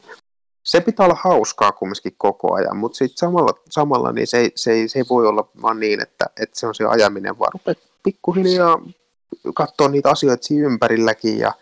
se 0.64 0.82
pitää 0.82 1.06
olla 1.06 1.20
hauskaa 1.24 1.72
kumminkin 1.72 2.16
koko 2.18 2.54
ajan, 2.54 2.78
mutta 2.78 2.98
sitten 2.98 3.18
samalla, 3.18 3.54
samalla 3.70 4.12
niin 4.12 4.28
se, 4.28 4.52
se, 4.56 4.84
se 4.88 5.00
ei 5.00 5.06
voi 5.10 5.28
olla 5.28 5.48
vaan 5.62 5.80
niin, 5.80 6.02
että, 6.02 6.26
että 6.42 6.60
se 6.60 6.68
on 6.68 6.76
se 6.76 6.86
ajaminen, 6.86 7.40
vaan 7.40 7.54
rupeat 7.54 7.78
pikkuhiljaa 8.04 8.82
katsoa 9.56 9.88
niitä 9.88 10.10
asioita 10.10 10.44
siinä 10.44 10.68
ympärilläkin 10.68 11.40
ja, 11.40 11.54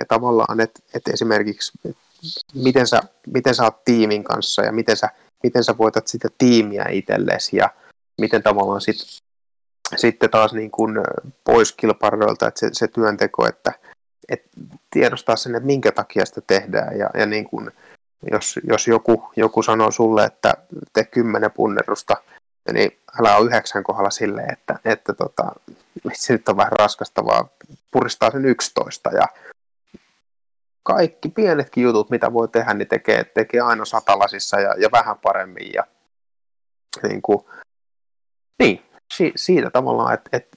ja 0.00 0.04
tavallaan, 0.08 0.60
että, 0.60 0.80
että 0.94 1.10
esimerkiksi 1.12 1.72
miten 2.54 2.86
sä, 2.86 3.02
miten 3.26 3.54
sä 3.54 3.62
oot 3.62 3.84
tiimin 3.84 4.24
kanssa 4.24 4.62
ja 4.62 4.72
miten 4.72 4.96
sä, 4.96 5.08
miten 5.42 5.64
sä 5.64 5.78
voitat 5.78 6.06
sitä 6.06 6.28
tiimiä 6.38 6.84
itsellesi 6.90 7.56
ja 7.56 7.70
miten 8.20 8.42
tavallaan 8.42 8.80
sit 8.80 8.96
sitten 9.96 10.30
taas 10.30 10.52
niin 10.52 10.70
kuin 10.70 10.96
pois 11.44 11.72
kilpailijoilta, 11.72 12.48
että 12.48 12.60
se, 12.60 12.68
se 12.72 12.88
työnteko, 12.88 13.48
että, 13.48 13.72
että 14.28 14.48
tiedostaa 14.90 15.36
sen, 15.36 15.54
että 15.54 15.66
minkä 15.66 15.92
takia 15.92 16.26
sitä 16.26 16.40
tehdään. 16.46 16.98
Ja, 16.98 17.10
ja 17.14 17.26
niin 17.26 17.44
kuin, 17.44 17.70
jos, 18.32 18.60
jos 18.68 18.88
joku, 18.88 19.30
joku 19.36 19.62
sanoo 19.62 19.90
sulle, 19.90 20.24
että 20.24 20.54
tee 20.92 21.04
kymmenen 21.04 21.50
punnerusta, 21.50 22.16
niin 22.72 22.98
älä 23.20 23.36
ole 23.36 23.46
yhdeksän 23.46 23.84
kohdalla 23.84 24.10
silleen, 24.10 24.52
että, 24.52 24.78
että 24.84 25.12
tota, 25.12 25.52
se 26.12 26.32
nyt 26.32 26.48
on 26.48 26.56
vähän 26.56 26.72
raskasta, 26.72 27.24
vaan 27.24 27.50
puristaa 27.90 28.30
sen 28.30 28.44
yksitoista. 28.44 29.10
Ja 29.10 29.26
kaikki 30.82 31.28
pienetkin 31.28 31.84
jutut, 31.84 32.10
mitä 32.10 32.32
voi 32.32 32.48
tehdä, 32.48 32.74
niin 32.74 32.88
tekee, 32.88 33.24
tekee 33.24 33.60
aina 33.60 33.84
satalasissa 33.84 34.60
ja, 34.60 34.74
ja 34.78 34.88
vähän 34.92 35.18
paremmin. 35.18 35.72
Ja 35.74 35.84
niin, 37.02 37.22
kuin, 37.22 37.46
niin 38.58 38.82
si, 39.14 39.32
siitä 39.36 39.70
tavallaan, 39.70 40.14
että, 40.14 40.30
että 40.32 40.56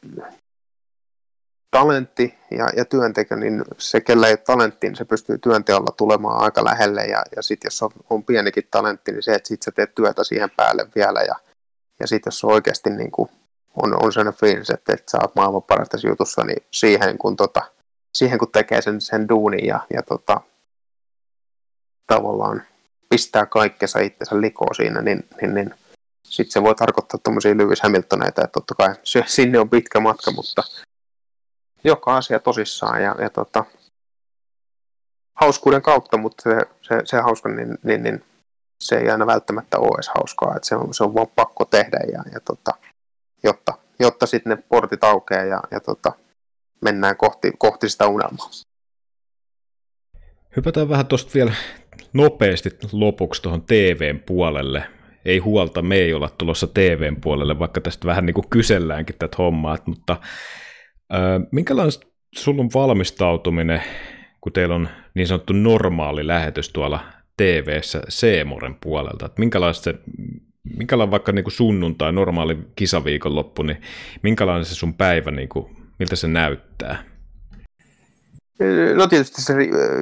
talentti 1.72 2.38
ja, 2.52 2.68
ja 2.78 2.86
työnteko, 2.86 3.36
niin 3.36 3.64
se, 3.78 4.02
kellä 4.02 4.28
ei 4.28 4.32
ole 4.32 4.38
talentti, 4.38 4.88
niin 4.88 4.96
se 4.96 5.06
pystyy 5.06 5.38
työnteolla 5.38 5.92
tulemaan 5.98 6.42
aika 6.42 6.66
lähelle. 6.66 7.06
Ja, 7.06 7.24
ja 7.36 7.42
sitten 7.42 7.68
jos 7.68 7.84
on, 7.84 7.92
on 8.10 8.24
pienikin 8.24 8.68
talentti, 8.72 9.12
niin 9.12 9.24
se, 9.24 9.34
että 9.34 9.48
sit 9.48 9.62
sä 9.62 9.72
teet 9.72 9.96
työtä 9.96 10.24
siihen 10.24 10.50
päälle 10.58 10.88
vielä. 10.96 11.22
Ja, 11.22 11.36
ja 12.00 12.08
sitten 12.08 12.28
jos 12.28 12.44
on 12.44 12.52
oikeasti 12.52 12.90
niin 12.90 13.12
kuin, 13.12 13.30
on, 13.84 14.04
on 14.04 14.14
sellainen 14.14 14.40
fiilis, 14.40 14.70
että, 14.70 14.94
että 14.94 15.12
sä 15.12 15.18
oot 15.22 15.36
maailman 15.36 15.64
paras 15.64 15.90
tässä 15.90 16.08
jutussa, 16.08 16.44
niin 16.44 16.64
siihen 16.72 17.18
kun, 17.18 17.36
tota, 17.36 17.62
siihen 18.14 18.40
kun 18.40 18.52
tekee 18.52 18.82
sen, 18.82 19.02
sen 19.02 19.30
duunin 19.30 19.66
ja, 19.66 19.80
ja 19.94 20.04
tota, 20.04 20.42
tavallaan 22.08 22.64
pistää 23.10 23.46
kaikkensa 23.46 24.00
itsensä 24.00 24.42
likoon 24.42 24.76
siinä, 24.76 25.02
niin, 25.02 25.28
niin, 25.42 25.54
niin 25.54 25.74
sitten 26.30 26.52
se 26.52 26.64
voi 26.64 26.76
tarkoittaa 26.76 27.20
tuommoisia 27.24 27.58
Lewis 27.58 27.82
Hamiltoneita, 27.82 28.44
että 28.44 28.54
totta 28.54 28.76
kai 28.76 28.96
se, 29.04 29.24
sinne 29.28 29.60
on 29.60 29.70
pitkä 29.70 30.00
matka, 30.00 30.32
mutta 30.32 30.64
joka 31.84 32.18
asia 32.18 32.40
tosissaan 32.40 33.04
ja, 33.04 33.16
ja 33.20 33.30
tota, 33.30 33.66
hauskuuden 35.34 35.82
kautta, 35.82 36.18
mutta 36.18 36.44
se, 36.44 36.56
se, 36.82 37.02
se 37.06 37.18
hauska, 37.18 37.50
niin, 37.50 37.78
niin, 37.84 38.04
niin, 38.04 38.24
se 38.84 38.98
ei 38.98 39.10
aina 39.10 39.28
välttämättä 39.28 39.80
ole 39.80 39.96
edes 39.96 40.12
hauskaa, 40.16 40.56
että 40.56 40.68
se 40.68 40.76
on, 40.76 40.94
se 40.94 41.04
on 41.04 41.14
vaan 41.14 41.28
pakko 41.36 41.66
tehdä, 41.66 42.00
ja, 42.14 42.24
ja 42.34 42.40
tota, 42.40 42.72
jotta, 43.44 43.74
jotta 44.00 44.26
sitten 44.26 44.50
ne 44.50 44.64
portit 44.70 45.04
aukeaa 45.04 45.44
ja, 45.44 45.62
ja 45.72 45.80
tota, 45.80 46.12
mennään 46.82 47.18
kohti, 47.18 47.52
kohti 47.58 47.90
sitä 47.90 48.08
unelmaa. 48.08 48.50
Hypätään 50.56 50.90
vähän 50.90 51.08
tuosta 51.08 51.32
vielä 51.34 51.54
nopeasti 52.14 52.70
lopuksi 52.92 53.42
tuohon 53.42 53.62
TVn 53.62 54.20
puolelle. 54.20 54.97
Ei 55.28 55.38
huolta, 55.38 55.82
me 55.82 55.96
ei 55.96 56.14
olla 56.14 56.30
tulossa 56.38 56.68
TVn 56.68 57.16
puolelle, 57.22 57.60
vaikka 57.60 57.82
tästä 57.82 58.08
vähän 58.08 58.26
niin 58.26 58.34
kuin 58.34 58.50
kyselläänkin 58.50 59.16
tätä 59.20 59.36
hommaa, 59.38 59.78
mutta 59.86 60.18
äh, 61.14 61.20
minkälainen 61.52 61.92
sulla 62.36 62.62
on 62.62 62.70
valmistautuminen, 62.74 63.82
kun 64.42 64.54
teillä 64.54 64.76
on 64.76 64.90
niin 65.14 65.28
sanottu 65.28 65.54
normaali 65.54 66.28
lähetys 66.28 66.70
tuolla 66.70 67.00
TV-ssä 67.38 68.02
Seemoren 68.10 68.76
puolelta, 68.76 69.26
että 69.26 69.40
minkälaista 69.40 69.84
se, 69.84 69.96
minkälainen 70.78 71.12
vaikka 71.12 71.32
niin 71.32 71.44
kuin 71.44 71.54
sunnuntai, 71.54 72.12
normaali 72.14 72.58
kisaviikonloppu, 72.76 73.64
niin 73.64 73.82
minkälainen 74.22 74.66
se 74.66 74.76
sun 74.76 74.94
päivä, 74.94 75.32
niin 75.32 75.50
kuin, 75.50 75.76
miltä 76.00 76.16
se 76.16 76.28
näyttää? 76.28 77.04
No 78.96 79.08
tietysti 79.08 79.42
se, 79.42 79.54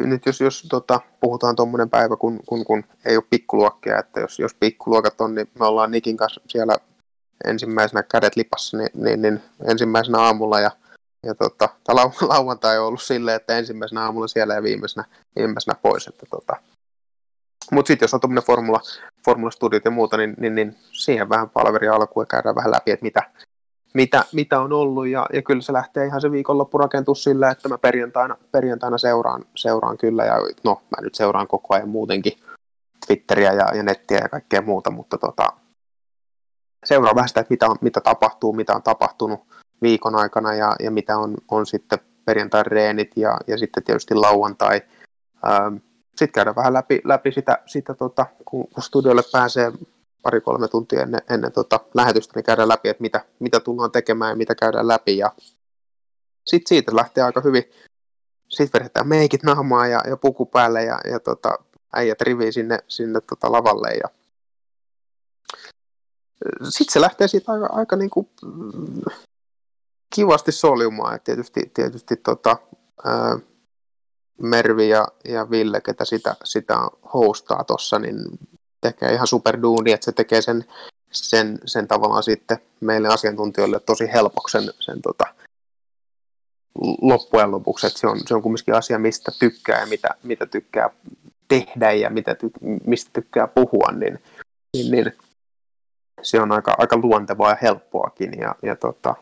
nyt 0.06 0.26
jos, 0.26 0.42
jos 0.42 0.68
tota, 0.70 1.00
puhutaan 1.20 1.56
tuommoinen 1.56 1.90
päivä, 1.90 2.16
kun, 2.16 2.40
kun, 2.46 2.66
kun 2.66 2.84
ei 3.06 3.16
ole 3.16 3.24
pikkuluokkia, 3.30 4.00
että 4.00 4.20
jos, 4.20 4.40
jos 4.40 4.54
pikkuluokat 4.54 5.22
on, 5.22 5.36
niin 5.36 5.50
me 5.60 5.66
ollaan 5.66 5.92
Nikin 5.92 6.18
kanssa 6.18 6.42
siellä 6.48 6.78
ensimmäisenä 7.46 8.04
kädet 8.04 8.36
lipassa, 8.36 8.78
niin, 8.78 8.90
niin, 8.94 9.22
niin 9.22 9.42
ensimmäisenä 9.70 10.20
aamulla 10.20 10.60
ja, 10.60 10.72
ja 11.26 11.36
tota, 11.36 11.70
lau, 11.88 12.12
lauantai 12.30 12.80
on 12.80 12.88
ollut 12.88 13.02
silleen, 13.02 13.36
että 13.36 13.58
ensimmäisenä 13.58 14.02
aamulla 14.02 14.28
siellä 14.28 14.54
ja 14.54 14.64
viimeisenä, 14.64 15.06
viimeisenä 15.36 15.76
pois. 15.82 16.10
Tota. 16.30 16.56
Mutta 17.72 17.88
sitten 17.88 18.04
jos 18.04 18.14
on 18.14 18.20
tuommoinen 18.20 18.44
formula, 18.44 18.82
formula 19.26 19.52
studiot 19.52 19.86
ja 19.86 19.92
muuta, 19.92 20.18
niin, 20.18 20.36
niin, 20.40 20.56
niin 20.56 20.78
siihen 20.92 21.30
vähän 21.30 21.50
palveri 21.50 21.88
alkuun 21.88 22.22
ja 22.22 22.28
käydään 22.28 22.56
vähän 22.56 22.72
läpi, 22.72 22.92
että 22.92 23.06
mitä, 23.06 23.32
mitä, 23.96 24.24
mitä 24.34 24.62
on 24.62 24.74
ollut, 24.74 25.08
ja, 25.08 25.26
ja 25.34 25.42
kyllä 25.42 25.62
se 25.62 25.74
lähtee 25.74 26.06
ihan 26.06 26.22
se 26.22 26.32
viikonloppu 26.32 26.78
rakentua 26.78 27.16
sillä, 27.16 27.52
että 27.52 27.70
mä 27.70 27.78
perjantaina, 27.78 28.38
perjantaina 28.52 28.98
seuraan, 28.98 29.46
seuraan 29.56 29.98
kyllä, 29.98 30.26
ja 30.26 30.36
no 30.64 30.82
mä 30.82 31.02
nyt 31.02 31.16
seuraan 31.16 31.48
koko 31.48 31.76
ajan 31.76 31.90
muutenkin 31.90 32.34
Twitteriä 33.08 33.54
ja, 33.54 33.76
ja 33.76 33.84
nettiä 33.84 34.18
ja 34.18 34.30
kaikkea 34.30 34.62
muuta, 34.62 34.92
mutta 34.92 35.18
tota, 35.18 35.54
seuraan 36.86 37.16
vähän 37.16 37.28
sitä, 37.28 37.40
että 37.40 37.54
mitä, 37.54 37.70
on, 37.70 37.76
mitä 37.82 38.02
tapahtuu, 38.02 38.54
mitä 38.54 38.74
on 38.74 38.84
tapahtunut 38.84 39.40
viikon 39.82 40.16
aikana, 40.16 40.54
ja, 40.54 40.76
ja 40.80 40.92
mitä 40.92 41.18
on, 41.18 41.36
on 41.52 41.66
sitten 41.66 42.00
perjantai 42.26 42.64
reenit, 42.64 43.12
ja, 43.16 43.38
ja 43.48 43.58
sitten 43.58 43.84
tietysti 43.84 44.16
lauantai. 44.16 44.82
Ähm, 45.48 45.76
sitten 46.16 46.32
käydään 46.32 46.56
vähän 46.56 46.74
läpi, 46.74 47.02
läpi 47.04 47.32
sitä, 47.32 47.60
sitä 47.66 47.94
tota, 47.94 48.26
kun, 48.46 48.68
kun 48.68 48.84
studiolle 48.84 49.22
pääsee 49.32 49.72
pari-kolme 50.26 50.68
tuntia 50.68 51.02
ennen, 51.02 51.22
ennen 51.30 51.52
tota 51.52 51.80
lähetystä, 51.94 52.34
niin 52.36 52.44
käydään 52.44 52.68
läpi, 52.68 52.90
että 52.90 53.02
mitä, 53.02 53.26
mitä 53.40 53.60
tullaan 53.60 53.92
tekemään 53.92 54.32
ja 54.32 54.36
mitä 54.36 54.56
käydään 54.56 54.88
läpi. 54.88 55.18
Ja 55.18 55.32
sitten 56.46 56.68
siitä 56.70 56.96
lähtee 56.96 57.24
aika 57.24 57.42
hyvin. 57.42 57.64
Sitten 58.50 58.80
vedetään 58.80 59.08
meikit 59.08 59.44
naamaa 59.44 59.88
ja, 59.88 60.02
ja 60.08 60.18
puku 60.18 60.46
päälle 60.46 60.84
ja, 60.84 61.00
ja 61.12 61.20
tota, 61.20 61.58
äijät 61.94 62.22
riviin 62.22 62.54
sinne, 62.54 62.80
sinne 62.88 63.22
tota 63.22 63.52
lavalle. 63.52 63.90
Ja... 63.94 64.10
Sitten 66.70 66.94
se 66.94 67.02
lähtee 67.02 67.28
siitä 67.28 67.52
aika, 67.52 67.70
aika 67.72 67.96
niin 67.96 68.10
kuin, 68.10 68.30
kivasti 70.16 70.52
soljumaan. 70.52 71.16
Et 71.16 71.24
tietysti 71.24 71.72
tietysti 71.74 72.16
tota, 72.16 72.58
ää, 73.06 73.40
Mervi 74.42 74.90
ja, 74.90 75.08
ja 75.26 75.50
Ville, 75.50 75.82
ketä 75.82 76.06
sitä, 76.06 76.36
sitä 76.44 76.78
hostaa 77.14 77.64
tuossa, 77.64 78.00
niin 78.00 78.18
tekee 78.92 79.14
ihan 79.14 79.28
superduuni, 79.28 79.92
että 79.92 80.06
se 80.06 80.12
tekee 80.12 80.42
sen, 80.42 80.66
sen, 81.12 81.60
sen 81.66 81.88
tavallaan 81.88 82.24
sitten 82.24 82.58
meille 82.82 83.08
asiantuntijoille 83.08 83.80
tosi 83.80 84.12
helpoksi 84.14 84.58
sen, 84.58 84.74
sen 84.80 85.02
tota, 85.02 85.26
loppujen 87.02 87.52
lopuksi, 87.52 87.88
että 87.88 88.00
se 88.00 88.08
on, 88.08 88.20
se 88.26 88.36
on 88.36 88.42
kumminkin 88.42 88.74
asia, 88.74 89.00
mistä 89.00 89.32
tykkää 89.40 89.80
ja 89.80 89.86
mitä, 89.86 90.10
mitä 90.24 90.46
tykkää 90.46 90.90
tehdä 91.48 91.92
ja 91.92 92.10
mitä 92.10 92.36
ty, 92.36 92.52
mistä 92.86 93.10
tykkää 93.14 93.48
puhua, 93.48 93.92
niin, 93.92 94.20
niin, 94.74 94.92
niin 94.92 95.14
se 96.22 96.42
on 96.42 96.52
aika, 96.52 96.76
aika 96.78 96.98
luontevaa 96.98 97.50
ja 97.50 97.58
helppoakin. 97.62 98.32
Ja, 98.40 98.56
ja 98.64 98.76
tota, 98.76 99.16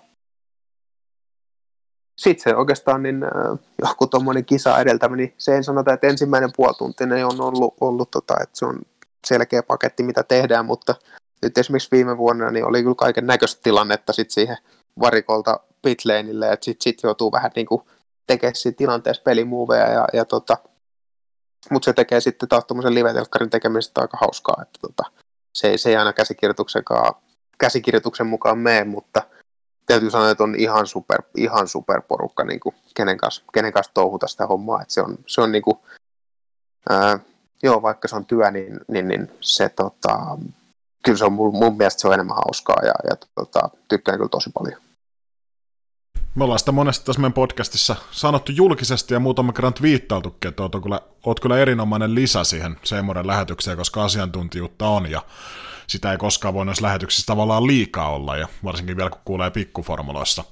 sitten 2.17 2.43
se 2.43 2.55
oikeastaan 2.55 3.03
niin, 3.03 3.23
äh, 3.23 3.59
joku 3.81 4.07
tuommoinen 4.07 4.45
kisa 4.45 4.79
edeltämä, 4.79 5.15
niin 5.15 5.33
se 5.37 5.55
ei 5.55 5.63
sanota, 5.63 5.93
että 5.93 6.07
ensimmäinen 6.07 6.49
puolituntinen 6.55 7.25
on 7.25 7.41
ollut, 7.41 7.73
ollut 7.81 8.11
tota, 8.11 8.33
että 8.43 8.57
se 8.59 8.65
on 8.65 8.79
selkeä 9.25 9.63
paketti, 9.63 10.03
mitä 10.03 10.23
tehdään, 10.23 10.65
mutta 10.65 10.95
nyt 11.41 11.57
esimerkiksi 11.57 11.91
viime 11.91 12.17
vuonna 12.17 12.51
niin 12.51 12.65
oli 12.65 12.83
kyllä 12.83 12.95
kaiken 12.95 13.27
näköistä 13.27 13.61
tilannetta 13.63 14.13
sit 14.13 14.31
siihen 14.31 14.57
varikolta 14.99 15.59
pitlaneille, 15.81 16.51
että 16.51 16.65
sitten 16.65 16.83
sit 16.83 17.03
joutuu 17.03 17.31
vähän 17.31 17.51
niin 17.55 17.65
kuin 17.65 17.81
tekemään 18.27 18.55
siinä 18.55 18.75
tilanteessa 18.75 19.23
pelimuoveja, 19.23 19.89
ja, 19.89 20.07
ja 20.13 20.25
tota, 20.25 20.57
mutta 21.71 21.85
se 21.85 21.93
tekee 21.93 22.21
sitten 22.21 22.49
taas 22.49 22.65
tuommoisen 22.65 22.95
live-telkkarin 22.95 23.49
tekemisestä 23.49 24.01
aika 24.01 24.17
hauskaa, 24.21 24.61
että 24.61 24.79
tota, 24.81 25.03
se, 25.53 25.77
se 25.77 25.89
ei 25.89 25.95
aina 25.95 26.13
käsikirjoituksen 27.57 28.27
mukaan 28.27 28.57
mene, 28.57 28.83
mutta 28.83 29.21
täytyy 29.85 30.09
sanoa, 30.09 30.29
että 30.29 30.43
on 30.43 30.55
ihan 30.55 30.87
super, 30.87 31.21
ihan 31.37 31.67
super 31.67 32.01
porukka, 32.01 32.43
niin 32.43 32.59
kuin, 32.59 32.75
kenen, 32.95 33.17
kanssa, 33.17 33.43
kenen 33.53 33.73
kanssa 33.73 33.93
touhuta 33.93 34.27
sitä 34.27 34.47
hommaa, 34.47 34.81
että 34.81 34.93
se 34.93 35.01
on, 35.01 35.17
se 35.27 35.41
on 35.41 35.51
niin 35.51 35.63
kuin, 35.63 35.77
ää, 36.89 37.19
joo, 37.63 37.81
vaikka 37.81 38.07
se 38.07 38.15
on 38.15 38.25
työ, 38.25 38.51
niin, 38.51 38.79
niin, 38.87 39.07
niin 39.07 39.31
se 39.41 39.69
tota, 39.69 40.37
kyllä 41.03 41.17
se 41.17 41.25
on 41.25 41.33
mun, 41.33 41.55
mun 41.55 41.77
mielestä 41.77 42.01
se 42.01 42.07
on 42.07 42.13
enemmän 42.13 42.37
hauskaa 42.45 42.79
ja, 42.83 42.93
ja 43.09 43.15
tota, 43.35 43.69
tykkään 43.87 44.17
kyllä 44.17 44.29
tosi 44.29 44.49
paljon. 44.53 44.81
Me 46.35 46.43
ollaan 46.43 46.59
sitä 46.59 46.71
monesti 46.71 47.05
tässä 47.05 47.21
meidän 47.21 47.33
podcastissa 47.33 47.95
sanottu 48.11 48.51
julkisesti 48.51 49.13
ja 49.13 49.19
muutama 49.19 49.53
kerran 49.53 49.73
twiittailtukin, 49.73 50.49
että 50.49 50.63
oot 50.63 50.83
kyllä, 50.83 51.01
oot 51.25 51.39
kyllä 51.39 51.57
erinomainen 51.57 52.15
lisä 52.15 52.43
siihen 52.43 52.75
Seemoren 52.83 53.27
lähetykseen, 53.27 53.77
koska 53.77 54.03
asiantuntijuutta 54.03 54.87
on 54.87 55.11
ja 55.11 55.21
sitä 55.87 56.11
ei 56.11 56.17
koskaan 56.17 56.53
voi 56.53 56.65
noissa 56.65 56.85
lähetyksissä 56.85 57.25
tavallaan 57.25 57.67
liikaa 57.67 58.09
olla 58.09 58.37
ja 58.37 58.47
varsinkin 58.63 58.97
vielä 58.97 59.09
kun 59.09 59.21
kuulee 59.25 59.49
pikkuformuloissa 59.49 60.43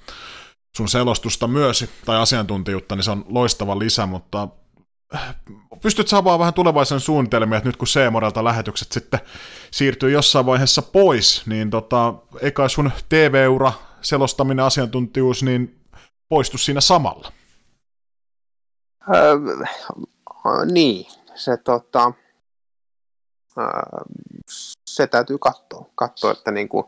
sun 0.77 0.89
selostusta 0.89 1.47
myös 1.47 1.85
tai 2.05 2.17
asiantuntijuutta, 2.17 2.95
niin 2.95 3.03
se 3.03 3.11
on 3.11 3.25
loistava 3.29 3.79
lisä, 3.79 4.05
mutta 4.05 4.47
pystyt 5.81 6.07
saamaan 6.07 6.39
vähän 6.39 6.53
tulevaisen 6.53 6.99
suunnitelmia, 6.99 7.57
että 7.57 7.69
nyt 7.69 7.77
kun 7.77 7.87
C-morelta 7.87 8.43
lähetykset 8.43 8.91
sitten 8.91 9.19
siirtyy 9.71 10.11
jossain 10.11 10.45
vaiheessa 10.45 10.81
pois, 10.81 11.43
niin 11.45 11.69
tota, 11.69 12.13
eikä 12.41 12.67
sun 12.67 12.91
TV-ura, 13.09 13.73
selostaminen, 14.01 14.65
asiantuntijuus, 14.65 15.43
niin 15.43 15.81
poistu 16.29 16.57
siinä 16.57 16.81
samalla? 16.81 17.31
Öö, 19.15 19.35
niin, 20.71 21.05
se, 21.35 21.57
tota, 21.57 22.13
öö, 23.57 23.65
se 24.89 25.07
täytyy 25.07 25.37
katsoa, 25.37 25.85
katsoa 25.95 26.31
että 26.31 26.51
niin 26.51 26.69
kuin, 26.69 26.85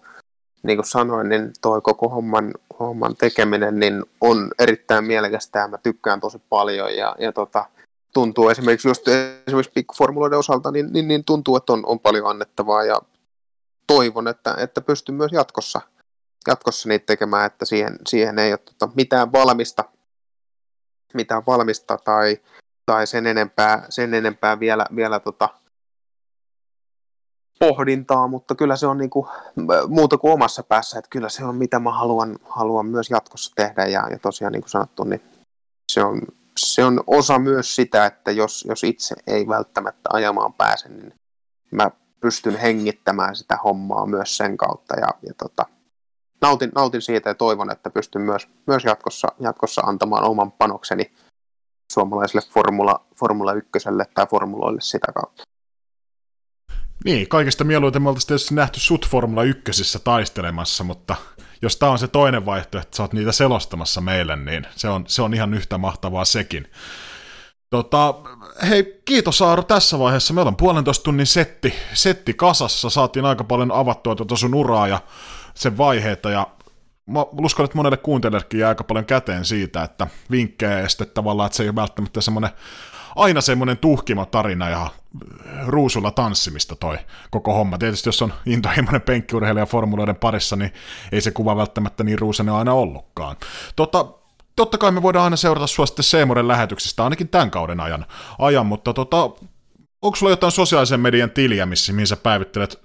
niin 0.64 0.78
kuin 0.78 0.86
sanoin, 0.86 1.30
niin 1.30 1.52
toi 1.62 1.82
koko 1.82 2.10
homman, 2.10 2.54
homman 2.80 3.16
tekeminen 3.16 3.80
niin 3.80 4.04
on 4.22 4.52
erittäin 4.60 5.06
mielekästä 5.06 5.60
ja 5.60 5.68
mä 5.68 5.78
tykkään 5.78 6.20
tosi 6.20 6.42
paljon 6.50 6.96
ja, 6.96 7.16
ja 7.20 7.32
tota, 7.32 7.66
tuntuu 8.14 8.50
esimerkiksi 8.50 8.88
just 8.88 9.08
esimerkiksi 9.48 9.72
pikkuformuloiden 9.76 10.40
osalta, 10.40 10.72
niin, 10.72 10.94
niin, 10.94 11.08
niin 11.08 11.26
tuntuu, 11.26 11.56
että 11.56 11.74
on, 11.74 11.84
on 11.86 12.00
paljon 12.00 12.30
annettavaa 12.30 12.84
ja 12.84 13.02
toivon, 13.88 14.28
että, 14.28 14.56
että 14.60 14.82
pystyn 14.82 15.16
myös 15.16 15.32
jatkossa, 15.32 15.82
jatkossa 16.48 16.90
niitä 16.90 17.06
tekemään, 17.06 17.46
että 17.46 17.66
siihen, 17.66 17.96
siihen 18.08 18.40
ei 18.40 18.52
ole 18.52 18.58
tota, 18.58 18.90
mitään 18.96 19.32
valmista, 19.32 19.84
mitään 21.14 21.44
valmista 21.48 21.98
tai, 21.98 22.38
tai 22.86 23.08
sen 23.08 23.28
enempää, 23.28 23.86
sen 23.90 24.14
enempää 24.14 24.60
vielä, 24.60 24.86
vielä 24.96 25.20
tota, 25.20 25.50
pohdintaa, 27.60 28.28
mutta 28.28 28.56
kyllä 28.56 28.76
se 28.76 28.88
on 28.88 28.98
niinku, 28.98 29.28
muuta 29.88 30.18
kuin 30.18 30.34
omassa 30.34 30.64
päässä, 30.64 31.00
että 31.00 31.10
kyllä 31.10 31.30
se 31.30 31.46
on 31.46 31.56
mitä 31.56 31.80
mä 31.80 31.92
haluan, 31.92 32.40
haluan 32.44 32.86
myös 32.86 33.10
jatkossa 33.10 33.52
tehdä 33.56 33.86
ja, 33.86 34.08
ja 34.10 34.20
tosiaan 34.20 34.54
niin 34.54 34.62
kuin 34.62 34.70
sanottu, 34.70 35.04
niin 35.04 35.22
se 35.92 36.04
on, 36.04 36.22
se 36.64 36.86
on 36.86 37.04
osa 37.08 37.40
myös 37.40 37.76
sitä, 37.76 38.06
että 38.06 38.32
jos, 38.32 38.66
jos 38.70 38.84
itse 38.84 39.16
ei 39.28 39.48
välttämättä 39.48 40.10
ajamaan 40.14 40.54
pääse, 40.54 40.90
niin 40.90 41.14
mä 41.72 41.92
pystyn 42.20 42.58
hengittämään 42.58 43.36
sitä 43.36 43.58
hommaa 43.64 44.06
myös 44.06 44.38
sen 44.38 44.58
kautta 44.58 44.96
ja, 45.00 45.08
ja 45.28 45.34
tota, 45.38 45.66
nautin, 46.42 46.72
nautin 46.76 47.02
siitä 47.02 47.30
ja 47.30 47.36
toivon, 47.36 47.72
että 47.72 47.90
pystyn 47.90 48.22
myös, 48.22 48.48
myös 48.68 48.84
jatkossa, 48.84 49.28
jatkossa 49.40 49.82
antamaan 49.82 50.24
oman 50.24 50.52
panokseni 50.52 51.14
suomalaiselle 51.94 52.42
Formula, 52.50 53.06
Formula 53.20 53.54
1 53.54 53.70
tai 54.14 54.28
formuloille 54.28 54.82
sitä 54.82 55.08
kautta. 55.16 55.44
Niin, 57.06 57.28
kaikista 57.28 57.64
mieluiten 57.64 58.02
me 58.02 58.10
oltaisiin 58.10 58.56
nähty 58.56 58.80
sut 58.80 59.08
Formula 59.10 59.44
1 59.44 60.00
taistelemassa, 60.04 60.84
mutta 60.84 61.16
jos 61.64 61.78
tämä 61.78 61.92
on 61.92 62.00
se 62.00 62.08
toinen 62.08 62.46
vaihtoehto, 62.46 62.88
että 62.88 62.98
sä 62.98 63.04
oot 63.04 63.14
niitä 63.14 63.32
selostamassa 63.32 64.02
meille, 64.02 64.36
niin 64.36 64.68
se 64.76 64.90
on, 64.90 65.04
se 65.08 65.22
on 65.22 65.34
ihan 65.34 65.54
yhtä 65.54 65.78
mahtavaa 65.78 66.26
sekin. 66.26 66.68
Tota, 67.70 68.16
hei, 68.70 69.02
kiitos 69.06 69.42
Aaro 69.42 69.64
tässä 69.64 70.00
vaiheessa. 70.00 70.34
Meillä 70.34 70.50
on 70.50 70.56
puolentoista 70.56 71.04
tunnin 71.04 71.28
setti, 71.28 71.74
setti 71.94 72.34
kasassa. 72.34 72.90
Saatiin 72.90 73.26
aika 73.26 73.44
paljon 73.44 73.72
avattua 73.72 74.16
tuota 74.16 74.36
sun 74.36 74.56
uraa 74.56 74.88
ja 74.88 75.00
sen 75.54 75.78
vaiheita. 75.78 76.30
Ja 76.30 76.48
mä 77.06 77.26
uskon, 77.42 77.64
että 77.64 77.78
monelle 77.78 77.98
kuuntelijallekin 77.98 78.60
jää 78.60 78.70
aika 78.70 78.84
paljon 78.84 79.06
käteen 79.06 79.46
siitä, 79.46 79.84
että 79.84 80.08
vinkkejä 80.32 80.80
ja 80.80 80.90
sitten 80.90 81.08
tavallaan, 81.14 81.48
että 81.48 81.58
se 81.58 81.64
ei 81.64 81.70
ole 81.70 81.76
välttämättä 81.76 82.22
semmoinen 82.22 82.52
aina 83.16 83.42
semmoinen 83.42 83.78
tuhkima 83.78 84.26
tarina 84.26 84.70
ja 84.70 84.90
ruusulla 85.66 86.12
tanssimista 86.12 86.76
toi 86.76 86.98
koko 87.32 87.54
homma. 87.54 87.78
Tietysti 87.78 88.10
jos 88.10 88.22
on 88.22 88.34
intohimoinen 88.46 89.02
penkkiurheilija 89.02 89.66
formuloiden 89.66 90.16
parissa, 90.16 90.56
niin 90.56 90.74
ei 91.12 91.22
se 91.22 91.32
kuva 91.32 91.56
välttämättä 91.56 92.04
niin 92.04 92.20
ruusainen 92.20 92.56
aina 92.56 92.74
ollutkaan. 92.74 93.36
Tota, 93.76 94.06
totta 94.56 94.78
kai 94.78 94.92
me 94.92 95.02
voidaan 95.02 95.24
aina 95.24 95.36
seurata 95.36 95.68
sua 95.68 95.86
sitten 95.86 96.04
Seemoren 96.04 96.48
lähetyksistä, 96.48 97.04
ainakin 97.04 97.30
tämän 97.30 97.52
kauden 97.52 97.80
ajan, 97.80 98.06
ajan 98.40 98.66
mutta 98.66 98.94
tota, 98.94 99.30
onko 100.02 100.16
sulla 100.16 100.32
jotain 100.32 100.52
sosiaalisen 100.52 101.00
median 101.00 101.32
tiliä, 101.32 101.66
missä, 101.66 101.94
mihin 101.94 102.08
sä 102.08 102.16
päivittelet 102.16 102.80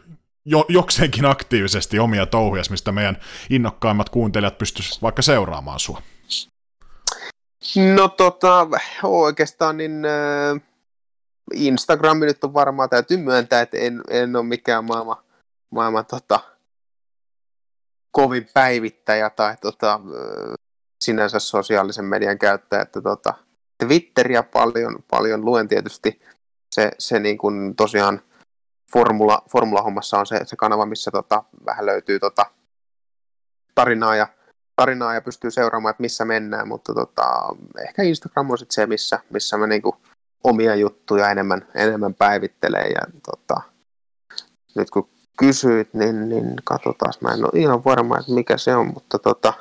jo, 0.44 0.64
jokseenkin 0.68 1.24
aktiivisesti 1.24 1.98
omia 1.98 2.26
touhuja, 2.26 2.62
mistä 2.70 2.92
meidän 2.92 3.16
innokkaimmat 3.50 4.08
kuuntelijat 4.08 4.58
pystyisivät 4.58 5.02
vaikka 5.02 5.22
seuraamaan 5.22 5.80
sua? 5.80 6.02
No 7.96 8.08
tota, 8.08 8.66
oikeastaan 9.02 9.76
niin 9.76 10.04
äh, 10.04 10.67
Instagram 11.54 12.20
nyt 12.20 12.44
on 12.44 12.54
varmaan, 12.54 12.88
täytyy 12.88 13.16
myöntää, 13.16 13.60
että 13.60 13.76
en, 13.78 14.00
en 14.10 14.36
ole 14.36 14.44
mikään 14.44 14.84
maailman, 14.84 15.16
maailman 15.70 16.06
tota, 16.06 16.40
kovin 18.10 18.48
päivittäjä 18.54 19.30
tai 19.30 19.56
tota, 19.60 20.00
sinänsä 21.04 21.38
sosiaalisen 21.38 22.04
median 22.04 22.38
käyttäjä, 22.38 22.82
että 22.82 23.00
tota, 23.00 23.34
Twitteriä 23.84 24.42
paljon, 24.42 24.96
paljon 25.10 25.44
luen 25.44 25.68
tietysti, 25.68 26.20
se, 26.74 26.90
se 26.98 27.18
niin 27.18 27.38
kuin 27.38 27.76
tosiaan 27.76 28.22
formula, 28.92 29.42
formula-hommassa 29.50 30.18
on 30.18 30.26
se, 30.26 30.40
se 30.44 30.56
kanava, 30.56 30.86
missä 30.86 31.10
tota, 31.10 31.44
vähän 31.66 31.86
löytyy 31.86 32.18
tota, 32.18 32.46
tarinaa, 33.74 34.16
ja, 34.16 34.26
tarinaa 34.76 35.14
ja 35.14 35.20
pystyy 35.20 35.50
seuraamaan, 35.50 35.90
että 35.90 36.00
missä 36.00 36.24
mennään, 36.24 36.68
mutta 36.68 36.94
tota, 36.94 37.24
ehkä 37.88 38.02
Instagram 38.02 38.50
on 38.50 38.58
sit 38.58 38.70
se, 38.70 38.86
missä, 38.86 39.20
missä 39.30 39.56
mä 39.56 39.66
niinku 39.66 39.96
omia 40.44 40.74
juttuja 40.74 41.30
enemmän, 41.30 41.66
enemmän 41.74 42.14
päivittelee. 42.14 42.88
Ja, 42.88 43.00
tota, 43.30 43.60
nyt 44.76 44.90
kun 44.90 45.10
kysyit, 45.38 45.94
niin, 45.94 46.28
niin 46.28 46.54
katsotaan, 46.64 47.12
mä 47.20 47.28
en 47.28 47.44
ole 47.44 47.60
ihan 47.60 47.84
varma, 47.84 48.18
että 48.18 48.32
mikä 48.32 48.58
se 48.58 48.76
on, 48.76 48.86
mutta 48.94 49.18
tota, 49.18 49.52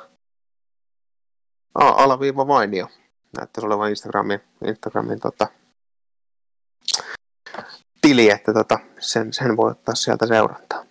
alaviiva 1.74 2.46
vainio 2.46 2.88
näyttäisi 3.36 3.66
olevan 3.66 3.90
Instagramin, 3.90 4.40
Instagramin 4.66 5.20
tota, 5.20 5.46
tili, 8.00 8.30
että 8.30 8.52
tota, 8.52 8.78
sen, 8.98 9.32
sen 9.32 9.56
voi 9.56 9.70
ottaa 9.70 9.94
sieltä 9.94 10.26
seurantaa. 10.26 10.84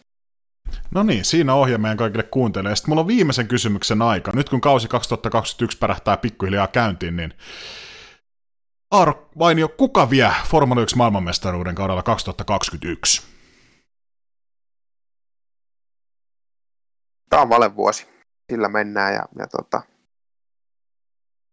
No 0.91 1.03
niin, 1.03 1.26
siinä 1.26 1.53
ohje 1.53 1.77
meidän 1.77 1.97
kaikille 1.97 2.23
kuuntelijoille. 2.23 2.76
Sitten 2.76 2.91
mulla 2.91 3.01
on 3.01 3.07
viimeisen 3.07 3.47
kysymyksen 3.47 4.01
aika. 4.01 4.31
Nyt 4.35 4.49
kun 4.49 4.61
kausi 4.61 4.88
2021 4.88 5.77
pärähtää 5.77 6.18
pikkuhiljaa 6.18 6.68
käyntiin, 6.68 7.15
niin 7.15 7.34
Aaro 8.91 9.30
Vainio, 9.39 9.69
kuka 9.69 10.09
vie 10.09 10.31
Formula 10.49 10.81
1 10.81 10.97
maailmanmestaruuden 10.97 11.76
kaudella 11.76 12.03
2021? 12.03 13.22
Tämä 17.30 17.41
on 17.41 17.49
valevuosi. 17.49 18.07
Sillä 18.51 18.68
mennään 18.68 19.14
ja, 19.14 19.26
ja 19.39 19.47
tota, 19.47 19.81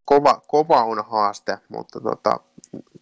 kova, 0.04 0.42
kova 0.46 0.84
on 0.84 1.04
haaste, 1.10 1.58
mutta 1.68 2.00
tota, 2.00 2.40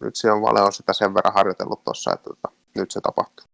nyt 0.01 0.15
se 0.15 0.31
on 0.31 0.41
Vale 0.41 0.61
on 0.61 0.73
sitä 0.73 0.93
sen 0.93 1.13
verran 1.13 1.33
harjoitellut 1.33 1.83
tuossa, 1.83 2.13
että 2.13 2.29
tota, 2.29 2.51
nyt 2.75 2.91
se 2.91 3.01
tapahtuu. 3.01 3.52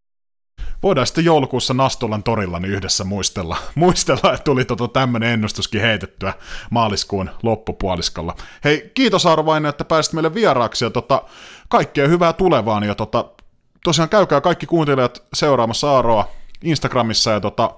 Voidaan 0.83 1.07
sitten 1.07 1.25
joulukuussa 1.25 1.73
Nastolan 1.73 2.23
torilla 2.23 2.59
niin 2.59 2.73
yhdessä 2.73 3.03
muistella, 3.03 3.57
muistella 3.75 4.33
että 4.33 4.43
tuli 4.43 4.65
tota 4.65 4.87
tämmöinen 4.87 5.29
ennustuskin 5.29 5.81
heitettyä 5.81 6.33
maaliskuun 6.69 7.29
loppupuoliskolla. 7.43 8.35
Hei, 8.63 8.91
kiitos 8.93 9.25
Arvainen, 9.25 9.69
että 9.69 9.85
pääsit 9.85 10.13
meille 10.13 10.33
vieraaksi 10.33 10.85
ja 10.85 10.89
tota, 10.89 11.23
kaikkea 11.69 12.07
hyvää 12.07 12.33
tulevaan 12.33 12.83
ja 12.83 12.95
tota, 12.95 13.25
tosiaan 13.83 14.09
käykää 14.09 14.41
kaikki 14.41 14.65
kuuntelijat 14.65 15.23
seuraamassa 15.33 15.91
Aaroa 15.91 16.31
Instagramissa 16.63 17.31
ja 17.31 17.39
tota, 17.39 17.71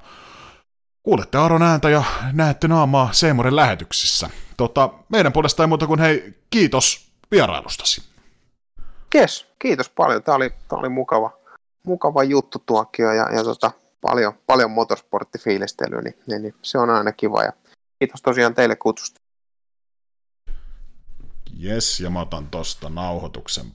kuulette 1.03 1.37
Aaron 1.37 1.61
ääntä 1.61 1.89
ja 1.89 2.03
näette 2.33 2.67
naamaa 2.67 3.09
Seemoren 3.11 3.55
lähetyksissä. 3.55 4.29
Tota, 4.57 4.89
meidän 5.09 5.33
puolesta 5.33 5.63
ei 5.63 5.67
muuta 5.67 5.87
kuin 5.87 5.99
hei, 5.99 6.33
kiitos 6.49 7.11
vierailustasi. 7.31 8.03
Yes, 9.15 9.47
kiitos 9.59 9.89
paljon. 9.89 10.23
Tämä 10.23 10.35
oli, 10.35 10.49
tämä 10.67 10.79
oli 10.79 10.89
mukava, 10.89 11.40
mukava 11.87 12.23
juttu 12.23 12.59
tuokio 12.65 13.13
ja, 13.13 13.35
ja 13.35 13.43
tota, 13.43 13.71
paljon, 14.01 14.33
paljon 14.45 14.71
motorsporttifiilistelyä, 14.71 16.01
niin, 16.01 16.15
niin, 16.27 16.41
niin, 16.41 16.55
se 16.61 16.77
on 16.77 16.89
aina 16.89 17.11
kiva. 17.11 17.43
Ja 17.43 17.53
kiitos 17.99 18.21
tosiaan 18.21 18.53
teille 18.53 18.75
kutsusta. 18.75 19.21
Jes, 21.57 21.99
ja 21.99 22.09
mä 22.09 22.21
otan 22.21 22.47
tosta 22.47 22.89
nauhoituksen 22.89 23.65